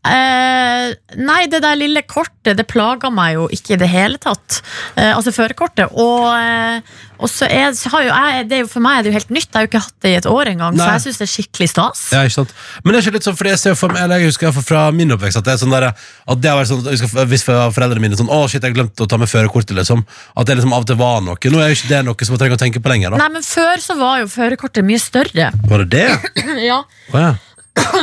Eh, 0.00 0.94
nei, 1.20 1.42
det 1.52 1.58
der 1.60 1.76
lille 1.76 2.00
kortet 2.08 2.56
Det 2.56 2.64
plager 2.70 3.12
meg 3.12 3.34
jo 3.36 3.42
ikke 3.52 3.74
i 3.76 3.80
det 3.82 3.88
hele 3.92 4.16
tatt. 4.22 4.62
Eh, 4.96 5.10
altså 5.12 5.28
førerkortet. 5.36 5.92
Og, 5.92 6.24
eh, 6.40 6.80
og 7.20 7.28
så 7.28 7.44
er, 7.52 7.74
så 7.76 7.90
har 7.92 8.06
jo 8.06 8.08
jeg 8.14 8.46
det 8.48 8.56
er 8.56 8.62
jo, 8.62 8.68
For 8.72 8.80
meg 8.80 8.96
er 8.96 9.02
det 9.04 9.10
jo 9.12 9.16
helt 9.18 9.34
nytt. 9.36 9.50
Jeg 9.50 9.58
har 9.58 9.66
jo 9.66 9.68
ikke 9.68 9.82
hatt 9.84 9.98
det 10.06 10.12
i 10.14 10.16
et 10.22 10.28
år 10.30 10.50
engang, 10.54 10.78
så 10.80 10.86
jeg 10.94 11.02
syns 11.04 11.18
det 11.20 11.26
er 11.26 11.32
skikkelig 11.34 11.68
stas. 11.74 12.00
Ja, 12.16 12.22
ikke 12.24 12.36
sant? 12.38 12.54
Men 12.80 12.94
det 12.94 13.02
er 13.02 13.04
ikke 13.04 13.14
litt 13.18 13.28
sånn, 13.28 13.36
fordi 13.36 13.52
jeg 13.52 13.60
ser 13.60 13.76
for 13.76 13.92
meg, 13.92 14.02
eller 14.06 14.22
jeg 14.24 14.30
husker 14.32 14.54
fra- 14.56 14.64
fra 14.70 14.84
min 14.96 15.12
oppvekst 15.12 15.36
at 15.42 15.44
det 15.44 15.52
er 15.52 15.60
sånn 15.60 15.74
der, 15.76 15.88
at 15.92 16.40
det 16.40 16.48
har 16.50 16.56
vært 16.62 16.70
sånn, 16.72 16.80
jeg 16.88 16.96
husker, 16.96 17.26
hvis 17.34 17.44
foreldrene 17.44 18.00
mine 18.00 18.16
sånn, 18.16 18.32
å 18.32 18.40
shit, 18.48 18.62
jeg 18.64 18.72
glemte 18.78 19.04
å 19.04 19.08
ta 19.10 19.18
med 19.20 19.28
førerkortet, 19.28 19.76
liksom. 19.76 20.06
At 20.34 20.46
det 20.48 20.56
liksom 20.56 20.72
av 20.72 20.80
og 20.80 20.86
til 20.88 20.96
var 20.96 21.20
noe. 21.20 21.36
Nå 21.36 21.60
er 21.60 21.74
jo 21.74 21.76
ikke 21.76 21.92
det 21.92 22.00
noe 22.08 22.24
som 22.24 22.34
jeg 22.38 22.40
trenger 22.40 22.56
å 22.56 22.62
tenke 22.64 22.80
på 22.80 22.88
lenger, 22.94 23.10
da. 23.12 23.20
Nei, 23.20 23.28
men 23.36 23.42
før 23.44 23.76
så 23.84 23.98
var 24.00 24.20
jo 24.24 24.32
førerkortet 24.32 24.82
mye 24.88 24.98
større. 25.02 25.52
Var 25.68 25.84
det 25.84 25.90
det? 25.92 26.08
ja. 26.70 26.80
Oh, 27.12 27.20
ja. 27.20 27.34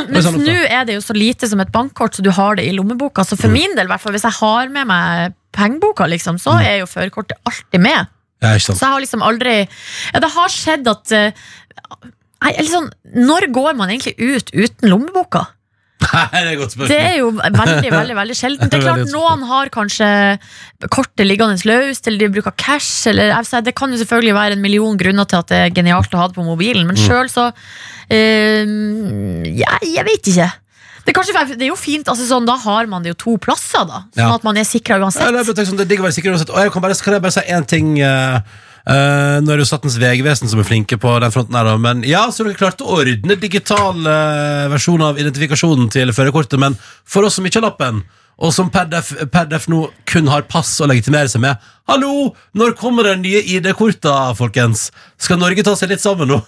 Mens 0.08 0.28
nå 0.32 0.54
er 0.68 0.84
det 0.88 0.94
jo 0.96 1.02
så 1.04 1.14
lite 1.16 1.48
som 1.50 1.60
et 1.60 1.70
bankkort, 1.72 2.14
så 2.16 2.22
du 2.24 2.30
har 2.34 2.56
det 2.56 2.64
i 2.68 2.72
lommeboka. 2.72 3.24
Så 3.24 3.36
Mm. 3.36 3.40
for 3.42 3.48
min 3.48 3.74
del, 3.76 3.86
hvis 3.88 4.22
jeg 4.24 4.32
har 4.40 4.68
med 4.68 4.86
meg 4.86 5.34
pengeboka, 5.52 6.06
liksom, 6.08 6.38
så 6.38 6.56
Mm. 6.58 6.64
er 6.64 6.78
jo 6.78 6.86
førerkortet 6.86 7.36
alltid 7.46 7.80
med. 7.80 8.06
Ja? 8.42 8.54
Så 8.58 8.78
jeg 8.78 8.88
har 8.88 9.00
liksom 9.00 9.22
aldri 9.22 9.68
Ja, 10.14 10.20
det 10.20 10.30
har 10.30 10.48
skjedd 10.48 10.86
at 10.86 11.10
eh, 11.12 11.32
Nei, 12.40 12.52
sånn 12.62 12.90
Når 13.16 13.48
går 13.52 13.74
man 13.74 13.88
egentlig 13.90 14.14
ut 14.16 14.50
uten 14.54 14.88
lommeboka? 14.88 15.48
Nei, 16.00 16.42
det 16.44 16.52
er 16.52 16.56
godt 16.60 16.70
spørsmål. 16.76 16.88
Det 16.88 16.98
er 17.02 17.16
jo 17.18 17.30
veldig, 17.34 17.90
veldig 17.90 18.14
veldig 18.14 18.36
sjeldent. 18.38 18.70
Det 18.70 18.78
er 18.78 18.84
klart 18.86 19.10
Noen 19.10 19.42
har 19.48 19.68
kanskje 19.74 20.38
kortet 20.94 21.26
liggende 21.26 21.58
løst, 21.66 22.06
eller 22.06 22.18
de 22.22 22.28
bruker 22.38 22.54
cash. 22.56 23.08
Eller, 23.10 23.34
det 23.66 23.74
kan 23.74 23.90
jo 23.90 23.98
selvfølgelig 23.98 24.34
være 24.38 24.52
en 24.52 24.62
million 24.62 24.96
grunner 24.96 25.26
til 25.26 25.38
at 25.42 25.48
det 25.50 25.58
er 25.58 25.74
genialt 25.74 26.14
å 26.14 26.18
ha 26.22 26.28
det 26.28 26.36
på 26.38 26.46
mobilen, 26.46 26.86
men 26.86 26.94
Mm. 26.94 27.02
sjøl 27.08 27.26
så 27.28 27.52
ja, 28.14 29.78
Jeg 29.84 30.04
vet 30.08 30.32
ikke. 30.32 30.48
Det 31.08 31.14
er, 31.14 31.16
kanskje, 31.16 31.56
det 31.56 31.64
er 31.64 31.70
jo 31.70 31.78
fint, 31.80 32.08
altså 32.12 32.26
sånn, 32.28 32.46
Da 32.48 32.58
har 32.60 32.88
man 32.90 33.04
det 33.04 33.14
jo 33.14 33.18
to 33.22 33.36
plasser, 33.40 33.86
da. 33.88 34.02
Sånn 34.12 34.26
Ja. 34.28 34.34
at 34.34 34.44
man 34.44 34.58
er 34.60 34.66
sikra 34.68 34.98
Ja, 34.98 35.06
uansett. 35.06 35.32
det, 35.32 35.58
er 35.58 35.64
sånn, 35.64 35.78
det 35.80 35.86
er 35.86 35.92
digg 35.94 36.00
å 36.00 36.04
være 36.04 36.16
sikker 36.18 36.32
uansett. 36.34 36.50
Og 36.52 36.58
jeg 36.60 36.72
kan, 36.72 36.82
bare, 36.82 36.94
kan 36.94 37.12
jeg 37.14 37.22
bare 37.22 37.32
si 37.32 37.40
én 37.48 37.66
ting? 37.66 37.96
Uh, 38.02 38.40
eh, 38.84 39.40
nå 39.40 39.48
er 39.48 39.56
det 39.56 39.64
jo 39.64 39.70
Statens 39.70 39.96
vegvesen 39.96 40.48
som 40.48 40.60
er 40.60 40.68
flinke 40.68 40.98
på 41.00 41.14
den 41.20 41.32
fronten 41.32 41.56
her, 41.56 41.64
da, 41.64 41.76
men 41.80 42.02
ja, 42.04 42.26
så 42.30 42.44
dere 42.44 42.60
klarte 42.60 42.84
å 42.84 43.00
ordne 43.00 43.38
digital 43.40 43.96
uh, 44.04 44.68
versjon 44.68 45.00
av 45.02 45.18
identifikasjonen 45.18 45.88
til 45.88 46.12
førerkortet, 46.12 46.60
men 46.60 46.76
for 47.04 47.24
oss 47.24 47.40
som 47.40 47.48
ikke 47.48 47.62
har 47.62 47.70
lappen, 47.70 48.02
og 48.38 48.52
som 48.54 48.68
per 48.70 48.84
def, 48.92 49.10
per 49.32 49.48
def 49.50 49.66
nå 49.68 49.88
kun 50.06 50.28
har 50.28 50.44
pass 50.46 50.76
å 50.80 50.86
legitimere 50.86 51.28
seg 51.28 51.40
med 51.42 51.56
Hallo! 51.88 52.34
Når 52.54 52.76
kommer 52.78 53.08
de 53.08 53.16
nye 53.24 53.40
ID-korta, 53.56 54.34
folkens? 54.38 54.90
Skal 55.18 55.40
Norge 55.40 55.64
ta 55.64 55.74
seg 55.74 55.90
litt 55.90 56.04
sammen 56.04 56.28
nå? 56.28 56.38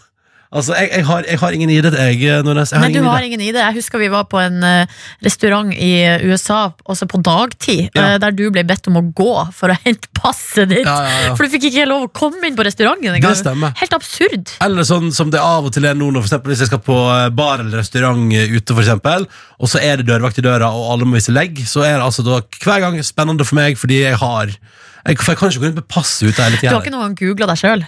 Altså, 0.51 0.75
jeg, 0.75 0.89
jeg, 0.97 1.05
har, 1.07 1.27
jeg 1.31 1.39
har 1.39 1.55
ingen 1.55 1.71
ID, 1.71 1.87
jeg. 1.95 2.17
Jeg 2.25 2.41
har 2.43 2.81
Nei, 2.83 2.89
du 2.91 3.05
har 3.07 3.23
ingen 3.23 3.43
ID. 3.45 3.55
Jeg 3.55 3.75
husker 3.77 4.01
vi 4.03 4.09
var 4.11 4.25
på 4.27 4.41
en 4.43 4.57
uh, 4.67 5.03
restaurant 5.23 5.71
i 5.71 5.91
eh, 6.03 6.25
USA 6.27 6.73
også 6.91 7.07
på 7.07 7.21
dagtid, 7.23 7.95
Ja. 7.95 8.17
uh, 8.17 8.17
der 8.19 8.35
du 8.35 8.49
ble 8.51 8.65
bedt 8.67 8.89
om 8.91 8.99
å 8.99 9.03
gå 9.15 9.29
for 9.55 9.71
å 9.71 9.77
hente 9.85 10.11
passet 10.17 10.73
ditt. 10.73 10.89
Ja, 10.89 10.97
ja. 11.07 11.37
For 11.39 11.47
du 11.47 11.55
fikk 11.55 11.69
ikke 11.71 11.87
lov 11.87 12.09
å 12.09 12.11
komme 12.11 12.43
inn 12.51 12.59
på 12.59 12.67
restauranten 12.67 13.15
engang. 13.15 13.63
Helt 13.79 13.95
absurd. 13.95 14.57
Eller 14.67 14.89
sånn 14.89 15.13
som 15.15 15.31
det 15.31 15.39
av 15.39 15.69
og 15.71 15.77
til 15.77 15.87
er 15.87 15.95
nå, 15.95 16.09
for 16.19 16.27
eksempel 16.27 16.55
hvis 16.55 16.65
jeg 16.65 16.73
skal 16.73 16.83
på 16.83 16.99
eh, 16.99 17.29
bar 17.31 17.63
eller 17.63 17.79
restaurant 17.85 18.35
eh, 18.35 18.51
ute, 18.51 18.75
for 18.75 18.83
eksempel, 18.83 19.29
og 19.63 19.71
så 19.71 19.85
er 19.87 20.03
det 20.03 20.09
dørvakt 20.11 20.43
i 20.43 20.47
døra, 20.49 20.73
og 20.75 20.91
alle 20.97 21.07
må 21.07 21.21
vise 21.21 21.31
legg, 21.37 21.63
så 21.63 21.87
er 21.87 22.01
det 22.01 22.09
altså 22.09 22.27
da 22.27 22.41
hver 22.59 22.83
gang 22.89 22.99
spennende 23.07 23.47
for 23.47 23.61
meg, 23.61 23.79
fordi 23.79 24.03
jeg 24.03 24.19
har 24.19 24.51
jeg, 24.51 25.17
For 25.23 25.31
jeg 25.33 25.39
kan 25.41 25.55
ikke 25.55 25.63
gå 25.63 25.69
rundt 25.71 25.79
med 25.79 25.89
passet 25.89 26.27
ute 26.29 26.43
hele 26.43 26.59
Du 26.59 26.69
har 26.75 26.83
ikke 26.83 26.93
noen 26.93 27.07
gang 27.07 27.19
googla 27.23 27.53
deg 27.55 27.63
sjøl? 27.63 27.87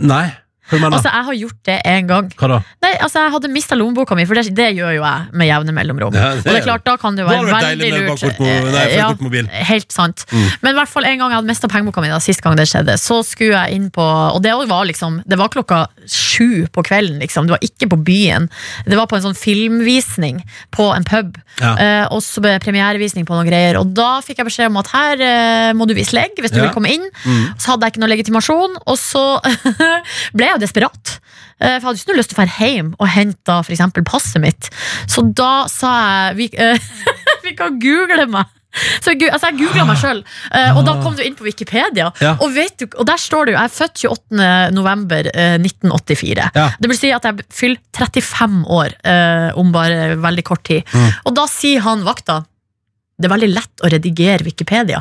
Nei. 0.00 0.24
Altså, 0.72 1.10
jeg 1.10 1.24
har 1.28 1.36
gjort 1.38 1.58
det 1.68 1.76
en 1.86 2.06
gang. 2.10 2.28
Hva 2.38 2.48
da? 2.50 2.58
Nei, 2.82 2.92
altså, 3.04 3.22
Jeg 3.22 3.32
hadde 3.36 3.50
mista 3.54 3.76
lommeboka 3.78 4.16
mi, 4.18 4.24
for 4.26 4.34
det, 4.38 4.50
det 4.56 4.68
gjør 4.76 4.96
jo 4.96 5.02
jeg 5.04 5.36
med 5.38 5.46
jevne 5.48 5.74
mellomrom. 5.76 6.14
Ja, 6.16 6.32
det 6.34 6.42
og 6.42 6.50
det 6.52 6.60
er 6.60 6.66
klart, 6.66 6.84
Da 6.86 6.96
kan 7.00 7.16
det 7.16 7.24
jo 7.24 7.28
være 7.30 7.46
det 7.46 7.54
veldig 7.54 7.90
lurt. 7.94 8.24
på- 8.38 8.72
nei, 8.74 8.86
ja, 8.96 9.08
mobil. 9.20 9.48
Helt 9.70 9.92
sant. 9.92 10.24
Mm. 10.32 10.46
Men 10.62 10.74
i 10.74 10.78
hvert 10.80 10.90
fall 10.90 11.04
en 11.04 11.18
gang 11.18 11.30
jeg 11.30 11.38
hadde 11.40 11.50
mista 11.52 11.68
pengeboka 11.70 12.02
mi, 12.02 12.08
da, 12.10 12.18
sist 12.22 12.42
gang 12.42 12.56
det 12.58 12.66
skjedde, 12.70 12.96
så 12.98 13.20
skulle 13.26 13.54
jeg 13.54 13.76
inn 13.78 13.90
på 13.90 14.02
Og 14.06 14.42
det 14.42 14.52
var 14.66 14.84
liksom 14.86 15.22
Det 15.26 15.38
var 15.38 15.48
klokka 15.48 15.86
sju 16.06 16.66
på 16.72 16.82
kvelden, 16.82 17.20
liksom. 17.20 17.46
Det 17.46 17.54
var 17.56 17.62
ikke 17.62 17.88
på 17.90 17.98
byen. 18.02 18.48
Det 18.86 18.96
var 18.96 19.06
på 19.06 19.16
en 19.16 19.22
sånn 19.22 19.36
filmvisning 19.38 20.42
på 20.74 20.90
en 20.94 21.04
pub. 21.04 21.36
Ja. 21.60 21.72
Eh, 21.76 22.06
og 22.12 22.20
så 22.22 22.42
premierevisning 22.62 23.26
på 23.26 23.34
noen 23.36 23.48
greier. 23.48 23.78
Og 23.80 23.92
da 23.96 24.20
fikk 24.24 24.38
jeg 24.42 24.48
beskjed 24.50 24.70
om 24.70 24.78
at 24.82 24.90
her 24.92 25.22
eh, 25.24 25.72
må 25.76 25.86
du 25.88 25.94
vise 25.96 26.14
legg 26.16 26.36
hvis 26.38 26.52
du 26.54 26.60
vil 26.60 26.72
komme 26.74 26.90
inn. 26.92 27.06
Mm. 27.24 27.54
Så 27.58 27.72
hadde 27.72 27.86
jeg 27.86 27.94
ikke 27.96 28.04
noe 28.04 28.12
legitimasjon, 28.12 28.76
og 28.86 28.98
så 29.00 29.24
ble 30.36 30.50
jeg 30.52 30.55
jo 30.56 30.64
desperat. 30.64 31.16
Eh, 31.60 31.78
For 31.78 31.78
jeg 31.78 31.86
hadde 31.86 32.00
ikke 32.00 32.12
noe 32.12 32.20
lyst 32.20 32.32
til 32.32 32.38
å 32.38 32.42
dra 32.42 32.66
hjem 32.66 32.92
og 32.98 33.08
hente 33.12 33.60
eksempel 33.76 34.04
passet 34.06 34.42
mitt. 34.42 34.70
Så 35.10 35.24
da 35.36 35.66
sa 35.72 35.94
jeg 36.02 36.36
Vi, 36.40 36.50
uh, 36.60 36.76
vi 37.46 37.56
kan 37.58 37.80
google 37.82 38.28
meg. 38.32 38.52
Så 39.00 39.14
jeg, 39.14 39.30
altså 39.32 39.48
jeg 39.48 39.56
googla 39.62 39.86
meg 39.88 39.96
sjøl, 39.96 40.18
og 40.76 40.82
da 40.84 40.96
kom 41.00 41.14
du 41.16 41.22
inn 41.24 41.36
på 41.38 41.46
Wikipedia. 41.46 42.10
Ja. 42.20 42.34
Og, 42.44 42.50
vet 42.52 42.74
du, 42.82 42.84
og 43.00 43.06
der 43.08 43.20
står 43.20 43.48
det 43.48 43.54
jo 43.54 43.56
Jeg 43.56 43.70
er 43.70 43.72
født 43.72 44.02
28. 44.02 44.48
november 44.76 45.30
eh, 45.32 45.54
1984. 45.56 46.50
Ja. 46.58 46.66
Det 46.76 46.90
vil 46.92 46.98
si 46.98 47.12
at 47.16 47.24
jeg 47.24 47.46
fyller 47.56 47.80
35 47.96 48.58
år 48.76 48.98
eh, 49.00 49.48
om 49.56 49.72
bare 49.72 50.18
veldig 50.20 50.44
kort 50.44 50.66
tid. 50.68 50.84
Mm. 50.92 51.08
Og 51.24 51.38
da 51.38 51.46
sier 51.48 51.86
han 51.86 52.04
vakta 52.04 52.42
det 53.16 53.30
er 53.30 53.32
veldig 53.32 53.48
lett 53.48 53.84
å 53.84 53.88
redigere 53.88 54.44
Wikipedia. 54.44 55.00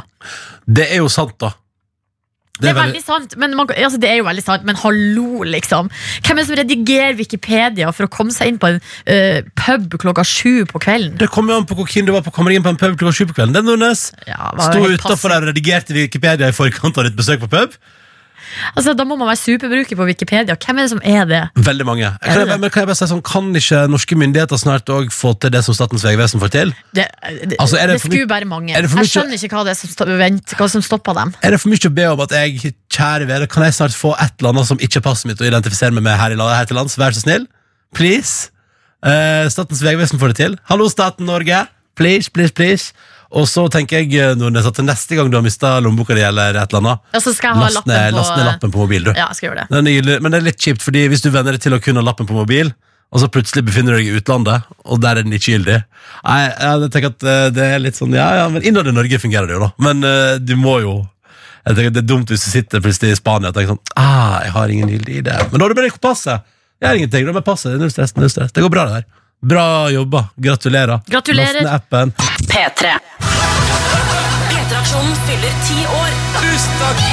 Det 0.63 0.87
er 0.87 1.01
jo 1.01 1.11
sant, 1.11 1.35
da. 1.41 1.51
Det 2.61 2.69
er 2.71 2.77
veldig 2.77 3.01
sant, 3.03 3.33
men 3.41 3.55
man, 3.57 3.67
altså 3.67 3.99
det 3.99 4.09
er 4.09 4.21
jo 4.21 4.27
veldig 4.27 4.43
sant, 4.45 4.63
men 4.67 4.77
hallo, 4.79 5.43
liksom. 5.43 5.89
Hvem 6.23 6.37
er 6.37 6.41
det 6.41 6.47
som 6.47 6.59
redigerer 6.59 7.17
Wikipedia 7.19 7.91
for 7.95 8.07
å 8.07 8.11
komme 8.11 8.31
seg 8.35 8.53
inn 8.53 8.59
på 8.61 8.69
en 8.71 8.79
uh, 8.79 9.41
pub 9.59 9.97
klokka 9.99 10.23
sju 10.27 10.63
på 10.69 10.79
kvelden? 10.87 11.17
Det 11.19 11.27
kommer 11.33 11.55
jo 11.55 11.63
an 11.63 11.67
på 11.67 11.77
hvor 11.79 11.89
keen 11.91 12.07
du 12.07 12.13
var 12.15 12.23
på 12.23 12.31
å 12.31 12.37
komme 12.37 12.55
inn 12.55 12.63
på 12.63 12.71
en 12.71 12.79
pub 12.79 12.95
klokka 13.01 13.19
sju 13.19 13.27
på 13.31 13.37
kvelden. 13.41 13.57
Den 13.57 13.67
Nordnes 13.67 14.07
Ja, 14.29 14.53
det 14.55 14.69
sto 14.69 14.87
utafor 14.87 15.35
der 15.35 15.43
og 15.43 15.51
redigerte 15.51 15.97
Wikipedia 15.97 16.51
i 16.51 16.55
forkant 16.55 16.97
av 17.01 17.09
ditt 17.09 17.19
besøk 17.19 17.43
på 17.43 17.51
pub. 17.51 17.75
Altså, 18.75 18.93
da 18.97 19.05
må 19.07 19.17
man 19.19 19.29
være 19.29 19.39
superbruker 19.41 19.97
på 19.99 20.07
Wikipedia. 20.07 20.55
Hvem 20.55 20.79
er 20.79 20.87
det 20.87 20.91
som 20.93 21.01
er 21.03 21.27
det? 21.29 21.41
Veldig 21.67 21.87
mange. 21.87 22.11
Kan 22.23 22.41
jeg, 22.41 22.59
men 22.61 22.71
kan 22.73 22.83
jeg 22.83 22.89
bare 22.91 22.99
si 22.99 23.09
sånn, 23.11 23.23
kan 23.25 23.49
ikke 23.59 23.83
norske 23.91 24.17
myndigheter 24.19 24.61
snart 24.61 24.89
òg 24.93 25.11
få 25.13 25.33
til 25.41 25.53
det 25.55 25.63
som 25.67 25.77
Statens 25.77 26.05
vegvesen 26.07 26.43
får 26.43 26.53
til? 26.55 26.73
Det, 26.95 27.07
det, 27.25 27.59
Altså, 27.59 27.79
er 27.81 27.91
det 27.91 27.99
det 27.99 28.05
skulle 28.05 28.29
bare 28.29 28.49
mange. 28.49 28.73
Jeg 28.73 29.11
skjønner 29.11 29.37
ikke 29.39 29.59
hva 29.59 29.65
det 29.67 29.75
er 29.75 29.79
som, 29.81 30.15
vent, 30.21 30.55
hva 30.59 30.69
som 30.71 30.83
stopper 30.85 31.17
dem. 31.19 31.35
Er 31.41 31.55
det 31.55 31.61
for 31.63 31.73
mye 31.73 31.91
å 31.91 31.93
be 31.99 32.09
om 32.13 32.25
at 32.25 32.35
jeg, 32.39 32.73
kjære 32.95 33.29
vere, 33.29 33.51
kan 33.51 33.67
jeg 33.67 33.77
snart 33.77 33.95
få 33.97 34.15
et 34.15 34.35
eller 34.39 34.55
annet 34.55 34.69
som 34.71 34.81
ikke 34.81 35.01
er 35.01 35.07
passet 35.07 35.29
mitt, 35.29 35.41
å 35.43 35.47
identifisere 35.47 35.95
meg 35.95 36.05
med 36.07 36.19
her, 36.19 36.35
i 36.35 36.39
landet, 36.39 36.59
her 36.59 36.69
til 36.69 36.79
lands? 36.79 36.97
Vær 36.99 37.15
så 37.15 37.25
snill. 37.25 37.47
Please. 37.95 38.51
Uh, 39.05 39.45
Statens 39.53 39.83
vegvesen 39.85 40.21
får 40.21 40.33
det 40.33 40.39
til. 40.41 40.59
Hallo, 40.71 40.87
staten 40.89 41.27
Norge. 41.29 41.65
Please, 41.95 42.31
please, 42.31 42.51
please. 42.51 42.93
Og 43.36 43.47
så 43.51 43.65
tenker 43.71 44.01
jeg 44.01 44.15
eh, 44.21 44.33
Nordnes, 44.39 44.67
at 44.69 44.79
neste 44.86 45.17
gang 45.17 45.29
du 45.31 45.36
har 45.38 45.43
mista 45.43 45.75
lommeboka 45.83 46.15
di, 46.15 46.23
eller 46.23 46.55
et 46.55 46.71
eller 46.71 46.81
annet, 46.81 47.05
ja, 47.11 47.21
så 47.23 47.33
skal 47.36 47.51
jeg 47.51 47.59
ha 47.59 47.67
last 47.67 47.81
lappen 47.81 47.91
ned, 47.91 48.11
på 48.13 48.19
last 48.21 48.36
ned 48.38 48.47
lappen 48.47 48.75
på 48.75 48.83
mobil, 48.86 49.07
du. 49.07 49.11
Ja, 49.11 49.27
jeg 49.27 49.39
skal 49.39 49.49
gjøre 49.49 49.65
det. 49.65 49.81
Det 50.07 50.19
men 50.23 50.31
det 50.31 50.39
er 50.39 50.45
litt 50.49 50.67
kjipt, 50.67 50.86
fordi 50.86 51.07
hvis 51.11 51.25
du 51.25 51.31
venner 51.33 51.57
deg 51.57 51.65
til 51.65 51.75
å 51.75 51.81
kunne 51.83 52.03
ha 52.03 52.07
lappen 52.07 52.29
på 52.29 52.38
mobil, 52.38 52.71
og 53.13 53.21
så 53.21 53.29
plutselig 53.31 53.65
befinner 53.67 53.95
du 53.95 53.99
deg 53.99 54.07
i 54.09 54.15
utlandet, 54.19 54.69
og 54.88 55.01
der 55.03 55.19
er 55.19 55.27
den 55.27 55.36
ikke 55.38 55.53
gyldig 55.53 55.75
Nei, 56.25 56.39
jeg 56.49 56.88
tenker 56.91 57.11
at 57.13 57.25
eh, 57.31 57.43
det 57.53 57.67
er 57.75 57.83
litt 57.83 57.99
sånn 57.99 58.15
Ja, 58.17 58.25
ja, 58.41 58.47
men 58.51 58.65
innad 58.65 58.89
i 58.89 58.95
Norge 58.95 59.19
fungerer 59.21 59.47
det 59.47 59.55
jo, 59.55 59.61
da. 59.61 59.69
Men 59.86 60.01
uh, 60.03 60.36
du 60.41 60.55
må 60.59 60.79
jo 60.83 60.95
jeg 61.65 61.77
tenker 61.77 61.91
at 61.91 61.95
Det 61.97 62.01
er 62.03 62.09
dumt 62.09 62.33
hvis 62.33 62.43
du 62.45 62.49
sitter 62.49 62.83
plutselig 62.83 63.13
i 63.15 63.19
Spania 63.19 63.49
og 63.53 63.57
tenker 63.57 63.73
sånn 63.73 63.81
Ah, 63.97 64.41
jeg 64.45 64.53
har 64.53 64.73
ingen 64.73 64.91
gyldig 64.91 65.21
idé. 65.21 65.38
Men 65.49 65.57
da 65.57 65.65
har 65.65 65.73
du 65.73 65.79
bare 65.79 65.89
ikke 65.89 66.03
passet. 66.03 66.45
Jeg 66.77 66.88
har 66.89 66.99
ingenting. 66.99 67.25
Da 67.25 67.33
med 67.33 67.45
passet. 67.47 67.77
Null 67.81 67.89
stress, 67.93 68.13
null 68.19 68.29
stress. 68.29 68.53
Det 68.53 68.61
går 68.61 68.73
bra, 68.73 68.83
det 68.89 68.99
der. 68.99 69.07
Bra 69.45 69.65
jobba. 69.89 70.25
Gratulerer. 70.36 71.01
Gratulerer. 71.07 71.63
Last 71.63 71.65
ned 71.65 71.73
appen. 71.73 72.13
P3. 72.51 72.93
P3-aksjonen 74.49 75.15
fyller 75.27 75.53
ti 75.67 75.79
år. 75.99 76.11
Tusen 76.41 76.81
takk! 76.81 77.05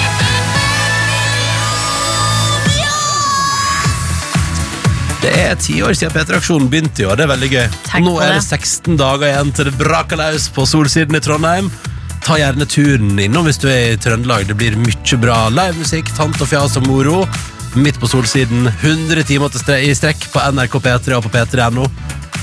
Det 5.22 5.30
er 5.38 5.54
ti 5.54 5.76
år 5.86 5.94
siden 5.94 6.10
P3-aksjonen 6.16 6.66
begynte 6.70 7.04
i 7.04 7.06
år. 7.06 7.14
Det 7.20 7.26
er 7.28 7.30
veldig 7.30 7.50
gøy. 7.52 7.66
Tenk 7.86 8.06
Nå 8.08 8.16
på 8.16 8.22
er 8.24 8.32
det 8.34 8.40
det. 8.40 8.58
16 8.58 8.98
dager 8.98 9.28
igjen 9.28 9.52
til 9.54 9.68
det 9.68 9.74
braker 9.78 10.18
løs 10.18 10.48
på 10.50 10.64
Solsiden 10.66 11.14
i 11.14 11.22
Trondheim. 11.22 11.70
Ta 12.26 12.38
gjerne 12.38 12.66
turen 12.70 13.18
innom 13.18 13.46
hvis 13.46 13.60
du 13.62 13.68
er 13.70 13.94
i 13.94 14.00
Trøndelag. 14.02 14.48
Det 14.50 14.56
blir 14.58 14.74
mye 14.78 15.18
bra 15.22 15.44
livemusikk, 15.54 16.10
tant 16.18 16.42
og 16.42 16.50
fjas 16.50 16.74
og 16.80 16.88
moro. 16.90 17.22
Midt 17.78 18.00
på 18.02 18.10
Solsiden. 18.10 18.66
100 18.80 19.22
timer 19.30 19.54
til 19.54 19.62
stre 19.62 19.78
i 19.86 19.94
strekk 19.96 20.26
på 20.34 20.42
NRK 20.54 20.76
P3 20.84 21.16
og 21.20 21.28
på 21.28 21.32
p3.no. 21.36 21.86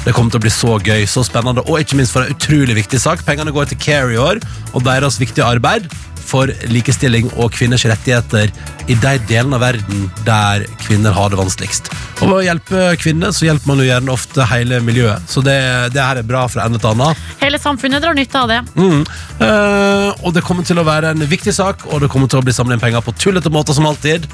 Det 0.06 0.14
kommer 0.16 0.32
til 0.32 0.40
å 0.40 0.46
bli 0.46 0.54
så 0.54 0.78
gøy, 0.80 1.04
så 1.10 1.24
spennende, 1.28 1.66
og 1.68 1.82
ikke 1.82 1.98
minst 2.00 2.16
for 2.16 2.24
en 2.24 2.36
utrolig 2.36 2.78
viktig 2.78 3.02
sak. 3.02 3.26
Pengene 3.28 3.54
går 3.56 3.72
til 3.72 3.82
Care 3.84 4.14
i 4.16 4.22
år, 4.22 4.40
og 4.74 4.86
deres 4.88 5.20
viktige 5.20 5.48
arbeid 5.48 5.90
for 6.30 6.52
likestilling 6.70 7.30
og 7.40 7.54
kvinners 7.56 7.86
rettigheter 7.90 8.52
i 8.90 8.98
de 8.98 9.14
delene 9.30 9.58
av 9.58 9.64
verden 9.64 10.06
der 10.28 10.66
kvinner 10.84 11.16
har 11.16 11.32
det 11.32 11.40
vanskeligst. 11.40 11.90
Og 12.20 12.28
ved 12.28 12.36
å 12.36 12.46
hjelpe 12.46 12.84
kvinner 13.02 13.34
så 13.36 13.48
hjelper 13.48 13.72
man 13.72 13.82
jo 13.82 13.88
gjerne 13.88 14.14
ofte 14.14 14.48
hele 14.52 14.82
miljøet. 14.86 15.26
Så 15.32 15.44
det, 15.46 15.58
det 15.96 16.04
her 16.04 16.22
er 16.22 16.28
bra 16.28 16.46
fra 16.52 16.68
ende 16.68 16.82
til 16.82 16.92
annen. 16.92 17.18
Hele 17.42 17.62
samfunnet 17.62 18.04
drar 18.04 18.18
nytte 18.18 18.44
av 18.44 18.52
det. 18.52 18.60
Mm. 18.76 19.06
Uh, 19.40 20.10
og 20.26 20.34
det 20.36 20.44
kommer 20.46 20.68
til 20.68 20.82
å 20.82 20.88
være 20.88 21.14
en 21.16 21.26
viktig 21.32 21.56
sak, 21.56 21.88
og 21.90 22.04
det 22.04 22.12
kommer 22.12 22.32
til 22.32 22.42
å 22.42 22.46
bli 22.46 22.56
samlet 22.56 22.78
inn 22.78 22.84
penger 22.84 23.06
på 23.06 23.16
tullete 23.18 23.54
måter 23.54 23.78
som 23.78 23.88
alltid. 23.90 24.28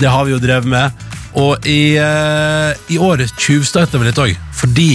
Det 0.00 0.10
har 0.10 0.26
vi 0.28 0.36
jo 0.36 0.42
drevet 0.42 0.70
med. 0.70 1.08
Og 1.38 1.66
i, 1.68 1.94
uh, 2.00 2.72
i 2.90 2.98
år 2.98 3.22
tjuvstarter 3.38 4.00
vi 4.00 4.08
litt 4.08 4.18
òg, 4.18 4.32
fordi 4.56 4.88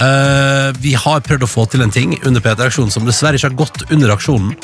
uh, 0.00 0.72
vi 0.80 0.94
har 0.96 1.24
prøvd 1.24 1.44
å 1.44 1.50
få 1.50 1.66
til 1.68 1.84
en 1.84 1.92
ting 1.92 2.14
under 2.22 2.40
P3-aksjonen 2.44 2.92
som 2.94 3.04
dessverre 3.08 3.36
ikke 3.36 3.50
har 3.50 3.58
gått 3.58 3.84
under 3.90 4.14
aksjonen. 4.14 4.54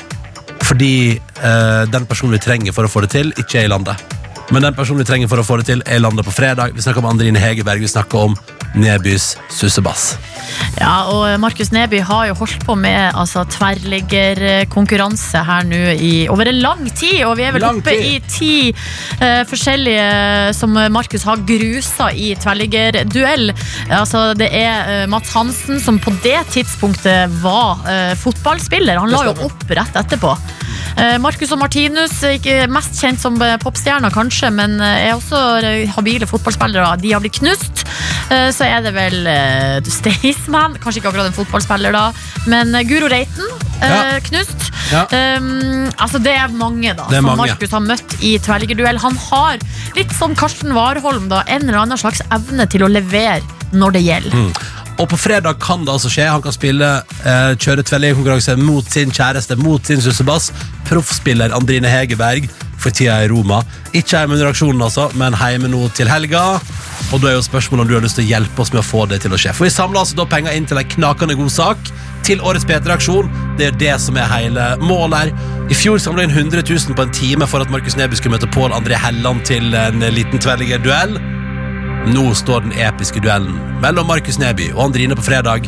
Fordi 0.65 1.19
uh, 1.43 1.85
den 1.91 2.09
personen 2.09 2.37
vi 2.39 2.45
trenger 2.45 2.77
for 2.77 2.89
å 2.89 2.93
få 2.93 3.05
det 3.05 3.13
til, 3.17 3.35
ikke 3.37 3.61
er 3.61 3.69
i 3.69 3.73
landet. 3.75 4.17
Men 4.49 4.65
den 4.65 4.77
personen 4.77 5.03
vi 5.05 5.09
trenger 5.09 5.29
for 5.29 5.43
å 5.43 5.45
få 5.45 5.61
det 5.61 5.69
til, 5.69 5.85
er 5.85 6.01
i 6.01 6.03
landet 6.03 6.25
på 6.25 6.33
fredag. 6.33 6.73
Vi 6.77 6.85
snakker 6.85 7.05
om 7.05 7.11
Andrine 7.11 7.41
Hegerberg, 7.43 7.85
vi 7.85 7.93
snakker 7.93 8.31
om 8.31 8.39
Nebys 8.77 9.37
sussebass. 9.53 10.17
Ja, 10.79 11.09
og 11.11 11.41
Markus 11.43 11.71
Neby 11.75 12.01
har 12.07 12.29
jo 12.29 12.37
holdt 12.39 12.65
på 12.67 12.75
med 12.79 13.17
altså, 13.19 13.43
tverrliggerkonkurranse 13.51 15.43
her 15.47 15.67
nå 15.69 15.81
i 15.95 16.13
over 16.31 16.51
en 16.51 16.61
lang 16.63 16.85
tid, 16.93 17.25
og 17.27 17.37
vi 17.41 17.47
er 17.49 17.55
vel 17.57 17.65
Lang 17.65 17.81
oppe 17.81 17.95
tid. 17.95 18.07
i 18.07 18.21
ti 18.31 18.53
uh, 19.23 19.43
forskjellige 19.49 20.55
som 20.57 20.77
Markus 20.95 21.27
har 21.29 21.43
grusa 21.49 22.11
i 22.15 22.35
tverrliggerduell. 22.39 23.53
Altså, 23.89 24.33
det 24.39 24.51
er 24.55 25.05
uh, 25.05 25.11
Mats 25.11 25.35
Hansen 25.37 25.83
som 25.83 25.99
på 26.03 26.15
det 26.25 26.39
tidspunktet 26.55 27.35
var 27.43 27.83
uh, 27.89 28.15
fotballspiller. 28.19 29.01
Han 29.03 29.13
la 29.13 29.25
jo 29.31 29.37
opp 29.49 29.69
rett 29.69 30.03
etterpå. 30.05 30.37
Marcus 31.23 31.53
og 31.55 31.61
Martinus, 31.61 32.17
ikke 32.27 32.65
mest 32.75 32.97
kjent 32.99 33.21
som 33.23 33.37
popstjerner 33.63 34.11
kanskje, 34.11 34.49
men 34.51 34.81
er 34.83 35.13
også 35.15 35.39
habile 35.95 36.27
fotballspillere. 36.27 36.97
De 36.99 37.13
har 37.15 37.23
blitt 37.23 37.39
knust. 37.39 37.85
Så 38.59 38.67
er 38.67 38.83
det 38.83 38.91
vel 38.97 39.23
uh, 39.31 39.79
Staysman, 39.87 40.77
kanskje 40.83 41.03
ikke 41.03 41.13
akkurat 41.13 41.31
en 41.31 41.37
fotballspiller 41.37 41.95
da, 41.95 42.09
men 42.51 42.75
uh, 42.75 42.83
Guro 42.89 43.11
Reiten, 43.13 43.47
Uh, 43.79 44.17
knust. 44.27 44.65
Um, 44.91 45.87
altså 46.03 46.19
det 46.19 46.33
er 46.35 46.51
mange 46.51 46.91
da, 46.97 47.05
er 47.07 47.21
som 47.21 47.29
mange. 47.29 47.45
Markus 47.45 47.75
har 47.77 47.85
møtt 47.85 48.17
i 48.27 48.33
tverrliggerduell. 48.43 48.99
Han 49.05 49.15
har 49.29 49.63
litt 49.95 50.15
som 50.17 50.35
Karsten 50.39 50.75
Warholm, 50.75 51.29
da, 51.31 51.45
en 51.47 51.69
eller 51.69 51.85
annen 51.85 52.01
slags 52.01 52.25
evne 52.35 52.67
til 52.73 52.83
å 52.83 52.91
levere 52.91 53.45
når 53.71 53.95
det 53.95 54.03
gjelder. 54.03 54.51
Og 54.99 55.07
på 55.13 55.19
fredag 55.21 55.61
kan 55.63 55.85
det 55.87 55.95
altså 55.95 56.11
skje. 56.11 56.27
Han 56.27 56.43
kan 56.43 56.55
spille 56.57 56.87
eh, 57.23 57.53
kjøre 57.55 57.85
tverrliggerkonkurranse 57.87 58.57
mot 58.59 58.89
sin 58.91 59.13
kjæreste, 59.15 59.55
mot 59.63 59.87
sin 59.87 60.03
sussebass. 60.03 60.51
Proffspiller 60.89 61.55
Andrine 61.55 61.91
Hegerberg 61.93 62.49
for 62.79 62.95
tida 62.95 63.19
i 63.25 63.29
Roma. 63.31 63.63
Ikke 63.93 64.21
hjemme 64.21 64.37
under 64.37 64.51
aksjonen, 64.53 64.83
altså, 64.87 65.09
men 65.19 65.37
hjemme 65.39 65.71
nå 65.73 65.87
til 65.97 66.11
helga. 66.11 66.45
Og 67.13 67.23
da 67.23 67.31
er 67.31 67.39
jo 67.39 67.45
spørsmålet 67.47 67.85
om 67.85 67.89
du 67.89 67.97
har 67.97 68.05
lyst 68.05 68.19
til 68.19 68.27
å 68.27 68.33
hjelpe 68.33 68.63
oss 68.63 68.73
med 68.75 68.83
å 68.83 68.87
få 68.87 69.07
det 69.09 69.23
til 69.25 69.33
å 69.33 69.41
skje. 69.41 69.55
For 69.57 69.69
vi 69.69 69.73
samler 69.73 70.03
altså 70.03 70.19
da 70.19 70.29
penger 70.29 70.57
inn 70.57 70.69
til 70.69 70.81
en 70.81 70.93
knakende 70.97 71.39
god 71.39 71.53
sak. 71.55 71.91
Til 72.27 72.43
årets 72.45 72.67
P3-aksjon. 72.69 73.31
Det 73.57 73.71
er 73.71 73.79
det 73.81 73.95
som 74.03 74.19
er 74.21 74.29
hele 74.29 74.67
målet 74.83 75.23
her. 75.23 75.57
I 75.73 75.79
fjor 75.79 76.01
samla 76.03 76.27
inn 76.27 76.35
100 76.35 76.67
000 76.69 76.99
på 76.99 77.07
en 77.07 77.15
time 77.17 77.49
for 77.49 77.65
at 77.65 77.73
Markus 77.73 77.97
Neby 77.97 78.19
skulle 78.19 78.37
møte 78.37 78.51
Pål 78.53 78.77
André 78.77 78.99
Helland 79.01 79.47
til 79.49 79.73
en 79.79 80.05
liten 80.13 80.43
tverrliggerduell. 80.43 81.17
Nå 82.13 82.29
står 82.37 82.67
den 82.67 82.77
episke 82.79 83.21
duellen 83.25 83.57
mellom 83.83 84.09
Markus 84.09 84.39
Neby 84.41 84.71
og 84.77 84.89
Andrine 84.91 85.17
på 85.19 85.25
fredag, 85.27 85.67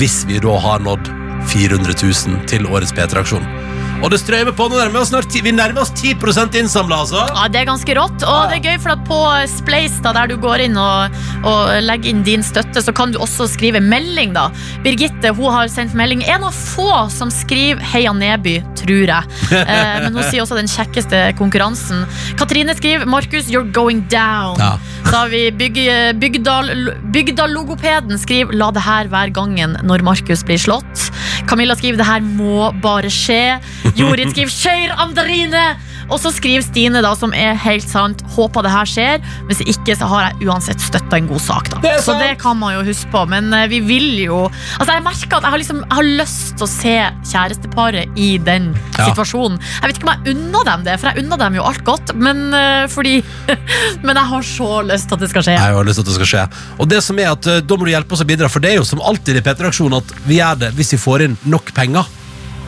hvis 0.00 0.22
vi 0.28 0.40
da 0.42 0.56
har 0.60 0.82
nådd 0.84 1.12
400 1.52 1.94
000 2.02 2.44
til 2.50 2.66
årets 2.68 2.92
P3-aksjon. 2.96 3.67
Og 3.98 4.12
det 4.12 4.20
strømmer 4.22 4.54
på. 4.54 4.68
Nå 4.70 4.78
nærmer 4.78 4.94
vi 4.94 5.00
oss 5.02 5.10
snart 5.10 5.26
ti- 5.32 5.40
Vi 5.42 5.50
nærmer 5.52 5.82
oss 5.82 5.90
10% 5.90 6.54
innsamla, 6.60 7.00
altså. 7.02 7.24
Ja, 7.34 7.48
Det 7.48 7.60
er 7.60 7.64
ganske 7.66 7.94
rått, 7.98 8.22
og 8.22 8.50
det 8.50 8.58
er 8.58 8.70
gøy 8.70 8.78
for 8.80 8.90
at 8.94 9.04
på 9.04 9.18
Spleis, 9.50 9.98
da, 10.00 10.12
der 10.12 10.26
du 10.28 10.36
går 10.36 10.60
inn 10.68 10.76
og, 10.78 11.10
og 11.44 11.82
legge 11.82 12.08
inn 12.10 12.22
din 12.26 12.42
støtte, 12.42 12.82
så 12.82 12.92
kan 12.94 13.12
du 13.12 13.18
også 13.18 13.46
skrive 13.48 13.80
melding. 13.80 14.32
da. 14.34 14.48
Birgitte 14.84 15.30
hun 15.34 15.52
har 15.52 15.68
sendt 15.68 15.94
melding. 15.94 16.22
En 16.28 16.44
av 16.44 16.52
få 16.54 17.08
som 17.10 17.30
skriver 17.30 17.80
'Heia 17.82 18.12
Neby', 18.12 18.62
tror 18.74 19.06
jeg. 19.06 19.24
Eh, 19.68 20.00
men 20.04 20.14
hun 20.14 20.22
sier 20.30 20.42
også 20.42 20.56
den 20.56 20.66
kjekkeste 20.68 21.34
konkurransen. 21.38 22.06
Katrine 22.36 22.74
skriver 22.74 23.04
'Markus, 23.06 23.48
you're 23.50 23.70
going 23.72 24.02
down'. 24.08 24.58
Ja. 24.58 24.78
Da 25.10 25.16
har 25.24 25.28
vi 25.28 25.50
Bygg- 25.50 26.18
Bygdal- 26.20 26.94
Bygdalogopeden 27.12 28.18
skriver 28.18 28.52
'La 28.52 28.70
det 28.70 28.82
her 28.82 29.08
være 29.08 29.30
gangen 29.32 29.76
når 29.82 30.02
Markus 30.02 30.42
blir 30.44 30.58
slått'. 30.58 31.10
Camilla 31.46 31.74
skriver 31.74 31.96
'Det 31.98 32.06
her 32.06 32.20
må 32.20 32.72
bare 32.82 33.08
skje'. 33.08 33.60
Jorid 33.96 34.30
skriver 34.30 34.50
'Kjør 34.50 34.96
Andarine'. 34.96 35.76
Og 36.08 36.20
så 36.22 36.30
skriver 36.32 36.62
Stine, 36.64 37.02
da, 37.04 37.10
som 37.18 37.32
er 37.36 37.54
helt 37.54 37.84
sant, 37.88 38.22
'Håper 38.34 38.62
det 38.64 38.70
her 38.72 38.86
skjer'. 38.88 39.24
Hvis 39.48 39.60
ikke, 39.66 39.96
så 39.98 40.06
har 40.08 40.20
jeg 40.30 40.48
uansett 40.48 40.80
støtta 40.80 41.16
en 41.18 41.28
god 41.28 41.40
sak, 41.40 41.68
da. 41.70 41.80
Det 41.84 41.90
er 41.90 42.00
så 42.04 42.16
det 42.18 42.38
kan 42.40 42.56
man 42.56 42.74
jo 42.78 42.82
huske 42.86 43.10
på. 43.12 43.26
Men 43.28 43.52
eh, 43.52 43.66
vi 43.68 43.80
vil 43.80 44.08
jo 44.24 44.38
Altså, 44.78 44.92
jeg 44.94 45.02
merker 45.04 45.36
at 45.36 45.42
jeg 45.42 45.50
har, 45.50 45.58
liksom, 45.58 45.78
jeg 45.84 45.96
har 45.98 46.08
lyst 46.22 46.56
til 46.56 46.64
å 46.66 46.70
se 46.70 46.96
kjæresteparet 47.32 48.18
i 48.18 48.38
den 48.38 48.74
Ja. 48.98 49.06
situasjonen. 49.10 49.58
Jeg 49.82 49.88
vet 49.90 49.98
ikke 49.98 50.08
om 50.08 50.14
jeg 50.24 50.34
unner 50.36 50.64
dem 50.64 50.84
det, 50.84 50.98
for 51.00 51.08
jeg 51.10 51.24
unner 51.24 51.36
dem 51.38 51.54
jo 51.54 51.62
alt 51.62 51.84
godt, 51.84 52.14
men 52.16 52.54
eh, 52.54 52.86
fordi 52.88 53.22
Men 54.02 54.16
jeg 54.16 54.24
har 54.26 54.42
så 54.42 54.82
lyst 54.86 55.08
til 55.08 55.14
at 55.14 55.20
det 55.20 55.30
skal 55.30 55.42
skje. 55.42 55.56
Jeg 55.58 55.74
har 55.74 55.84
lyst 55.84 55.98
til 56.00 56.06
at 56.06 56.06
det 56.10 56.14
skal 56.18 56.30
skje. 56.32 56.44
Og 56.78 56.88
det 56.88 57.02
som 57.04 57.18
er 57.18 57.30
at 57.32 57.46
eh, 57.46 57.60
Da 57.60 57.76
må 57.76 57.84
du 57.84 57.90
hjelpe 57.92 58.12
oss 58.12 58.22
å 58.24 58.28
bidra, 58.28 58.48
for 58.48 58.60
det 58.60 58.72
er 58.72 58.76
jo 58.80 58.84
som 58.88 59.00
alltid 59.04 59.36
i 59.36 59.40
P3-aksjonen 59.44 59.98
at 60.00 60.14
vi 60.26 60.38
gjør 60.40 60.58
det 60.58 60.72
hvis 60.78 60.92
vi 60.96 60.98
får 60.98 61.26
inn 61.28 61.36
nok 61.44 61.72
penger. 61.74 62.06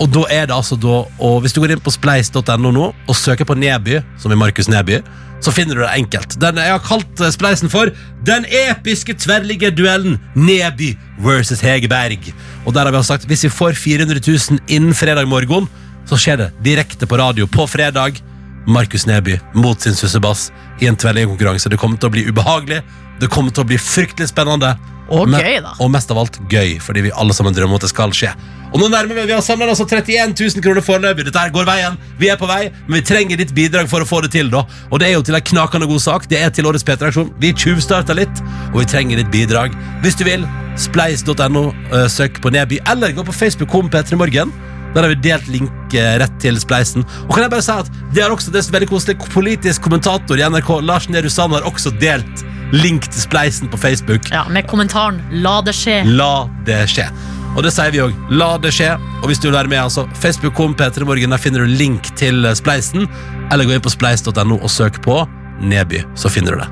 Og 0.01 0.09
da 0.15 0.23
er 0.33 0.47
det 0.49 0.57
altså 0.57 0.79
da 0.81 1.03
Og 1.21 1.41
hvis 1.45 1.53
du 1.53 1.61
går 1.61 1.75
inn 1.75 1.83
på 1.85 1.93
spleis.no 1.93 2.71
nå 2.73 2.87
og 2.91 3.17
søker 3.17 3.49
på 3.49 3.57
Neby, 3.59 4.01
som 4.21 4.33
er 4.33 4.41
Markus 4.41 4.71
Neby, 4.71 5.01
så 5.41 5.53
finner 5.57 5.77
du 5.77 5.81
det 5.81 5.93
enkelt. 5.97 6.37
Den, 6.41 6.59
jeg 6.61 6.75
har 6.75 6.83
kalt 6.85 7.21
eh, 7.21 7.33
spleisen 7.33 7.73
for 7.73 7.93
Den 8.27 8.45
episke 8.45 9.15
tverrliggerduellen 9.17 10.19
Neby 10.37 10.93
versus 11.25 11.63
Hegerberg. 11.65 12.33
Og 12.67 12.75
der 12.75 12.85
har 12.85 12.93
vi 12.93 13.01
altså 13.01 13.15
sagt 13.17 13.29
hvis 13.29 13.47
vi 13.49 13.53
får 13.53 13.79
400 13.81 14.21
000 14.27 14.61
innen 14.69 14.97
fredag 14.97 15.29
morgen, 15.29 15.69
så 16.09 16.19
skjer 16.21 16.43
det 16.43 16.51
direkte 16.65 17.09
på 17.09 17.17
radio 17.21 17.49
på 17.49 17.67
fredag. 17.71 18.21
Markus 18.69 19.07
Neby 19.09 19.39
mot 19.55 19.81
sin 19.81 19.97
sussebass 19.97 20.51
i 20.81 20.89
en 20.89 20.97
tverrliggerkonkurranse. 20.97 21.73
Det 21.73 21.81
kommer 21.81 21.97
til 21.97 22.11
å 22.11 22.15
bli 22.15 22.27
ubehagelig, 22.29 22.83
det 23.21 23.31
kommer 23.33 23.55
til 23.55 23.65
å 23.65 23.69
bli 23.69 23.79
fryktelig 23.81 24.31
spennende. 24.33 24.77
Og 25.11 25.29
Men- 25.29 25.41
gøy, 25.43 25.61
da. 25.63 25.75
Og 25.81 25.91
mest 25.91 26.11
av 26.11 26.19
alt 26.19 26.39
gøy, 26.49 26.79
fordi 26.81 27.03
vi 27.03 27.11
alle 27.11 27.35
sammen 27.35 27.53
drømmer 27.53 27.75
om 27.75 27.81
at 27.81 27.81
det 27.83 27.91
skal 27.91 28.11
skje. 28.11 28.31
Og 28.73 28.79
nå 28.79 28.89
nærmer 28.89 29.15
vi 29.15 29.27
Vi 29.27 29.33
har 29.33 29.43
samlet 29.43 29.69
altså 29.69 29.87
31 29.89 30.35
000 30.39 30.63
kroner 30.63 30.81
foreløpig. 30.81 31.25
Dette 31.25 31.39
her 31.39 31.51
går 31.51 31.67
veien. 31.67 31.99
Vi 32.19 32.29
er 32.29 32.37
på 32.37 32.47
vei, 32.47 32.71
men 32.87 33.01
vi 33.01 33.07
trenger 33.07 33.37
ditt 33.37 33.53
bidrag 33.53 33.89
for 33.89 34.01
å 34.01 34.07
få 34.07 34.23
det 34.23 34.31
til. 34.31 34.49
da 34.49 34.65
Og 34.93 35.01
det 35.01 35.09
er 35.09 35.13
jo 35.15 35.23
til 35.23 35.35
en 35.35 35.43
knakende 35.43 35.89
god 35.89 36.01
sak. 36.01 36.29
Det 36.29 36.39
er 36.39 36.51
til 36.51 36.65
årets 36.65 36.85
P3-aksjon. 36.85 37.33
Vi 37.41 37.53
tjuvstarter 37.53 38.15
litt, 38.15 38.43
og 38.73 38.79
vi 38.79 38.85
trenger 38.85 39.17
ditt 39.17 39.31
bidrag. 39.33 39.75
Hvis 40.03 40.17
du 40.17 40.25
vil, 40.25 40.47
spleis.no, 40.77 41.75
eh, 41.93 42.07
søk 42.07 42.41
på 42.41 42.53
Neby, 42.53 42.79
eller 42.87 43.13
gå 43.13 43.25
på 43.27 43.35
Facebook 43.35 43.69
kom 43.71 43.91
P3 43.91 44.17
Morgen. 44.17 44.53
Der 44.95 45.03
har 45.03 45.09
vi 45.09 45.21
delt 45.23 45.47
link 45.49 45.95
eh, 45.95 46.19
rett 46.19 46.39
til 46.43 46.57
spleisen. 46.59 47.05
Og 47.29 47.35
kan 47.35 47.43
jeg 47.43 47.51
bare 47.51 47.63
si 47.63 47.73
at 47.73 47.91
det 48.15 48.23
er 48.23 48.31
også 48.31 48.51
det 48.51 48.65
er 48.65 48.73
veldig 48.75 48.89
koselig 48.91 49.19
Politisk 49.31 49.83
kommentator 49.83 50.39
i 50.39 50.47
NRK, 50.47 50.81
Lars 50.83 51.09
Nehru 51.09 51.29
Sand, 51.31 51.55
har 51.55 51.63
også 51.63 51.93
delt 51.99 52.45
link 52.73 53.09
til 53.11 53.23
spleisen 53.23 53.71
på 53.71 53.79
Facebook. 53.81 54.31
Ja, 54.31 54.45
Med 54.49 54.67
kommentaren 54.67 55.23
'La 55.31 55.61
det 55.65 55.75
skje'. 55.75 56.05
La 56.07 56.49
det 56.67 56.87
skje. 56.91 57.09
Og 57.57 57.65
det 57.67 57.73
sier 57.75 57.91
vi 57.91 57.99
òg. 57.99 58.15
La 58.31 58.57
det 58.59 58.71
skje. 58.75 58.93
Og 59.23 59.27
hvis 59.31 59.41
du 59.43 59.49
vil 59.49 59.57
være 59.59 59.69
med, 59.69 59.83
altså 59.83 60.07
Facebook 60.15 60.55
kom 60.55 60.75
P3 60.75 61.05
Morgen, 61.05 61.31
der 61.31 61.39
finner 61.43 61.67
du 61.67 61.67
link 61.67 62.15
til 62.17 62.45
eh, 62.45 62.55
Spleisen. 62.55 63.09
Eller 63.51 63.67
gå 63.67 63.75
inn 63.75 63.83
på 63.83 63.91
spleis.no 63.91 64.61
og 64.61 64.71
søk 64.71 65.03
på 65.03 65.25
Neby, 65.61 66.05
så 66.15 66.31
finner 66.31 66.55
du 66.55 66.63
det. 66.63 66.69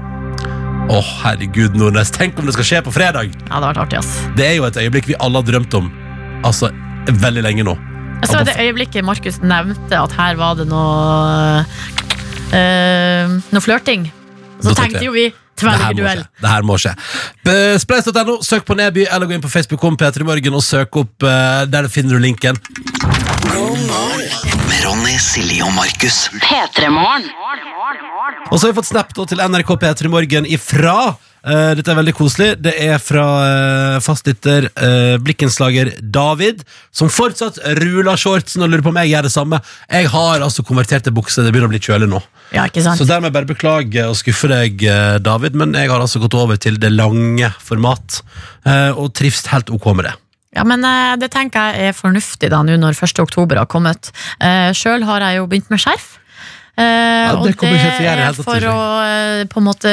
Å, 0.88 1.00
herregud, 1.24 1.74
Nordnes. 1.76 2.12
Tenk 2.14 2.38
om 2.38 2.46
det 2.48 2.54
skal 2.56 2.64
skje 2.64 2.78
på 2.86 2.94
fredag! 2.94 3.34
Ja, 3.34 3.58
det 3.58 3.58
har 3.58 3.74
vært 3.74 3.82
artig, 3.82 3.98
ass. 3.98 4.14
Det 4.38 4.46
er 4.46 4.54
jo 4.56 4.68
et 4.70 4.78
øyeblikk 4.80 5.10
vi 5.10 5.18
alle 5.20 5.42
har 5.42 5.50
drømt 5.50 5.74
om 5.76 5.90
altså 6.46 6.70
veldig 7.08 7.42
lenge 7.44 7.66
nå. 7.66 7.74
Jeg 8.22 8.30
så 8.30 8.40
det 8.46 8.54
øyeblikket 8.58 9.04
Markus 9.06 9.38
nevnte 9.42 9.98
at 9.98 10.14
her 10.18 10.38
var 10.38 10.56
det 10.58 10.66
noe 10.70 11.60
uh, 12.54 13.36
Noe 13.52 13.62
flørting. 13.62 14.08
Så 14.64 14.74
tenkte 14.74 15.04
jo 15.04 15.12
vi 15.14 15.28
Det 15.62 16.52
her 16.52 16.66
må 16.66 16.78
skje. 16.80 16.88
Skje. 16.88 17.78
Spleis.no, 17.82 18.38
søk 18.44 18.66
på 18.68 18.76
Neby, 18.78 19.06
eller 19.10 19.28
gå 19.28 19.36
inn 19.36 19.44
på 19.44 19.50
Facebook 19.52 19.84
om 19.84 19.96
Peter 19.98 20.22
i 20.22 20.28
Morgen 20.28 20.56
og 20.56 20.64
søk 20.64 20.96
opp 21.00 21.26
eh, 21.26 21.64
Der 21.70 21.88
finner 21.92 22.16
du 22.16 22.22
linken. 22.22 22.58
Med 24.68 24.84
Ronny, 24.84 25.16
Silje 25.20 25.64
og 25.66 25.72
Markus. 25.76 26.28
P3morgen. 26.44 27.28
Og 28.48 28.58
så 28.58 28.66
har 28.66 28.72
vi 28.72 28.78
fått 28.78 28.92
snap 28.92 29.14
da 29.16 29.26
til 29.28 29.42
NRK 29.44 29.74
P3 29.82 30.12
Morgen 30.12 30.48
ifra 30.48 30.98
eh, 31.44 31.72
Dette 31.78 31.92
er 31.92 31.98
veldig 31.98 32.14
koselig. 32.16 32.48
Det 32.62 32.74
er 32.84 32.98
fra 33.02 33.24
uh, 33.38 33.98
fastlytter 34.04 34.68
uh, 34.70 35.16
blikkenslager 35.22 35.92
David, 36.02 36.64
som 36.94 37.10
fortsatt 37.12 37.60
ruler 37.80 38.18
shortsen 38.20 38.64
og 38.64 38.72
lurer 38.72 38.84
på 38.84 38.92
om 38.92 39.00
jeg 39.02 39.12
gjør 39.12 39.28
det 39.28 39.34
samme. 39.34 39.60
Jeg 39.86 40.10
har 40.12 40.44
altså 40.44 40.64
konvertert 40.66 41.08
bukser. 41.08 41.16
bukse. 41.18 41.44
Det 41.46 41.52
begynner 41.54 41.70
å 41.70 41.74
bli 41.74 41.82
kjølig 41.82 42.10
nå. 42.10 42.22
Ja, 42.54 42.64
ikke 42.68 42.82
sant? 42.84 43.00
Så 43.00 43.08
dermed 43.08 43.34
bare 43.34 43.48
beklage 43.48 44.06
og 44.08 44.16
skuffe 44.16 44.48
deg, 44.48 44.80
David, 45.20 45.56
men 45.58 45.74
jeg 45.76 45.90
har 45.90 46.00
altså 46.00 46.22
gått 46.22 46.36
over 46.38 46.56
til 46.56 46.78
det 46.80 46.88
lange 46.94 47.50
format, 47.60 48.22
og 48.96 49.10
trives 49.12 49.44
helt 49.52 49.68
ok 49.74 49.90
med 49.98 50.08
det. 50.08 50.14
Ja, 50.56 50.64
men 50.64 50.80
det 51.20 51.28
tenker 51.34 51.76
jeg 51.76 51.90
er 51.90 51.98
fornuftig 51.98 52.48
da, 52.48 52.62
nå 52.64 52.78
når 52.80 52.96
1. 52.96 53.20
oktober 53.20 53.60
har 53.60 53.68
kommet. 53.68 54.08
Uh, 54.40 54.72
Sjøl 54.72 55.04
har 55.04 55.26
jeg 55.26 55.42
jo 55.42 55.50
begynt 55.50 55.68
med 55.74 55.84
skjerf. 55.84 56.16
Eh, 56.78 57.28
det 57.42 57.54
og 57.58 57.62
det 57.64 58.06
er 58.06 58.36
for 58.38 58.64
å 58.70 58.74
eh, 59.02 59.40
på 59.50 59.58
en 59.58 59.66
måte 59.66 59.90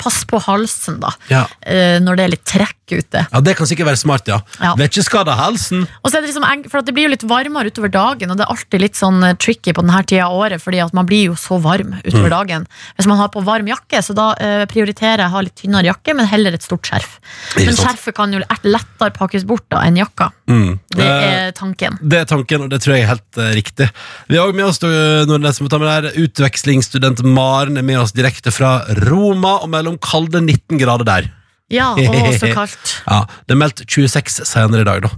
passe 0.00 0.24
på 0.28 0.38
halsen, 0.40 0.96
da. 1.02 1.10
Ja. 1.28 1.42
Eh, 1.60 1.98
når 2.00 2.16
det 2.18 2.24
er 2.24 2.32
litt 2.32 2.46
trekk 2.48 2.78
ute. 2.92 3.22
ja, 3.24 3.40
det 3.40 3.54
kan 3.56 3.68
sikkert 3.68 3.88
være 3.88 4.00
smart, 4.00 4.26
ja. 4.28 4.38
Ja. 4.60 4.72
Vet 4.76 4.92
ikke 4.92 5.04
skada 5.06 5.32
halsen. 5.36 5.84
Og 6.02 6.10
så 6.10 6.18
er 6.18 6.24
det 6.24 6.30
liksom, 6.32 6.44
for 6.72 6.84
det 6.84 6.92
blir 6.96 7.06
jo 7.08 7.12
litt 7.14 7.24
varmere 7.28 7.72
utover 7.72 7.92
dagen, 7.92 8.32
og 8.32 8.36
det 8.40 8.44
er 8.46 8.52
alltid 8.52 8.84
litt 8.84 8.98
sånn 8.98 9.20
tricky 9.40 9.72
på 9.76 9.84
denne 9.84 10.00
tida 10.08 10.26
av 10.28 10.36
året, 10.40 10.60
fordi 10.60 10.80
at 10.84 10.92
man 10.96 11.08
blir 11.08 11.30
jo 11.30 11.36
så 11.40 11.60
varm 11.62 11.94
utover 12.02 12.28
Mm. 12.32 12.34
dagen. 12.36 12.66
Hvis 12.96 13.08
man 13.08 13.18
har 13.18 13.28
på 13.32 13.42
varm 13.44 13.66
jakke, 13.68 14.00
så 14.04 14.14
da 14.16 14.32
prioriterer 14.68 15.24
jeg 15.24 15.28
å 15.30 15.34
ha 15.36 15.40
litt 15.44 15.56
tynnere 15.56 15.88
jakke, 15.88 16.14
men 16.16 16.28
heller 16.28 16.52
et 16.56 16.62
stort 16.64 16.84
skjerf. 16.88 17.18
Men 17.56 17.76
skjerfet 17.76 18.14
kan 18.14 18.32
jo 18.32 18.40
lettere 18.62 19.10
pakkes 19.16 19.44
bort 19.48 19.64
da 19.72 19.82
enn 19.86 19.96
jakka. 19.96 20.30
Mm. 20.48 20.78
Det 20.92 21.06
er 21.08 21.52
tanken. 21.56 21.98
Det 22.02 22.20
er 22.20 22.28
tanken, 22.28 22.62
og 22.66 22.70
det 22.70 22.80
tror 22.84 22.96
jeg 22.96 23.04
er 23.06 23.12
helt 23.14 23.40
riktig. 23.56 23.88
Vi 24.28 24.36
har 24.36 24.46
også 24.46 24.56
med 24.56 24.68
oss 24.68 24.80
noen 25.28 25.42
det 25.48 25.54
som 25.56 25.68
tar 25.68 25.80
med 25.82 25.88
der, 25.90 26.21
utvekslingsstudent 26.24 27.22
Maren 27.26 27.78
er 27.80 27.86
med 27.86 28.00
oss 28.02 28.14
direkte 28.16 28.52
fra 28.54 28.80
Roma 29.06 29.58
og 29.62 29.70
mellom 29.72 30.00
kalde 30.02 30.42
19 30.44 30.80
grader 30.80 31.08
der. 31.08 31.30
Ja, 31.72 31.92
og 31.96 32.34
så 32.36 32.50
kaldt. 32.52 32.92
Ja, 33.06 33.22
Det 33.48 33.54
er 33.54 33.60
meldt 33.60 33.82
26 33.88 34.44
senere 34.48 34.84
i 34.84 34.88
dag, 34.88 35.06
da. 35.06 35.12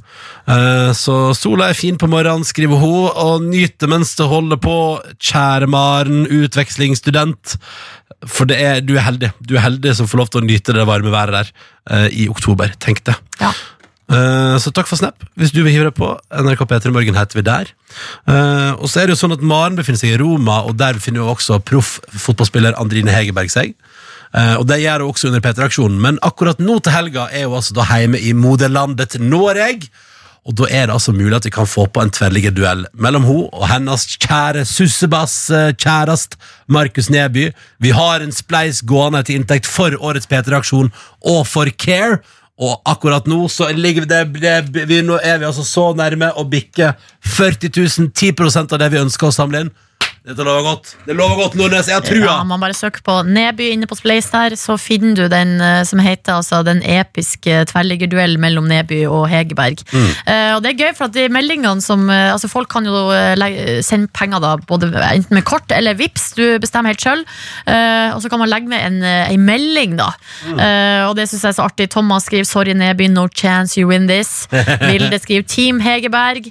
Uh, 0.47 0.91
så 0.97 1.17
sola 1.37 1.71
er 1.71 1.79
fin 1.79 1.99
på 1.99 2.09
morgenen, 2.11 2.47
skriver 2.47 2.79
hun, 2.79 3.11
og 3.11 3.45
nyter 3.49 3.91
mens 3.91 4.15
det 4.19 4.29
holder 4.31 4.61
på. 4.63 4.77
Kjære 5.19 5.69
Maren, 5.71 6.25
utvekslingsstudent. 6.31 7.57
For 8.25 8.49
det 8.49 8.61
er, 8.63 8.83
du 8.85 8.95
er 8.97 9.09
heldig. 9.09 9.33
Du 9.43 9.57
er 9.59 9.67
heldig 9.67 9.97
som 9.99 10.09
får 10.09 10.23
lov 10.23 10.33
til 10.33 10.45
å 10.45 10.47
nyte 10.47 10.77
det 10.77 10.87
varme 10.89 11.13
været 11.13 11.41
der 11.41 11.55
uh, 11.91 12.09
i 12.13 12.29
oktober. 12.31 12.73
Tenk 12.81 13.03
det. 13.09 13.19
Ja. 13.43 13.51
Eh, 14.05 14.57
så 14.61 14.69
takk 14.75 14.89
for 14.89 15.01
snap, 15.01 15.23
hvis 15.41 15.53
du 15.55 15.63
vil 15.63 15.73
hive 15.73 15.89
deg 15.89 15.97
på. 15.97 16.11
NRK 16.45 16.67
P3 16.69 16.93
Morgen 16.93 17.17
heter 17.17 17.41
vi 17.41 17.47
der. 17.47 17.71
Uh, 18.29 18.75
og 18.83 18.89
så 18.91 19.01
er 19.01 19.07
det 19.07 19.15
jo 19.15 19.21
sånn 19.23 19.37
at 19.37 19.45
Maren 19.45 19.79
befinner 19.79 20.01
seg 20.01 20.17
i 20.17 20.19
Roma, 20.21 20.61
og 20.67 20.75
der 20.81 20.99
befinner 20.99 21.23
jo 21.23 21.31
også 21.31 21.61
proff 21.65 21.97
fotballspiller 22.11 22.77
Andrine 22.81 23.15
Hegerberg 23.15 23.53
seg. 23.55 23.77
Uh, 24.35 24.59
og 24.59 24.67
det 24.69 24.81
gjør 24.83 25.05
hun 25.07 25.15
også 25.15 25.31
under 25.31 25.45
P3-aksjonen, 25.45 26.01
men 26.03 26.19
akkurat 26.27 26.61
nå 26.61 26.81
til 26.83 26.97
helga 26.97 27.29
er 27.31 27.47
hun 27.47 27.61
altså 27.61 27.77
da 27.79 27.87
hjemme 27.87 28.21
i 28.21 28.35
moderlandet 28.37 29.17
Noreg. 29.23 29.87
Og 30.45 30.53
da 30.59 30.67
er 30.69 30.89
det 30.89 30.93
altså 30.99 31.15
mulig 31.17 31.39
at 31.39 31.47
vi 31.49 31.55
kan 31.55 31.69
få 31.69 31.87
på 31.89 32.03
en 32.03 32.13
tverrliggerduell 32.13 32.83
mellom 33.01 33.25
hun 33.25 33.45
og 33.47 33.65
hennes 33.71 34.05
kjære 34.19 34.67
sussebass-kjærest 34.69 36.37
Markus 36.69 37.09
Neby. 37.09 37.47
Vi 37.81 37.95
har 37.97 38.21
en 38.21 38.35
spleis 38.35 38.83
gående 38.85 39.23
til 39.25 39.41
inntekt 39.41 39.71
for 39.71 39.97
årets 39.97 40.29
P3-aksjon 40.29 40.93
og 41.33 41.47
for 41.49 41.73
Care. 41.81 42.21
Og 42.63 42.77
akkurat 42.87 43.27
nå 43.27 43.49
så 43.51 43.67
ligger 43.75 44.07
det, 44.07 44.21
det, 44.39 44.87
vi, 44.87 45.01
nå 45.03 45.19
er 45.19 45.41
vi 45.41 45.49
altså 45.49 45.65
så 45.67 45.89
nærme 45.99 46.31
å 46.39 46.45
bikke 46.47 46.93
40 47.27 47.73
000, 47.75 48.13
10% 48.15 48.77
av 48.77 48.83
det 48.83 48.91
vi 48.95 49.03
ønsker 49.03 49.31
å 49.31 49.35
samle 49.35 49.65
inn. 49.65 49.73
Dette 50.25 50.41
lover 50.41 50.63
godt. 50.65 50.91
Det 51.05 51.13
lover 51.13 51.37
godt, 51.37 51.55
Nordnes. 51.61 51.89
Jeg 51.91 51.99
har 51.99 52.05
trua. 52.05 52.23
Ja, 52.25 52.35
man 52.49 52.63
bare 52.63 52.73
søker 52.73 53.03
på 53.05 53.19
Neby 53.29 53.67
inne 53.75 53.85
på 53.85 53.97
Spleis 53.99 54.31
der, 54.33 54.55
så 54.57 54.79
finner 54.81 55.19
du 55.19 55.27
den 55.29 55.59
eh, 55.61 55.83
som 55.85 56.01
heter 56.01 56.39
altså, 56.39 56.63
Den 56.65 56.79
episke 56.81 57.59
tverrliggerduell 57.69 58.39
mellom 58.41 58.65
Neby 58.71 59.03
og 59.05 59.27
Hegerberg. 59.29 59.83
Mm. 59.93 60.07
Uh, 60.25 60.53
og 60.55 60.63
det 60.65 60.71
er 60.71 60.79
gøy, 60.79 60.95
for 60.97 61.11
at 61.11 61.17
de 61.19 61.27
meldingene 61.29 61.85
som 61.85 62.07
uh, 62.09 62.31
Altså, 62.33 62.49
folk 62.49 62.71
kan 62.73 62.89
jo 62.89 63.03
legge, 63.37 63.83
sende 63.85 64.09
penger 64.17 64.41
da, 64.41 64.55
både 64.65 64.89
enten 64.97 65.37
med 65.37 65.45
kort 65.45 65.69
eller 65.77 65.99
vips, 65.99 66.31
du 66.39 66.57
bestemmer 66.63 66.95
helt 66.95 67.05
sjøl. 67.05 67.21
og 68.15 68.23
så 68.23 68.31
kan 68.31 68.41
man 68.41 68.49
legge 68.49 68.69
med 68.69 68.81
en, 68.81 68.97
en 69.05 69.45
melding, 69.45 69.99
da. 69.99 70.09
Mm. 70.49 70.59
Og 71.11 71.15
det 71.19 71.27
syns 71.29 71.45
jeg 71.45 71.51
er 71.51 71.57
så 71.59 71.67
artig. 71.69 71.89
Thomas 71.91 72.27
skriver 72.27 72.45
'Sorry, 72.45 72.73
Neby, 72.73 73.09
no 73.13 73.27
chance 73.29 73.81
you 73.81 73.89
win 73.89 74.09
this'. 74.09 74.49
Vilde 74.91 75.19
skriver 75.19 75.45
'Team 75.45 75.81
Hegerberg'. 75.85 76.51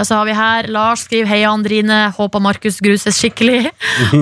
Og 0.00 0.06
så 0.06 0.14
har 0.14 0.24
vi 0.24 0.34
her 0.38 0.66
Lars 0.68 1.00
skriver 1.08 1.26
'Heia 1.26 1.50
Andrine'. 1.50 2.12
Håper 2.16 2.38
Markus 2.38 2.80
gruses 2.80 3.07
skikkelig. 3.14 3.70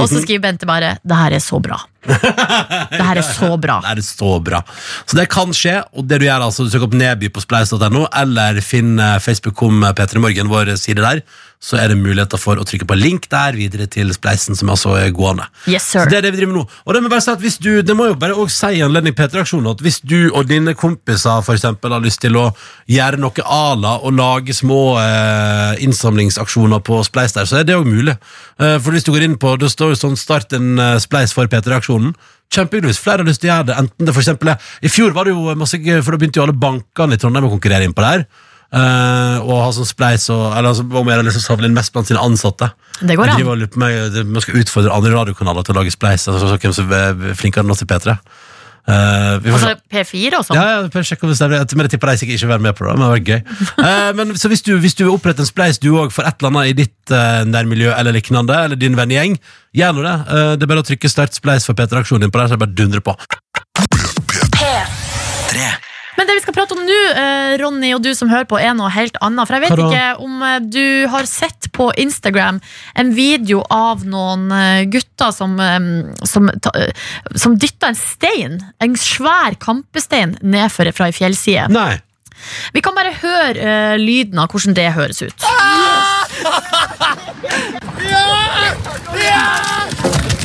Og 0.01 0.07
så 0.09 0.23
skriver 0.23 0.47
Bente 0.49 0.67
bare 0.69 0.97
'Det 1.03 1.17
her 1.17 1.33
er 1.33 1.43
så 1.43 1.61
bra'. 1.63 1.83
Det 2.07 3.03
her 3.03 3.21
er 3.21 3.27
så 3.27 3.51
bra. 3.61 3.81
Det 3.85 3.97
er 3.97 4.05
så 4.07 4.31
bra. 4.43 4.63
Så 5.05 5.19
det 5.19 5.27
kan 5.33 5.53
skje, 5.57 5.81
og 5.97 6.07
det 6.09 6.21
du 6.23 6.29
gjør 6.29 6.47
altså, 6.49 6.67
du 6.67 6.73
søker 6.73 6.89
opp 6.89 6.97
Neby 6.97 7.31
på 7.35 7.43
spleis.no, 7.45 8.07
eller 8.23 8.63
finn 8.65 8.97
eh, 9.03 9.19
Facebook 9.23 9.63
om 9.67 9.85
P3 9.97 10.23
Morgen, 10.23 10.53
vår 10.53 10.77
side 10.81 11.03
der, 11.03 11.23
så 11.63 11.79
er 11.81 11.91
det 11.91 11.97
muligheter 11.99 12.39
for 12.39 12.61
å 12.61 12.65
trykke 12.69 12.87
på 12.87 12.97
link 12.99 13.27
der 13.33 13.57
videre 13.57 13.87
til 13.91 14.11
spleisen, 14.15 14.57
som 14.59 14.69
altså 14.71 14.93
er 15.01 15.11
gående. 15.17 15.47
Yes, 15.65 15.87
sir. 15.89 16.05
Så 16.05 16.13
det 16.13 16.19
er 16.21 16.27
det 16.27 16.35
vi 16.35 16.43
driver 16.43 16.53
med 16.53 16.61
nå. 16.61 16.65
Og 16.85 16.95
det 16.95 17.01
må 17.03 17.11
bare 17.11 17.25
si 17.25 17.33
at 17.33 17.43
hvis 17.43 17.57
du, 17.63 17.71
det 17.87 17.97
må 17.97 18.11
jo 18.11 18.19
bare 18.21 18.37
også 18.37 18.69
si 18.69 18.81
i 18.81 18.85
anledning 18.85 19.17
P3-aksjonen 19.17 19.71
at 19.73 19.83
hvis 19.85 19.99
du 20.05 20.29
og 20.29 20.51
dine 20.51 20.77
kompiser 20.79 21.41
for 21.47 21.57
eksempel 21.57 21.97
har 21.97 22.05
lyst 22.05 22.21
til 22.23 22.37
å 22.39 22.51
gjøre 22.93 23.21
noe 23.23 23.47
ala 23.57 23.97
og 24.05 24.15
lage 24.19 24.55
små 24.57 24.81
eh, 25.01 25.83
innsamlingsaksjoner 25.87 26.85
på 26.87 27.01
Spleis 27.09 27.35
der, 27.37 27.49
så 27.49 27.61
er 27.63 27.67
det 27.67 27.79
jo 27.79 27.89
mulig. 27.89 28.15
Eh, 28.61 28.77
for 28.77 28.93
hvis 28.95 29.09
du 29.09 29.15
går 29.17 29.27
inn 29.27 29.39
på, 29.41 29.57
det 29.61 29.73
står 29.73 29.95
jo 29.95 30.01
sånn 30.05 30.21
start 30.21 30.55
en 30.57 30.77
eh, 30.79 30.99
Spleis 31.03 31.35
for 31.35 31.49
P3-aksjonen, 31.97 32.17
Kjempehyggelig 32.47 32.93
hvis 32.93 33.01
flere 33.03 33.25
har 33.25 33.27
lyst 33.27 33.41
til 33.43 33.51
å 33.51 33.55
gjøre 33.57 33.67
det. 33.67 33.77
Enten 33.81 34.07
det 34.07 34.13
for 34.15 34.23
eksempel 34.23 34.49
er 34.53 34.61
I 34.87 34.89
fjor 34.89 35.11
var 35.17 35.27
det 35.27 35.33
jo 35.35 35.55
masse 35.59 35.79
gøy, 35.83 35.99
for 36.05 36.15
da 36.15 36.21
begynte 36.21 36.39
jo 36.39 36.45
alle 36.45 36.55
bankene 36.55 37.17
i 37.17 37.19
Trondheim 37.19 37.49
å 37.49 37.51
konkurrere 37.51 37.89
innpå 37.89 38.05
der. 38.05 38.23
Eh, 38.77 39.37
og 39.43 39.63
ha 39.63 39.69
sånn 39.71 39.87
spleis 39.87 40.25
og 40.35 40.51
Eller 40.59 40.73
altså, 40.73 40.83
om 40.83 41.07
å 41.07 41.11
gjøre 41.13 41.23
liksom 41.29 41.43
samle 41.45 41.69
inn 41.69 41.75
mest 41.75 41.93
blant 41.95 42.07
sine 42.09 42.23
ansatte. 42.23 42.71
Det 43.01 43.17
går 43.17 43.27
Jeg 43.31 43.35
an. 43.47 43.49
og 43.49 43.59
lurer 43.59 43.71
på 43.71 43.79
meg, 43.79 44.13
det- 44.13 44.27
Man 44.27 44.43
skal 44.43 44.61
utfordre 44.63 44.95
andre 44.95 45.13
radiokanaler 45.13 45.65
til 45.65 45.75
å 45.75 45.79
lage 45.79 45.91
spleis. 45.95 46.27
Altså, 46.29 46.47
så 46.51 46.59
hvem 46.59 46.75
som 46.75 46.93
er 46.93 47.15
flinkere 47.35 47.65
enn 47.65 47.71
oss 47.71 47.83
i 47.83 47.87
P3. 47.87 48.19
Eh, 48.87 49.39
vi 49.43 49.51
får. 49.51 49.59
Altså 49.59 49.75
P4 49.91 50.39
og 50.39 50.45
sånn. 50.47 50.59
Ja, 50.59 50.65
ja, 50.79 51.03
sjekke 51.03 51.27
om 51.27 51.33
det 51.33 51.39
stemmer. 51.39 51.65
Men 51.75 51.89
jeg 51.89 51.95
tipper 51.97 52.13
de 52.13 52.21
sikkert 52.21 52.39
ikke 52.39 52.47
vil 52.47 52.55
være 52.55 52.67
med 52.69 52.77
på 52.79 52.87
det. 52.87 52.93
Men 52.95 53.03
det 53.03 53.11
var 53.13 53.23
gøy. 53.31 53.41
Uh, 53.81 54.11
men 54.19 54.37
så 54.39 54.51
hvis 54.53 54.63
du, 54.67 54.73
hvis 54.83 54.95
du 54.99 55.03
vil 55.05 55.15
opprette 55.17 55.43
en 55.43 55.49
spleis 55.49 55.81
du 55.83 55.91
òg 55.99 56.15
for 56.15 56.29
et 56.29 56.39
eller 56.39 56.53
annet 56.53 56.71
i 56.71 56.77
ditt 56.85 57.15
uh, 57.15 57.43
nærmiljø 57.49 57.91
eller 57.97 58.15
lignende, 58.15 58.61
eller 58.69 58.79
din 58.79 58.99
vennegjeng, 58.99 59.35
gjør 59.77 59.99
nå 59.99 60.07
det. 60.07 60.17
Uh, 60.31 60.53
det 60.55 60.69
er 60.69 60.73
bare 60.75 60.85
å 60.85 60.89
trykke 60.93 61.11
start 61.11 61.35
spleis 61.39 61.67
for 61.67 61.79
P3-aksjonen 61.79 62.27
din 62.27 62.35
på 62.35 62.43
der, 62.43 62.47
så 62.47 62.55
er 62.55 62.61
det 62.61 62.67
bare 62.67 62.79
dundre 62.79 63.03
på. 63.03 63.13
Men 66.17 66.29
det 66.29 66.37
vi 66.39 66.43
skal 66.45 66.57
prate 66.57 66.77
om 66.77 66.83
nå, 66.87 67.01
eh, 67.13 67.57
Ronny 67.61 67.93
og 67.97 68.03
du 68.05 68.11
som 68.17 68.31
hører 68.33 68.49
på, 68.49 68.59
er 68.61 68.75
noe 68.77 68.91
helt 68.95 69.17
annet. 69.25 69.49
For 69.49 69.57
jeg 69.57 69.65
vet 69.67 69.83
ikke 69.85 70.07
om 70.25 70.43
eh, 70.47 70.59
du 70.65 70.87
har 71.13 71.29
sett 71.29 71.71
på 71.77 71.91
Instagram 72.01 72.61
en 72.97 73.13
video 73.17 73.63
av 73.73 74.07
noen 74.09 74.49
eh, 74.55 74.87
gutter 74.91 75.35
som, 75.35 75.59
som, 76.25 76.51
som 77.37 77.57
dytta 77.61 77.93
en 77.93 77.99
stein, 78.01 78.59
en 78.83 78.97
svær 79.01 79.59
kampestein, 79.61 80.37
nedfor 80.41 80.91
fra 80.97 81.11
ei 81.11 81.17
fjellside. 81.17 81.69
Nei. 81.75 81.95
Vi 82.77 82.83
kan 82.85 82.93
bare 82.97 83.15
høre 83.17 83.57
uh, 83.57 83.95
lyden 83.97 84.37
av 84.43 84.53
hvordan 84.53 84.77
det 84.77 84.91
høres 84.97 85.23
ut. 85.25 85.47
Ja! 88.07 88.27
Ja, 89.17 90.36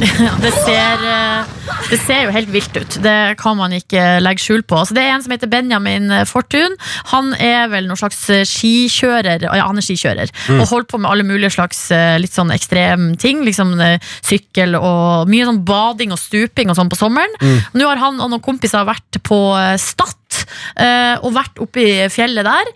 det 0.44 0.50
ser, 0.54 1.02
eh, 1.04 1.48
det 1.90 1.98
ser 2.00 2.22
jo 2.24 2.32
helt 2.32 2.50
vilt 2.52 2.76
ut. 2.76 2.96
Det 3.04 3.36
kan 3.40 3.56
man 3.58 3.74
ikke 3.76 4.02
legge 4.22 4.42
skjul 4.42 4.62
på. 4.64 4.78
Så 4.88 4.96
det 4.96 5.02
er 5.04 5.14
en 5.14 5.24
som 5.24 5.32
heter 5.34 5.50
Benjamin 5.50 6.08
Fortun. 6.28 6.76
Han 7.12 7.34
er 7.36 7.68
vel 7.72 7.88
noen 7.88 8.00
slags 8.00 8.22
skikjører. 8.48 9.44
Ja, 9.44 9.66
han 9.66 9.80
er 9.80 9.84
skikjører. 9.84 10.32
Og 10.56 10.68
holder 10.70 10.88
på 10.88 11.00
med 11.02 11.10
alle 11.10 11.26
mulige 11.28 11.52
slags 11.52 11.82
eh, 11.94 12.16
litt 12.20 12.36
sånn 12.36 12.52
ekstrem 12.54 13.10
ting. 13.20 13.42
Liksom 13.46 13.74
eh, 13.84 14.12
sykkel 14.24 14.78
og 14.78 15.28
mye 15.30 15.48
sånn 15.48 15.60
bading 15.68 16.14
og 16.16 16.22
stuping 16.22 16.72
og 16.72 16.78
sånn 16.78 16.92
på 16.92 16.98
sommeren. 17.00 17.36
Nå 17.76 17.90
har 17.90 18.00
han 18.00 18.22
og 18.22 18.32
noen 18.32 18.44
kompiser 18.44 18.86
vært 18.88 19.20
på 19.26 19.40
Stad. 19.80 20.16
og 21.20 21.34
vært 21.34 21.58
oppe 21.60 21.82
i 21.82 22.08
fjellet 22.12 22.46
der. 22.46 22.70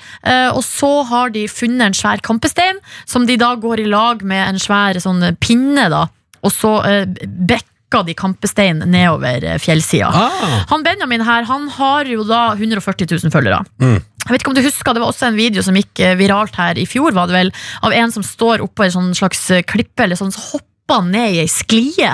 og 0.53 0.61
så 0.67 0.91
har 1.09 1.31
de 1.33 1.47
funnet 1.49 1.87
en 1.87 1.97
svær 1.97 2.21
kampestein, 2.25 2.81
som 3.07 3.27
de 3.27 3.39
da 3.41 3.55
går 3.55 3.85
i 3.85 3.89
lag 3.89 4.23
med 4.27 4.43
en 4.49 4.61
svær 4.61 4.99
sånn 5.01 5.23
pinne. 5.41 5.89
da 5.89 6.05
og 6.45 6.53
så 6.53 6.75
uh, 6.85 7.05
bekka 7.49 8.03
de 8.07 8.15
kampestein 8.19 8.83
nedover 8.91 9.45
eh, 9.47 9.61
fjellsida. 9.63 10.09
Ah. 10.11 10.65
Han 10.73 10.83
Benjamin 10.83 11.23
her, 11.23 11.47
han 11.47 11.69
har 11.77 12.09
jo 12.11 12.25
da 12.27 12.49
140 12.57 13.07
000 13.07 13.31
følgere. 13.31 13.63
Mm. 13.79 14.01
Jeg 14.25 14.33
vet 14.33 14.41
ikke 14.41 14.51
om 14.51 14.57
du 14.57 14.65
husker, 14.65 14.95
Det 14.97 15.03
var 15.03 15.13
også 15.13 15.29
en 15.29 15.39
video 15.39 15.63
som 15.63 15.77
gikk 15.77 16.01
eh, 16.01 16.17
viralt 16.19 16.57
her 16.57 16.81
i 16.81 16.87
fjor, 16.89 17.13
var 17.15 17.31
det 17.31 17.37
vel, 17.37 17.53
av 17.85 17.95
en 17.95 18.15
som 18.15 18.25
står 18.25 18.65
oppå 18.65 18.87
en 18.87 18.97
sånn 18.97 19.11
slags 19.15 19.45
eh, 19.53 19.63
klippe, 19.63 20.07
eller 20.07 20.19
sånn 20.19 20.33
så 20.35 20.43
hopper 20.55 20.74
ned 21.05 21.33
i 21.33 21.41
ei 21.43 21.49
sklie, 21.49 22.11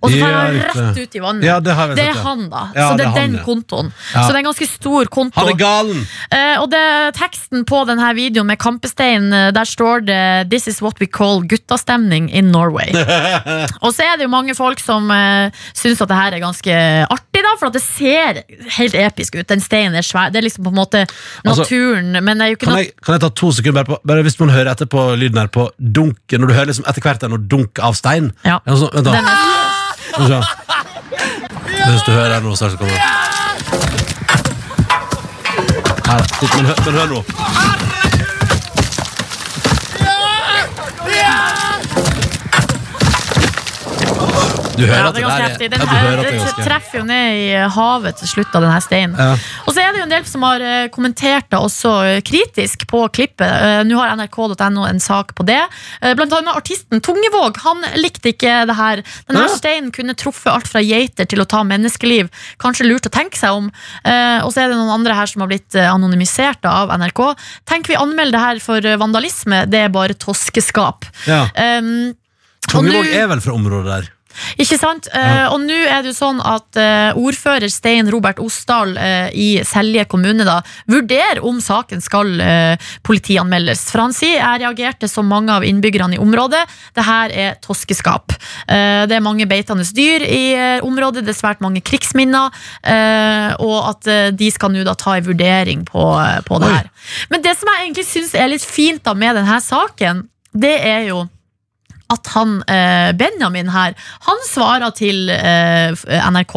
og 0.00 0.10
så 0.10 0.18
Ja, 0.18 0.28
han 0.28 0.58
rett 0.60 0.98
ut 1.00 1.16
i 1.16 1.22
vannet. 1.22 1.46
Ja, 1.46 1.56
det 1.60 1.72
det 1.72 1.96
sett, 1.96 2.02
er 2.04 2.10
ja. 2.10 2.22
han, 2.24 2.42
da. 2.50 2.62
Ja, 2.74 2.88
så 2.90 2.96
det 2.98 2.98
det 2.98 3.06
er 3.06 3.08
er 3.08 3.20
han, 3.20 3.32
den 3.32 3.44
kontoen. 3.46 3.92
Så 4.12 4.26
det 4.26 4.34
er 4.34 4.40
en 4.42 4.48
ganske 4.50 4.68
stor 4.68 5.10
konto. 5.12 5.40
Han 5.40 5.48
er 5.48 5.58
galen! 5.58 6.02
Eh, 6.30 6.56
og 6.60 6.68
det, 6.72 6.84
teksten 7.16 7.64
på 7.68 7.82
denne 7.88 8.10
videoen 8.18 8.50
med 8.50 8.60
Kampestein, 8.60 9.32
eh, 9.32 9.50
der 9.56 9.64
står 9.64 10.04
det 10.04 10.50
'This 10.50 10.68
is 10.68 10.82
what 10.82 11.00
we 11.00 11.06
call 11.06 11.42
guttastemning 11.42 12.30
in 12.30 12.52
Norway'. 12.52 12.92
og 13.84 13.94
så 13.94 14.04
er 14.04 14.16
det 14.16 14.28
jo 14.28 14.32
mange 14.32 14.54
folk 14.54 14.80
som 14.80 15.10
eh, 15.10 15.50
syns 15.74 16.00
at 16.00 16.08
det 16.08 16.16
her 16.16 16.36
er 16.36 16.44
ganske 16.44 16.76
artig, 17.10 17.40
da, 17.40 17.56
for 17.58 17.72
at 17.72 17.78
det 17.78 17.82
ser 17.82 18.42
helt 18.76 18.94
episk 18.94 19.40
ut. 19.40 19.48
Den 19.48 19.60
steinen 19.60 19.96
er 19.96 20.04
svær. 20.04 20.28
Det 20.30 20.42
er 20.42 20.48
liksom 20.48 20.64
på 20.64 20.74
en 20.74 20.80
måte 20.80 21.06
Altså, 21.44 21.62
naturen, 21.62 22.12
men 22.24 22.36
det 22.36 22.44
er 22.44 22.48
jo 22.50 22.56
ikke 22.58 22.66
Kan 22.66 22.74
noe 22.74 22.82
jeg, 22.84 22.92
kan 23.00 23.14
jeg 23.16 23.22
ta 23.22 23.28
to 23.40 23.50
sekunder 23.52 23.84
bare, 23.84 23.88
på, 23.88 23.98
bare 24.06 24.22
hvis 24.26 24.38
man 24.40 24.50
hører 24.52 24.70
etter 24.72 24.88
på 24.90 25.04
lyden 25.16 25.38
her 25.40 25.48
på 25.48 25.70
dunk, 25.78 26.18
Når 26.32 26.46
du 26.46 26.52
hører 26.52 26.70
liksom 26.70 26.84
etter 26.90 27.04
hvert 27.04 27.24
en 27.24 27.36
dunk 27.48 27.80
av 27.80 27.96
stein 27.96 28.09
Ja. 28.44 28.58
Ja, 28.66 28.76
så, 28.76 28.90
Vent 28.94 29.06
da 29.06 29.12
Skal 30.10 30.24
vi 30.24 30.28
se. 30.32 30.40
Hvis 31.90 32.02
du 32.06 32.12
hører 32.12 32.40
noe, 32.44 32.56
så 32.56 32.70
kommer 32.76 32.94
det. 32.94 33.00
Her, 36.10 36.24
men, 36.56 36.66
hør, 36.66 36.74
men 36.84 36.94
hør 36.94 37.06
nå. 37.14 37.24
Du 44.80 44.86
hører 44.86 45.04
ja, 45.04 45.10
det 45.12 45.20
er 45.20 45.26
ganske 45.26 45.46
heftig. 45.48 45.66
Den 45.72 45.82
her, 45.84 46.20
det 46.22 46.30
er 46.40 46.62
treffer 46.64 47.00
jo 47.00 47.04
ned 47.08 47.36
i 47.36 47.48
havet 47.74 48.16
til 48.20 48.30
slutt 48.30 48.54
av 48.56 48.62
denne 48.64 48.78
steinen. 48.84 49.16
Ja. 49.18 49.34
Og 49.66 49.74
så 49.76 49.82
er 49.82 49.92
det 49.92 50.00
jo 50.00 50.06
en 50.06 50.12
del 50.14 50.24
som 50.28 50.44
har 50.46 50.62
eh, 50.64 50.86
kommentert 50.94 51.48
det 51.52 51.58
også 51.60 51.92
eh, 52.08 52.20
kritisk 52.24 52.86
på 52.90 53.02
klippet. 53.12 53.44
Eh, 53.50 53.80
Nå 53.88 53.98
har 54.00 54.14
nrk.no 54.16 54.86
en 54.88 55.02
sak 55.02 55.34
på 55.36 55.44
det. 55.48 55.58
Eh, 56.00 56.14
Blant 56.16 56.32
annet 56.38 56.56
artisten 56.56 57.02
Tungevåg. 57.04 57.60
Han 57.66 57.84
likte 58.00 58.32
ikke 58.32 58.60
det 58.70 58.76
her. 58.78 59.02
Denne 59.28 59.44
Ja. 59.44 59.52
steinen 59.56 59.90
kunne 59.92 60.14
truffet 60.16 60.52
alt 60.54 60.70
fra 60.70 60.80
geiter 60.84 61.28
til 61.28 61.42
å 61.44 61.48
ta 61.48 61.60
menneskeliv. 61.66 62.30
Kanskje 62.62 62.88
lurt 62.88 63.08
å 63.10 63.12
tenke 63.12 63.36
seg 63.40 63.56
om. 63.56 63.68
Eh, 64.04 64.40
Og 64.44 64.52
så 64.54 64.62
er 64.64 64.70
det 64.72 64.78
noen 64.78 64.94
andre 65.00 65.14
her 65.18 65.26
som 65.28 65.44
har 65.44 65.50
blitt 65.52 65.74
eh, 65.76 65.90
anonymisert 65.90 66.64
av 66.64 66.88
NRK. 66.96 67.34
Tenk 67.68 67.90
vi 67.90 67.98
anmelder 68.00 68.38
det 68.38 68.44
her 68.46 68.64
for 68.64 68.86
eh, 68.86 68.96
vandalisme. 69.00 69.66
Det 69.68 69.84
er 69.84 69.92
bare 69.92 70.14
toskeskap. 70.16 71.04
Ja. 71.26 71.44
Um, 71.80 72.14
Tungevåg 72.68 73.06
er 73.08 73.30
vel 73.30 73.40
fra 73.44 73.56
området 73.56 73.90
der 73.90 74.10
ikke 74.60 74.78
sant? 74.78 75.08
Eh, 75.14 75.46
og 75.50 75.58
nå 75.64 75.76
er 75.90 76.02
det 76.02 76.12
jo 76.12 76.16
sånn 76.16 76.40
at 76.46 76.78
uh, 76.78 77.18
ordfører 77.18 77.70
Stein 77.72 78.08
Robert 78.12 78.40
Osdal 78.42 78.94
uh, 78.94 79.28
i 79.34 79.60
Selje 79.66 80.04
kommune 80.10 80.46
da, 80.46 80.60
vurderer 80.90 81.42
om 81.46 81.58
saken 81.62 82.02
skal 82.04 82.30
politianmeldes. 83.06 83.82
For 83.90 84.04
han 84.04 84.14
sier 84.16 84.38
jeg 84.38 84.62
reagerte 84.62 85.08
som 85.10 85.28
mange 85.28 85.52
av 85.52 85.64
innbyggerne 85.66 86.16
i 86.16 86.20
området. 86.22 86.62
Det 86.96 87.04
her 87.04 87.34
er 87.34 87.56
toskeskap. 87.62 88.34
Det 88.68 89.16
er 89.16 89.24
mange 89.24 89.46
beitende 89.50 89.84
dyr 89.96 90.24
i 90.24 90.42
området, 90.86 91.24
det 91.26 91.34
er 91.34 91.38
svært 91.38 91.62
mange 91.64 91.82
krigsminner. 91.84 92.54
Og 93.62 93.76
at 93.90 94.10
de 94.36 94.50
skal 94.52 94.72
nå 94.74 94.84
da 94.86 94.94
ta 94.98 95.16
en 95.18 95.26
vurdering 95.26 95.84
på, 95.88 96.06
på 96.46 96.62
det 96.62 96.72
her. 96.74 96.90
Men 97.32 97.44
det 97.44 97.56
som 97.58 97.70
jeg 97.72 97.86
egentlig 97.86 98.06
syns 98.08 98.36
er 98.38 98.52
litt 98.52 98.66
fint 98.66 99.04
da 99.06 99.16
med 99.18 99.40
denne 99.40 99.60
saken, 99.64 100.24
det 100.52 100.76
er 100.86 101.08
jo 101.10 101.24
at 102.10 102.30
han, 102.34 102.58
eh, 102.66 103.10
Benjamin 103.18 103.70
her, 103.70 103.94
han 104.26 104.42
svarer 104.48 104.92
til 104.96 105.30
eh, 105.30 105.94
NRK. 106.30 106.54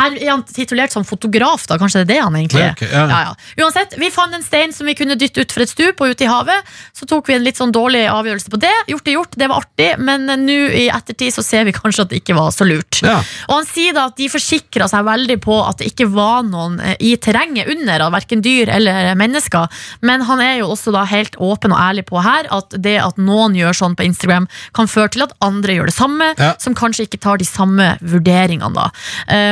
Her 0.00 0.16
er 0.18 0.30
han 0.32 0.44
titulert 0.48 0.94
som 0.94 1.06
fotograf, 1.06 1.66
da. 1.70 1.78
Kanskje 1.80 2.02
det 2.02 2.06
er 2.06 2.12
det 2.12 2.20
han 2.24 2.38
egentlig 2.38 2.62
er. 2.64 2.74
Okay, 2.76 2.90
ja. 2.90 3.04
Ja, 3.10 3.20
ja. 3.28 3.64
Uansett, 3.64 3.96
vi 4.00 4.10
fant 4.14 4.34
en 4.34 4.44
stein 4.44 4.74
som 4.74 4.88
vi 4.88 4.96
kunne 4.98 5.18
dytte 5.18 5.44
ut 5.44 5.54
for 5.54 5.64
et 5.64 5.72
stup 5.72 6.02
og 6.02 6.14
ut 6.14 6.24
i 6.24 6.30
havet. 6.30 6.74
Så 6.96 7.08
tok 7.08 7.30
vi 7.30 7.36
en 7.36 7.46
litt 7.46 7.60
sånn 7.60 7.74
dårlig 7.74 8.06
avgjørelse 8.10 8.52
på 8.52 8.60
det. 8.62 8.74
Gjort 8.92 9.10
er 9.10 9.18
gjort, 9.18 9.38
det 9.38 9.50
var 9.52 9.64
artig, 9.64 9.90
men 10.02 10.28
eh, 10.32 10.40
nå 10.42 10.58
i 10.76 10.86
ettertid 10.92 11.36
så 11.36 11.44
ser 11.46 11.68
vi 11.68 11.76
kanskje 11.76 12.06
at 12.06 12.12
det 12.12 12.22
ikke 12.22 12.38
var 12.38 12.50
så 12.54 12.66
lurt. 12.66 13.00
Ja. 13.06 13.18
Og 13.48 13.60
han 13.60 13.70
sier 13.70 13.96
da 13.96 14.08
at 14.10 14.18
de 14.18 14.30
forsikra 14.32 14.90
seg 14.90 15.06
veldig 15.06 15.38
på 15.44 15.60
at 15.62 15.80
det 15.80 15.92
ikke 15.92 16.08
var 16.12 16.42
noen 16.46 16.78
i 16.98 17.14
terrenget 17.22 17.70
under, 17.72 18.08
av 18.08 18.14
verken 18.16 18.42
dyr 18.44 18.70
eller 18.72 19.14
mennesker. 19.18 19.70
Men 20.06 20.24
han 20.26 20.42
er 20.42 20.60
jo 20.60 20.70
også 20.74 20.94
da 20.94 21.04
helt 21.08 21.38
åpen 21.42 21.74
og 21.74 21.80
ærlig 21.80 22.06
på 22.10 22.20
her 22.24 22.48
at 22.54 22.74
det 22.82 22.96
at 23.02 23.18
noen 23.20 23.56
gjør 23.56 23.76
sånn 23.76 23.96
på 23.98 24.06
Instagram, 24.06 24.48
kan 24.76 24.88
føre 24.96 25.12
til 25.14 25.26
at 25.26 25.34
andre 25.44 25.76
gjør 25.76 25.90
det 25.90 25.96
samme, 25.96 26.30
Ja. 26.40 26.54
som 26.62 26.74
kanskje 26.74 27.06
ikke 27.06 27.20
tar 27.22 27.38
de 27.40 27.46
samme 27.48 27.88
vurderingene, 28.00 28.72
da. 28.74 28.88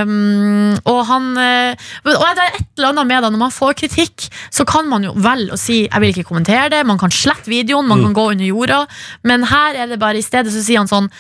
Um, 0.02 0.74
og 0.84 1.00
han 1.08 1.30
eh, 1.38 1.76
Og 2.04 2.10
det 2.36 2.44
er 2.44 2.56
et 2.58 2.66
eller 2.78 2.90
annet 2.92 3.06
med 3.06 3.22
det, 3.22 3.32
når 3.34 3.42
man 3.44 3.54
får 3.54 3.76
kritikk, 3.82 4.28
så 4.50 4.66
kan 4.68 4.88
man 4.88 5.04
jo 5.04 5.12
velge 5.14 5.52
å 5.54 5.58
si 5.60 5.84
'jeg 5.88 6.00
vil 6.00 6.12
ikke 6.14 6.28
kommentere 6.32 6.70
det', 6.70 6.86
man 6.86 6.98
kan 6.98 7.10
slette 7.10 7.48
videoen, 7.48 7.86
man 7.86 8.02
kan 8.02 8.14
gå 8.14 8.30
under 8.32 8.44
jorda, 8.44 8.86
men 9.22 9.44
her 9.44 9.74
er 9.74 9.86
det 9.86 9.98
bare 9.98 10.18
i 10.18 10.22
stedet 10.22 10.52
så 10.52 10.62
sier 10.62 10.78
han 10.78 10.88
sånn 10.88 11.10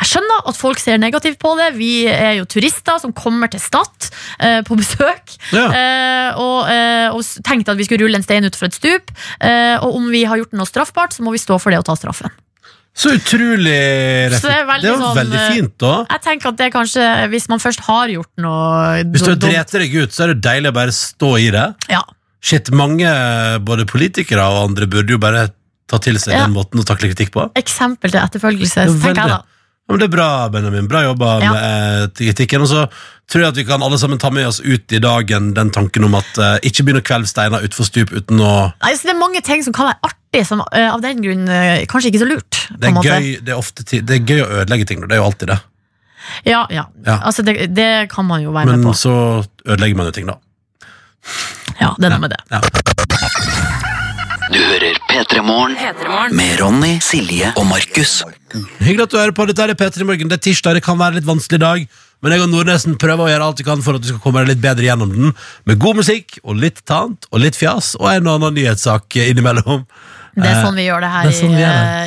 jeg 0.00 0.08
skjønner 0.08 0.48
at 0.48 0.56
folk 0.56 0.80
ser 0.80 0.96
negativt 0.98 1.38
på 1.38 1.52
det. 1.58 1.74
Vi 1.76 2.06
er 2.08 2.38
jo 2.40 2.46
turister 2.48 2.98
som 2.98 3.12
kommer 3.12 3.50
til 3.52 3.60
Stad 3.60 4.08
eh, 4.40 4.62
på 4.66 4.74
besøk. 4.80 5.34
Ja. 5.52 5.66
Eh, 5.68 6.40
og, 6.40 6.70
eh, 6.72 7.08
og 7.12 7.20
tenkte 7.44 7.74
at 7.74 7.78
vi 7.78 7.84
skulle 7.84 8.06
rulle 8.06 8.16
en 8.18 8.24
stein 8.24 8.48
utfor 8.48 8.70
et 8.70 8.78
stup. 8.78 9.12
Eh, 9.38 9.76
og 9.84 9.94
om 10.00 10.08
vi 10.10 10.24
har 10.24 10.40
gjort 10.40 10.56
noe 10.56 10.66
straffbart, 10.66 11.12
så 11.12 11.22
må 11.22 11.34
vi 11.36 11.42
stå 11.42 11.60
for 11.60 11.70
det 11.70 11.78
og 11.78 11.86
ta 11.86 11.94
straffen. 11.94 12.32
Så 12.92 13.14
utrolig 13.16 14.32
Så 14.36 14.50
det 14.50 14.56
Det 14.82 14.90
var 14.92 14.98
sånn, 15.00 15.16
veldig 15.16 15.38
eh, 15.40 15.52
fint 15.56 15.72
da 15.80 15.92
Jeg 16.10 16.20
tenker 16.26 16.50
at 16.50 16.58
det 16.58 16.66
er 16.66 16.72
kanskje, 16.74 17.06
Hvis 17.32 17.48
man 17.48 17.62
først 17.62 17.80
har 17.86 18.10
gjort 18.12 18.42
noe 18.44 19.04
Hvis 19.14 19.24
du 19.24 19.30
har 19.32 19.38
drept 19.40 19.72
deg 19.78 19.94
ut, 19.96 20.12
så 20.12 20.26
er 20.26 20.34
det 20.34 20.42
deilig 20.44 20.72
å 20.72 20.76
bare 20.76 20.92
stå 20.92 21.30
i 21.40 21.48
det 21.54 21.64
ja. 21.92 22.02
Shit, 22.42 22.68
mange 22.74 23.08
både 23.64 23.86
politikere 23.88 24.44
og 24.44 24.64
andre 24.66 24.88
burde 24.90 25.14
jo 25.14 25.20
bare 25.22 25.46
ta 25.88 26.00
til 26.02 26.18
seg 26.20 26.34
Ja. 26.34 26.44
den 26.44 26.56
måten 26.56 26.80
å 26.82 26.84
takle 26.84 27.12
kritikk 27.12 27.32
på 27.32 27.46
Eksempel 27.58 28.12
til 28.12 28.20
etterfølgelse, 28.20 28.84
er 28.84 28.92
tenker 28.92 29.22
jeg 29.22 29.32
da. 29.36 29.40
Ja, 29.42 29.92
men 29.94 30.00
det 30.00 30.06
er 30.08 30.12
bra, 30.14 30.28
Benjamin. 30.48 30.86
Bra 30.88 31.02
jobba 31.04 31.30
Ja. 31.42 31.52
med 31.52 32.02
eh, 32.18 32.32
kritikken. 32.32 32.62
Og 32.64 32.68
så 32.70 32.84
tror 33.28 33.42
jeg 33.42 33.48
at 33.52 33.56
vi 33.60 33.64
kan 33.68 33.82
alle 33.82 33.98
sammen 33.98 34.18
ta 34.18 34.30
med 34.30 34.46
oss 34.46 34.60
ut 34.60 34.92
i 34.92 34.98
dagen 35.02 35.52
den 35.54 35.70
tanken 35.74 36.04
om 36.04 36.14
at 36.14 36.38
uh, 36.38 36.56
ikke 36.62 36.84
begynn 36.86 37.00
å 37.00 37.04
kvelve 37.06 37.28
steiner 37.30 37.64
utfor 37.66 37.84
stup 37.88 38.12
uten 38.14 38.40
å 38.40 38.72
Nei, 38.82 38.92
så 38.96 39.08
Det 39.08 39.14
er 39.14 39.20
mange 39.20 39.42
ting 39.44 39.62
som 39.62 39.72
kan 39.76 39.90
være 39.90 40.00
artig, 40.02 40.21
som 40.48 40.62
eh, 40.72 40.88
av 40.88 41.02
den 41.04 41.20
grunn 41.24 41.44
eh, 41.52 41.82
kanskje 41.90 42.12
ikke 42.12 42.22
så 42.22 42.28
lurt. 42.30 42.62
Det 42.72 42.88
er, 42.88 43.02
gøy, 43.04 43.26
det, 43.44 43.52
er 43.52 43.58
ofte, 43.60 43.84
det 43.84 44.16
er 44.16 44.22
gøy 44.24 44.40
å 44.40 44.48
ødelegge 44.62 44.88
ting. 44.88 45.04
Det 45.04 45.18
er 45.18 45.20
jo 45.20 45.28
alltid 45.28 45.52
det. 45.52 45.58
Ja, 46.48 46.62
ja. 46.72 46.86
Ja. 47.04 47.18
Altså, 47.20 47.44
det, 47.44 47.58
det 47.76 47.90
kan 48.12 48.24
man 48.28 48.44
jo 48.44 48.54
være 48.54 48.70
Men 48.70 48.80
med 48.80 48.88
på. 48.88 48.94
Men 48.94 49.00
så 49.02 49.14
ødelegger 49.66 50.00
man 50.00 50.08
jo 50.08 50.16
ting, 50.16 50.30
da. 50.30 50.38
Ja, 51.80 51.92
det 51.98 52.08
er 52.08 52.14
noe 52.16 52.24
med 52.24 52.32
det. 52.32 52.40
Ja. 52.52 52.62
Du 54.52 54.58
hører 54.60 54.98
P3 55.08 55.40
P3morgen. 55.40 56.34
med 56.36 56.60
Ronny, 56.60 56.98
Silje 57.00 57.52
og 57.56 57.66
Markus. 57.66 58.22
Hyggelig 58.80 59.06
at 59.06 59.12
du 59.12 59.16
hører 59.16 59.36
på. 59.36 59.46
Dette 59.48 59.64
er 59.64 59.76
P3 59.78 60.04
Morgen. 60.04 60.28
Det 60.28 60.40
er 60.40 60.44
tirsdag, 60.48 60.74
det 60.76 60.84
kan 60.84 60.98
være 61.00 61.14
en 61.16 61.20
litt 61.20 61.28
vanskelig 61.28 61.60
dag. 61.62 61.86
Men 62.22 62.34
jeg 62.34 62.42
og 62.44 62.50
Nordnesen 62.52 62.98
prøver 63.00 63.24
å 63.24 63.30
gjøre 63.32 63.46
alt 63.48 63.62
vi 63.62 63.66
kan 63.66 63.80
for 63.82 63.98
at 63.98 64.04
du 64.04 64.10
skal 64.12 64.20
komme 64.22 64.42
deg 64.42 64.52
litt 64.52 64.62
bedre 64.62 64.84
gjennom 64.86 65.10
den. 65.10 65.32
Med 65.66 65.80
god 65.82 66.02
musikk 66.02 66.36
og 66.42 66.60
litt 66.60 66.84
tant 66.86 67.26
og 67.32 67.42
litt 67.42 67.58
fjas 67.58 67.94
og 67.98 68.10
en 68.12 68.28
og 68.28 68.36
annen 68.36 68.60
nyhetssak 68.60 69.16
innimellom. 69.24 69.86
Det 70.34 70.46
er 70.48 70.56
Eh, 70.56 70.62
sånn 70.64 70.78
vi 70.78 70.84
gjør 70.86 71.02
det 71.04 71.10
her 71.12 71.26
det 71.28 71.32
sånn 71.36 71.54
i, 71.56 71.64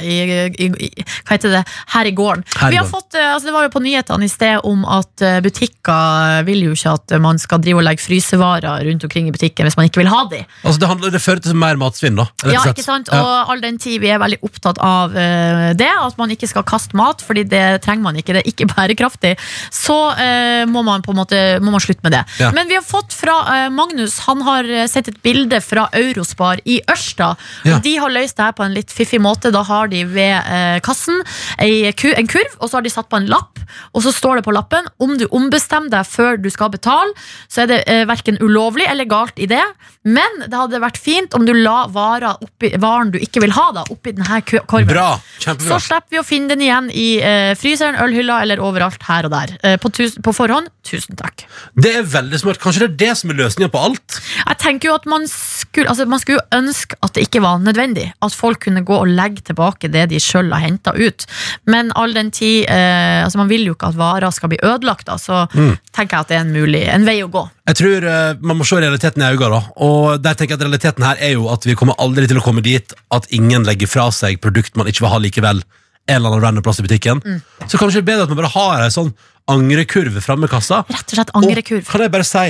i, 0.10 0.66
i, 0.66 0.68
i 0.88 1.04
Hva 1.26 1.36
heter 1.36 1.52
det? 1.54 1.62
Her 1.94 2.10
i 2.10 2.14
gården. 2.16 2.44
Her 2.58 2.72
Vi 2.74 2.80
har 2.80 2.88
fått, 2.90 3.14
eh, 3.18 3.34
altså 3.34 3.50
det 3.50 3.54
var 3.54 3.68
jo 3.68 3.72
på 3.76 3.82
nyhetene 3.86 4.26
i 4.26 4.32
sted 4.32 4.66
om 4.66 4.86
at 4.90 5.22
eh, 5.26 5.38
butikker 5.46 6.46
vil 6.48 6.64
jo 6.66 6.74
ikke 6.74 6.94
at 6.98 7.16
man 7.22 7.38
skal 7.42 7.62
drive 7.62 7.82
og 7.82 7.86
legge 7.86 8.02
frysevarer 8.06 8.86
rundt 8.88 9.06
omkring 9.06 9.30
i 9.30 9.34
butikken 9.36 9.68
hvis 9.70 9.78
man 9.78 9.90
ikke 9.90 10.02
vil 10.02 10.10
ha 10.14 10.24
de. 10.32 10.42
Altså 10.64 10.82
det, 10.82 10.90
handler, 10.90 11.14
det 11.14 11.22
fører 11.22 11.44
til 11.46 11.60
mer 11.60 11.78
matsvinn, 11.82 12.18
da. 12.18 12.28
Ja, 12.50 12.64
ikke 12.72 12.86
sant? 12.86 13.12
Ja. 13.14 13.22
Og 13.22 13.54
all 13.54 13.62
den 13.64 13.78
tid 13.82 14.02
vi 14.02 14.10
er 14.14 14.22
veldig 14.22 14.40
opptatt 14.46 14.82
av 14.82 15.14
det, 15.16 15.90
at 15.90 16.18
man 16.20 16.32
ikke 16.34 16.48
skal 16.50 16.66
kaste 16.68 16.98
mat, 16.98 17.22
fordi 17.26 17.46
det 17.50 17.64
trenger 17.86 18.04
man 18.08 18.18
ikke, 18.20 18.36
det 18.36 18.44
er 18.44 18.50
ikke 18.52 18.68
bærekraftig, 18.74 19.36
så 19.74 19.98
uh, 20.18 20.64
må 20.70 20.82
man 20.86 21.04
på 21.06 21.14
en 21.14 21.20
måte 21.22 21.42
må 21.64 21.74
man 21.74 21.84
slutte 21.84 22.06
med 22.06 22.16
det. 22.16 22.24
Ja. 22.42 22.52
Men 22.56 22.70
vi 22.72 22.78
har 22.78 22.86
fått 22.86 23.14
fra 23.16 23.38
uh, 23.46 23.68
Magnus, 23.74 24.18
han 24.26 24.42
har 24.46 24.70
sett 24.92 25.10
et 25.12 25.22
bilde 25.26 25.60
fra 25.64 25.88
Eurospar 25.96 26.62
i 26.66 26.80
Ørsta, 26.92 27.34
Ja. 27.66 27.78
og 27.78 27.86
de 27.86 27.96
har 28.02 28.12
løst 28.16 28.38
det 28.40 28.48
her 28.48 28.56
på 28.58 28.66
en 28.66 28.76
litt 28.76 28.94
fiffig 28.94 29.22
måte. 29.22 29.52
Da 29.54 29.64
har 29.68 29.92
de 29.92 30.04
ved 30.10 30.36
eh, 30.36 30.80
kassen 30.86 31.22
en 31.60 32.30
kurv, 32.32 32.58
og 32.60 32.70
så 32.70 32.80
har 32.80 32.86
de 32.86 32.94
satt 32.94 33.10
på 33.12 33.20
en 33.20 33.30
lapp, 33.32 33.62
og 33.94 34.06
så 34.06 34.14
står 34.16 34.40
det 34.40 34.46
på 34.48 34.54
lappen 34.56 34.88
om 35.04 35.16
du 35.20 35.28
ombestemmer 35.36 35.92
deg 35.94 36.08
før 36.08 36.40
du 36.42 36.50
skal 36.54 36.72
betale, 36.74 37.14
så 37.52 37.64
er 37.66 37.72
det 37.72 37.82
eh, 37.92 38.04
verken 38.10 38.40
ulovlig 38.44 38.88
eller 38.90 39.08
galt 39.10 39.40
i 39.42 39.48
det, 39.50 39.64
men 40.06 40.44
det 40.46 40.54
hadde 40.54 40.82
vært 40.84 41.00
fint 41.02 41.34
om 41.38 41.48
du 41.48 41.54
la 41.56 41.86
varer 41.92 42.44
oppi, 42.44 42.72
varen 42.82 43.12
du 43.14 43.18
ikke 43.22 43.42
vil 43.44 43.56
ha, 43.56 43.68
da, 43.76 43.86
oppi 43.92 44.14
denne 44.16 44.42
korven. 44.46 44.90
Bra. 44.90 45.08
Så 45.42 45.80
slipper 45.82 46.14
vi 46.14 46.22
å 46.22 46.26
finne 46.26 46.54
den 46.54 46.66
igjen 46.66 46.92
i 46.94 47.08
eh, 47.26 47.54
fryseren, 47.58 47.98
ølhylla 48.04 48.42
eller 48.46 48.62
overalt 48.64 49.02
her 49.10 49.28
og 49.28 49.34
der. 49.34 49.56
Eh, 49.66 49.78
på, 49.82 49.92
tusen, 49.96 50.22
på 50.26 50.34
forhånd, 50.36 50.70
tusen 50.86 51.18
takk. 51.20 51.48
Det 51.74 51.96
er 52.02 52.06
veldig 52.16 52.42
smart. 52.42 52.62
Kanskje 52.62 52.86
det 52.86 52.92
er 52.92 53.00
det 53.06 53.18
som 53.22 53.34
er 53.34 53.42
løsninga 53.42 53.72
på 53.74 53.82
alt? 53.90 54.20
Jeg 54.44 54.62
tenker 54.62 54.92
jo 54.92 54.98
at 55.00 55.10
man 55.10 55.26
skulle, 55.32 55.90
altså 55.90 56.08
man 56.10 56.22
skulle 56.22 56.46
ønske 56.56 57.00
at 57.02 57.18
det 57.18 57.26
ikke 57.28 57.44
var 57.46 57.62
nødvendig. 57.64 58.05
At 58.22 58.34
folk 58.36 58.60
kunne 58.66 58.84
gå 58.86 58.98
og 59.02 59.08
legge 59.08 59.42
tilbake 59.46 59.90
det 59.92 60.10
de 60.12 60.20
sjøl 60.20 60.52
har 60.54 60.64
henta 60.64 60.94
ut. 60.96 61.26
Men 61.68 61.92
all 61.96 62.14
den 62.14 62.32
tid 62.32 62.66
eh, 62.70 63.24
altså 63.26 63.38
Man 63.42 63.50
vil 63.50 63.66
jo 63.68 63.74
ikke 63.76 63.90
at 63.94 63.98
varer 64.00 64.32
skal 64.32 64.50
bli 64.50 64.60
ødelagt, 64.64 65.06
da, 65.08 65.18
så 65.22 65.46
tenker 65.52 66.18
jeg 66.18 66.20
at 66.26 66.28
det 66.32 66.38
er 66.38 66.44
en 66.46 66.54
mulig 66.56 66.84
en 66.92 67.06
vei 67.08 67.18
å 67.24 67.30
gå. 67.32 67.46
Jeg 67.70 67.76
tror 67.82 68.06
eh, 68.12 68.34
Man 68.42 68.58
må 68.60 68.66
se 68.68 68.80
realiteten 68.82 69.22
i 69.22 69.30
øynene. 69.32 69.50
da. 69.60 69.62
Og 69.86 70.22
der 70.22 70.34
tenker 70.34 70.56
jeg 70.56 70.62
at 70.62 70.66
Realiteten 70.68 71.04
her 71.08 71.18
er 71.20 71.34
jo 71.38 71.48
at 71.54 71.66
vi 71.66 71.76
kommer 71.76 71.96
aldri 72.00 72.28
til 72.28 72.38
å 72.38 72.44
komme 72.46 72.62
dit 72.66 72.94
at 73.12 73.28
ingen 73.32 73.64
legger 73.66 73.88
fra 73.88 74.10
seg 74.12 74.40
produkt 74.42 74.76
man 74.76 74.88
ikke 74.88 75.06
vil 75.06 75.14
ha 75.14 75.18
likevel. 75.20 75.64
en 76.08 76.20
eller 76.20 76.30
annen 76.36 76.42
random 76.44 76.62
plass 76.64 76.78
i 76.80 76.84
butikken, 76.86 77.18
Mm. 77.26 77.40
så 77.66 77.78
kanskje 77.82 77.98
det 77.98 78.04
er 78.04 78.10
bedre 78.12 78.24
at 78.24 78.30
man 78.30 78.38
bare 78.38 78.52
har 78.54 78.84
ei 78.86 78.92
sånn 78.94 79.08
angrekurve 79.50 80.22
framme 80.22 80.46
i 80.46 80.52
kassa. 80.52 80.84
Rett 80.90 81.10
og 81.10 81.16
slett 81.18 81.32
angrekurv. 81.34 81.82
Og 81.82 81.92
kan 81.92 82.02
jeg 82.06 82.12
bare 82.14 82.28
si 82.28 82.44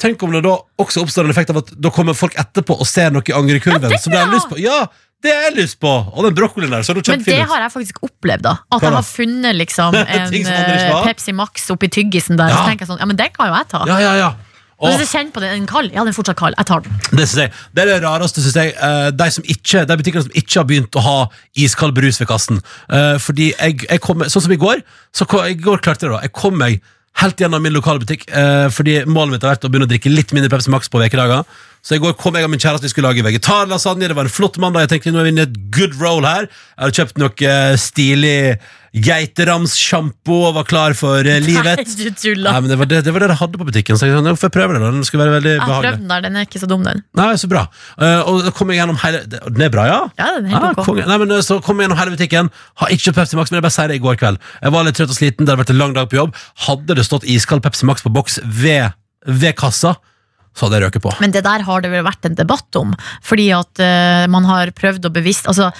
Tenk 0.00 0.22
om 0.24 0.32
det 0.32 0.42
da 0.46 0.56
også 0.80 1.04
oppstår 1.04 1.28
en 1.28 1.34
effekt 1.34 1.52
av 1.52 1.60
at 1.60 1.70
da 1.76 1.92
kommer 1.92 2.16
folk 2.16 2.34
etterpå 2.40 2.78
og 2.80 2.88
ser 2.88 3.12
noe 3.14 3.24
i 3.28 3.36
angrekurven. 3.36 3.90
Ja, 3.92 4.00
som 4.00 4.14
de 4.14 4.20
har 4.20 4.32
lyst 4.32 4.48
på. 4.48 4.58
Ja, 4.60 4.86
det 5.20 5.32
har 5.36 5.42
jeg 5.50 5.56
lyst 5.58 5.76
på! 5.82 5.90
Og 5.90 6.24
den 6.24 6.36
brokkolien 6.36 6.72
der 6.72 6.84
så 6.86 6.94
det 6.96 7.04
Men 7.12 7.24
det 7.26 7.40
har 7.44 7.64
jeg 7.66 7.72
faktisk 7.74 7.98
opplevd. 8.06 8.46
da 8.46 8.54
At 8.72 8.80
Hva 8.80 8.88
jeg 8.88 8.96
har 8.96 9.04
funnet 9.04 9.58
liksom 9.58 9.94
en 10.00 10.32
eh? 10.32 11.02
Pepsi 11.04 11.34
Max 11.36 11.68
oppi 11.74 11.90
tyggisen 11.92 12.40
der. 12.40 12.48
Ja. 12.48 12.62
så 12.62 12.70
tenker 12.70 12.86
jeg 12.86 12.92
sånn, 12.94 13.02
ja 13.02 13.08
men 13.10 13.18
den 13.20 13.34
kan 13.34 13.50
jo 13.50 13.58
jeg 13.58 13.68
ta. 13.74 13.82
Ja, 13.90 13.98
ja, 14.00 14.14
ja. 14.16 14.30
Og 14.80 14.88
hvis 14.94 15.02
jeg 15.04 15.10
kjenner 15.12 15.34
på 15.34 15.42
den, 15.44 15.50
den 15.58 15.66
kald, 15.68 15.90
ja 15.92 16.00
den 16.00 16.14
er 16.14 16.16
fortsatt 16.16 16.38
kald. 16.40 16.56
Jeg 16.56 16.68
tar 16.70 16.80
den. 16.86 16.94
Det, 17.12 17.26
jeg, 17.36 17.52
det 17.76 17.82
er 17.82 17.90
det 17.90 17.98
rareste, 18.00 18.40
synes 18.40 18.56
jeg. 18.56 18.72
eh, 18.72 19.10
De, 19.12 19.26
som 19.34 19.44
ikke, 19.44 19.82
de 19.90 19.96
butikkene 20.00 20.24
som 20.24 20.38
ikke 20.40 20.56
har 20.56 20.68
begynt 20.70 20.96
å 20.96 21.02
ha 21.04 21.18
iskald 21.66 21.92
brus 21.98 22.20
ved 22.22 22.30
kassen. 22.30 22.62
Eh, 22.88 23.18
fordi 23.20 23.50
jeg, 23.52 23.84
jeg 23.84 24.00
kom, 24.00 24.24
Sånn 24.24 24.46
som 24.46 24.56
i 24.56 24.60
går. 24.60 24.80
Så 25.12 25.28
kom, 25.28 25.44
I 25.44 25.58
går 25.60 25.84
klarte 25.84 26.06
jeg 26.08 26.14
det. 26.14 26.16
da 26.16 26.24
Jeg 26.24 26.32
kom 26.40 26.56
meg 26.56 26.80
helt 27.20 27.40
gjennom 27.40 27.62
min 27.62 27.74
lokale 27.74 28.00
butikk. 28.02 28.28
eh, 28.28 28.68
fordi 28.70 29.04
målet 29.06 29.32
mitt 29.32 29.42
har 29.42 29.56
vært 29.56 29.64
å 29.64 29.70
begynne 29.72 29.88
å 29.88 29.92
drikke 29.92 30.14
litt 30.14 30.32
mindre 30.32 30.50
Pepsi 30.50 30.70
Max 30.70 30.88
på 30.88 31.00
vekedager. 31.02 31.44
Så 31.82 31.96
i 31.96 32.00
går 32.02 32.12
kom 32.20 32.36
jeg 32.36 32.44
og 32.44 32.50
min 32.52 32.60
kjæreste 32.60 32.84
vi 32.84 32.92
skulle 32.92 33.08
lage 33.08 33.24
vegetarlasagne. 33.24 34.08
Det 34.10 34.16
var 34.18 34.28
en 34.28 34.32
flott 34.34 34.58
mandag. 34.60 34.84
Jeg 34.84 34.90
tenkte 34.96 35.14
nå 35.14 35.22
er 35.22 35.28
vi 35.30 35.32
inne 35.32 35.46
i 35.46 35.48
et 35.48 35.56
good 35.72 35.94
roll 36.02 36.26
her. 36.28 36.44
Jeg 36.50 36.82
hadde 36.84 36.98
kjøpt 36.98 37.20
noe 37.22 37.48
eh, 37.48 37.76
stilig 37.80 38.36
geiteramssjampo 39.30 40.34
og 40.48 40.54
var 40.58 40.66
klar 40.68 40.94
for 40.98 41.24
eh, 41.24 41.38
livet. 41.44 41.78
Nei, 41.80 41.94
du 41.96 42.10
tuller. 42.18 42.50
Nei, 42.50 42.60
men 42.64 42.72
det 42.72 42.78
var 42.80 42.88
det, 42.90 42.98
det 43.06 43.14
var 43.14 43.22
det 43.24 43.28
jeg 43.32 43.40
hadde 43.40 43.60
på 43.60 43.66
butikken. 43.68 43.98
Så 44.00 44.08
jeg 44.08 44.16
sa, 44.16 44.22
nå 44.26 44.34
får 44.36 44.48
jeg 44.50 44.54
prøve 44.56 44.74
den. 44.76 44.84
da 44.84 44.90
Den 44.96 45.06
skulle 45.08 45.24
være 45.26 45.36
veldig 45.38 45.52
Jeg 45.54 45.60
har 45.62 45.70
behagelig. 45.70 45.90
prøvd 45.92 46.02
den 46.02 46.12
der, 46.12 46.24
den 46.26 46.36
er 46.40 46.48
ikke 46.48 46.62
så 46.62 46.68
dum, 46.72 46.84
den. 46.88 47.02
Nei, 47.20 47.28
så 47.40 47.50
bra. 47.52 47.62
Eh, 48.02 48.20
og 48.28 48.42
da 48.48 48.52
kom 48.56 48.72
jeg 48.74 48.80
gjennom 48.82 49.00
hele 49.04 49.22
Den 49.30 49.64
er 49.66 49.72
bra, 49.74 49.86
ja? 49.88 50.00
Ja, 50.20 50.30
den 50.36 50.50
er 50.50 50.56
helt 50.56 50.68
Ah, 50.70 50.74
ok. 50.76 50.84
konge. 50.90 51.06
Nei, 51.10 51.18
men 51.24 51.34
eh, 51.38 51.42
Så 51.46 51.60
kom 51.64 51.80
jeg 51.80 51.88
gjennom 51.88 52.00
hele 52.02 52.14
butikken. 52.16 52.52
Har 52.82 52.92
ikke 52.94 53.08
kjøpt 53.08 53.20
Pepsi 53.22 53.40
Max, 53.40 53.52
men 53.54 53.60
jeg 53.60 53.66
bare 53.68 53.76
sier 53.78 53.92
det 53.94 53.98
i 54.00 54.04
går 54.04 54.20
kveld. 54.20 54.42
Jeg 54.60 54.76
var 54.76 54.86
litt 54.90 55.00
trøtt 55.00 55.14
og 55.14 55.20
sliten, 55.22 55.46
det 55.48 55.54
hadde 55.54 55.62
vært 55.64 55.74
en 55.76 55.80
lang 55.80 55.96
dag 55.96 56.10
på 56.12 56.20
jobb. 56.20 56.36
Hadde 56.66 56.98
det 57.00 57.06
stått 57.08 57.26
iskald 57.30 57.64
Pepsi 57.64 57.88
Max 57.88 58.04
på 58.06 58.12
boks 58.12 58.40
ved, 58.44 58.92
ved 59.26 59.56
kassa, 59.60 59.96
så 60.50 60.66
hadde 60.66 60.80
jeg 60.80 60.84
røket 60.88 61.04
på. 61.04 61.12
Men 61.22 61.32
det 61.32 61.44
der 61.46 61.62
har 61.64 61.82
det 61.82 61.90
vel 61.92 62.02
vært 62.04 62.26
en 62.26 62.36
debatt 62.36 62.76
om. 62.78 62.92
Fordi 63.26 63.46
at 63.54 63.80
uh, 63.80 64.24
man 64.32 64.46
har 64.48 64.72
prøvd 64.76 65.06
å 65.06 65.12
bevisst 65.14 65.48
altså, 65.50 65.70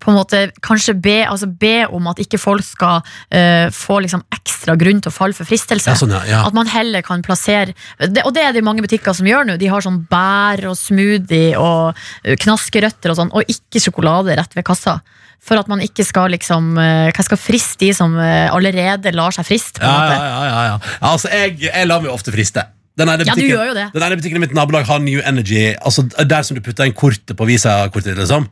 på 0.00 0.12
en 0.12 0.18
måte 0.18 0.42
Kanskje 0.64 0.94
be, 0.94 1.16
altså, 1.26 1.48
be 1.48 1.86
om 1.88 2.08
at 2.10 2.20
ikke 2.22 2.38
folk 2.40 2.64
skal 2.64 3.00
uh, 3.00 3.66
få 3.74 4.00
liksom 4.04 4.22
ekstra 4.36 4.76
grunn 4.80 5.00
til 5.02 5.10
å 5.12 5.14
falle 5.14 5.36
for 5.36 5.48
fristelse. 5.48 5.94
Ja, 5.94 5.98
sånn, 5.98 6.14
ja, 6.14 6.22
ja. 6.28 6.42
At 6.46 6.56
man 6.56 6.68
heller 6.70 7.04
kan 7.06 7.24
plassere 7.24 7.74
det, 7.98 8.24
Og 8.26 8.34
det 8.36 8.44
er 8.44 8.56
det 8.56 8.64
mange 8.66 8.84
butikker 8.84 9.16
som 9.16 9.28
gjør 9.28 9.48
nå. 9.48 9.56
De 9.60 9.70
har 9.72 9.84
sånn 9.84 10.02
bær 10.10 10.66
og 10.70 10.76
smoothie 10.78 11.56
og 11.58 11.96
eh, 12.22 12.36
knaskerøtter 12.40 13.12
og 13.12 13.18
sånn, 13.18 13.32
og 13.34 13.48
ikke 13.50 13.82
sjokolade 13.82 14.36
rett 14.38 14.56
ved 14.56 14.66
kassa. 14.68 15.00
For 15.40 15.56
at 15.56 15.70
man 15.72 15.80
ikke 15.80 16.04
skal 16.04 16.34
liksom 16.34 16.74
Hva 16.76 17.24
skal 17.24 17.38
friste 17.40 17.80
de 17.80 17.94
som 17.96 18.12
allerede 18.20 19.08
lar 19.16 19.32
seg 19.32 19.46
friste? 19.48 19.80
Ja, 19.80 20.18
ja, 20.44 20.60
ja. 20.68 20.74
Altså, 21.00 21.32
jeg, 21.32 21.56
jeg 21.64 21.88
lar 21.88 22.04
meg 22.04 22.12
ofte 22.12 22.34
friste. 22.34 22.66
Den 22.98 23.08
ene 23.08 23.26
Ja, 23.26 23.34
du 23.34 23.44
gjør 23.46 23.70
jo 23.70 23.74
det. 23.76 23.86
Den 23.94 24.02
ene 24.06 24.18
butikken 24.18 24.40
i 24.40 24.44
mitt 24.46 24.54
nabolag 24.56 24.88
har 24.88 24.98
New 25.02 25.20
Energy. 25.24 25.74
Altså 25.78 26.02
Der 26.08 26.42
som 26.42 26.56
du 26.58 26.62
putter 26.64 26.88
inn 26.88 26.96
kortet 26.96 27.36
på 27.36 27.46
Visa-kortet, 27.48 28.16
liksom. 28.18 28.48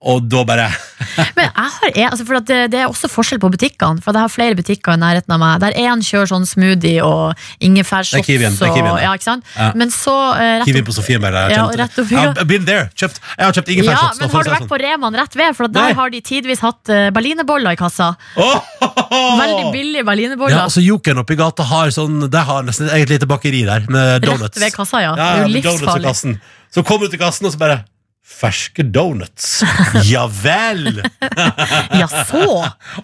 Og 0.00 0.22
da 0.32 0.40
bare 0.48 0.64
Men 1.36 1.44
jeg 1.44 1.50
har, 1.52 1.90
jeg, 1.92 2.06
altså 2.08 2.24
for 2.24 2.40
det, 2.48 2.56
det 2.72 2.78
er 2.80 2.86
også 2.88 3.08
forskjell 3.10 3.40
på 3.42 3.50
butikkene. 3.52 4.00
For 4.00 4.16
jeg 4.16 4.24
har 4.24 4.32
flere 4.32 4.56
butikker 4.56 4.96
i 4.96 5.00
nærheten 5.00 5.34
av 5.34 5.40
meg. 5.42 5.58
Der 5.60 5.76
én 5.76 6.00
kjører 6.04 6.30
sånn 6.30 6.46
smoothie 6.48 7.04
og 7.04 7.36
ingefærshots. 7.64 8.24
Det 8.28 8.38
det 8.40 8.84
ja, 9.04 9.10
ikke 9.12 9.26
sant? 9.26 9.44
Ja. 9.56 9.70
Men 9.76 9.92
så 9.92 10.14
uh, 10.36 10.64
Kiwi 10.64 10.84
på 10.86 10.94
Sofienberg. 10.96 11.52
Ja, 11.52 11.66
rett 11.82 11.98
det. 11.98 12.06
Ja, 12.14 12.32
been 12.48 12.64
there. 12.68 12.88
Kjøpt, 12.96 13.20
jeg 13.20 13.44
har 13.44 13.56
kjøpt 13.58 13.72
ja, 13.72 13.76
ingefærshots. 13.76 14.20
Ja, 14.20 14.24
men 14.24 14.32
har 14.34 14.48
du 14.48 14.52
vært 14.54 14.64
sånn. 14.64 14.72
på 14.72 14.80
Reman 14.84 15.20
rett 15.20 15.38
ved? 15.42 15.58
For 15.58 15.68
at 15.68 15.76
Nei. 15.76 15.84
der 15.84 16.00
har 16.00 16.14
de 16.16 16.22
tidvis 16.30 16.64
hatt 16.64 16.92
uh, 16.92 17.04
berlinerboller 17.16 17.76
i 17.76 17.80
kassa. 17.80 18.10
Veldig 18.36 19.68
billige 19.76 20.06
berlinerboller. 20.08 20.56
Ja, 20.56 20.64
altså 20.70 20.84
Jokeren 20.84 21.20
oppi 21.24 21.36
gata 21.40 21.66
har 21.66 21.92
sånn 21.94 22.22
De 22.30 22.44
har 22.48 22.64
nesten 22.64 22.88
et 22.88 23.00
eget 23.00 23.16
lite 23.16 23.28
bakeri 23.28 23.66
der 23.68 23.88
med 23.92 24.24
donuts. 24.24 24.56
Rett 24.56 24.64
ved 24.64 24.76
kassa, 24.80 25.04
ja. 25.04 25.12
Ja, 25.12 25.16
det 25.20 25.30
er 25.30 25.48
jo 25.48 25.54
livsfarlig. 25.58 26.36
Så 26.70 26.86
kommer 26.86 27.08
du 27.08 27.16
til 27.16 27.20
kassen, 27.20 27.48
og 27.48 27.52
så 27.52 27.60
bare 27.60 27.82
Ferske 28.30 28.84
donuts. 28.94 29.60
Ja 30.12 30.26
vel! 30.30 31.00
Ja, 32.00 32.06
så! 32.08 32.44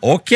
Ok! 0.06 0.32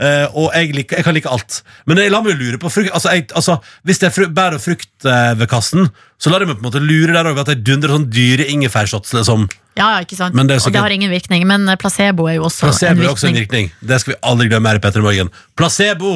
Uh, 0.00 0.26
og 0.38 0.54
jeg, 0.54 0.70
liker, 0.76 1.00
jeg 1.00 1.04
kan 1.06 1.16
like 1.16 1.30
alt. 1.30 1.60
Men 1.90 2.00
jeg 2.00 2.12
lar 2.14 2.22
meg 2.24 2.38
lure 2.40 2.60
på 2.62 2.70
frukt. 2.72 2.92
Altså, 2.96 3.12
jeg, 3.16 3.26
altså, 3.36 3.58
hvis 3.88 4.00
det 4.00 4.08
er 4.10 4.14
fru, 4.14 4.28
bær 4.36 4.56
og 4.56 4.62
frukt 4.64 4.88
uh, 5.08 5.34
ved 5.40 5.50
kassen, 5.50 5.90
så 6.20 6.32
lar 6.32 6.44
jeg 6.44 6.50
meg 6.52 6.58
på 6.60 6.64
en 6.64 6.68
måte 6.70 6.82
lure 6.84 7.12
der 7.16 7.28
over 7.32 7.42
at 7.44 7.50
jeg 7.52 7.62
dundrer 7.66 7.94
sånn 7.96 8.08
dyre 8.12 8.46
ingefærshots. 8.52 9.12
Liksom. 9.18 9.46
Ja, 9.78 9.86
ja, 9.96 10.00
ikke 10.06 10.18
sant? 10.18 10.36
Det 10.36 10.58
og 10.60 10.74
det 10.74 10.82
har 10.84 10.92
ingen 10.96 11.12
virkning. 11.12 11.46
Men 11.48 11.64
eh, 11.70 11.78
placebo 11.80 12.26
er 12.28 12.36
jo 12.40 12.48
også 12.50 12.68
Placebo 12.68 13.00
en 13.00 13.06
er 13.06 13.12
også 13.14 13.30
en 13.30 13.38
virkning. 13.38 13.70
virkning. 13.70 13.88
Det 13.88 14.00
skal 14.02 14.14
vi 14.14 14.18
aldri 14.28 14.48
glemme 14.52 14.68
her 14.72 14.80
i 14.80 14.82
Petter 14.84 15.04
Morgen. 15.04 15.30
Placebo 15.56 16.10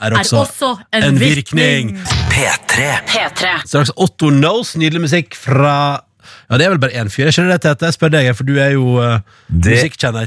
er 0.00 0.14
Er 0.14 0.22
også, 0.22 0.38
også 0.46 0.70
en, 0.96 1.02
en 1.10 1.18
virkning. 1.20 1.90
virkning. 1.92 2.30
P3. 2.32 2.86
P3. 3.10 3.50
Straks 3.68 3.92
Otto 4.00 4.30
Knows, 4.32 4.72
nydelig 4.80 5.02
musikk 5.04 5.36
fra 5.36 5.74
Ja, 6.50 6.58
det 6.58 6.64
er 6.66 6.72
vel 6.72 6.80
bare 6.82 6.98
én 6.98 7.06
fyr. 7.06 7.28
Jeg 7.28 7.36
skjønner 7.36 7.52
det, 7.54 7.62
Tete. 7.62 7.86
Jeg 7.86 7.94
spør 7.94 8.10
deg, 8.10 8.28
for 8.34 8.48
du 8.48 8.56
er 8.58 8.72
jo 8.74 8.96
uh, 8.98 9.20
Det 9.46 9.76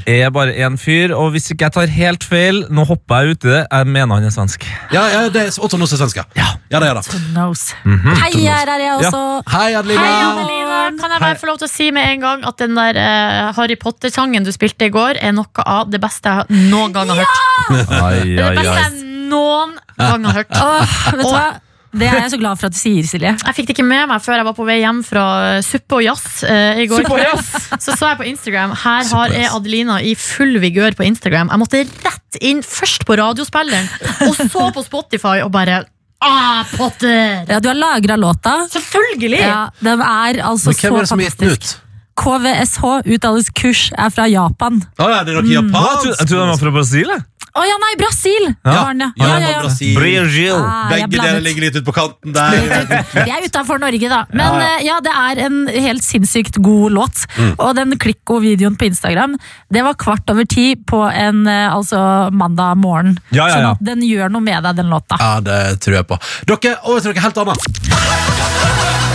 er 0.08 0.30
bare 0.32 0.54
én 0.56 0.78
fyr, 0.80 1.12
og 1.12 1.34
hvis 1.34 1.50
ikke 1.52 1.66
jeg 1.66 1.74
tar 1.76 1.90
helt 1.92 2.24
feil 2.24 2.62
Nå 2.72 2.86
hopper 2.88 3.26
jeg 3.26 3.34
uti 3.36 3.50
det, 3.50 3.60
jeg 3.68 3.90
mener 3.92 4.16
han 4.16 4.24
er 4.24 4.32
svensk. 4.32 4.64
Ja, 4.94 5.02
ja, 5.12 5.26
det 5.28 5.42
er 5.42 5.58
Otto 5.60 5.76
Knows 5.76 5.92
er 5.92 6.00
svensk, 6.00 6.22
ja. 6.22 6.24
Ja, 6.38 6.46
ja 6.72 6.80
da, 6.80 6.88
ja 6.88 6.94
da. 6.96 7.02
Knows. 7.34 7.74
-hmm. 7.84 8.16
Hei, 8.22 8.30
her 8.40 8.72
er 8.72 8.80
jeg 8.80 8.94
også. 9.02 9.42
Hei, 9.52 9.74
Adelina. 9.74 10.00
Hei, 10.00 10.24
Adelina. 10.30 10.80
Kan 11.02 11.12
jeg 11.12 11.20
bare 11.20 11.36
få 11.36 11.46
lov 11.46 11.58
til 11.58 11.68
å 11.68 11.74
si 11.74 11.90
med 11.90 12.08
en 12.14 12.20
gang 12.20 12.46
at 12.48 12.58
den 12.58 12.76
der 12.76 12.96
uh, 12.96 13.52
Harry 13.56 13.76
Potter-sangen 13.76 14.44
du 14.44 14.52
spilte 14.52 14.88
i 14.88 14.94
går, 14.96 15.20
er 15.20 15.36
noe 15.36 15.66
av 15.66 15.92
det 15.92 16.00
beste 16.00 16.28
jeg 16.28 16.64
noen 16.72 16.92
gang 16.96 17.12
har 17.12 17.20
hørt. 17.20 17.36
Ai, 17.68 18.24
Det 18.24 18.40
er 18.40 18.48
ai, 18.48 18.56
det 18.56 18.64
beste 18.64 18.80
jeg 18.80 19.28
noen 19.28 19.76
gang 19.98 20.24
har 20.24 20.40
hørt. 20.40 20.56
Åh, 20.56 20.96
vet 21.18 21.20
du 21.20 21.36
hva? 21.36 21.46
Det 21.94 22.08
er 22.10 22.18
jeg 22.24 22.32
så 22.34 22.38
glad 22.40 22.58
for 22.58 22.66
at 22.68 22.74
du 22.74 22.78
sier, 22.80 23.06
Silje. 23.06 23.32
Jeg 23.38 23.54
fikk 23.56 23.68
det 23.70 23.74
ikke 23.76 23.86
med 23.86 24.08
meg 24.10 24.22
før 24.24 24.40
jeg 24.40 24.46
var 24.48 24.56
på 24.56 24.66
vei 24.66 24.80
hjem 24.80 25.00
fra 25.06 25.24
eh, 25.54 25.60
Suppe 25.64 26.00
og 26.00 26.02
jazz 26.04 26.42
eh, 26.48 26.82
i 26.82 26.86
går. 26.90 27.06
Så 27.84 27.94
så 27.94 28.10
jeg 28.12 28.18
på 28.20 28.26
Instagram. 28.30 28.74
Her 28.82 29.08
har 29.12 29.34
jeg. 29.34 29.48
Adelina 29.54 30.00
i 30.02 30.14
full 30.18 30.58
vigør 30.62 30.96
på 30.98 31.06
Instagram. 31.06 31.50
Jeg 31.52 31.62
måtte 31.62 31.82
rett 32.06 32.38
inn 32.42 32.62
først 32.66 33.06
på 33.06 33.16
radiospilleren, 33.20 33.86
og 34.26 34.34
så 34.38 34.68
på 34.74 34.82
Spotify, 34.86 35.38
og 35.46 35.52
bare 35.54 35.84
Ah, 36.24 36.64
Potter! 36.78 37.44
Ja, 37.50 37.58
du 37.60 37.68
har 37.68 37.76
lagra 37.76 38.16
låta. 38.16 38.54
Selvfølgelig! 38.72 39.42
Ja, 39.44 39.66
den 39.84 40.00
er 40.00 40.38
altså 40.48 40.72
Men 40.72 40.78
hvem 40.80 40.94
er 40.96 41.04
det 41.04 41.08
som 41.10 41.20
har 41.20 41.26
gitt 41.28 41.40
den 41.42 41.50
fantastisk. 41.50 41.74
ut? 41.74 41.80
KVSH, 42.14 42.90
utdannelseskurs, 43.10 43.80
er 43.98 44.12
fra 44.14 44.24
Japan. 44.30 44.78
Å 45.02 45.08
ja, 45.10 45.18
det 45.26 45.34
er 45.34 45.40
nok 45.40 45.48
jeg 45.50 45.58
japansk. 45.58 46.06
jeg 46.14 46.28
trodde 46.30 46.40
han 46.44 46.52
var 46.54 46.60
fra 46.62 46.72
Brasil. 46.76 47.10
jeg. 47.10 47.24
Å 47.54 47.62
ja, 47.62 47.74
nei, 47.78 47.92
Brasil! 48.00 48.48
Ja, 48.66 48.72
var 48.82 48.88
den, 48.98 49.02
ja, 49.14 49.26
ja, 49.28 49.34
ja, 49.38 49.50
ja. 49.52 49.58
Brasil. 49.62 49.92
Brasil. 49.94 50.56
Ah, 50.58 50.88
Begge 50.90 51.06
deler 51.12 51.42
ligger 51.44 51.62
litt 51.68 51.76
ut 51.78 51.84
på 51.86 51.92
kanten 51.94 52.32
der. 52.34 52.50
Vi 53.14 53.30
er 53.30 53.44
utafor 53.46 53.78
Norge, 53.78 54.08
da. 54.10 54.24
Men 54.32 54.42
Ja, 54.42 54.48
ja. 54.58 54.70
eh, 54.72 54.80
ja, 54.88 54.96
det 55.06 55.12
er 55.14 55.40
en 55.46 55.60
helt 55.70 56.02
sinnssykt 56.02 56.58
god 56.66 56.96
låt. 56.96 57.22
Mm. 57.38 57.52
Og 57.62 57.70
den 57.78 57.94
Klikko-videoen 58.02 58.74
på 58.80 58.88
Instagram, 58.90 59.36
det 59.70 59.84
var 59.86 59.94
kvart 60.02 60.26
over 60.34 60.48
ti 60.50 60.72
på 60.74 61.04
en 61.06 61.44
eh, 61.46 61.68
altså 61.70 62.02
mandag 62.34 62.74
morgen. 62.82 63.14
Ja, 63.30 63.46
ja, 63.46 63.46
ja. 63.46 63.54
Sånn 63.54 63.70
at 63.76 63.86
den 63.86 64.02
gjør 64.02 64.34
noe 64.34 64.42
med 64.50 64.58
deg, 64.66 64.74
den 64.82 64.90
låta. 64.90 65.20
Ja, 65.22 65.38
det 65.46 65.60
tror 65.86 66.00
jeg 66.00 66.08
på. 66.10 66.18
Dere, 66.50 66.74
over 66.90 67.06
til 67.06 67.14
noe 67.14 67.22
helt 67.28 67.38
annet. 67.44 67.70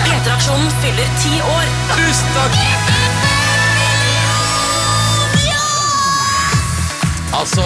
P3-aksjonen 0.07 0.71
fyller 0.79 1.11
ti 1.19 1.35
år. 1.43 1.67
Tusen 1.91 2.37
takk! 2.39 2.55
Altså, 7.39 7.63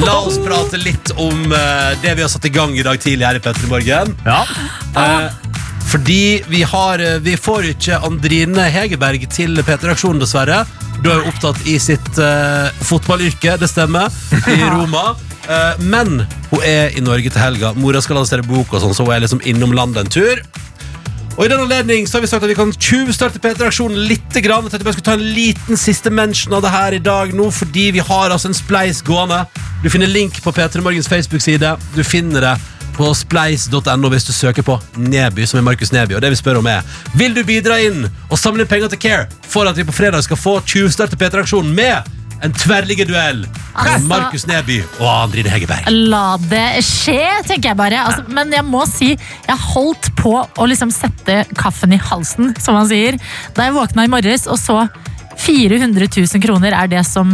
la 0.00 0.18
oss 0.26 0.38
prate 0.42 0.78
litt 0.80 1.12
om 1.20 1.52
eh, 1.52 1.92
det 2.02 2.14
vi 2.16 2.24
har 2.24 2.30
satt 2.32 2.44
i 2.48 2.52
gang 2.52 2.74
i 2.78 2.84
dag 2.86 3.00
tidlig 3.00 3.26
her 3.26 3.38
i 3.38 3.42
Petter 3.44 3.68
Morgen. 3.70 4.14
Ja. 4.26 4.42
Eh, 4.96 5.28
fordi 5.92 6.42
vi 6.48 6.62
har 6.64 7.02
eh, 7.02 7.18
Vi 7.24 7.36
får 7.36 7.68
ikke 7.74 7.98
Andrine 8.06 8.68
Hegerberg 8.72 9.26
til 9.32 9.58
P3-aksjonen, 9.60 10.22
dessverre. 10.22 10.62
Du 11.02 11.10
er 11.10 11.20
jo 11.20 11.32
opptatt 11.32 11.60
i 11.68 11.78
sitt 11.82 12.18
eh, 12.22 12.70
fotballyrke, 12.86 13.58
det 13.60 13.70
stemmer, 13.70 14.10
i 14.48 14.58
Roma. 14.74 15.12
Eh, 15.48 15.82
men 15.82 16.22
hun 16.52 16.66
er 16.66 16.96
i 16.96 17.04
Norge 17.04 17.30
til 17.32 17.42
helga. 17.42 17.74
Mora 17.78 18.02
skal 18.04 18.20
lansere 18.20 18.46
bok, 18.46 18.72
og 18.72 18.84
sånn, 18.84 18.96
så 18.96 19.06
hun 19.06 19.14
er 19.16 19.24
liksom 19.26 19.42
innom 19.48 19.74
landet 19.76 20.06
en 20.06 20.12
tur. 20.20 20.42
Og 21.36 21.46
i 21.46 21.48
den 21.48 21.62
anledning 21.62 22.06
så 22.08 22.18
har 22.18 22.26
vi 22.26 22.28
sagt 22.30 22.44
at 22.44 22.50
vi 22.50 22.56
kan 22.58 22.72
tjuvstarte 22.76 23.40
P3-aksjonen 23.40 24.04
litt. 24.10 24.20
Grann. 24.32 24.64
Jeg 24.64 24.72
tenkte 24.72 24.86
bare 24.86 24.96
skulle 24.96 25.08
ta 25.10 25.16
en 25.18 25.34
liten 25.36 25.78
siste 25.80 26.10
mention 26.10 26.54
av 26.56 26.62
det 26.64 26.72
her 26.72 26.96
i 26.96 27.00
dag 27.04 27.34
nå, 27.36 27.50
fordi 27.52 27.90
vi 27.96 28.04
har 28.04 28.32
altså 28.32 28.48
en 28.48 28.56
spleis 28.56 29.02
gående. 29.04 29.42
Du 29.84 29.90
finner 29.92 30.08
link 30.08 30.38
på 30.44 30.52
P3 30.52 30.80
Morgens 30.80 31.08
Facebook-side. 31.10 31.74
Du 31.96 32.00
finner 32.04 32.46
det 32.46 32.54
på 32.96 33.08
spleis.no 33.16 34.10
hvis 34.12 34.28
du 34.28 34.32
søker 34.32 34.64
på 34.66 34.78
Neby, 34.96 35.46
som 35.48 35.60
er 35.60 35.66
Markus 35.68 35.92
Neby. 35.92 36.16
Og 36.16 36.24
det 36.24 36.32
vi 36.32 36.40
spør 36.40 36.60
om 36.60 36.68
er 36.68 36.82
Vil 37.16 37.36
du 37.36 37.42
bidra 37.44 37.78
inn 37.80 38.06
og 38.28 38.40
samle 38.40 38.66
penger 38.68 38.92
til 38.92 39.00
Care 39.04 39.28
for 39.48 39.68
at 39.68 39.76
vi 39.76 39.86
på 39.88 39.94
fredag 39.96 40.24
skal 40.24 40.40
få 40.40 40.58
tjuvstarte 40.68 41.16
P3-aksjonen 41.20 41.72
med 41.76 42.21
en 42.42 42.52
tverrliggerduell 42.52 43.44
med 43.46 43.50
Altså- 43.74 44.08
Markus 44.08 44.46
Neby 44.46 44.80
og 44.98 45.06
Andrine 45.08 45.48
Hegerberg? 45.52 45.86
La 46.10 46.36
det 46.50 46.82
skje, 46.84 47.20
tenker 47.46 47.70
jeg 47.70 47.76
bare. 47.78 48.02
Altså, 48.04 48.24
men 48.28 48.52
jeg 48.52 48.64
må 48.66 48.82
si, 48.90 49.12
jeg 49.48 49.56
holdt 49.72 50.10
på 50.18 50.34
å 50.58 50.66
liksom 50.68 50.90
sette 50.92 51.44
kaffen 51.56 51.94
i 51.94 52.00
halsen, 52.02 52.52
som 52.60 52.74
man 52.74 52.88
sier, 52.90 53.18
da 53.54 53.68
jeg 53.68 53.76
våkna 53.78 54.04
i 54.04 54.12
morges 54.12 54.46
og 54.50 54.58
så 54.60 54.82
400 55.38 56.08
000 56.16 56.42
kroner 56.42 56.74
er 56.76 56.90
det 56.92 57.06
som 57.06 57.32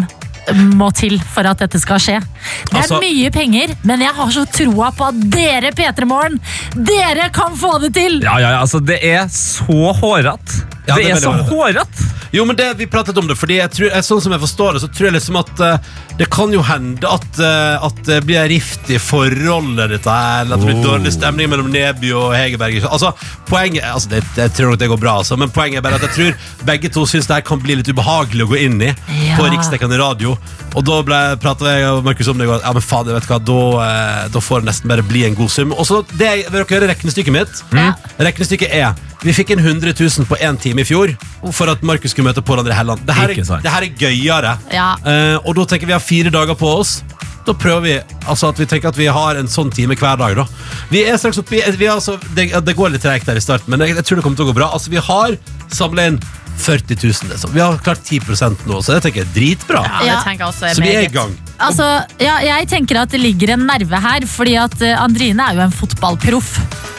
må 0.79 0.89
til 0.97 1.19
for 1.21 1.49
at 1.49 1.59
dette 1.61 1.81
skal 1.81 2.01
skje. 2.01 2.21
Det 2.71 2.75
er 2.75 2.83
Altså- 2.83 3.01
mye 3.03 3.31
penger, 3.31 3.75
men 3.85 4.01
jeg 4.01 4.15
har 4.15 4.31
så 4.31 4.45
troa 4.53 4.91
på 4.93 5.09
at 5.09 5.21
dere, 5.31 5.73
P3 5.73 6.07
Morgen, 6.07 6.41
dere 6.75 7.31
kan 7.35 7.57
få 7.57 7.79
det 7.81 7.95
til! 7.95 8.21
Ja, 8.23 8.39
ja, 8.39 8.51
ja, 8.57 8.61
altså 8.61 8.81
Det 8.85 9.01
er 9.05 9.27
så 9.29 9.93
hårete. 9.99 10.65
Ja, 10.89 10.95
det, 10.97 11.05
det 11.05 11.11
er 11.19 11.21
så 11.21 11.33
hårete. 11.51 12.07
Jo, 12.33 12.45
men 12.45 12.57
det, 12.57 12.75
Vi 12.77 12.87
pratet 12.87 13.17
om 13.19 13.27
det, 13.29 13.37
fordi 13.41 13.57
jeg 13.59 13.71
tror, 13.73 13.95
sånn 14.05 14.21
som 14.25 14.33
jeg 14.35 14.41
forstår 14.43 14.77
det, 14.77 14.83
så 14.83 14.89
tror 14.93 15.09
jeg 15.09 15.15
liksom 15.17 15.39
at 15.41 15.61
uh, 15.65 15.79
det 16.19 16.27
kan 16.33 16.53
jo 16.53 16.61
hende 16.65 17.09
at, 17.09 17.29
uh, 17.41 17.87
at 17.87 18.01
det 18.05 18.19
blir 18.29 18.49
rift 18.53 18.91
i 18.93 18.99
forholdet 19.01 19.95
ditt 19.95 20.09
her, 20.09 20.43
eller 20.45 20.57
at 20.59 20.65
det 20.65 20.69
blir 20.69 20.83
dårlig 20.85 21.13
stemning 21.15 21.49
mellom 21.53 21.71
Neby 21.73 22.13
og 22.17 22.35
Hegerberg. 22.37 22.83
Altså, 22.89 23.13
poenget, 23.49 23.85
altså 23.89 24.13
det, 24.13 24.23
Jeg 24.37 24.53
tror 24.57 24.73
nok 24.75 24.81
det 24.83 24.91
går 24.93 25.01
bra, 25.01 25.17
altså, 25.23 25.39
men 25.41 25.53
poenget 25.55 25.81
er 25.81 25.87
bare 25.89 26.01
at 26.01 26.05
jeg 26.09 26.17
tror 26.19 26.67
begge 26.69 26.93
to 26.93 27.07
syns 27.09 27.29
det 27.31 27.39
her 27.41 27.47
kan 27.49 27.63
bli 27.65 27.79
litt 27.81 27.89
ubehagelig 27.89 28.45
å 28.45 28.53
gå 28.53 28.61
inn 28.67 28.81
i 28.83 28.93
på 28.93 29.45
Ja. 29.45 29.49
riksdekkende 29.53 29.99
radio. 30.01 30.37
Og 30.77 30.85
da 30.85 31.01
prata 31.41 31.73
jeg 31.79 31.89
og 31.89 32.05
Markus 32.05 32.28
om 32.33 32.39
det 32.39 32.47
går. 32.49 32.61
Ja, 32.65 32.73
men 32.77 32.83
faen, 32.85 33.07
vet 33.13 33.27
hva, 33.31 33.39
da, 33.51 33.59
eh, 33.85 34.29
da 34.35 34.41
får 34.45 34.63
det 34.63 34.69
nesten 34.71 34.89
bare 34.93 35.03
bli 35.07 35.25
en 35.27 35.35
god 35.39 35.51
sum. 35.55 35.73
Og 35.73 35.87
så 35.89 36.03
det, 36.17 36.27
jeg- 36.27 36.47
Vil 36.53 36.65
dere 36.65 36.81
høre 36.81 36.89
regnestykket 36.95 37.33
mitt? 37.35 37.63
Ja. 37.73 37.93
Regnestykket 38.19 38.73
er 38.75 38.95
Vi 39.25 39.33
fikk 39.35 39.51
inn 39.51 39.59
100 39.59 39.93
000 39.99 40.27
på 40.31 40.37
én 40.39 40.59
time 40.63 40.81
i 40.81 40.85
fjor 40.87 41.11
for 41.53 41.69
at 41.73 41.83
Markus 41.83 42.13
skulle 42.15 42.29
møte 42.31 42.41
Pål 42.47 42.61
André 42.63 42.77
Helland. 42.79 43.01
Det 43.05 43.15
her 43.17 43.31
er, 43.31 43.35
det 43.63 43.73
her 43.73 43.83
er 43.83 43.95
gøyere. 43.99 44.53
Ja. 44.73 44.93
Eh, 45.05 45.39
og 45.45 45.57
da 45.57 45.65
tenker 45.65 45.87
vi 45.87 45.93
har 45.97 46.01
fire 46.05 46.31
dager 46.31 46.55
på 46.55 46.69
oss. 46.79 47.03
Da 47.45 47.53
prøver 47.57 47.81
vi 47.83 47.95
altså 48.29 48.51
at 48.53 48.59
vi 48.61 48.67
tenker 48.67 48.89
at 48.93 48.97
vi 48.97 49.07
har 49.07 49.35
en 49.41 49.49
sånn 49.49 49.71
time 49.75 49.97
hver 49.97 50.19
dag. 50.21 50.37
da 50.37 50.45
Vi 50.91 51.03
er 51.03 51.17
straks 51.17 51.39
oppi, 51.41 51.63
vi 51.79 51.87
er 51.87 51.95
altså, 51.97 52.19
det, 52.37 52.53
det 52.65 52.77
går 52.77 52.91
litt 52.93 53.03
tregt 53.03 53.27
der 53.27 53.37
i 53.37 53.41
starten, 53.41 53.71
men 53.73 53.81
jeg, 53.81 53.97
jeg 53.97 54.05
tror 54.05 54.17
det 54.21 54.23
kommer 54.27 54.37
til 54.37 54.45
å 54.47 54.53
gå 54.53 54.55
bra. 54.61 54.69
Altså 54.77 54.91
Vi 54.93 54.99
har 55.03 55.37
samla 55.73 56.07
inn 56.13 56.21
40 56.59 56.97
000. 57.03 57.31
Liksom. 57.33 57.53
Vi 57.55 57.61
har 57.63 57.79
klart 57.85 58.03
10% 58.05 58.67
nå, 58.69 58.81
så 58.83 58.97
det 58.97 59.03
tenker 59.07 59.23
jeg 59.23 59.29
er 59.29 59.35
dritbra. 59.37 59.83
Ja, 60.05 60.19
det 60.19 60.25
tenker 60.27 60.45
jeg 60.45 60.53
også 60.53 60.67
er 60.69 60.75
Så 60.79 60.83
vi 60.85 60.93
er 60.97 61.07
i 61.07 61.13
gang. 61.15 61.33
Altså, 61.59 61.87
ja, 62.23 62.37
jeg 62.45 62.69
tenker 62.71 63.01
at 63.03 63.11
det 63.15 63.21
ligger 63.23 63.55
en 63.57 63.65
nerve 63.67 63.99
her, 64.05 64.27
fordi 64.31 64.55
at 64.61 64.77
eh, 64.83 64.95
Andrine 65.03 65.43
er 65.51 65.59
jo 65.59 65.65
en 65.67 65.75
fotballproff. 65.75 66.53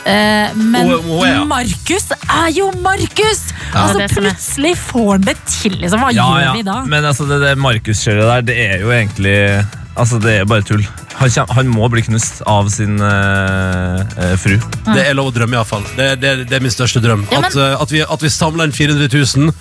Eh, 0.10 0.56
men 0.56 0.88
Hun- 0.88 1.04
hun 1.06 1.26
er, 1.28 1.34
ja. 1.34 1.44
Markus 1.48 2.08
er 2.16 2.50
jo 2.56 2.70
Markus! 2.82 3.42
altså, 3.74 3.98
det 4.00 4.04
er 4.04 4.08
det 4.08 4.10
som 4.16 4.24
er. 4.26 4.30
plutselig 4.32 4.74
får 4.78 5.12
han 5.12 5.22
det 5.28 5.38
til, 5.48 5.78
liksom. 5.84 6.00
Hva 6.04 6.12
Ja, 6.16 6.24
gjør 6.34 6.44
ja. 6.48 6.54
vi 6.58 6.64
da? 6.72 6.78
Men 6.96 7.06
altså, 7.12 7.28
det, 7.30 7.42
det 7.44 7.58
Markus-kjøret 7.58 8.26
der, 8.32 8.42
det 8.52 8.58
er 8.70 8.80
jo 8.86 8.90
egentlig 8.96 9.38
Altså, 10.00 10.20
det 10.24 10.38
er 10.40 10.46
bare 10.48 10.64
tull. 10.64 10.84
Han, 11.20 11.28
kjem, 11.34 11.50
han 11.52 11.68
må 11.74 11.88
bli 11.92 12.02
knust 12.08 12.42
av 12.48 12.70
sin 12.72 12.96
eh, 13.04 14.04
eh, 14.24 14.36
fru. 14.40 14.56
Det 14.88 15.02
er 15.04 15.18
lov 15.18 15.32
å 15.32 15.36
drømme, 15.36 15.58
iallfall. 15.60 15.84
Det, 15.98 16.14
det, 16.22 16.32
det 16.48 16.56
er 16.60 16.64
min 16.64 16.72
største 16.72 17.02
drøm. 17.04 17.26
Ja, 17.32 17.42
men- 17.44 17.50
at, 17.52 17.58
uh, 17.60 17.76
at 17.84 17.92
vi, 17.92 18.04
at 18.06 18.24
vi 18.24 18.32
samler 18.32 18.70
inn 18.70 18.76
400 18.76 19.12
000. 19.12 19.52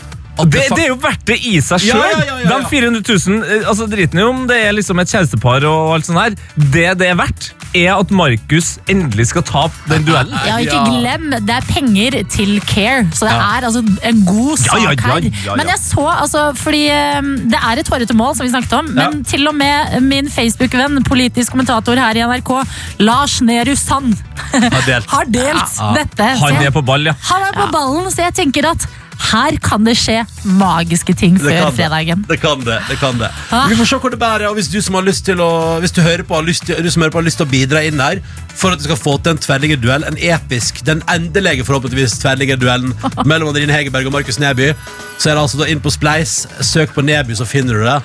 Det, 0.47 0.65
det 0.77 0.85
er 0.85 0.89
jo 0.93 0.99
verdt 1.03 1.25
det 1.27 1.39
i 1.51 1.57
seg 1.61 1.81
sjøl! 1.83 1.99
ja, 1.99 2.09
ja, 2.15 2.25
ja, 2.29 2.37
ja. 2.45 2.59
De 2.63 2.69
400 2.71 3.03
000, 3.03 3.43
eh, 3.43 3.69
altså 3.69 3.87
driten 3.91 4.19
i 4.21 4.23
om 4.23 4.45
det 4.47 4.59
er 4.69 4.73
liksom 4.77 4.99
et 5.03 5.11
kjærestepar 5.11 5.65
og 5.67 5.95
alt 5.97 6.07
sånt 6.07 6.21
her. 6.23 6.37
Det 6.57 6.87
det 7.01 7.09
er 7.11 7.17
verdt, 7.19 7.49
er 7.77 7.91
at 7.99 8.11
Markus 8.15 8.79
endelig 8.89 9.27
skal 9.33 9.43
tape 9.45 9.75
den 9.91 10.07
duellen. 10.07 10.37
Ja, 10.47 10.57
ikke 10.63 10.79
glem, 10.89 11.27
det 11.45 11.55
er 11.59 11.67
penger 11.69 12.17
til 12.33 12.61
Care, 12.71 13.05
så 13.13 13.27
det 13.27 13.35
Ja. 13.35 13.49
er 13.59 13.67
altså 13.69 13.83
en 14.09 14.23
god 14.25 14.55
Ja, 14.57 14.63
sak 14.63 14.79
ja, 14.79 14.91
ja, 14.91 14.95
her. 15.13 15.19
ja, 15.27 15.31
ja. 15.49 15.57
Men 15.59 15.67
jeg 15.75 15.79
så, 15.83 16.07
altså, 16.15 16.45
fordi 16.57 16.85
eh, 16.95 17.21
det 17.53 17.59
er 17.61 17.83
et 17.83 17.89
hårete 17.93 18.15
mål, 18.17 18.35
som 18.39 18.47
vi 18.47 18.53
snakket 18.55 18.73
om, 18.79 18.89
men 18.95 19.25
til 19.25 19.47
og 19.49 19.55
med 19.59 20.01
min 20.03 20.31
Facebook-venn, 20.31 21.03
politisk 21.05 21.53
kommentator 21.53 21.99
her 22.01 22.17
i 22.17 22.25
NRK, 22.25 22.55
Lars 23.01 23.41
Nehru 23.43 23.75
Sand, 23.77 24.15
Har 24.53 24.83
delt. 24.87 25.07
har 25.15 25.25
delt 25.29 25.77
Ja. 25.79 25.93
dette. 25.99 26.31
Han 26.41 26.63
er 26.63 26.71
på 26.75 26.83
ball, 26.85 27.05
ja. 27.11 27.15
Han 27.29 27.43
er 27.43 27.53
på 27.59 27.69
ballen, 27.73 28.09
så 28.11 28.25
jeg 28.29 28.35
tenker 28.35 28.71
at 28.71 28.87
her 29.29 29.57
kan 29.63 29.85
det 29.85 29.95
skje 30.01 30.23
magiske 30.59 31.15
ting 31.17 31.35
Det 31.37 31.45
før 31.45 31.67
det. 31.69 31.75
fredagen. 31.77 32.25
Det 32.29 32.41
kan 32.41 32.61
det. 32.65 32.79
det 32.89 32.99
kan 33.01 33.19
det 33.19 33.31
Ah. 33.51 33.69
Vi 33.69 33.77
får 33.77 33.85
se 33.93 33.97
hvor 34.03 34.11
det 34.11 34.19
bærer. 34.21 34.47
Og 34.49 34.55
hvis 34.59 34.69
du 34.73 34.81
som 34.83 34.95
har 34.95 35.03
lyst 35.03 35.25
til 35.25 35.41
å 35.41 35.79
Hvis 35.81 35.93
du 35.93 36.01
hører 36.03 36.23
på 36.25 36.35
har 36.35 36.43
lyst 36.47 36.67
til, 36.67 36.77
du 36.83 36.91
som 36.91 37.03
hører 37.03 37.13
på 37.13 37.19
har 37.23 37.27
lyst 37.29 37.37
til 37.41 37.47
å 37.47 37.51
bidra 37.51 37.83
inn 37.87 38.01
her 38.01 38.21
for 38.59 38.75
at 38.75 38.81
du 38.81 38.89
skal 38.89 38.99
få 38.99 39.17
til 39.23 39.37
en 39.37 39.43
tverrliggerduell. 39.43 40.07
en 40.09 40.19
episk, 40.19 40.83
den 40.87 41.03
endelige 41.11 41.65
forhåpentligvis 41.65 42.19
tverrliggerduellen 42.23 42.95
mellom 43.31 43.53
Andrine 43.53 43.75
Hegerberg 43.75 44.11
og 44.11 44.19
Markus 44.19 44.41
Neby, 44.43 44.73
så 45.19 45.31
er 45.31 45.35
det 45.35 45.43
altså 45.43 45.59
da 45.59 45.67
inn 45.71 45.81
på 45.83 45.91
Spleis. 45.91 46.33
Søk 46.63 46.93
på 46.95 47.03
Neby, 47.03 47.35
så 47.39 47.47
finner 47.49 47.79
du 47.79 47.83
det. 47.87 47.97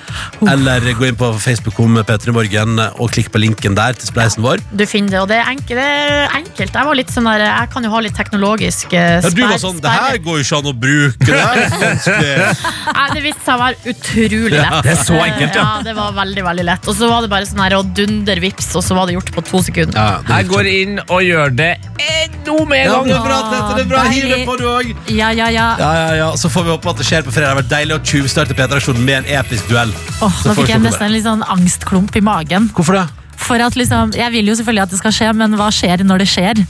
Eller 0.50 0.86
gå 0.98 1.06
inn 1.08 1.18
på 1.18 1.30
Facebook 1.38 1.78
om 1.82 2.00
P3 2.02 2.34
Morgen 2.34 2.80
og 2.82 3.12
klikk 3.14 3.30
på 3.34 3.38
linken 3.42 3.76
der 3.78 3.94
til 3.98 4.10
spleisen 4.10 4.42
vår. 4.42 4.62
Du 4.74 4.82
finner 4.90 5.14
det, 5.14 5.20
og 5.22 5.28
det 5.30 5.38
er, 5.38 5.50
enkelt, 5.52 5.78
det 5.78 5.84
er 5.84 6.34
enkelt. 6.40 6.74
Jeg 6.74 6.88
var 6.90 6.98
litt 6.98 7.12
sånn 7.14 7.28
der, 7.30 7.44
jeg 7.46 7.70
kan 7.74 7.86
jo 7.86 7.92
ha 7.94 8.02
litt 8.02 8.18
teknologisk 8.18 8.96
eh, 8.98 9.20
Ja, 9.22 9.30
du 9.30 9.42
var 9.44 9.60
sånn 9.62 9.78
Det 9.82 9.92
her 9.94 10.18
går 10.24 10.40
jo 10.40 10.46
ikke 10.46 10.60
an 10.60 10.70
å 10.70 10.74
bruke. 10.86 11.28
Det 11.28 11.38
her 11.38 11.62
er 11.62 11.70
så 11.70 11.80
vanskelig. 11.84 12.34
Nei, 12.98 13.06
det 13.14 13.24
viste 13.28 13.46
seg 13.46 13.54
å 13.54 13.62
være 13.62 13.94
utrolig 13.94 14.58
lett. 14.58 14.78
Det 14.88 14.94
er 14.94 15.00
så 15.04 15.20
enkelt, 15.20 15.60
ja. 15.60 15.62
ja. 15.62 15.86
Det 15.86 15.96
var 16.00 16.18
veldig, 16.18 16.46
veldig 16.50 16.66
lett. 16.72 16.90
Og 16.90 16.98
så 16.98 17.10
var 17.10 17.24
det 17.24 17.32
bare 17.36 17.50
sånn 17.50 17.62
her 17.62 17.78
å 17.78 17.82
dunder 18.00 18.42
vips, 18.42 18.72
og 18.74 18.86
så 18.86 18.98
var 18.98 19.08
det 19.08 19.18
gjort 19.18 19.32
på 19.38 19.46
to 19.46 19.62
sekunder. 19.70 19.98
Ja, 20.02 20.42
Jeg 20.44 20.52
går 20.52 20.66
inn 20.68 20.98
og 21.08 21.22
gjør 21.24 21.52
det 21.56 21.70
enda 22.04 22.56
med 22.68 22.82
en 22.82 22.90
Ja, 22.90 22.98
det 23.06 23.14
er 23.14 23.22
bra, 23.24 23.38
Tete. 23.48 23.76
Det 23.78 23.84
er 23.84 23.88
bra. 23.88 24.02
Hiv 24.12 24.34
på, 24.44 24.56
du 24.60 24.64
òg. 24.68 24.90
Ja, 25.08 25.30
ja, 25.32 25.48
ja. 25.48 25.68
Ja, 25.80 25.90
ja, 25.96 26.10
ja. 26.20 26.26
Så 26.36 26.50
får 26.52 26.66
vi 26.66 26.74
håpe 26.74 26.92
at 26.92 27.00
det 27.00 27.06
skjer 27.08 27.24
på 27.24 27.32
fredag. 27.32 27.46
Det 27.48 27.52
har 27.54 27.60
vært 27.62 27.72
deilig 27.72 27.96
å 27.96 28.00
tjuvstarte 28.04 28.56
P3-aksjonen 28.58 29.04
med 29.08 29.22
en 29.22 29.30
episk 29.40 29.72
duell. 29.72 29.92
Åh, 30.20 30.36
Så 30.42 30.50
nå 30.50 30.54
får 30.54 30.60
vi 30.60 30.60
fikk 30.60 30.66
se 30.68 30.74
jeg 30.74 30.82
på 30.82 30.88
nesten 30.90 31.06
en 31.08 31.14
litt 31.16 31.24
sånn 31.24 31.44
angstklump 31.56 32.20
i 32.20 32.24
magen. 32.28 32.68
Hvorfor 32.76 33.00
det? 33.00 33.06
For 33.44 33.60
at 33.60 33.76
liksom, 33.76 34.12
Jeg 34.16 34.32
vil 34.36 34.52
jo 34.52 34.54
selvfølgelig 34.60 34.84
at 34.84 34.92
det 34.94 35.00
skal 35.00 35.16
skje, 35.16 35.32
men 35.40 35.56
hva 35.58 35.70
skjer 35.72 36.04
når 36.04 36.24
det 36.24 36.28
skjer? 36.28 36.64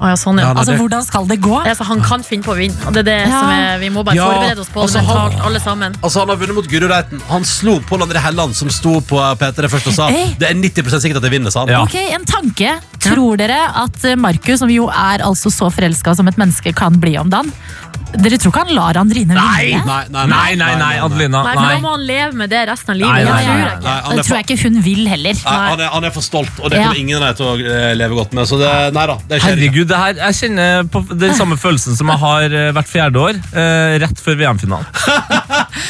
Å, 0.00 0.08
ja, 0.08 0.16
sånn, 0.16 0.38
ja. 0.40 0.46
Ja, 0.48 0.54
Altså, 0.54 0.72
det- 0.72 0.80
Hvordan 0.80 1.02
skal 1.04 1.26
det 1.28 1.36
gå? 1.44 1.56
Altså, 1.60 1.84
han 1.84 2.00
kan 2.00 2.22
finne 2.24 2.42
på 2.42 2.54
å 2.54 2.56
vinne, 2.56 2.74
og 2.86 2.94
det 2.94 3.00
er 3.00 3.08
det 3.10 3.28
Ja. 3.28 3.40
som 3.40 3.50
er, 3.50 3.78
vi 3.78 3.88
må 3.90 4.02
bare 4.04 4.16
Ja, 4.16 4.28
forberede 4.30 4.58
oss 4.60 4.68
på 4.72 4.80
det 4.80 4.88
altså, 4.88 5.04
han- 5.04 5.30
mentalt, 5.32 5.44
alle 5.46 5.60
sammen. 5.60 5.94
Altså, 6.02 6.20
Han 6.20 6.28
har 6.30 6.36
vunnet 6.36 6.54
mot 6.54 6.66
Guro 6.68 6.88
Reiten. 6.88 7.20
Han 7.28 7.44
slo 7.44 7.80
Pål 7.80 8.00
André 8.08 8.16
Helland, 8.20 8.54
som 8.54 8.70
sto 8.70 9.00
på 9.02 9.16
P3 9.38 9.68
først 9.68 9.86
og 9.88 9.92
sa 9.92 10.08
Hey. 10.08 10.34
det 10.38 10.48
er 10.50 10.54
90% 10.54 11.02
sikkert 11.02 11.16
at 11.16 11.22
jeg 11.24 11.32
vinner. 11.32 11.50
sa 11.52 11.60
han. 11.60 11.68
Ja. 11.68 11.82
Ok, 11.82 11.94
En 11.94 12.24
tanke. 12.24 12.80
Tror 12.98 13.36
dere 13.36 13.68
at 13.74 14.04
eh, 14.04 14.14
Markus, 14.14 14.58
som 14.58 14.68
jo 14.70 14.88
er 14.88 15.18
altså 15.24 15.48
så 15.50 15.70
forelska 15.72 16.14
som 16.16 16.26
et 16.28 16.36
menneske 16.36 16.74
kan 16.74 16.92
bli 17.00 17.16
om 17.18 17.28
dagen 17.30 17.52
Dere 18.20 18.38
tror 18.42 18.50
ikke 18.50 18.62
han 18.66 18.72
lar 18.74 18.96
Andrine 19.00 19.34
vinne? 19.36 19.44
Nei, 19.44 19.76
nei, 20.10 20.26
Nei, 20.30 20.54
nei, 20.58 20.70
nei, 20.80 20.94
Adelina. 20.98 21.42
Nei, 21.46 21.52
for 21.54 21.68
Da 21.70 21.76
må 21.82 21.92
han 21.94 22.02
leve 22.08 22.32
med 22.40 22.50
det 22.50 22.62
resten 22.68 22.90
av 22.94 22.98
livet. 22.98 23.12
Nei, 23.14 23.22
nei, 23.24 23.42
tror 23.44 23.54
nei, 23.54 23.60
jeg 23.60 23.82
nei. 23.84 24.16
Det 24.18 24.24
tror 24.26 24.36
jeg 24.40 24.46
ikke 24.48 24.56
hun 24.64 24.80
vil 24.84 25.02
heller. 25.12 25.38
nei, 25.44 25.54
han, 25.70 25.80
er, 25.84 25.90
han 25.94 26.04
er 26.08 26.14
for 26.16 26.26
stolt, 26.26 26.50
og 26.58 26.70
det 26.72 26.80
Ja. 26.80 26.88
kommer 26.88 27.00
ingen 27.04 27.16
av 27.20 27.28
dem 27.28 27.36
til 27.38 27.46
å 27.46 27.76
eh, 27.76 27.94
leve 27.94 28.18
godt 28.18 28.32
med. 28.36 28.48
Så 28.50 28.58
det, 28.60 28.70
nei 28.96 29.06
da, 29.12 29.16
det 29.30 29.38
skjer. 29.40 29.54
Herregud, 29.54 29.88
det 29.92 30.00
her, 30.02 30.14
jeg 30.24 30.38
kjenner 30.40 30.90
på 30.90 31.04
den 31.22 31.34
samme 31.38 31.56
følelsen 31.60 31.96
som 32.00 32.10
jeg 32.10 32.22
har 32.24 32.56
eh, 32.62 32.70
hvert 32.76 32.90
fjerde 32.90 33.22
år, 33.28 33.38
eh, 33.54 33.94
rett 34.02 34.24
før 34.26 34.40
VM-finalen. 34.42 34.86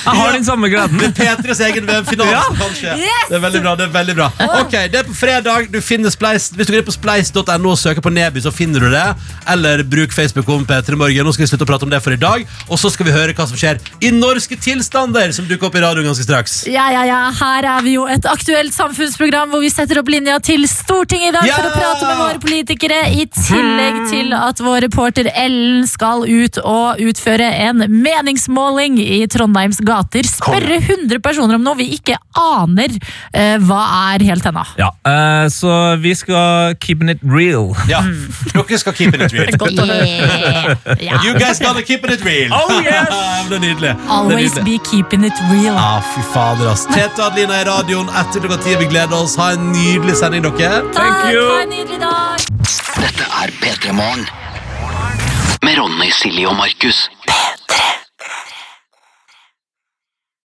Jeg 0.00 0.16
har 0.20 0.32
den 0.36 0.44
samme 0.46 0.68
gleden. 0.72 1.00
Det 1.00 1.08
er 1.24 1.36
P3s 1.40 1.60
egen 1.70 1.86
VM-finale 1.88 2.30
Ja. 2.36 2.42
som 2.46 2.56
kan 2.60 2.72
skje. 2.76 2.94
Det 3.30 3.36
er 3.36 3.42
veldig 3.42 3.62
bra. 3.64 3.74
det 3.76 3.84
er 3.88 3.92
veldig 3.94 4.14
bra 4.16 4.28
Ok, 4.60 4.72
Det 4.92 5.00
er 5.00 5.04
på 5.08 5.14
fredag. 5.16 5.68
Du 5.72 5.80
finner 5.84 6.10
Spleis 6.12 6.50
Hvis 6.56 6.66
du 6.68 6.72
går 6.72 6.80
inn 6.82 6.86
på 6.88 6.94
spleis.no 6.94 7.70
og 7.72 7.78
søker 7.78 8.02
på 8.04 8.12
Neby, 8.12 8.40
så 8.44 8.52
finner 8.54 8.80
du 8.80 8.88
det. 8.92 9.04
Eller 9.50 9.82
bruk 9.84 10.12
Facebook 10.12 10.48
om 10.52 10.64
P3 10.66 10.96
Morgen. 11.00 11.24
Nå 11.26 11.32
skal 11.36 11.44
vi 11.46 11.50
slutte 11.52 11.66
å 11.66 11.70
prate 11.70 11.86
om 11.88 11.92
det 11.92 11.99
for 12.02 12.14
i 12.14 12.20
dag. 12.20 12.46
Og 12.68 12.80
så 12.80 12.90
skal 12.92 13.08
vi 13.08 13.14
høre 13.14 13.34
hva 13.36 13.46
som 13.48 13.58
skjer 13.58 13.80
i 14.04 14.10
norske 14.14 14.56
tilstander, 14.60 15.32
som 15.36 15.48
dukker 15.48 15.70
opp 15.70 15.78
i 15.78 15.82
radioen 15.84 16.08
ganske 16.10 16.26
straks. 16.26 16.56
Ja, 16.70 16.88
ja, 16.94 17.04
ja. 17.08 17.20
Her 17.40 17.68
er 17.76 17.84
vi 17.86 17.96
jo 17.96 18.06
et 18.10 18.26
aktuelt 18.28 18.74
samfunnsprogram 18.76 19.52
hvor 19.52 19.64
vi 19.64 19.70
setter 19.72 20.00
opp 20.02 20.10
linja 20.12 20.38
til 20.44 20.66
Stortinget 20.70 21.30
i 21.30 21.36
dag 21.36 21.48
Ja! 21.48 21.58
for 21.60 21.70
å 21.70 21.74
prate 21.76 22.08
med 22.08 22.20
våre 22.22 22.42
politikere. 22.42 23.00
I 23.10 23.26
tillegg 23.34 24.00
til 24.10 24.34
at 24.36 24.60
vår 24.62 24.84
reporter 24.86 25.30
Ellen 25.34 25.86
skal 25.88 26.24
ut 26.28 26.60
og 26.62 27.00
utføre 27.02 27.48
en 27.66 27.84
meningsmåling 27.90 28.98
i 29.02 29.22
Trondheims 29.30 29.80
gater. 29.86 30.26
Spørre 30.28 30.80
100 30.80 31.20
personer 31.24 31.58
om 31.58 31.64
noe 31.66 31.78
vi 31.80 31.90
ikke 31.96 32.16
aner 32.38 32.94
uh, 32.96 33.56
hva 33.66 33.82
er 34.14 34.24
helt 34.30 34.46
ennå. 34.50 34.64
Ja, 34.80 34.90
uh, 35.06 35.46
så 35.52 35.96
vi 36.02 36.14
skal 36.18 36.76
keep 36.82 37.02
it 37.04 37.22
real. 37.24 37.72
Ja, 37.90 38.02
Dere 38.52 38.78
skal 38.80 38.96
keep 38.96 39.14
it 39.16 39.32
real. 39.32 39.50
yeah. 39.60 40.76
Yeah. 41.00 41.22
You 41.24 41.32
guys 41.38 41.58
gotta 41.58 41.82
keep 41.90 42.04
it 42.14 42.24
real. 42.24 42.52
Oh, 42.54 42.80
yes! 42.82 43.08
det 43.50 43.56
er 43.56 43.62
nydelig. 43.64 43.90
Det 43.90 44.06
er 44.06 44.12
Always 44.16 44.54
nydelig. 44.54 44.64
be 44.80 44.90
keeping 44.90 45.24
it 45.26 45.38
real. 45.52 45.74
Ja, 45.74 46.00
fy 46.12 46.22
fader, 46.34 46.70
ass. 46.72 46.86
Tete 46.94 47.18
og 47.24 47.32
Adelina 47.32 47.60
i 47.62 47.66
radioen 47.68 48.10
etter 48.22 48.44
klokka 48.44 48.60
ti. 48.66 48.76
Vi 48.82 48.86
gleder 48.92 49.16
oss. 49.18 49.34
Ha 49.40 49.50
en 49.56 49.70
nydelig 49.74 50.16
sending, 50.20 50.46
dere. 50.46 50.82
Takk, 50.96 51.24
you. 51.32 51.46
ha 51.50 51.62
en 51.64 51.74
nydelig 51.74 52.00
dag. 52.04 52.46
Dette 53.00 53.26
er 53.42 53.54
P3 53.62 53.96
Morgen. 53.98 54.26
Med 55.66 55.76
Ronny, 55.78 56.10
Silje 56.14 56.46
og 56.48 56.56
Markus. 56.56 57.08